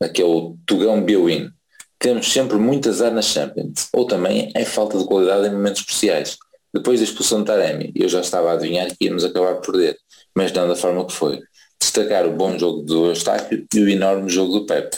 aqui 0.01 0.21
é 0.23 0.25
o 0.25 0.57
Tugão 0.65 1.03
Biowin. 1.03 1.51
Temos 2.03 2.33
sempre 2.33 2.57
muito 2.57 2.89
azar 2.89 3.13
nas 3.13 3.27
Champions, 3.27 3.87
ou 3.93 4.05
também 4.05 4.51
é 4.53 4.65
falta 4.65 4.97
de 4.97 5.05
qualidade 5.05 5.47
em 5.47 5.51
momentos 5.51 5.83
cruciais. 5.83 6.37
Depois 6.73 6.99
da 6.99 7.05
expulsão 7.05 7.39
de 7.39 7.45
Taremi, 7.45 7.93
eu 7.95 8.09
já 8.09 8.19
estava 8.19 8.49
a 8.49 8.55
adivinhar 8.55 8.89
que 8.89 9.05
íamos 9.05 9.23
acabar 9.23 9.55
por 9.55 9.71
perder, 9.71 9.97
mas 10.35 10.51
não 10.51 10.67
da 10.67 10.75
forma 10.75 11.05
que 11.05 11.13
foi. 11.13 11.39
Destacar 11.79 12.27
o 12.27 12.33
bom 12.33 12.59
jogo 12.59 12.81
do 12.81 13.05
Eustáquio 13.05 13.65
e 13.73 13.79
o 13.79 13.87
enorme 13.87 14.29
jogo 14.29 14.51
do 14.51 14.65
Pepe. 14.65 14.97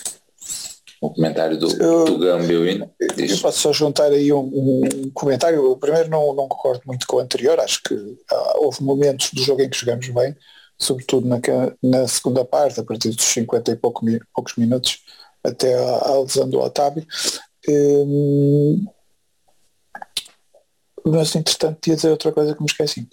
O 1.00 1.12
comentário 1.12 1.60
do 1.60 1.68
Tugão 2.06 2.44
Beuino. 2.48 2.90
Eu 3.00 3.38
posso 3.38 3.60
só 3.60 3.72
juntar 3.72 4.12
aí 4.12 4.34
um, 4.34 4.40
um, 4.40 5.12
comentário. 5.14 5.64
O 5.64 5.78
primeiro 5.78 6.10
não, 6.10 6.34
não 6.34 6.48
concordo 6.48 6.82
muito 6.88 7.06
com 7.06 7.18
o 7.18 7.20
anterior, 7.20 7.60
acho 7.60 7.84
que 7.84 7.94
ah, 8.32 8.54
houve 8.56 8.82
momentos 8.82 9.30
do 9.32 9.44
jogo 9.44 9.62
em 9.62 9.70
que 9.70 9.78
jogamos 9.78 10.10
bem, 10.10 10.36
sobretudo 10.80 11.28
na, 11.28 11.40
na 11.84 12.08
segunda 12.08 12.44
parte, 12.44 12.80
a 12.80 12.84
partir 12.84 13.10
dos 13.10 13.26
50 13.26 13.74
e 13.74 13.76
pouco, 13.76 14.04
poucos 14.34 14.56
minutos, 14.56 15.02
até 15.46 15.74
a, 15.74 16.10
a 16.10 16.20
lesão 16.20 16.50
do 16.50 16.60
Otávio. 16.60 17.06
Hum, 17.68 18.86
mas 21.06 21.36
entretanto 21.36 21.88
ia 21.88 21.96
dizer 21.96 22.10
outra 22.10 22.32
coisa 22.32 22.56
que 22.56 22.62
me 22.62 22.68
esqueci. 22.68 23.08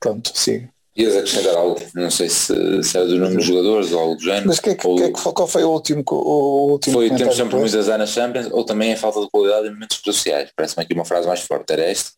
Pronto, 0.00 0.30
siga. 0.34 0.72
Ias 0.96 1.16
acrescentar 1.16 1.56
algo, 1.56 1.80
não 1.92 2.08
sei 2.08 2.28
se, 2.28 2.82
se 2.84 2.96
era 2.96 3.06
do 3.06 3.18
número 3.18 3.40
de 3.40 3.46
jogadores 3.46 3.90
ou 3.90 3.98
algo 3.98 4.14
do 4.14 4.22
género. 4.22 4.46
Mas 4.46 4.60
que 4.60 4.70
é 4.70 4.74
que, 4.76 4.86
ou, 4.86 4.94
que 4.94 5.02
é 5.02 5.12
que, 5.12 5.20
qual 5.20 5.48
foi 5.48 5.64
o 5.64 5.70
último, 5.70 6.04
o 6.08 6.70
último 6.70 6.94
Foi 6.94 7.10
temos 7.10 7.34
sempre 7.34 7.56
muitas 7.56 7.88
nas 7.88 8.10
Champions 8.10 8.48
ou 8.52 8.64
também 8.64 8.92
a 8.92 8.96
falta 8.96 9.20
de 9.20 9.28
qualidade 9.28 9.66
em 9.66 9.72
momentos 9.72 9.98
cruciais. 9.98 10.50
Parece-me 10.54 10.84
aqui 10.84 10.94
uma 10.94 11.04
frase 11.04 11.26
mais 11.26 11.40
forte. 11.40 11.72
Era 11.72 11.82
esta? 11.82 12.12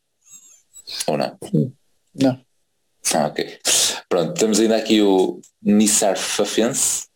Ou 1.07 1.16
não? 1.16 1.38
Não. 2.14 2.38
Ah, 3.14 3.28
ok. 3.28 3.59
Pronto, 4.11 4.34
temos 4.34 4.61
ainda 4.61 4.76
aqui 4.76 5.00
o 5.00 5.40
Nissar 5.62 6.18
Fafense, 6.18 7.07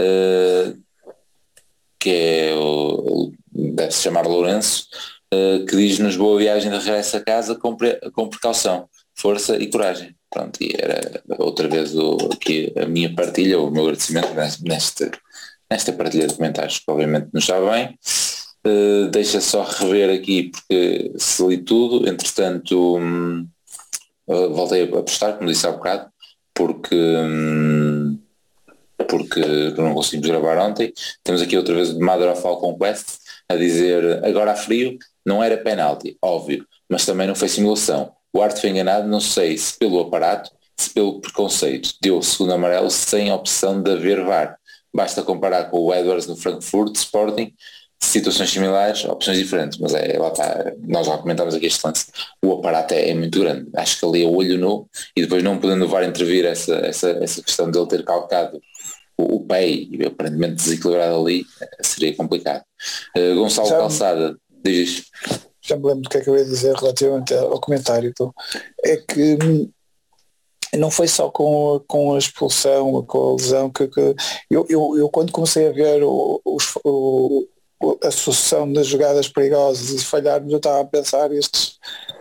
uh, 0.00 0.83
que 2.04 2.10
é 2.10 2.54
o, 2.54 3.32
deve-se 3.50 4.02
chamar 4.02 4.26
Lourenço, 4.26 4.86
eh, 5.32 5.64
que 5.66 5.74
diz-nos 5.74 6.16
boa 6.16 6.38
viagem 6.38 6.70
de 6.70 6.76
regresso 6.76 7.16
a 7.16 7.20
casa 7.20 7.54
com, 7.54 7.74
com 8.12 8.28
precaução, 8.28 8.86
força 9.14 9.56
e 9.56 9.70
coragem. 9.70 10.14
Pronto, 10.30 10.62
e 10.62 10.74
era 10.76 11.22
outra 11.38 11.66
vez 11.66 11.96
o, 11.96 12.18
aqui 12.30 12.70
a 12.76 12.84
minha 12.84 13.14
partilha, 13.14 13.58
o 13.58 13.70
meu 13.70 13.84
agradecimento 13.84 14.34
nesta, 14.34 15.10
nesta 15.70 15.92
partilha 15.94 16.26
de 16.26 16.34
comentários, 16.34 16.78
que 16.78 16.90
obviamente 16.90 17.30
nos 17.32 17.44
está 17.44 17.58
bem. 17.58 17.98
Uh, 18.66 19.08
deixa 19.10 19.40
só 19.40 19.62
rever 19.62 20.10
aqui, 20.10 20.50
porque 20.50 21.12
se 21.16 21.46
li 21.46 21.58
tudo, 21.58 22.06
entretanto 22.06 22.98
um, 22.98 23.48
uh, 24.26 24.50
voltei 24.50 24.82
a 24.82 25.02
postar, 25.02 25.34
como 25.38 25.48
disse 25.48 25.66
há 25.66 25.72
bocado, 25.72 26.10
porque, 26.52 26.94
um, 26.94 28.18
porque 29.08 29.40
não 29.76 29.94
conseguimos 29.94 30.28
gravar 30.28 30.58
ontem. 30.58 30.92
Temos 31.22 31.42
aqui 31.42 31.56
outra 31.56 31.74
vez 31.74 31.90
o 31.90 32.30
of 32.30 32.42
Falcon 32.42 32.78
Quest 32.78 33.18
a 33.48 33.56
dizer 33.56 34.24
agora 34.24 34.52
há 34.52 34.56
frio, 34.56 34.98
não 35.24 35.42
era 35.42 35.56
penalti, 35.56 36.16
óbvio, 36.22 36.66
mas 36.88 37.04
também 37.04 37.26
não 37.26 37.34
foi 37.34 37.48
simulação. 37.48 38.12
O 38.32 38.42
Arte 38.42 38.60
foi 38.60 38.70
enganado, 38.70 39.08
não 39.08 39.20
sei 39.20 39.56
se 39.56 39.78
pelo 39.78 40.00
aparato, 40.00 40.50
se 40.76 40.90
pelo 40.90 41.20
preconceito. 41.20 41.94
Deu 42.00 42.18
o 42.18 42.22
segundo 42.22 42.52
amarelo 42.52 42.90
sem 42.90 43.32
opção 43.32 43.80
de 43.82 43.92
haver 43.92 44.24
VAR. 44.24 44.58
Basta 44.92 45.22
comparar 45.22 45.70
com 45.70 45.78
o 45.78 45.94
Edwards 45.94 46.26
no 46.26 46.36
Frankfurt 46.36 46.96
Sporting, 46.96 47.52
situações 48.00 48.50
similares, 48.50 49.04
opções 49.04 49.38
diferentes, 49.38 49.78
mas 49.78 49.94
é, 49.94 50.18
lá 50.18 50.28
está, 50.28 50.72
nós 50.86 51.06
já 51.06 51.16
comentámos 51.18 51.54
aqui 51.54 51.66
este 51.66 51.84
lance, 51.84 52.06
o 52.44 52.52
aparato 52.52 52.94
é, 52.94 53.10
é, 53.10 53.14
muito 53.14 53.40
grande, 53.40 53.68
acho 53.76 53.98
que 53.98 54.04
ali 54.04 54.22
é 54.22 54.26
o 54.26 54.34
olho 54.34 54.58
nu 54.58 54.88
e 55.16 55.22
depois 55.22 55.42
não 55.42 55.58
podendo 55.58 55.84
o 55.84 55.88
VAR 55.88 56.04
intervir 56.04 56.44
essa, 56.44 56.74
essa, 56.76 57.10
essa 57.10 57.42
questão 57.42 57.70
dele 57.70 57.86
ter 57.86 58.04
calcado 58.04 58.60
o, 59.16 59.36
o 59.36 59.46
pé 59.46 59.68
e 59.68 60.04
aparentemente 60.06 60.56
desequilibrado 60.56 61.16
ali, 61.16 61.44
seria 61.82 62.14
complicado. 62.16 62.62
Uh, 63.16 63.34
Gonçalo 63.34 63.68
já, 63.68 63.78
Calçada 63.78 64.36
Diz 64.64 65.04
Já 65.62 65.76
me 65.76 65.86
lembro 65.86 66.02
do 66.02 66.08
que 66.08 66.18
é 66.18 66.20
que 66.22 66.28
eu 66.28 66.36
ia 66.36 66.44
dizer 66.44 66.74
relativamente 66.74 67.34
ao 67.34 67.60
comentário. 67.60 68.08
Então, 68.08 68.32
é 68.82 68.96
que 68.96 69.38
hum, 69.44 69.70
não 70.76 70.90
foi 70.90 71.06
só 71.06 71.30
com, 71.30 71.82
com 71.86 72.14
a 72.14 72.18
expulsão, 72.18 73.04
com 73.04 73.30
a 73.30 73.36
lesão, 73.36 73.70
que, 73.70 73.86
que 73.88 74.00
eu, 74.50 74.66
eu, 74.68 74.98
eu, 74.98 75.08
quando 75.10 75.32
comecei 75.32 75.68
a 75.68 75.72
ver 75.72 76.02
o, 76.02 76.40
o, 76.84 77.48
a 78.02 78.10
sucessão 78.10 78.72
das 78.72 78.86
jogadas 78.86 79.28
perigosas 79.28 79.90
e 79.90 80.04
falharmos, 80.04 80.50
eu 80.50 80.56
estava 80.56 80.80
a 80.80 80.84
pensar 80.84 81.30
estes 81.32 81.78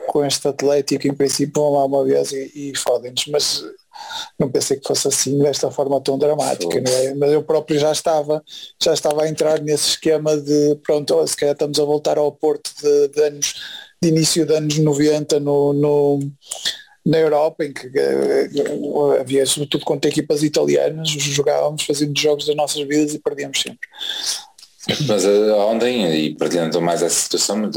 com 0.07 0.25
este 0.25 0.47
Atlético 0.47 1.07
em 1.07 1.13
princípio 1.13 1.61
vão 1.61 1.73
lá 1.73 1.85
uma 1.85 2.03
vez 2.03 2.31
e, 2.31 2.51
e 2.53 2.77
fodem-nos, 2.77 3.25
mas 3.27 3.63
não 4.39 4.49
pensei 4.49 4.77
que 4.77 4.87
fosse 4.87 5.07
assim 5.07 5.39
desta 5.39 5.71
forma 5.71 5.99
tão 6.01 6.17
dramática, 6.17 6.81
não 6.81 6.91
é? 6.91 7.13
Mas 7.15 7.31
eu 7.31 7.43
próprio 7.43 7.79
já 7.79 7.91
estava, 7.91 8.43
já 8.81 8.93
estava 8.93 9.23
a 9.23 9.29
entrar 9.29 9.61
nesse 9.61 9.89
esquema 9.89 10.37
de 10.37 10.75
pronto, 10.83 11.25
se 11.27 11.35
calhar 11.35 11.53
estamos 11.53 11.79
a 11.79 11.83
voltar 11.83 12.17
ao 12.17 12.31
Porto 12.31 12.71
de, 12.81 13.07
de 13.09 13.21
anos, 13.23 13.53
de 14.01 14.09
início 14.09 14.45
de 14.45 14.55
anos 14.55 14.77
90 14.77 15.39
no, 15.39 15.73
no 15.73 16.19
na 17.05 17.17
Europa, 17.17 17.65
em 17.65 17.73
que 17.73 17.87
uh, 17.87 19.19
havia 19.19 19.45
sobretudo 19.45 19.83
contra 19.83 20.09
equipas 20.09 20.41
italianas, 20.41 21.09
jogávamos, 21.09 21.83
fazíamos 21.83 22.19
jogos 22.19 22.45
das 22.45 22.55
nossas 22.55 22.81
vidas 22.87 23.13
e 23.13 23.19
perdíamos 23.19 23.61
sempre. 23.61 23.87
Mas 25.07 25.25
uh, 25.25 25.55
ontem, 25.67 26.13
e 26.13 26.35
partilhando 26.35 26.81
mais 26.81 27.01
essa 27.01 27.15
situação, 27.15 27.69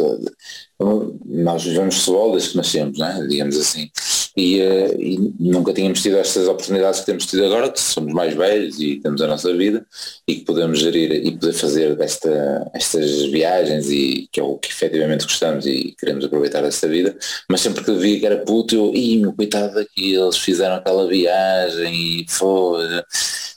nós 1.24 1.64
vivemos 1.64 1.98
futebol 1.98 2.32
desde 2.32 2.50
que 2.50 2.56
nascemos, 2.56 2.98
né? 2.98 3.26
digamos 3.28 3.56
assim, 3.56 3.90
e, 4.36 4.60
uh, 4.60 5.00
e, 5.00 5.34
nunca 5.40 5.72
tínhamos 5.72 6.02
tido 6.02 6.18
estas 6.18 6.46
oportunidades 6.46 7.00
que 7.00 7.06
temos 7.06 7.26
tido 7.26 7.44
agora, 7.46 7.70
que 7.70 7.80
somos 7.80 8.12
mais 8.12 8.34
velhos 8.34 8.78
e 8.78 8.96
temos 8.96 9.22
a 9.22 9.26
nossa 9.26 9.52
vida 9.56 9.86
e 10.28 10.36
que 10.36 10.44
podemos 10.44 10.78
gerir 10.78 11.10
e 11.12 11.32
poder 11.32 11.54
fazer 11.54 11.96
desta, 11.96 12.70
estas 12.74 13.24
viagens 13.26 13.90
e 13.90 14.28
que 14.30 14.38
é 14.38 14.42
o 14.42 14.58
que 14.58 14.68
efetivamente 14.68 15.24
gostamos 15.24 15.66
e 15.66 15.94
queremos 15.98 16.24
aproveitar 16.24 16.62
desta 16.62 16.86
vida, 16.86 17.16
mas 17.48 17.60
sempre 17.60 17.82
que 17.82 17.92
vi 17.92 18.20
que 18.20 18.26
era 18.26 18.38
puto, 18.38 18.74
eu, 18.74 18.94
ih, 18.94 19.18
meu 19.18 19.32
coitado 19.32 19.74
daqui, 19.74 20.14
eles 20.14 20.36
fizeram 20.36 20.76
aquela 20.76 21.08
viagem 21.08 22.20
e 22.20 22.26
foi. 22.28 23.02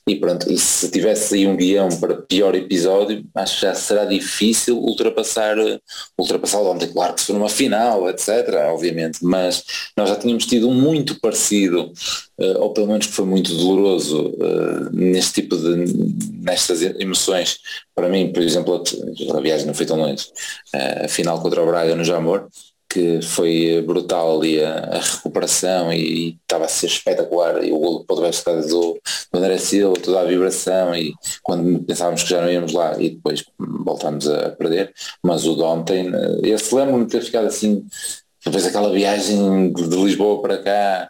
E 0.07 0.15
pronto, 0.15 0.51
e 0.51 0.57
se 0.57 0.89
tivesse 0.89 1.35
aí 1.35 1.45
um 1.45 1.55
guião 1.55 1.87
para 1.99 2.15
pior 2.15 2.55
episódio, 2.55 3.23
acho 3.35 3.55
que 3.55 3.61
já 3.61 3.75
será 3.75 4.05
difícil 4.05 4.79
ultrapassar, 4.79 5.55
ultrapassar 6.17 6.61
ontem, 6.61 6.91
claro 6.91 7.13
que 7.13 7.21
se 7.21 7.27
for 7.27 7.33
numa 7.33 7.47
final, 7.47 8.09
etc, 8.09 8.27
obviamente, 8.71 9.19
mas 9.21 9.63
nós 9.95 10.09
já 10.09 10.15
tínhamos 10.15 10.47
tido 10.47 10.67
muito 10.69 11.19
parecido, 11.19 11.91
uh, 12.37 12.59
ou 12.59 12.73
pelo 12.73 12.87
menos 12.87 13.07
que 13.07 13.13
foi 13.13 13.25
muito 13.25 13.55
doloroso 13.55 14.27
uh, 14.27 14.89
neste 14.91 15.41
tipo 15.41 15.57
de, 15.57 15.75
nestas 16.41 16.81
emoções, 16.81 17.59
para 17.95 18.09
mim, 18.09 18.31
por 18.31 18.41
exemplo, 18.41 18.83
a 19.35 19.39
viagem 19.39 19.67
não 19.67 19.73
foi 19.73 19.85
tão 19.85 19.97
longe, 19.97 20.27
uh, 20.75 21.05
a 21.05 21.07
final 21.07 21.41
contra 21.41 21.61
o 21.61 21.65
Braga 21.65 21.95
no 21.95 22.03
Jamor, 22.03 22.47
que 22.89 23.21
foi 23.21 23.83
brutal 23.85 24.39
ali 24.39 24.63
a, 24.63 24.79
a 24.79 24.99
recuperação 24.99 25.93
e, 25.93 26.39
estava 26.41 26.65
a 26.65 26.67
ser 26.67 26.87
espetacular 26.87 27.63
e 27.63 27.71
o 27.71 27.77
golo 27.77 28.03
para 28.03 28.15
o 28.15 28.21
West 28.21 28.43
do, 28.43 28.99
do 29.31 29.37
André 29.37 29.59
Silva, 29.59 29.99
toda 30.01 30.21
a 30.21 30.25
vibração 30.25 30.95
e 30.95 31.13
quando 31.43 31.83
pensávamos 31.83 32.23
que 32.23 32.29
já 32.29 32.41
não 32.41 32.51
íamos 32.51 32.73
lá 32.73 32.99
e 32.99 33.11
depois 33.11 33.45
voltámos 33.59 34.27
a 34.27 34.49
perder, 34.49 34.91
mas 35.21 35.45
o 35.45 35.55
de 35.55 35.61
ontem, 35.61 36.11
esse 36.43 36.73
lembro-me 36.73 37.05
de 37.05 37.11
ter 37.11 37.21
ficado 37.21 37.45
assim, 37.45 37.85
depois 38.45 38.65
aquela 38.65 38.91
viagem 38.91 39.73
de, 39.73 39.95
Lisboa 39.95 40.41
para 40.41 40.57
cá, 40.59 41.09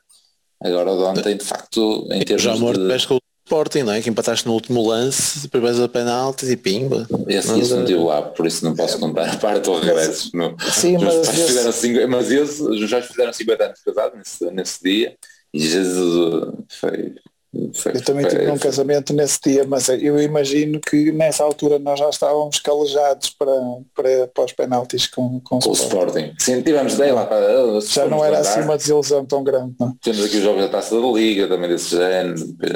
agora 0.64 0.92
o 0.92 0.98
de 0.98 1.04
ontem 1.04 1.38
de 1.38 1.46
facto 1.46 2.08
em 2.12 2.22
termos 2.24 2.42
já 2.42 2.54
de... 2.54 2.88
de 2.88 3.20
Sporting, 3.50 3.82
não 3.82 3.94
é? 3.94 4.02
Que 4.02 4.10
empataste 4.12 4.46
no 4.46 4.54
último 4.54 4.88
lance, 4.88 5.40
depois 5.40 5.64
vais 5.64 5.80
a 5.80 5.90
penaltis 5.90 6.50
e 6.50 6.56
pimba. 6.56 7.08
Esse, 7.28 7.60
isso 7.60 7.76
não 7.76 7.84
tive 7.84 8.00
lá, 8.00 8.22
por 8.22 8.46
isso 8.46 8.64
não 8.64 8.76
posso 8.76 9.00
contar 9.00 9.28
a 9.28 9.38
parte 9.38 9.64
do 9.64 9.80
regresso. 9.80 10.30
No, 10.36 10.56
Sim, 10.72 11.00
mas, 11.00 11.16
esse... 11.16 11.48
fizeram 11.48 11.72
cinco, 11.72 12.08
mas 12.08 12.30
eles, 12.30 12.60
os 12.60 12.88
já 12.88 13.02
fizeram 13.02 13.34
50 13.34 13.64
anos 13.64 13.80
casados 13.84 14.18
nesse, 14.20 14.52
nesse 14.52 14.84
dia 14.84 15.18
e 15.52 15.60
Jesus 15.60 16.54
foi, 16.80 17.16
eu 17.52 18.04
também 18.04 18.28
tive 18.28 18.50
um 18.52 18.58
casamento 18.58 19.12
nesse 19.12 19.40
dia, 19.44 19.66
mas 19.66 19.90
eu 19.90 20.22
imagino 20.22 20.80
que 20.80 21.12
nessa 21.12 21.44
altura 21.44 21.80
nós 21.80 22.00
já 22.00 22.08
estávamos 22.08 22.60
calejados 22.60 23.32
para, 23.32 23.52
para, 23.96 24.28
para 24.28 24.46
os 24.46 24.54
penaltis 24.54 25.08
com, 25.08 25.40
com, 25.40 25.58
com 25.58 25.70
o 25.70 25.74
Sporting. 25.74 26.34
Sim, 26.38 26.62
tivemos 26.62 26.96
daí 26.96 27.12
lá 27.12 27.26
para. 27.26 27.82
Já 27.82 28.06
não 28.06 28.24
era 28.24 28.40
assim 28.40 28.62
uma 28.62 28.78
desilusão 28.78 29.26
tão 29.26 29.44
grande. 29.44 29.74
Não? 29.80 29.96
Temos 30.02 30.24
aqui 30.24 30.38
os 30.38 30.44
jogos 30.44 30.62
da 30.62 30.70
taça 30.70 31.00
da 31.00 31.08
Liga, 31.08 31.48
também 31.48 31.70
desse 31.70 31.98
género, 31.98 32.36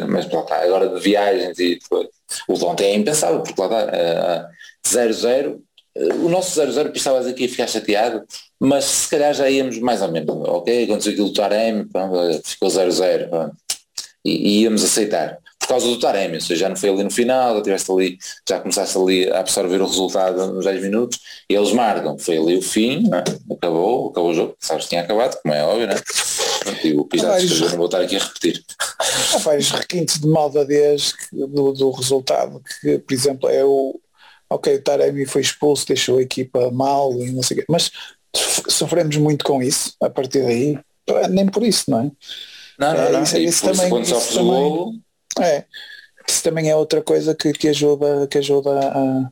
mas 0.09 0.25
para 0.25 0.41
cá, 0.43 0.63
agora 0.63 0.89
de 0.89 0.99
viagens 0.99 1.59
e 1.59 1.77
depois. 1.79 2.07
O 2.47 2.55
de 2.55 2.65
ontem 2.65 2.85
é 2.85 2.95
impensável, 2.95 3.41
porque 3.41 3.61
lá 3.61 3.67
está 3.67 4.49
0-0. 4.87 5.59
Uh, 5.95 6.25
o 6.25 6.29
nosso 6.29 6.59
0-0 6.59 6.91
pensavas 6.91 7.27
aqui 7.27 7.45
a 7.45 7.49
ficar 7.49 7.67
chateado, 7.67 8.23
mas 8.59 8.85
se 8.85 9.09
calhar 9.09 9.31
já 9.35 9.47
íamos 9.47 9.77
mais 9.77 10.01
ou 10.01 10.11
menos, 10.11 10.35
ok, 10.47 10.85
aconteceu 10.85 11.11
aquilo 11.11 11.27
do 11.27 11.33
Taremi, 11.33 11.87
ficou 12.43 12.69
0-0, 12.69 13.51
e, 14.23 14.31
e 14.31 14.61
íamos 14.61 14.83
aceitar 14.83 15.37
por 15.63 15.67
causa 15.67 15.87
do 15.87 15.97
Taremi, 15.99 16.35
ou 16.35 16.41
seja, 16.41 16.61
já 16.61 16.69
não 16.69 16.75
foi 16.75 16.89
ali 16.89 17.03
no 17.03 17.09
final, 17.09 17.55
já 17.55 17.61
tiveste 17.61 17.91
ali, 17.91 18.17
já 18.47 18.59
começaste 18.59 18.97
ali 18.97 19.31
a 19.31 19.39
absorver 19.39 19.81
o 19.81 19.87
resultado 19.87 20.53
nos 20.53 20.65
10 20.65 20.81
minutos, 20.81 21.19
e 21.49 21.55
eles 21.55 21.71
marcam, 21.71 22.17
foi 22.19 22.37
ali 22.37 22.57
o 22.57 22.61
fim, 22.61 23.09
é? 23.13 23.53
acabou, 23.53 24.09
acabou 24.09 24.31
o 24.31 24.33
jogo, 24.33 24.57
sabes 24.59 24.83
que 24.83 24.89
tinha 24.89 25.01
acabado, 25.01 25.39
como 25.41 25.53
é 25.53 25.63
óbvio, 25.63 25.87
né? 25.87 25.95
e 26.83 26.93
o 26.93 27.07
já 27.15 27.29
vários, 27.29 27.59
não 27.61 27.77
vou 27.77 27.85
estar 27.85 28.01
aqui 28.01 28.17
a 28.17 28.19
repetir. 28.19 28.63
Há 29.33 29.37
vários 29.37 29.71
requintes 29.71 30.19
de 30.19 30.27
malvadez 30.27 31.13
do, 31.31 31.71
do 31.71 31.91
resultado, 31.91 32.61
que 32.81 32.99
por 32.99 33.13
exemplo 33.13 33.49
é 33.49 33.63
o, 33.63 33.99
ok, 34.49 34.75
o 34.75 34.81
Taremi 34.81 35.25
foi 35.25 35.41
expulso, 35.41 35.87
deixou 35.87 36.17
a 36.17 36.21
equipa 36.21 36.71
mal 36.71 37.13
e 37.21 37.31
não 37.31 37.41
sei 37.41 37.57
o 37.57 37.59
quê, 37.61 37.65
mas 37.69 37.89
sofremos 38.67 39.15
muito 39.17 39.45
com 39.45 39.61
isso, 39.61 39.93
a 40.01 40.09
partir 40.09 40.43
daí, 40.43 40.77
nem 41.29 41.47
por 41.47 41.63
isso, 41.63 41.89
não 41.89 42.01
é? 42.01 42.11
Não, 42.79 42.93
não, 42.93 43.11
não. 43.11 43.23
Isso, 43.23 43.37
isso 43.37 43.65
também, 43.65 44.01
isso 44.01 44.37
também, 44.37 45.03
é, 45.39 45.65
isso 46.27 46.43
também 46.43 46.69
é 46.69 46.75
outra 46.75 47.01
coisa 47.01 47.35
que, 47.35 47.53
que 47.53 47.67
ajuda, 47.67 48.27
que 48.27 48.37
ajuda 48.37 48.71
a, 48.71 49.31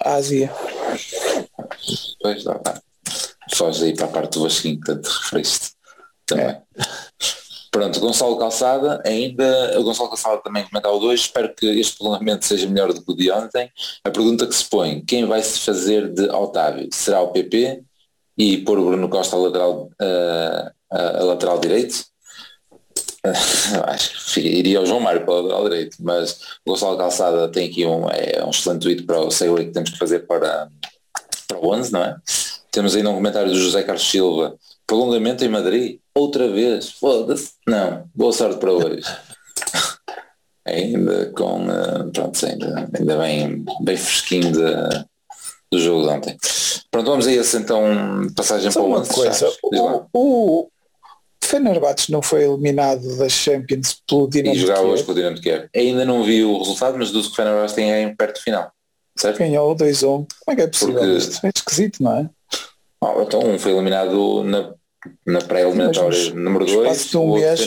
a 0.00 0.14
Ásia. 0.14 0.52
Pois 2.20 2.44
dá, 2.44 2.54
dá. 2.54 2.82
Foge 3.54 3.84
aí 3.84 3.94
para 3.94 4.06
a 4.06 4.08
parte 4.08 4.34
do 4.34 4.44
Vasquinho 4.44 4.80
que 4.80 4.86
tanto 4.86 5.08
referiste 5.08 5.72
também. 6.26 6.46
É. 6.46 6.62
Pronto, 7.70 8.00
Gonçalo 8.00 8.38
Calçada, 8.38 9.02
ainda, 9.04 9.80
o 9.80 9.82
Gonçalo 9.82 10.10
Calçada 10.10 10.42
também 10.42 10.62
comentava 10.64 10.98
dois, 10.98 11.20
espero 11.20 11.54
que 11.54 11.64
este 11.80 11.96
prolongamento 11.96 12.44
seja 12.44 12.68
melhor 12.68 12.92
do 12.92 13.02
que 13.02 13.10
o 13.10 13.16
de 13.16 13.30
ontem. 13.30 13.70
A 14.04 14.10
pergunta 14.10 14.46
que 14.46 14.54
se 14.54 14.68
põe, 14.68 15.00
quem 15.00 15.24
vai 15.24 15.42
se 15.42 15.58
fazer 15.60 16.12
de 16.12 16.28
Otávio? 16.28 16.88
Será 16.92 17.22
o 17.22 17.28
PP 17.28 17.82
e 18.36 18.58
pôr 18.58 18.78
o 18.78 18.84
Bruno 18.86 19.08
Costa 19.08 19.36
a 19.36 19.38
lateral, 19.38 19.90
a, 20.90 21.22
lateral 21.24 21.58
direito. 21.58 22.04
Acho 23.86 24.34
que 24.34 24.40
iria 24.40 24.78
ao 24.78 24.86
João 24.86 25.00
Mário 25.00 25.24
para 25.24 25.34
o 25.34 25.42
lateral 25.42 25.64
direito, 25.64 25.96
mas 26.00 26.40
o 26.66 26.70
Gonçalo 26.70 26.98
Calçada 26.98 27.48
tem 27.48 27.68
aqui 27.68 27.86
um, 27.86 28.08
é, 28.08 28.44
um 28.44 28.50
excelente 28.50 28.82
tweet 28.82 29.02
para 29.04 29.20
o 29.20 29.30
segue 29.30 29.66
que 29.66 29.70
temos 29.70 29.90
que 29.90 29.98
fazer 29.98 30.20
para, 30.20 30.68
para 31.46 31.58
o 31.58 31.72
11, 31.72 31.92
não 31.92 32.02
é? 32.02 32.16
Temos 32.70 32.96
ainda 32.96 33.10
um 33.10 33.14
comentário 33.14 33.52
do 33.52 33.58
José 33.58 33.82
Carlos 33.82 34.10
Silva, 34.10 34.56
prolongamento 34.86 35.44
em 35.44 35.48
Madrid, 35.48 35.98
outra 36.14 36.48
vez, 36.48 36.90
foda-se, 36.90 37.52
não, 37.66 38.08
boa 38.14 38.32
sorte 38.32 38.58
para 38.58 38.72
hoje. 38.72 39.04
ainda 40.66 41.26
com, 41.36 41.66
uh, 41.66 42.10
pronto, 42.12 42.46
ainda, 42.46 42.88
ainda 42.98 43.18
bem, 43.18 43.64
bem 43.82 43.96
fresquinho 43.96 44.52
de, 44.52 45.04
do 45.72 45.80
jogo 45.80 46.02
de 46.02 46.08
ontem. 46.10 46.36
Pronto, 46.90 47.10
vamos 47.10 47.26
a 47.26 47.32
esse 47.32 47.56
então, 47.56 47.82
passagem 48.36 48.70
Só 48.70 48.80
para 48.80 48.88
o 48.88 49.00
11. 49.00 49.10
Coisa, 49.10 49.52
o, 49.62 50.06
o, 50.12 50.68
Fenerbahçe 51.42 52.12
não 52.12 52.20
foi 52.20 52.44
eliminado 52.44 53.16
das 53.16 53.32
Champions 53.32 54.00
pelo 54.06 54.28
Dinamo 54.28 54.54
E 54.54 54.58
jogava 54.58 54.82
hoje 54.82 55.02
com 55.02 55.12
o 55.12 55.14
Dinamo 55.14 55.36
de 55.36 55.42
Kiev. 55.42 55.68
Ainda 55.74 56.04
não 56.04 56.22
vi 56.22 56.44
o 56.44 56.58
resultado, 56.58 56.98
mas 56.98 57.10
do 57.10 57.22
que 57.22 57.28
o 57.28 57.34
Fenerbahçe 57.34 57.74
tem 57.74 57.90
em 57.90 58.14
perto 58.14 58.36
de 58.36 58.42
final. 58.42 58.70
Certo? 59.16 59.38
Ganhou 59.38 59.74
2-1. 59.74 60.02
Como 60.04 60.28
é 60.48 60.54
que 60.54 60.62
é 60.62 60.66
possível 60.66 60.94
Porque... 60.94 61.16
isto? 61.16 61.46
É 61.46 61.50
esquisito, 61.54 62.02
não 62.02 62.16
é? 62.16 62.30
Oh, 63.00 63.22
então 63.22 63.40
um 63.40 63.58
foi 63.58 63.72
eliminado 63.72 64.44
na, 64.44 64.74
na 65.26 65.40
pré-eliminatória 65.40 66.34
número 66.34 66.66
2. 66.66 67.14
um 67.14 67.34
mês 67.34 67.66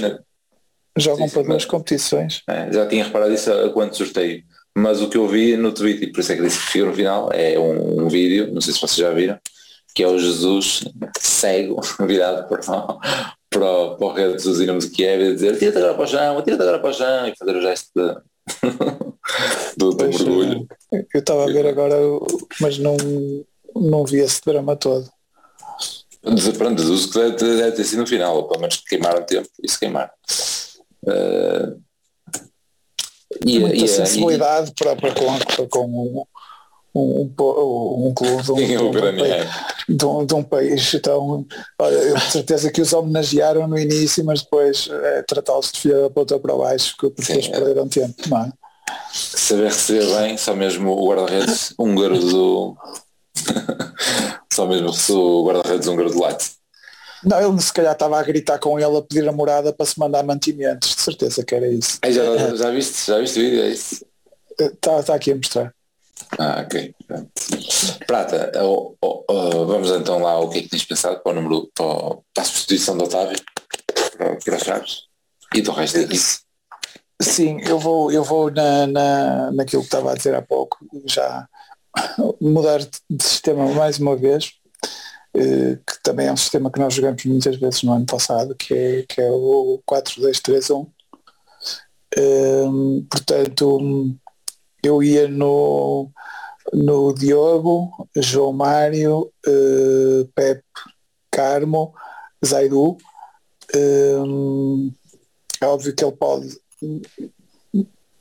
jogam 0.97 1.27
sim, 1.27 1.33
para 1.33 1.43
duas 1.43 1.65
competições. 1.65 2.41
É, 2.47 2.71
já 2.71 2.87
tinha 2.87 3.03
reparado 3.03 3.33
isso 3.33 3.51
a, 3.51 3.65
a 3.65 3.69
quanto 3.69 3.97
sorteio. 3.97 4.43
Mas 4.77 5.01
o 5.01 5.09
que 5.09 5.17
eu 5.17 5.27
vi 5.27 5.55
no 5.55 5.71
Twitter, 5.71 6.09
e 6.09 6.11
por 6.11 6.19
isso 6.19 6.33
é 6.33 6.35
que 6.35 6.41
disse 6.41 6.59
que 6.59 6.71
fica 6.71 6.85
no 6.85 6.93
final, 6.93 7.29
é 7.31 7.57
um, 7.57 8.03
um 8.03 8.09
vídeo, 8.09 8.51
não 8.53 8.59
sei 8.59 8.73
se 8.73 8.81
vocês 8.81 8.97
já 8.97 9.11
viram, 9.11 9.39
que 9.93 10.03
é 10.03 10.07
o 10.07 10.19
Jesus 10.19 10.83
cego 11.17 11.79
virado 12.05 12.47
para, 12.49 12.61
para, 13.49 13.65
o, 13.65 13.95
para 13.95 14.05
o 14.05 14.13
rei 14.13 14.27
de 14.27 14.33
Jesus 14.33 14.59
irmos 14.59 14.85
aqui 14.85 15.05
é 15.05 15.17
dizer 15.17 15.57
tira-te 15.57 15.77
agora 15.77 15.93
para 15.93 16.03
o 16.03 16.07
chão, 16.07 16.41
tira-te 16.41 16.61
agora 16.61 16.79
para 16.79 16.89
o 16.89 16.93
chão 16.93 17.27
e 17.27 17.35
fazer 17.37 17.55
o 17.55 17.61
gesto 17.61 17.89
de, 17.95 18.15
do, 19.77 19.91
do 19.91 20.05
mergulho. 20.05 20.67
Eu 20.91 21.19
estava 21.19 21.43
a 21.43 21.47
ver 21.47 21.65
agora, 21.65 21.95
mas 22.59 22.77
não, 22.77 22.97
não 23.73 24.05
vi 24.05 24.19
esse 24.19 24.41
drama 24.45 24.75
todo. 24.75 25.09
Pronto, 26.57 26.81
deduzo 26.81 27.11
que 27.11 27.19
deve, 27.19 27.57
deve 27.57 27.71
ter 27.71 27.83
sido 27.83 27.99
no 27.99 28.07
final, 28.07 28.35
ou 28.35 28.47
pelo 28.47 28.59
menos 28.59 28.77
queimaram 28.77 29.23
tempo 29.23 29.47
e 29.63 29.69
se 29.69 29.79
queimaram. 29.79 30.11
Uh, 31.03 31.79
e, 33.45 33.59
muita 33.59 33.85
e, 33.85 33.87
sensibilidade 33.87 34.71
e, 34.71 34.73
para, 34.73 34.95
para 34.95 35.13
com, 35.13 35.37
para 35.39 35.67
com 35.67 35.85
um, 35.85 36.99
um, 36.99 38.07
um 38.07 38.13
clube 38.13 38.43
de 38.43 38.51
um, 38.51 38.55
de, 38.57 38.77
um 38.77 38.91
país, 38.91 39.45
de, 39.89 40.05
um, 40.05 40.25
de 40.25 40.33
um 40.35 40.43
país 40.43 40.93
então 40.93 41.45
olha, 41.79 41.95
eu 41.95 42.15
tenho 42.15 42.31
certeza 42.31 42.71
que 42.71 42.81
os 42.81 42.93
homenagearam 42.93 43.67
no 43.67 43.77
início 43.77 44.23
mas 44.23 44.41
depois 44.41 44.89
é, 44.89 45.23
tratá-los 45.23 45.71
de 45.71 45.79
filha 45.81 46.01
da 46.01 46.09
ponta 46.09 46.39
para 46.39 46.55
baixo 46.55 46.95
porque 46.97 47.31
eles 47.31 47.47
perderam 47.47 47.87
tempo 47.87 48.15
não 48.29 48.43
é? 48.43 48.51
saber 49.11 49.65
receber 49.65 50.05
bem 50.17 50.37
só 50.37 50.55
mesmo 50.55 50.91
o 50.91 51.07
guarda-redes 51.09 51.73
húngaro 51.77 52.19
do 52.19 52.77
só 54.53 54.65
mesmo 54.65 54.89
o 54.89 55.45
guarda-redes 55.45 55.87
húngaro 55.87 56.11
do 56.11 56.23
Leite 56.23 56.51
não, 57.25 57.51
ele 57.51 57.61
se 57.61 57.73
calhar 57.73 57.93
estava 57.93 58.19
a 58.19 58.23
gritar 58.23 58.59
com 58.59 58.79
ele 58.79 58.97
a 58.97 59.01
pedir 59.01 59.27
a 59.27 59.31
morada 59.31 59.73
para 59.73 59.85
se 59.85 59.99
mandar 59.99 60.23
mantimentos, 60.23 60.95
de 60.95 61.01
certeza 61.01 61.43
que 61.43 61.55
era 61.55 61.67
isso. 61.67 61.99
É, 62.01 62.11
já, 62.11 62.55
já 62.55 62.69
viste? 62.71 63.07
Já 63.07 63.19
viste 63.19 63.39
o 63.39 63.41
vídeo? 63.41 63.63
É 63.63 63.69
isso? 63.69 64.05
Está 64.59 65.03
tá 65.03 65.15
aqui 65.15 65.31
a 65.31 65.35
mostrar. 65.35 65.73
Ah, 66.37 66.63
ok. 66.65 66.95
Prata, 68.07 68.51
oh, 68.63 68.95
oh, 69.01 69.23
oh, 69.27 69.65
vamos 69.65 69.91
então 69.91 70.19
lá 70.19 70.39
o 70.39 70.49
que 70.49 70.59
é 70.59 70.61
que 70.61 70.69
tens 70.69 70.85
pensado 70.85 71.19
para 71.19 71.31
o 71.31 71.35
número 71.35 71.69
para, 71.73 71.85
para 72.33 72.43
a 72.43 72.45
substituição 72.45 72.97
do 72.97 73.03
Otávio 73.03 73.37
para, 74.43 74.59
chaves 74.59 75.03
e 75.53 75.61
do 75.61 75.71
resto 75.71 76.07
da. 76.07 76.15
Sim, 77.21 77.61
eu 77.61 77.79
vou, 77.79 78.11
eu 78.11 78.23
vou 78.23 78.51
na, 78.51 78.87
na, 78.87 79.51
naquilo 79.51 79.81
que 79.81 79.87
estava 79.87 80.11
a 80.11 80.15
dizer 80.15 80.35
há 80.35 80.41
pouco, 80.41 80.77
já 81.05 81.47
mudar 82.41 82.79
de 82.79 83.23
sistema 83.23 83.65
mais 83.73 83.99
uma 83.99 84.15
vez, 84.15 84.51
eh, 84.64 84.64
que 85.35 86.01
também 86.01 86.27
é 86.27 86.31
um 86.31 86.37
sistema 86.37 86.71
que 86.71 86.79
nós 86.79 86.93
jogamos 86.93 87.25
muitas 87.25 87.57
vezes 87.57 87.83
no 87.83 87.93
ano 87.93 88.05
passado, 88.05 88.55
que 88.55 88.73
é, 88.73 89.03
que 89.03 89.21
é 89.21 89.29
o 89.29 89.81
4-2-3-1. 89.89 90.87
Um, 92.17 93.05
portanto, 93.09 94.15
eu 94.81 95.03
ia 95.03 95.27
no, 95.27 96.09
no 96.73 97.13
Diogo, 97.13 98.07
João 98.15 98.53
Mário, 98.53 99.31
uh, 99.47 100.25
Pepe, 100.33 100.63
Carmo, 101.29 101.93
Zaidu. 102.45 102.97
Um, 103.75 104.93
é 105.61 105.65
óbvio 105.65 105.93
que 105.93 106.03
ele 106.03 106.15
pode 106.15 106.57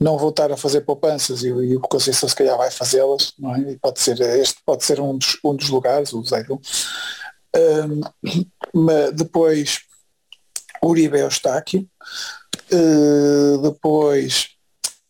não 0.00 0.18
voltar 0.18 0.50
a 0.52 0.56
fazer 0.56 0.82
poupanças 0.82 1.42
e, 1.42 1.48
e 1.48 1.76
o 1.76 1.80
Conceição 1.80 2.28
se 2.28 2.34
calhar 2.34 2.56
vai 2.56 2.70
fazê-las, 2.70 3.32
não 3.38 3.54
é? 3.54 3.72
E 3.72 3.78
pode 3.78 4.00
ser, 4.00 4.20
este 4.20 4.60
pode 4.64 4.84
ser 4.84 5.00
um 5.00 5.16
dos, 5.16 5.38
um 5.44 5.54
dos 5.54 5.68
lugares, 5.68 6.12
o 6.12 6.22
Zaidu. 6.24 6.60
Um, 7.56 8.00
mas 8.74 9.12
depois 9.12 9.80
Uribe 10.82 11.18
Eustáquio, 11.18 11.88
uh, 12.72 13.58
depois 13.62 14.50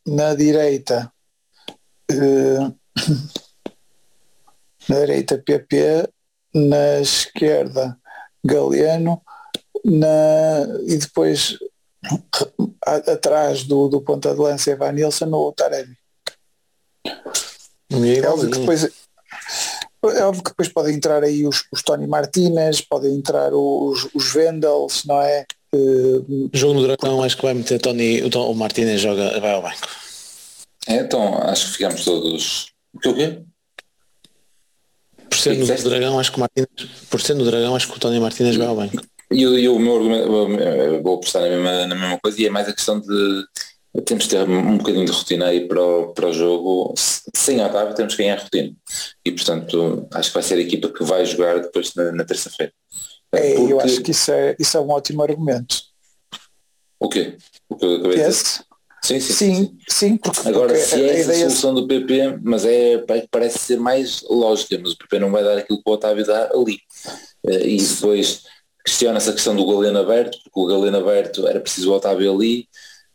na 0.07 0.35
direita 0.35 1.11
uh, 2.13 2.75
na 4.89 5.01
direita 5.01 5.39
PP, 5.39 6.09
na 6.55 7.01
esquerda 7.01 7.99
Galeano, 8.45 9.23
na, 9.85 10.67
e 10.87 10.97
depois 10.99 11.59
atrás 12.87 13.65
do, 13.65 13.89
do 13.89 14.01
ponta 14.01 14.35
de 14.35 14.41
lança 14.41 14.71
Evan 14.71 14.93
Nilsson 14.93 15.27
no 15.27 15.53
Taremi. 15.53 15.97
É 17.93 18.29
óbvio 18.29 18.51
que 18.51 18.59
depois 18.59 18.91
é 20.13 20.25
óbvio 20.25 20.43
que 20.43 20.51
depois 20.51 20.69
podem 20.69 20.95
entrar 20.95 21.23
aí 21.23 21.47
os, 21.47 21.65
os 21.73 21.83
Tony 21.83 22.07
Martinez, 22.07 22.81
podem 22.81 23.15
entrar 23.15 23.55
os, 23.55 24.09
os 24.15 24.33
Vendels, 24.33 25.05
não 25.05 25.21
é? 25.23 25.47
Uh, 25.75 26.51
Jogo 26.53 26.75
no 26.75 26.83
Dragão 26.83 27.23
acho 27.23 27.37
que 27.37 27.43
vai 27.43 27.55
meter 27.55 27.81
Tony, 27.81 28.23
o, 28.23 28.31
Tom, 28.31 28.51
o 28.51 28.55
Martinez 28.55 29.01
joga, 29.01 29.41
vai 29.41 29.53
ao 29.53 29.63
banco. 29.63 29.89
É, 30.87 30.97
então 30.97 31.39
acho 31.39 31.67
que 31.67 31.73
ficamos 31.73 32.05
todos. 32.05 32.67
O 32.93 33.01
que 33.01 33.09
o 33.09 33.15
quê? 33.15 33.43
Por 35.29 35.39
ser 35.39 35.57
no 35.57 35.67
Dragão, 35.67 36.19
acho 36.19 36.31
que 36.31 36.37
o 36.37 36.41
Martinez, 36.41 36.69
por 37.11 37.21
ser 37.21 37.35
no 37.35 37.45
Dragão, 37.45 37.75
acho 37.75 37.89
que 37.89 37.97
o 37.97 38.01
Tony 38.01 38.21
Martinez 38.21 38.57
vai 38.57 38.67
ao 38.67 38.77
banco. 38.77 39.03
E, 39.31 39.43
e 39.43 39.69
o 39.69 39.79
meu 39.79 39.97
argumento, 39.97 41.03
vou 41.03 41.17
apostar 41.17 41.43
na 41.43 41.49
mesma, 41.49 41.87
na 41.87 41.95
mesma 41.95 42.19
coisa, 42.21 42.41
e 42.41 42.47
é 42.47 42.51
mais 42.51 42.69
a 42.69 42.73
questão 42.73 43.01
de 43.01 43.45
temos 44.03 44.25
que 44.25 44.31
ter 44.31 44.49
um 44.49 44.79
bocadinho 44.79 45.05
de 45.05 45.13
rotina 45.13 45.47
aí 45.47 45.69
para 45.69 45.81
o, 45.81 46.13
para 46.13 46.29
o 46.29 46.33
jogo. 46.33 46.95
Sem 47.35 47.65
Otávio 47.65 47.95
temos 47.95 48.15
que 48.15 48.23
ganhar 48.23 48.41
rotina. 48.41 48.75
E 49.25 49.31
portanto 49.31 50.09
acho 50.13 50.31
que 50.31 50.35
vai 50.35 50.43
ser 50.43 50.55
a 50.55 50.61
equipa 50.61 50.89
que 50.89 51.05
vai 51.05 51.25
jogar 51.25 51.61
depois 51.61 51.95
na, 51.95 52.11
na 52.13 52.25
terça-feira. 52.25 52.73
É, 53.33 53.55
Porque... 53.55 53.73
Eu 53.73 53.81
acho 53.81 54.03
que 54.03 54.11
isso 54.11 54.33
é, 54.33 54.57
isso 54.59 54.77
é 54.77 54.81
um 54.81 54.91
ótimo 54.91 55.23
argumento. 55.23 55.77
O 56.99 57.09
quê? 57.09 57.37
O 57.69 57.77
que 57.77 57.85
eu 57.85 57.95
acabei 57.97 58.17
de 58.17 58.25
dizer? 58.25 58.65
Sim, 59.03 59.21
sim, 59.21 59.35
sim, 59.35 59.79
sim, 59.87 60.17
porque 60.17 60.49
agora 60.49 60.73
porque 60.73 60.81
se 60.81 61.05
é 61.05 61.21
a 61.21 61.35
solução 61.51 61.75
do 61.75 61.87
PP, 61.87 62.39
mas 62.43 62.65
é 62.65 63.05
parece 63.31 63.59
ser 63.59 63.79
mais 63.79 64.23
lógica, 64.23 64.79
mas 64.83 64.93
o 64.93 64.97
PP 64.97 65.19
não 65.19 65.31
vai 65.31 65.45
dar 65.45 65.59
aquilo 65.59 65.83
que 65.83 65.91
o 65.91 65.93
Otávio 65.93 66.25
dá 66.25 66.51
ali. 66.51 66.79
Eh, 67.47 67.69
e 67.69 67.77
depois 67.77 68.45
questiona-se 68.85 69.31
a 69.31 69.33
questão 69.33 69.57
do 69.57 69.67
Galeno 69.67 69.99
aberto, 70.01 70.39
porque 70.45 70.61
o 70.61 70.67
Galeno 70.67 70.99
aberto 70.99 71.47
era 71.49 71.61
preciso 71.61 71.91
o 71.91 71.95
Otávio 71.95 72.33
ali, 72.33 72.69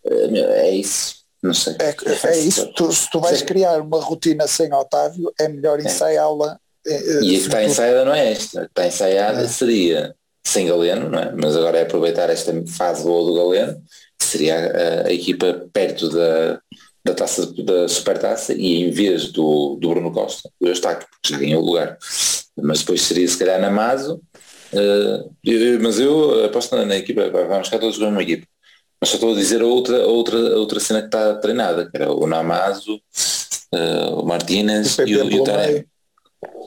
eh, 0.04 0.68
é 0.68 0.72
isso. 0.72 1.20
Não 1.41 1.54
sei. 1.54 1.76
É, 1.80 1.96
é 2.28 2.38
isso, 2.40 2.68
tu, 2.74 2.91
se 2.91 3.10
tu 3.10 3.20
vais 3.20 3.40
Sim. 3.40 3.46
criar 3.46 3.80
uma 3.82 4.02
rotina 4.02 4.48
sem 4.48 4.74
Otávio, 4.74 5.32
é 5.40 5.48
melhor 5.48 5.80
ensaiá-la. 5.80 6.60
É. 6.86 7.22
E 7.22 7.36
a 7.36 7.40
que 7.40 7.46
está 7.46 7.64
ensaiada 7.64 8.06
não 8.06 8.14
é 8.14 8.32
esta, 8.32 8.62
a 8.62 8.64
que 8.64 8.72
está 8.72 8.88
ensaiada 8.88 9.41
é. 9.41 9.48
seria 9.48 10.16
sem 10.46 10.68
Galeno, 10.68 11.10
não 11.10 11.20
é? 11.20 11.32
mas 11.32 11.56
agora 11.56 11.78
é 11.78 11.84
aproveitar 11.84 12.30
esta 12.30 12.52
fase 12.66 13.04
boa 13.04 13.24
do 13.26 13.36
Galeno, 13.36 13.82
que 14.18 14.26
seria 14.26 14.56
a, 14.56 15.08
a, 15.08 15.14
equipa 15.14 15.68
perto 15.72 16.10
da, 16.10 16.60
da 17.06 17.14
taça 17.14 17.46
da 17.64 17.88
supertaça 17.88 18.54
e 18.54 18.84
em 18.84 18.91
vez 18.91 19.32
do, 19.32 19.78
do 19.80 19.90
Bruno 19.90 20.12
Costa, 20.12 20.50
o 20.60 20.68
Eustáquio, 20.68 21.08
porque 21.10 21.34
já 21.34 21.38
ganhou 21.38 21.62
o 21.62 21.66
lugar. 21.66 21.98
Mas 22.58 22.80
depois 22.80 23.02
seria 23.02 23.28
se 23.28 23.38
calhar 23.38 23.62
na 23.62 23.70
Maso, 23.70 24.22
uh, 24.74 25.36
eu, 25.44 25.80
mas 25.82 26.00
eu 26.00 26.46
aposto 26.46 26.76
na, 26.76 26.86
na 26.86 26.98
equipa, 26.98 27.30
vamos 27.30 27.68
ficar 27.68 27.80
todos 27.80 27.98
com 27.98 28.06
uma 28.06 28.24
equipa. 28.24 28.48
Mas 29.00 29.10
só 29.10 29.16
estou 29.16 29.34
a 29.34 29.38
dizer 29.38 29.64
outra, 29.64 30.06
outra, 30.06 30.38
outra 30.58 30.80
cena 30.80 31.02
que 31.02 31.08
está 31.08 31.36
treinada, 31.36 31.90
que 31.90 31.96
era 31.96 32.12
o 32.12 32.28
Namazo, 32.28 32.96
uh, 33.74 34.20
o 34.20 34.26
Martínez 34.26 34.98
e 35.00 35.16
o, 35.16 35.32
e 35.32 35.40
o 35.40 35.44
Taremi. 35.44 35.88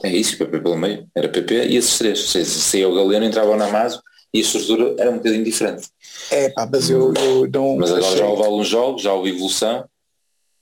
É 0.05 0.09
isso, 0.09 0.35
o 0.35 0.39
PP 0.39 0.61
pelo 0.61 0.77
meio. 0.77 1.07
Era 1.15 1.29
PP 1.29 1.67
e 1.67 1.77
esses 1.77 1.99
três. 1.99 2.19
Se 2.21 2.45
saía 2.45 2.89
o 2.89 2.95
Galeno, 2.95 3.25
entrava 3.25 3.51
o 3.51 3.57
Namazo 3.57 4.03
e 4.33 4.39
a 4.39 4.43
estrutura 4.43 4.95
era 4.99 5.11
um 5.11 5.19
bocadinho 5.19 5.45
diferente. 5.45 5.89
É 6.31 6.49
pá, 6.51 6.69
mas 6.71 6.89
eu, 6.89 7.13
eu 7.15 7.49
não. 7.53 7.77
Mas 7.77 7.93
agora 7.93 8.17
já 8.17 8.27
houve 8.27 8.43
alguns 8.43 8.69
jogos, 8.69 9.03
já 9.03 9.13
houve 9.13 9.31
evolução, 9.31 9.85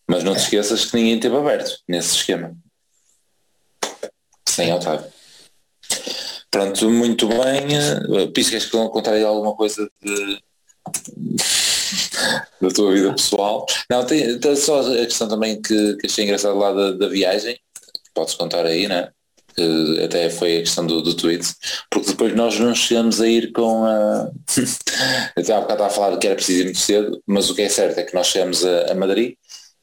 mas 0.09 0.25
não 0.25 0.35
te 0.35 0.41
esqueças 0.41 0.85
que 0.85 0.97
ninguém 0.97 1.21
teve 1.21 1.37
aberto 1.37 1.79
nesse 1.89 2.17
esquema. 2.17 2.55
Sem 4.49 4.73
Otávio. 4.73 5.07
Pronto, 6.51 6.91
muito 6.91 7.29
bem. 7.29 8.33
Piso, 8.33 8.51
queres 8.51 8.67
contar 8.67 9.13
aí 9.13 9.23
alguma 9.23 9.55
coisa 9.55 9.89
de, 10.03 10.43
da 12.61 12.69
tua 12.71 12.93
vida 12.93 13.13
pessoal. 13.13 13.65
Não, 13.89 14.05
tem, 14.05 14.39
tem, 14.39 14.57
só 14.57 14.81
a 14.81 15.07
questão 15.07 15.29
também 15.29 15.61
que, 15.61 15.97
que 15.97 16.07
achei 16.07 16.25
engraçado 16.25 16.59
lá 16.59 16.73
da, 16.73 16.93
da 16.93 17.09
viagem, 17.09 17.59
podes 18.15 18.35
contar 18.35 18.67
aí, 18.67 18.89
né? 18.89 19.11
Que 19.55 20.03
até 20.05 20.31
foi 20.31 20.59
a 20.59 20.61
questão 20.61 20.87
do, 20.87 21.03
do 21.03 21.15
tweet, 21.15 21.45
porque 21.91 22.11
depois 22.11 22.35
nós 22.35 22.59
não 22.59 22.75
chegamos 22.75 23.21
a 23.21 23.29
ir 23.29 23.53
com 23.53 23.85
a. 23.85 24.31
bocado 25.37 25.73
estava 25.73 25.87
a 25.87 25.91
falar 25.91 26.19
que 26.19 26.27
era 26.27 26.37
preciso 26.37 26.61
ir 26.61 26.65
muito 26.65 26.79
cedo, 26.79 27.23
mas 27.27 27.51
o 27.51 27.55
que 27.55 27.63
é 27.63 27.69
certo 27.69 27.99
é 27.99 28.05
que 28.05 28.15
nós 28.15 28.29
chegamos 28.29 28.65
a, 28.65 28.93
a 28.93 28.95
Madrid 28.95 29.35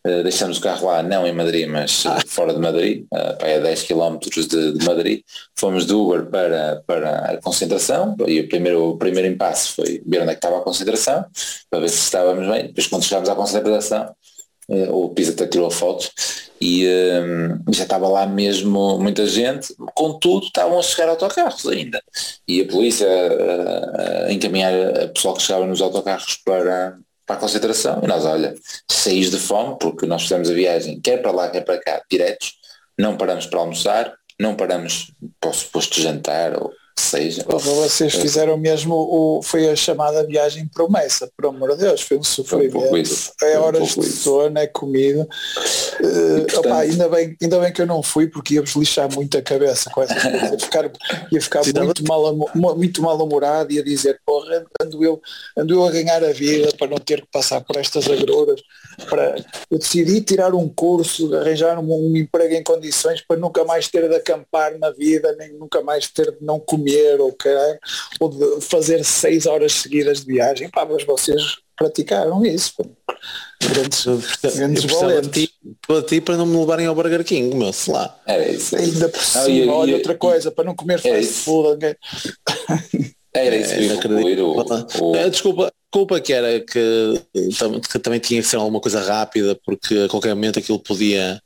Uh, 0.06 0.24
deixamos 0.24 0.58
o 0.58 0.62
carro 0.62 0.88
lá, 0.88 1.04
não 1.04 1.28
em 1.28 1.34
Madrid, 1.34 1.68
mas 1.68 2.06
ah. 2.06 2.20
fora 2.26 2.54
de 2.54 2.60
Madrid, 2.60 3.06
uh, 3.14 3.38
para 3.38 3.60
10 3.60 3.84
km 3.84 4.18
de, 4.20 4.74
de, 4.74 4.86
Madrid. 4.86 5.22
Fomos 5.56 5.86
de 5.86 5.94
Uber 5.94 6.26
para, 6.28 6.82
para 6.86 7.32
a 7.32 7.42
concentração 7.42 8.16
e 8.26 8.40
o 8.40 8.48
primeiro, 8.48 8.92
o 8.92 8.98
primeiro 8.98 9.28
impasse 9.28 9.74
foi 9.74 10.02
ver 10.06 10.22
onde 10.22 10.32
é 10.32 10.34
que 10.34 10.38
estava 10.38 10.60
a 10.60 10.62
concentração, 10.62 11.26
para 11.70 11.80
ver 11.82 11.90
se 11.90 11.98
estávamos 11.98 12.48
bem. 12.48 12.68
Depois 12.68 12.88
quando 12.88 13.04
chegámos 13.04 13.28
à 13.28 13.36
concentração, 13.36 14.16
uh, 14.70 14.96
o 14.96 15.10
Pisa 15.10 15.34
até 15.34 15.46
tirou 15.46 15.70
fotos 15.70 16.12
e 16.60 16.86
já 17.72 17.84
estava 17.84 18.08
lá 18.08 18.26
mesmo 18.26 18.98
muita 18.98 19.28
gente, 19.28 19.76
contudo 19.94 20.48
estavam 20.48 20.80
a 20.80 20.82
chegar 20.82 21.10
autocarros 21.10 21.68
ainda. 21.68 22.02
E 22.48 22.62
a 22.62 22.68
polícia 22.68 23.08
a 24.26 24.32
encaminhar 24.32 24.74
a 24.74 25.08
pessoal 25.10 25.36
que 25.36 25.44
chegava 25.44 25.68
nos 25.68 25.82
autocarros 25.82 26.38
para, 26.44 26.98
para 27.28 27.36
a 27.36 27.40
concentração 27.40 28.00
e 28.02 28.08
nós, 28.08 28.26
olha, 28.26 28.56
saís 28.90 29.30
de 29.30 29.38
fome, 29.38 29.78
porque 29.80 30.06
nós 30.06 30.24
fizemos 30.24 30.50
a 30.50 30.54
viagem 30.54 31.00
quer 31.02 31.22
para 31.22 31.32
lá, 31.32 31.50
quer 31.50 31.62
para 31.62 31.78
cá, 31.78 32.02
diretos, 32.10 32.54
não 32.98 33.18
paramos 33.18 33.46
para 33.46 33.60
almoçar, 33.60 34.16
não 34.40 34.56
paramos 34.56 35.12
para 35.40 35.50
o 35.50 35.54
suposto 35.54 36.02
jantar 36.02 36.56
ou 36.60 36.72
seja. 37.00 37.46
vocês 37.48 38.16
fizeram 38.16 38.58
mesmo 38.58 38.96
o, 38.96 39.42
foi 39.42 39.70
a 39.70 39.76
chamada 39.76 40.26
viagem 40.26 40.68
promessa, 40.68 41.30
por 41.36 41.48
amor 41.48 41.72
de 41.72 41.84
Deus, 41.84 42.02
foi 42.02 42.18
um 42.18 42.24
sofrimento. 42.24 42.78
Um 42.78 43.48
é 43.48 43.58
horas 43.58 43.96
um 43.96 44.02
de 44.02 44.08
sono, 44.10 44.58
é 44.58 44.68
comida. 44.68 45.28
Uh, 46.00 46.42
portanto, 46.42 46.60
opa, 46.60 46.80
ainda, 46.80 47.08
bem, 47.08 47.38
ainda 47.42 47.60
bem 47.60 47.72
que 47.72 47.82
eu 47.82 47.86
não 47.86 48.02
fui 48.02 48.28
porque 48.28 48.56
ia-vos 48.56 48.76
lixar 48.76 49.14
muito 49.14 49.38
a 49.38 49.42
cabeça 49.42 49.90
com 49.90 50.02
essas 50.02 50.22
coisas. 50.22 50.52
Ia 50.52 50.60
ficar, 50.60 50.92
ia 51.32 51.42
ficar 51.42 51.62
muito, 51.86 52.04
mal, 52.04 52.36
muito 52.76 53.02
mal 53.02 53.22
humorado 53.22 53.72
e 53.72 53.80
a 53.80 53.84
dizer, 53.84 54.20
porra, 54.26 54.66
ando 54.82 55.04
eu, 55.04 55.22
ando 55.56 55.74
eu 55.74 55.86
a 55.86 55.92
ganhar 55.92 56.24
a 56.24 56.32
vida 56.32 56.70
para 56.78 56.88
não 56.88 56.98
ter 56.98 57.22
que 57.22 57.28
passar 57.32 57.62
por 57.62 57.78
estas 57.78 58.10
agruras. 58.10 58.62
Para, 59.10 59.36
eu 59.70 59.78
decidi 59.78 60.22
tirar 60.22 60.56
um 60.56 60.68
curso, 60.68 61.34
arranjar 61.36 61.80
um, 61.80 62.12
um 62.12 62.18
emprego 62.18 62.56
em 62.56 62.64
condições 62.64 63.22
para 63.22 63.38
nunca 63.38 63.64
mais 63.64 63.88
ter 63.88 64.10
de 64.10 64.16
acampar 64.16 64.78
na 64.80 64.90
vida, 64.92 65.36
nem 65.38 65.54
nunca 65.54 65.82
mais 65.82 66.08
ter 66.08 66.32
de 66.32 66.44
não 66.44 66.60
comer 66.60 66.87
comer 66.88 67.20
ou, 67.20 67.34
caralho, 67.34 67.80
ou 68.20 68.30
de 68.30 68.62
fazer 68.62 69.04
seis 69.04 69.46
horas 69.46 69.74
seguidas 69.74 70.22
de 70.22 70.28
viagem, 70.28 70.70
pá, 70.70 70.86
mas 70.86 71.04
vocês 71.04 71.58
praticaram 71.76 72.46
isso. 72.46 72.74
Grandes, 73.62 74.06
grandes 74.56 74.86
valentes. 74.86 75.50
Para 75.86 76.02
ti 76.04 76.22
para 76.22 76.38
não 76.38 76.46
me 76.46 76.58
levarem 76.58 76.86
ao 76.86 76.96
Burger 76.96 77.24
King, 77.24 77.56
meu, 77.56 77.74
sei 77.74 77.94
lá. 77.94 78.20
Era 78.26 78.48
isso. 78.50 78.76
Ainda 78.76 79.10
por 79.10 79.22
cima, 79.22 79.50
e, 79.50 79.68
olha 79.68 79.92
e, 79.92 79.94
outra 79.96 80.14
e, 80.14 80.18
coisa, 80.18 80.52
para 80.52 80.66
não 80.66 80.76
comer 80.76 81.00
fast 81.00 81.34
food. 81.44 81.98
Era 83.34 83.56
isso 83.56 84.00
que 84.00 84.08
eu 84.08 84.48
o, 84.48 85.12
o... 85.12 85.16
É, 85.16 85.30
desculpa, 85.30 85.72
desculpa 85.92 86.20
que 86.20 86.34
era 86.34 86.60
que, 86.60 87.22
que, 87.92 88.00
também 88.00 88.20
tinha 88.20 88.42
que 88.42 88.48
ser 88.48 88.58
alguma 88.58 88.80
coisa 88.80 89.02
rápida 89.02 89.58
porque 89.66 89.96
a 90.06 90.10
qualquer 90.10 90.36
momento 90.36 90.60
aquilo 90.60 90.80
podia, 90.80 91.42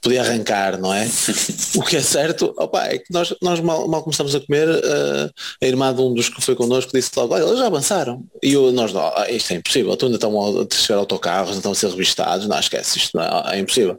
podia 0.00 0.22
arrancar, 0.22 0.78
não 0.78 0.94
é? 0.94 1.06
o 1.74 1.82
que 1.82 1.96
é 1.96 2.00
certo, 2.00 2.54
opa, 2.56 2.86
é 2.86 2.98
que 2.98 3.12
nós, 3.12 3.34
nós 3.42 3.60
mal, 3.60 3.88
mal 3.88 4.02
começamos 4.02 4.34
a 4.34 4.40
comer, 4.40 4.68
uh, 4.68 5.30
a 5.62 5.66
irmã 5.66 5.92
de 5.92 6.00
um 6.00 6.14
dos 6.14 6.28
que 6.28 6.40
foi 6.40 6.54
connosco 6.54 6.92
disse 6.94 7.10
logo, 7.16 7.34
olha, 7.34 7.42
eles 7.42 7.58
já 7.58 7.66
avançaram. 7.66 8.24
E 8.42 8.52
eu, 8.52 8.70
nós, 8.72 8.92
não, 8.92 9.00
ah, 9.00 9.26
isto 9.28 9.52
é 9.52 9.56
impossível, 9.56 9.96
tu 9.96 10.06
ainda 10.06 10.16
estão 10.16 10.60
a 10.60 10.66
chegar 10.74 10.98
autocarros, 10.98 11.48
ainda 11.50 11.58
estão 11.58 11.72
a 11.72 11.74
ser 11.74 11.90
revistados, 11.90 12.46
não 12.46 12.58
esquece, 12.58 12.98
isto 12.98 13.16
não 13.16 13.24
é, 13.24 13.56
é 13.56 13.58
impossível. 13.58 13.98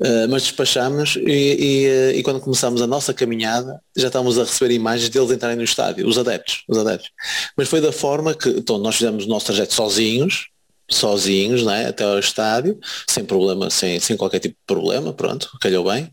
Uh, 0.00 0.28
mas 0.30 0.42
despachamos 0.42 1.16
e, 1.16 1.20
e, 1.30 2.18
e, 2.18 2.22
quando 2.22 2.40
começamos 2.40 2.80
a 2.80 2.86
nossa 2.86 3.12
caminhada 3.12 3.80
já 4.00 4.08
estávamos 4.08 4.38
a 4.38 4.44
receber 4.44 4.74
imagens 4.74 5.08
deles 5.08 5.30
entrarem 5.30 5.56
no 5.56 5.64
estádio, 5.64 6.06
os 6.06 6.18
adeptos, 6.18 6.64
os 6.68 6.78
adeptos. 6.78 7.10
Mas 7.56 7.68
foi 7.68 7.80
da 7.80 7.92
forma 7.92 8.34
que, 8.34 8.48
então 8.48 8.78
nós 8.78 8.96
fizemos 8.96 9.24
o 9.24 9.28
nosso 9.28 9.46
trajeto 9.46 9.74
sozinhos, 9.74 10.48
sozinhos, 10.90 11.64
né, 11.64 11.86
até 11.86 12.04
ao 12.04 12.18
estádio, 12.18 12.78
sem 13.06 13.24
problema, 13.24 13.68
sem, 13.68 14.00
sem 14.00 14.16
qualquer 14.16 14.38
tipo 14.38 14.54
de 14.54 14.66
problema, 14.66 15.12
pronto, 15.12 15.50
calhou 15.60 15.84
bem. 15.84 16.04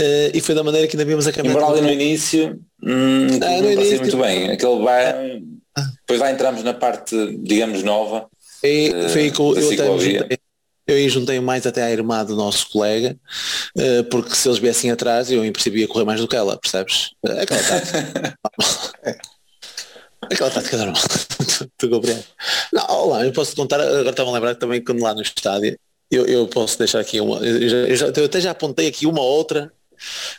Uh, 0.00 0.30
e 0.32 0.40
foi 0.40 0.54
da 0.54 0.62
maneira 0.62 0.86
que 0.86 0.96
ainda 0.96 1.04
vimos 1.04 1.26
a 1.26 1.32
caminhada. 1.32 1.60
Embora 1.60 1.78
ali 1.78 1.86
no 1.86 1.92
início, 1.92 2.60
hum, 2.82 3.26
ah, 3.42 3.60
no 3.60 3.72
início 3.72 3.98
muito 3.98 4.16
bem. 4.18 4.50
Aquele 4.50 4.82
vai, 4.82 5.42
ah. 5.76 5.90
depois 6.00 6.20
lá 6.20 6.30
entramos 6.30 6.62
na 6.62 6.72
parte, 6.72 7.16
digamos, 7.38 7.82
nova. 7.82 8.26
E, 8.62 8.90
uh, 8.90 9.08
foi 9.08 9.30
que 9.30 9.40
eu, 9.40 9.56
eu 9.56 9.72
até 9.72 9.98
juntei, 9.98 10.38
eu 10.92 10.98
aí 10.98 11.08
juntei 11.08 11.40
mais 11.40 11.66
até 11.66 11.82
à 11.82 11.90
irmã 11.90 12.24
do 12.24 12.36
nosso 12.36 12.68
colega, 12.70 13.16
uh, 13.76 14.04
porque 14.10 14.34
se 14.34 14.48
eles 14.48 14.58
viessem 14.58 14.90
atrás 14.90 15.30
eu 15.30 15.44
em 15.44 15.52
princípio 15.52 15.78
ia 15.78 15.88
correr 15.88 16.04
mais 16.04 16.20
do 16.20 16.28
que 16.28 16.36
ela, 16.36 16.56
percebes? 16.56 17.10
Aquela 17.24 17.62
tática. 17.62 18.38
Aquela 20.22 20.50
tática 20.50 20.76
normal. 20.76 21.02
tu 21.76 21.90
compreendes? 21.90 22.26
Não, 22.72 22.86
olá, 22.88 23.26
eu 23.26 23.32
posso 23.32 23.56
contar, 23.56 23.80
agora 23.80 24.10
estava 24.10 24.30
a 24.30 24.32
lembrar 24.32 24.54
também 24.54 24.82
quando 24.82 25.02
lá 25.02 25.14
no 25.14 25.22
estádio, 25.22 25.76
eu, 26.10 26.26
eu 26.26 26.46
posso 26.46 26.78
deixar 26.78 27.00
aqui 27.00 27.20
uma, 27.20 27.38
eu, 27.38 27.96
já, 27.96 28.06
eu 28.06 28.24
até 28.24 28.40
já 28.40 28.50
apontei 28.52 28.86
aqui 28.86 29.06
uma 29.06 29.22
outra 29.22 29.72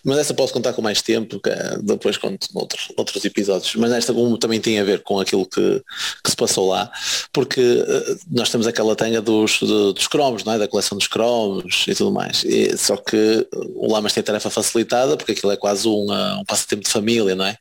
mas 0.03 0.17
essa 0.17 0.33
posso 0.33 0.53
contar 0.53 0.73
com 0.73 0.81
mais 0.81 1.01
tempo, 1.01 1.39
é, 1.47 1.77
depois 1.81 2.17
conto 2.17 2.47
noutros, 2.53 2.89
outros 2.97 3.23
episódios. 3.25 3.75
Mas 3.75 3.91
esta 3.91 4.13
também 4.39 4.59
tem 4.59 4.79
a 4.79 4.83
ver 4.83 5.01
com 5.03 5.19
aquilo 5.19 5.45
que, 5.45 5.81
que 6.23 6.29
se 6.29 6.35
passou 6.35 6.69
lá, 6.69 6.91
porque 7.31 7.61
uh, 7.61 8.19
nós 8.31 8.49
temos 8.49 8.67
aquela 8.67 8.95
tanga 8.95 9.21
dos, 9.21 9.59
dos 9.59 10.07
cromos, 10.07 10.43
não 10.43 10.53
é? 10.53 10.57
da 10.57 10.67
coleção 10.67 10.97
dos 10.97 11.07
cromos 11.07 11.85
e 11.87 11.95
tudo 11.95 12.11
mais. 12.11 12.43
E, 12.43 12.77
só 12.77 12.97
que 12.97 13.47
o 13.75 13.91
Lamas 13.91 14.13
tem 14.13 14.23
tarefa 14.23 14.49
facilitada, 14.49 15.17
porque 15.17 15.33
aquilo 15.33 15.51
é 15.51 15.57
quase 15.57 15.87
um, 15.87 16.11
uh, 16.11 16.39
um 16.39 16.45
passatempo 16.45 16.83
de 16.83 16.89
família, 16.89 17.35
não 17.35 17.45
é? 17.45 17.57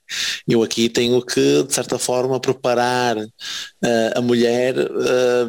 Eu 0.48 0.62
aqui 0.62 0.88
tenho 0.88 1.20
que, 1.24 1.62
de 1.62 1.74
certa 1.74 1.98
forma, 1.98 2.40
preparar 2.40 3.16
uh, 3.16 3.28
a 4.14 4.20
mulher 4.20 4.74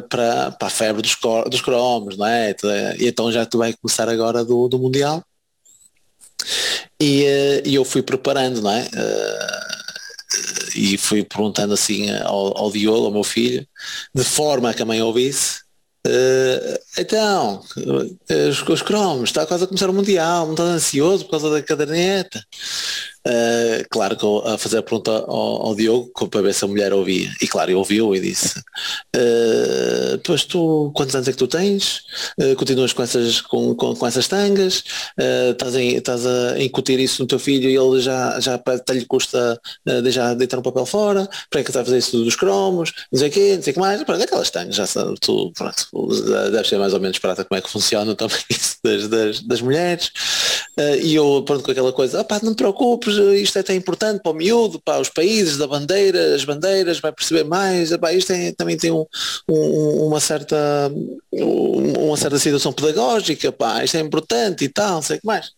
para, 0.08 0.52
para 0.52 0.68
a 0.68 0.70
febre 0.70 1.02
dos, 1.02 1.16
dos 1.50 1.60
cromos, 1.60 2.16
não 2.16 2.26
é? 2.26 2.54
E 2.98 3.08
então 3.08 3.30
já 3.30 3.44
tu 3.46 3.58
vai 3.58 3.72
começar 3.72 4.08
agora 4.08 4.44
do, 4.44 4.68
do 4.68 4.78
Mundial 4.78 5.22
e, 7.00 7.24
uh, 7.24 7.68
e 7.68 7.74
eu 7.74 7.84
fui 7.84 8.02
preparando, 8.02 8.60
não 8.60 8.70
é? 8.70 8.82
Uh, 8.82 9.74
e 10.74 10.98
fui 10.98 11.24
perguntando 11.24 11.74
assim 11.74 12.10
ao, 12.10 12.58
ao 12.58 12.70
ao 13.04 13.12
meu 13.12 13.22
filho, 13.22 13.66
de 14.14 14.24
forma 14.24 14.74
que 14.74 14.82
a 14.82 14.86
mãe 14.86 15.00
ouvisse, 15.00 15.60
uh, 16.06 16.78
então, 16.98 17.62
os, 18.50 18.62
os 18.68 18.82
cromos, 18.82 19.30
está 19.30 19.46
quase 19.46 19.64
a 19.64 19.66
começar 19.66 19.88
o 19.88 19.94
Mundial, 19.94 20.46
não 20.46 20.52
está 20.54 20.64
ansioso 20.64 21.24
por 21.24 21.32
causa 21.32 21.50
da 21.50 21.62
caderneta? 21.62 22.42
Uh, 23.26 23.82
claro 23.88 24.18
que 24.18 24.26
a 24.50 24.58
fazer 24.58 24.76
a 24.76 24.82
pergunta 24.82 25.10
ao, 25.10 25.68
ao, 25.68 25.74
Diogo 25.74 26.28
para 26.28 26.42
ver 26.42 26.52
se 26.52 26.62
a 26.62 26.68
mulher 26.68 26.92
ouvia. 26.92 27.30
E 27.40 27.48
claro, 27.48 27.70
ele 27.70 27.78
ouviu 27.78 28.14
e 28.14 28.20
disse, 28.20 28.58
uh, 28.58 30.18
pois 30.22 30.44
tu, 30.44 30.92
quantos 30.94 31.14
anos 31.14 31.26
é 31.28 31.32
que 31.32 31.38
tu 31.38 31.46
tens? 31.46 32.04
Uh, 32.38 32.54
continuas 32.54 32.92
com 32.92 33.02
essas, 33.02 33.40
com, 33.40 33.74
com, 33.74 33.96
com 33.96 34.06
essas 34.06 34.28
tangas? 34.28 34.84
Estás, 35.50 35.74
em, 35.74 35.96
estás 35.96 36.26
a 36.26 36.60
incutir 36.62 37.00
isso 37.00 37.22
no 37.22 37.26
teu 37.26 37.38
filho 37.38 37.70
e 37.70 37.76
ele 37.76 38.02
já, 38.02 38.38
já 38.40 38.56
até 38.56 38.92
lhe 38.92 39.06
custa 39.06 39.58
deixar 40.02 40.34
deitar 40.34 40.58
um 40.58 40.62
papel 40.62 40.84
fora? 40.84 41.26
Para 41.48 41.62
que 41.62 41.70
estás 41.70 41.82
a 41.82 41.84
fazer 41.86 41.98
isso 41.98 42.22
dos 42.22 42.36
cromos? 42.36 42.92
Não 43.10 43.18
sei 43.18 43.28
o 43.28 43.32
quê, 43.32 43.56
não 43.56 43.62
sei 43.62 43.70
o 43.70 43.74
que 43.74 43.80
mais. 43.80 44.02
Pronto, 44.02 44.22
aquelas 44.22 44.50
tangas, 44.50 44.74
já 44.74 44.86
sabe, 44.86 45.14
tu, 45.20 45.50
pronto, 45.52 45.88
deve 46.50 46.68
ser 46.68 46.78
mais 46.78 46.92
ou 46.92 47.00
menos 47.00 47.18
prata 47.18 47.44
como 47.44 47.58
é 47.58 47.62
que 47.62 47.70
funciona 47.70 48.14
também 48.14 48.38
isso 48.50 48.76
das, 48.84 49.08
das, 49.08 49.40
das 49.40 49.60
mulheres. 49.62 50.10
e 51.02 51.14
eu, 51.14 51.42
pronto, 51.46 51.64
com 51.64 51.70
aquela 51.70 51.92
coisa, 51.92 52.20
ah 52.20 52.24
pá, 52.24 52.38
não 52.42 52.52
te 52.54 52.58
preocupes, 52.58 53.13
isto 53.16 53.58
é 53.58 53.62
tão 53.62 53.74
importante 53.74 54.22
para 54.22 54.32
o 54.32 54.34
miúdo, 54.34 54.80
para 54.80 55.00
os 55.00 55.08
países, 55.08 55.56
da 55.56 55.66
bandeira, 55.66 56.34
as 56.34 56.44
bandeiras, 56.44 57.00
vai 57.00 57.12
perceber 57.12 57.44
mais, 57.44 57.92
epá, 57.92 58.12
isto 58.12 58.32
é, 58.32 58.52
também 58.52 58.76
tem 58.76 58.90
um, 58.90 59.04
um, 59.48 60.06
uma 60.06 60.20
certa 60.20 60.56
uma 61.32 62.16
certa 62.16 62.38
situação 62.38 62.72
pedagógica, 62.72 63.50
pá, 63.52 63.84
isto 63.84 63.96
é 63.96 64.00
importante 64.00 64.64
e 64.64 64.68
tal, 64.68 64.94
não 64.94 65.02
sei 65.02 65.16
o 65.16 65.20
que 65.20 65.26
mais. 65.26 65.50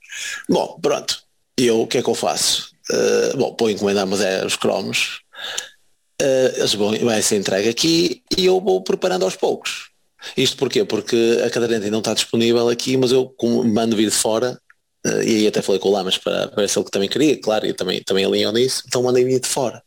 Bom, 0.48 0.78
pronto, 0.80 1.22
e 1.58 1.66
eu 1.66 1.82
o 1.82 1.86
que 1.86 1.98
é 1.98 2.02
que 2.02 2.08
eu 2.08 2.14
faço? 2.14 2.70
Uh, 2.90 3.36
bom, 3.36 3.56
vou 3.58 3.70
encomendar, 3.70 4.06
mas 4.06 4.20
é 4.20 4.44
os 4.44 4.56
cromos. 4.56 5.20
Uh, 6.22 6.56
eles 6.56 6.74
vão, 6.74 6.96
vai 7.00 7.20
ser 7.20 7.36
entregue 7.36 7.68
aqui 7.68 8.22
e 8.36 8.46
eu 8.46 8.60
vou 8.60 8.82
preparando 8.82 9.24
aos 9.24 9.36
poucos. 9.36 9.90
Isto 10.36 10.56
porquê? 10.56 10.84
Porque 10.84 11.42
a 11.44 11.50
caderneta 11.50 11.90
não 11.90 11.98
está 11.98 12.14
disponível 12.14 12.68
aqui, 12.68 12.96
mas 12.96 13.12
eu 13.12 13.34
mando 13.64 13.96
vir 13.96 14.10
de 14.10 14.16
fora, 14.16 14.58
e 15.24 15.36
aí 15.36 15.46
até 15.46 15.62
falei 15.62 15.80
com 15.80 15.88
o 15.88 15.92
Lamas 15.92 16.18
para, 16.18 16.48
para 16.48 16.62
ver 16.62 16.68
se 16.68 16.78
ele 16.78 16.88
também 16.90 17.08
queria, 17.08 17.40
claro, 17.40 17.66
e 17.66 17.72
também, 17.72 18.02
também 18.02 18.24
alinham 18.24 18.52
nisso, 18.52 18.82
então 18.86 19.02
mandei 19.02 19.24
vir 19.24 19.40
de 19.40 19.48
fora. 19.48 19.82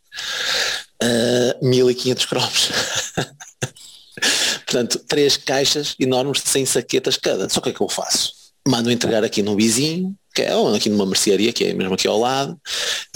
Uh, 1.01 1.65
1500 1.67 2.25
cromos. 2.25 2.69
Portanto, 4.65 4.99
três 5.07 5.37
caixas 5.37 5.95
enormes 5.99 6.43
de 6.43 6.49
100 6.49 6.65
saquetas 6.65 7.17
cada. 7.17 7.49
Só 7.49 7.61
que 7.61 7.69
é 7.69 7.73
que 7.73 7.81
eu 7.81 7.89
faço? 7.89 8.33
Mando 8.67 8.91
entregar 8.91 9.23
aqui 9.23 9.41
no 9.41 9.55
vizinho, 9.55 10.15
que 10.35 10.43
é 10.43 10.55
ou 10.55 10.75
aqui 10.75 10.89
numa 10.89 11.05
mercearia, 11.05 11.51
que 11.51 11.65
é 11.65 11.73
mesmo 11.73 11.93
aqui 11.93 12.07
ao 12.07 12.19
lado, 12.19 12.59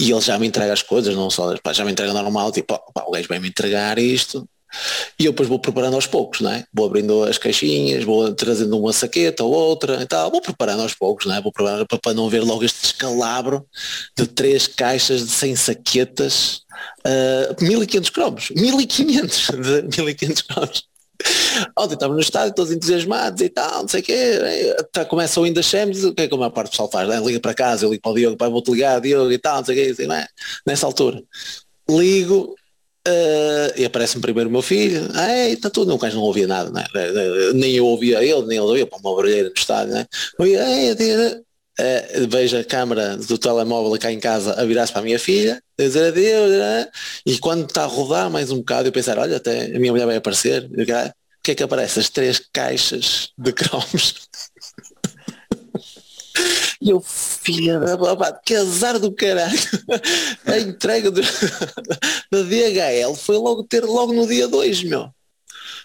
e 0.00 0.10
ele 0.10 0.20
já 0.20 0.38
me 0.38 0.46
entrega 0.46 0.72
as 0.72 0.82
coisas, 0.82 1.14
não 1.14 1.30
só, 1.30 1.54
já 1.72 1.84
me 1.84 1.92
entrega 1.92 2.12
normal, 2.12 2.50
tipo, 2.50 2.78
pá, 2.92 3.04
o 3.06 3.10
gajo 3.10 3.28
vai 3.28 3.38
me 3.38 3.48
entregar 3.48 3.98
isto, 3.98 4.48
e 5.18 5.24
eu 5.24 5.32
depois 5.32 5.48
vou 5.48 5.58
preparando 5.58 5.94
aos 5.94 6.06
poucos, 6.06 6.40
não 6.40 6.50
é? 6.50 6.64
Vou 6.72 6.86
abrindo 6.86 7.24
as 7.24 7.38
caixinhas, 7.38 8.04
vou 8.04 8.32
trazendo 8.34 8.78
uma 8.78 8.92
saqueta 8.92 9.44
ou 9.44 9.52
outra 9.52 10.02
e 10.02 10.06
tal, 10.06 10.30
vou 10.30 10.40
preparando 10.40 10.82
aos 10.82 10.94
poucos, 10.94 11.26
não 11.26 11.34
é? 11.34 11.40
Vou 11.40 11.52
preparando 11.52 11.86
para, 11.86 12.14
não 12.14 12.28
ver 12.28 12.40
logo 12.40 12.64
este 12.64 12.80
descalabro 12.82 13.66
de 14.16 14.26
três 14.26 14.66
caixas 14.66 15.24
de 15.24 15.30
100 15.30 15.56
saquetas, 15.56 16.62
uh, 17.06 17.64
1500 17.64 18.10
cromos, 18.10 18.50
1500 18.50 19.50
de 19.88 20.02
1500 20.02 20.42
cromos. 20.42 20.94
Ontem 21.78 21.94
estava 21.94 22.12
no 22.12 22.20
estádio, 22.20 22.54
todos 22.54 22.72
entusiasmados 22.72 23.40
e 23.40 23.48
tal, 23.48 23.82
não 23.82 23.88
sei 23.88 24.00
o 24.00 24.02
quê, 24.02 24.76
tá, 24.92 25.04
começa 25.04 25.40
o 25.40 25.62
Champions, 25.62 26.04
o 26.04 26.12
que 26.12 26.22
é 26.22 26.28
que 26.28 26.34
a 26.34 26.36
maior 26.36 26.50
parte 26.50 26.68
do 26.68 26.70
pessoal 26.70 26.90
faz? 26.90 27.08
Né? 27.08 27.20
Liga 27.20 27.40
para 27.40 27.54
casa, 27.54 27.84
eu 27.84 27.90
ligo 27.90 28.02
para 28.02 28.12
o 28.12 28.14
Diogo, 28.14 28.36
pai, 28.36 28.50
vou-te 28.50 28.70
ligar, 28.72 29.00
Diogo 29.00 29.30
e 29.30 29.38
tal, 29.38 29.58
não 29.58 29.64
sei 29.64 29.74
o 29.74 29.84
quê, 29.84 29.90
assim, 29.92 30.06
não 30.06 30.16
é? 30.16 30.26
Nessa 30.66 30.86
altura. 30.86 31.22
Ligo, 31.88 32.54
Uh, 33.06 33.68
e 33.76 33.84
aparece-me 33.84 34.22
primeiro 34.22 34.48
o 34.48 34.52
meu 34.52 34.62
filho, 34.62 35.06
ah, 35.12 35.48
está 35.48 35.68
tudo, 35.68 35.88
não, 35.88 35.96
o 35.96 35.98
gajo 35.98 36.16
não 36.16 36.22
ouvia 36.22 36.46
nada, 36.46 36.70
né? 36.70 36.84
nem 37.54 37.74
eu 37.74 37.84
ouvia 37.84 38.24
ele, 38.24 38.46
nem 38.46 38.56
ele 38.56 38.66
ouvia, 38.66 38.86
para 38.86 38.98
uma 38.98 39.14
barulheira 39.14 39.48
no 39.50 39.54
estádio, 39.54 39.92
né? 39.92 40.06
Uh, 40.40 42.28
vejo 42.28 42.56
a 42.56 42.62
câmara 42.64 43.16
do 43.16 43.36
telemóvel 43.36 43.98
cá 43.98 44.10
em 44.10 44.20
casa 44.20 44.54
a 44.54 44.64
virar-se 44.64 44.92
para 44.92 45.02
a 45.02 45.04
minha 45.04 45.18
filha, 45.18 45.60
a 45.78 45.82
dizer 45.82 46.06
adeus, 46.06 46.50
né? 46.52 46.88
e 47.26 47.36
quando 47.38 47.64
está 47.64 47.82
a 47.82 47.86
rodar 47.86 48.30
mais 48.30 48.52
um 48.52 48.58
bocado, 48.58 48.88
eu 48.88 48.92
pensar, 48.92 49.18
olha, 49.18 49.36
até 49.36 49.66
a 49.66 49.78
minha 49.80 49.92
mulher 49.92 50.06
vai 50.06 50.16
aparecer, 50.16 50.70
o 50.72 50.84
que 51.42 51.50
é 51.50 51.54
que 51.54 51.62
aparece? 51.62 51.98
As 51.98 52.08
três 52.08 52.40
caixas 52.52 53.30
de 53.36 53.52
cromos 53.52 54.28
e 56.80 56.90
eu, 56.90 57.00
filha 57.00 57.78
da 57.78 58.32
que 58.44 58.54
azar 58.54 58.98
do 58.98 59.12
caralho. 59.12 59.58
A 60.46 60.58
entrega 60.58 61.10
do, 61.10 61.20
da 61.22 62.42
DHL 62.42 63.14
foi 63.16 63.36
logo 63.36 63.64
ter 63.64 63.84
logo 63.84 64.12
no 64.12 64.26
dia 64.26 64.48
2, 64.48 64.84
meu. 64.84 65.10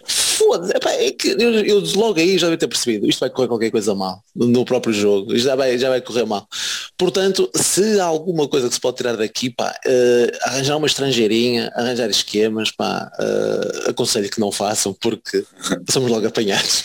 Foda-se, 0.04 0.72
é 0.72 1.12
que 1.12 1.28
eu, 1.28 1.52
eu 1.64 1.80
logo 1.94 2.18
aí 2.18 2.38
já 2.38 2.46
devia 2.46 2.58
ter 2.58 2.68
percebido, 2.68 3.06
isto 3.06 3.20
vai 3.20 3.28
correr 3.28 3.48
qualquer 3.48 3.70
coisa 3.70 3.94
mal 3.94 4.22
no 4.34 4.64
próprio 4.64 4.94
jogo, 4.94 5.34
isto 5.34 5.44
já 5.44 5.54
vai, 5.54 5.76
já 5.76 5.90
vai 5.90 6.00
correr 6.00 6.24
mal. 6.24 6.48
Portanto, 6.96 7.50
se 7.54 8.00
há 8.00 8.04
alguma 8.04 8.48
coisa 8.48 8.68
que 8.68 8.74
se 8.74 8.80
pode 8.80 8.96
tirar 8.96 9.16
daqui, 9.16 9.50
pá, 9.50 9.74
uh, 9.86 10.48
arranjar 10.48 10.76
uma 10.78 10.86
estrangeirinha, 10.86 11.70
arranjar 11.74 12.08
esquemas, 12.08 12.70
pá, 12.70 13.12
uh, 13.20 13.90
aconselho 13.90 14.30
que 14.30 14.40
não 14.40 14.50
façam 14.50 14.94
porque 14.94 15.44
somos 15.90 16.10
logo 16.10 16.26
apanhados. 16.26 16.84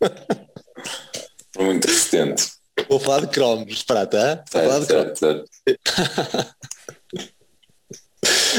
Muito 1.58 1.86
resistente. 1.86 2.52
Vou 2.88 3.00
falar 3.00 3.20
de 3.20 3.28
cromos 3.28 3.82
prata, 3.82 4.44
Vou 4.52 4.62
falar 4.62 4.80
de 4.80 4.86
cromos. 4.86 5.18
Certo. 5.18 5.50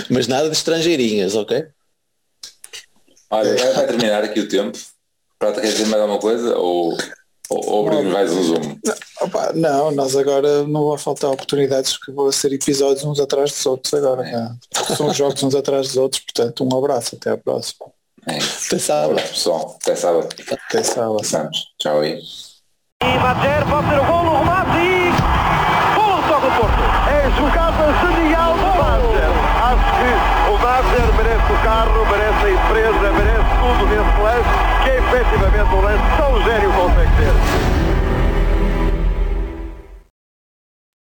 Mas 0.10 0.28
nada 0.28 0.50
de 0.50 0.56
estrangeirinhas, 0.56 1.36
ok? 1.36 1.68
Olha, 3.30 3.56
vai, 3.56 3.74
vai 3.74 3.88
terminar 3.88 4.24
aqui 4.24 4.40
o 4.40 4.48
tempo. 4.48 4.78
Prata, 5.38 5.62
quer 5.62 5.68
dizer 5.68 5.86
mais 5.88 6.02
alguma 6.02 6.20
coisa? 6.20 6.58
Ou, 6.58 6.98
ou, 7.50 7.70
ou 7.70 7.88
abrimos 7.88 8.14
mais 8.14 8.32
um 8.32 8.44
zoom? 8.44 8.80
Opa, 9.22 9.52
não, 9.54 9.92
nós 9.92 10.16
agora 10.16 10.64
não 10.64 10.86
vão 10.86 10.98
faltar 10.98 11.30
oportunidades 11.32 11.98
que 11.98 12.12
vão 12.12 12.32
ser 12.32 12.54
episódios 12.54 13.04
uns 13.04 13.20
atrás 13.20 13.52
dos 13.52 13.66
outros 13.66 13.94
agora. 13.94 14.24
né? 14.24 14.58
São 14.96 15.14
jogos 15.14 15.44
uns 15.44 15.56
atrás 15.56 15.88
dos 15.88 15.98
outros, 15.98 16.22
portanto 16.24 16.64
um 16.64 16.78
abraço, 16.78 17.16
até 17.16 17.32
à 17.32 17.38
próxima. 17.38 17.88
É. 18.28 18.38
Até 18.38 18.80
sábado. 18.80 19.12
Abraço, 19.12 19.34
pessoal. 19.34 19.78
Até 19.82 19.96
sábado. 19.96 20.30
Até 20.70 20.84
sábado. 20.84 21.18
Passamos. 21.18 21.74
Tchau 21.78 22.02
aí. 22.02 22.22
E 23.04 23.20
Madjer 23.20 23.64
pode 23.70 23.88
ser 23.90 24.00
o 24.00 24.04
golo, 24.06 24.32
o 24.32 24.40
remate 24.40 24.78
e... 24.80 25.14
Golo 25.96 26.24
só 26.28 26.40
do 26.40 26.50
Porto. 26.58 26.84
É 27.08 27.30
jogada 27.38 27.94
genial 28.02 28.54
do 28.54 28.66
Madjer. 28.66 29.30
Acho 29.62 29.90
que 29.98 30.50
o 30.50 30.58
Madjer 30.58 31.14
merece 31.16 31.54
o 31.54 31.58
carro, 31.64 32.06
merece 32.10 32.46
a 32.46 32.52
empresa, 32.52 33.12
merece 33.14 33.50
tudo 33.62 33.86
nesse 33.86 34.22
lance, 34.22 34.50
que 34.84 34.90
é 34.90 34.98
efetivamente 34.98 35.76
um 35.76 35.82
lance 35.82 36.04
tão 36.18 36.42
gênio 36.42 36.74
consegue 36.74 37.12
ter. 37.18 37.57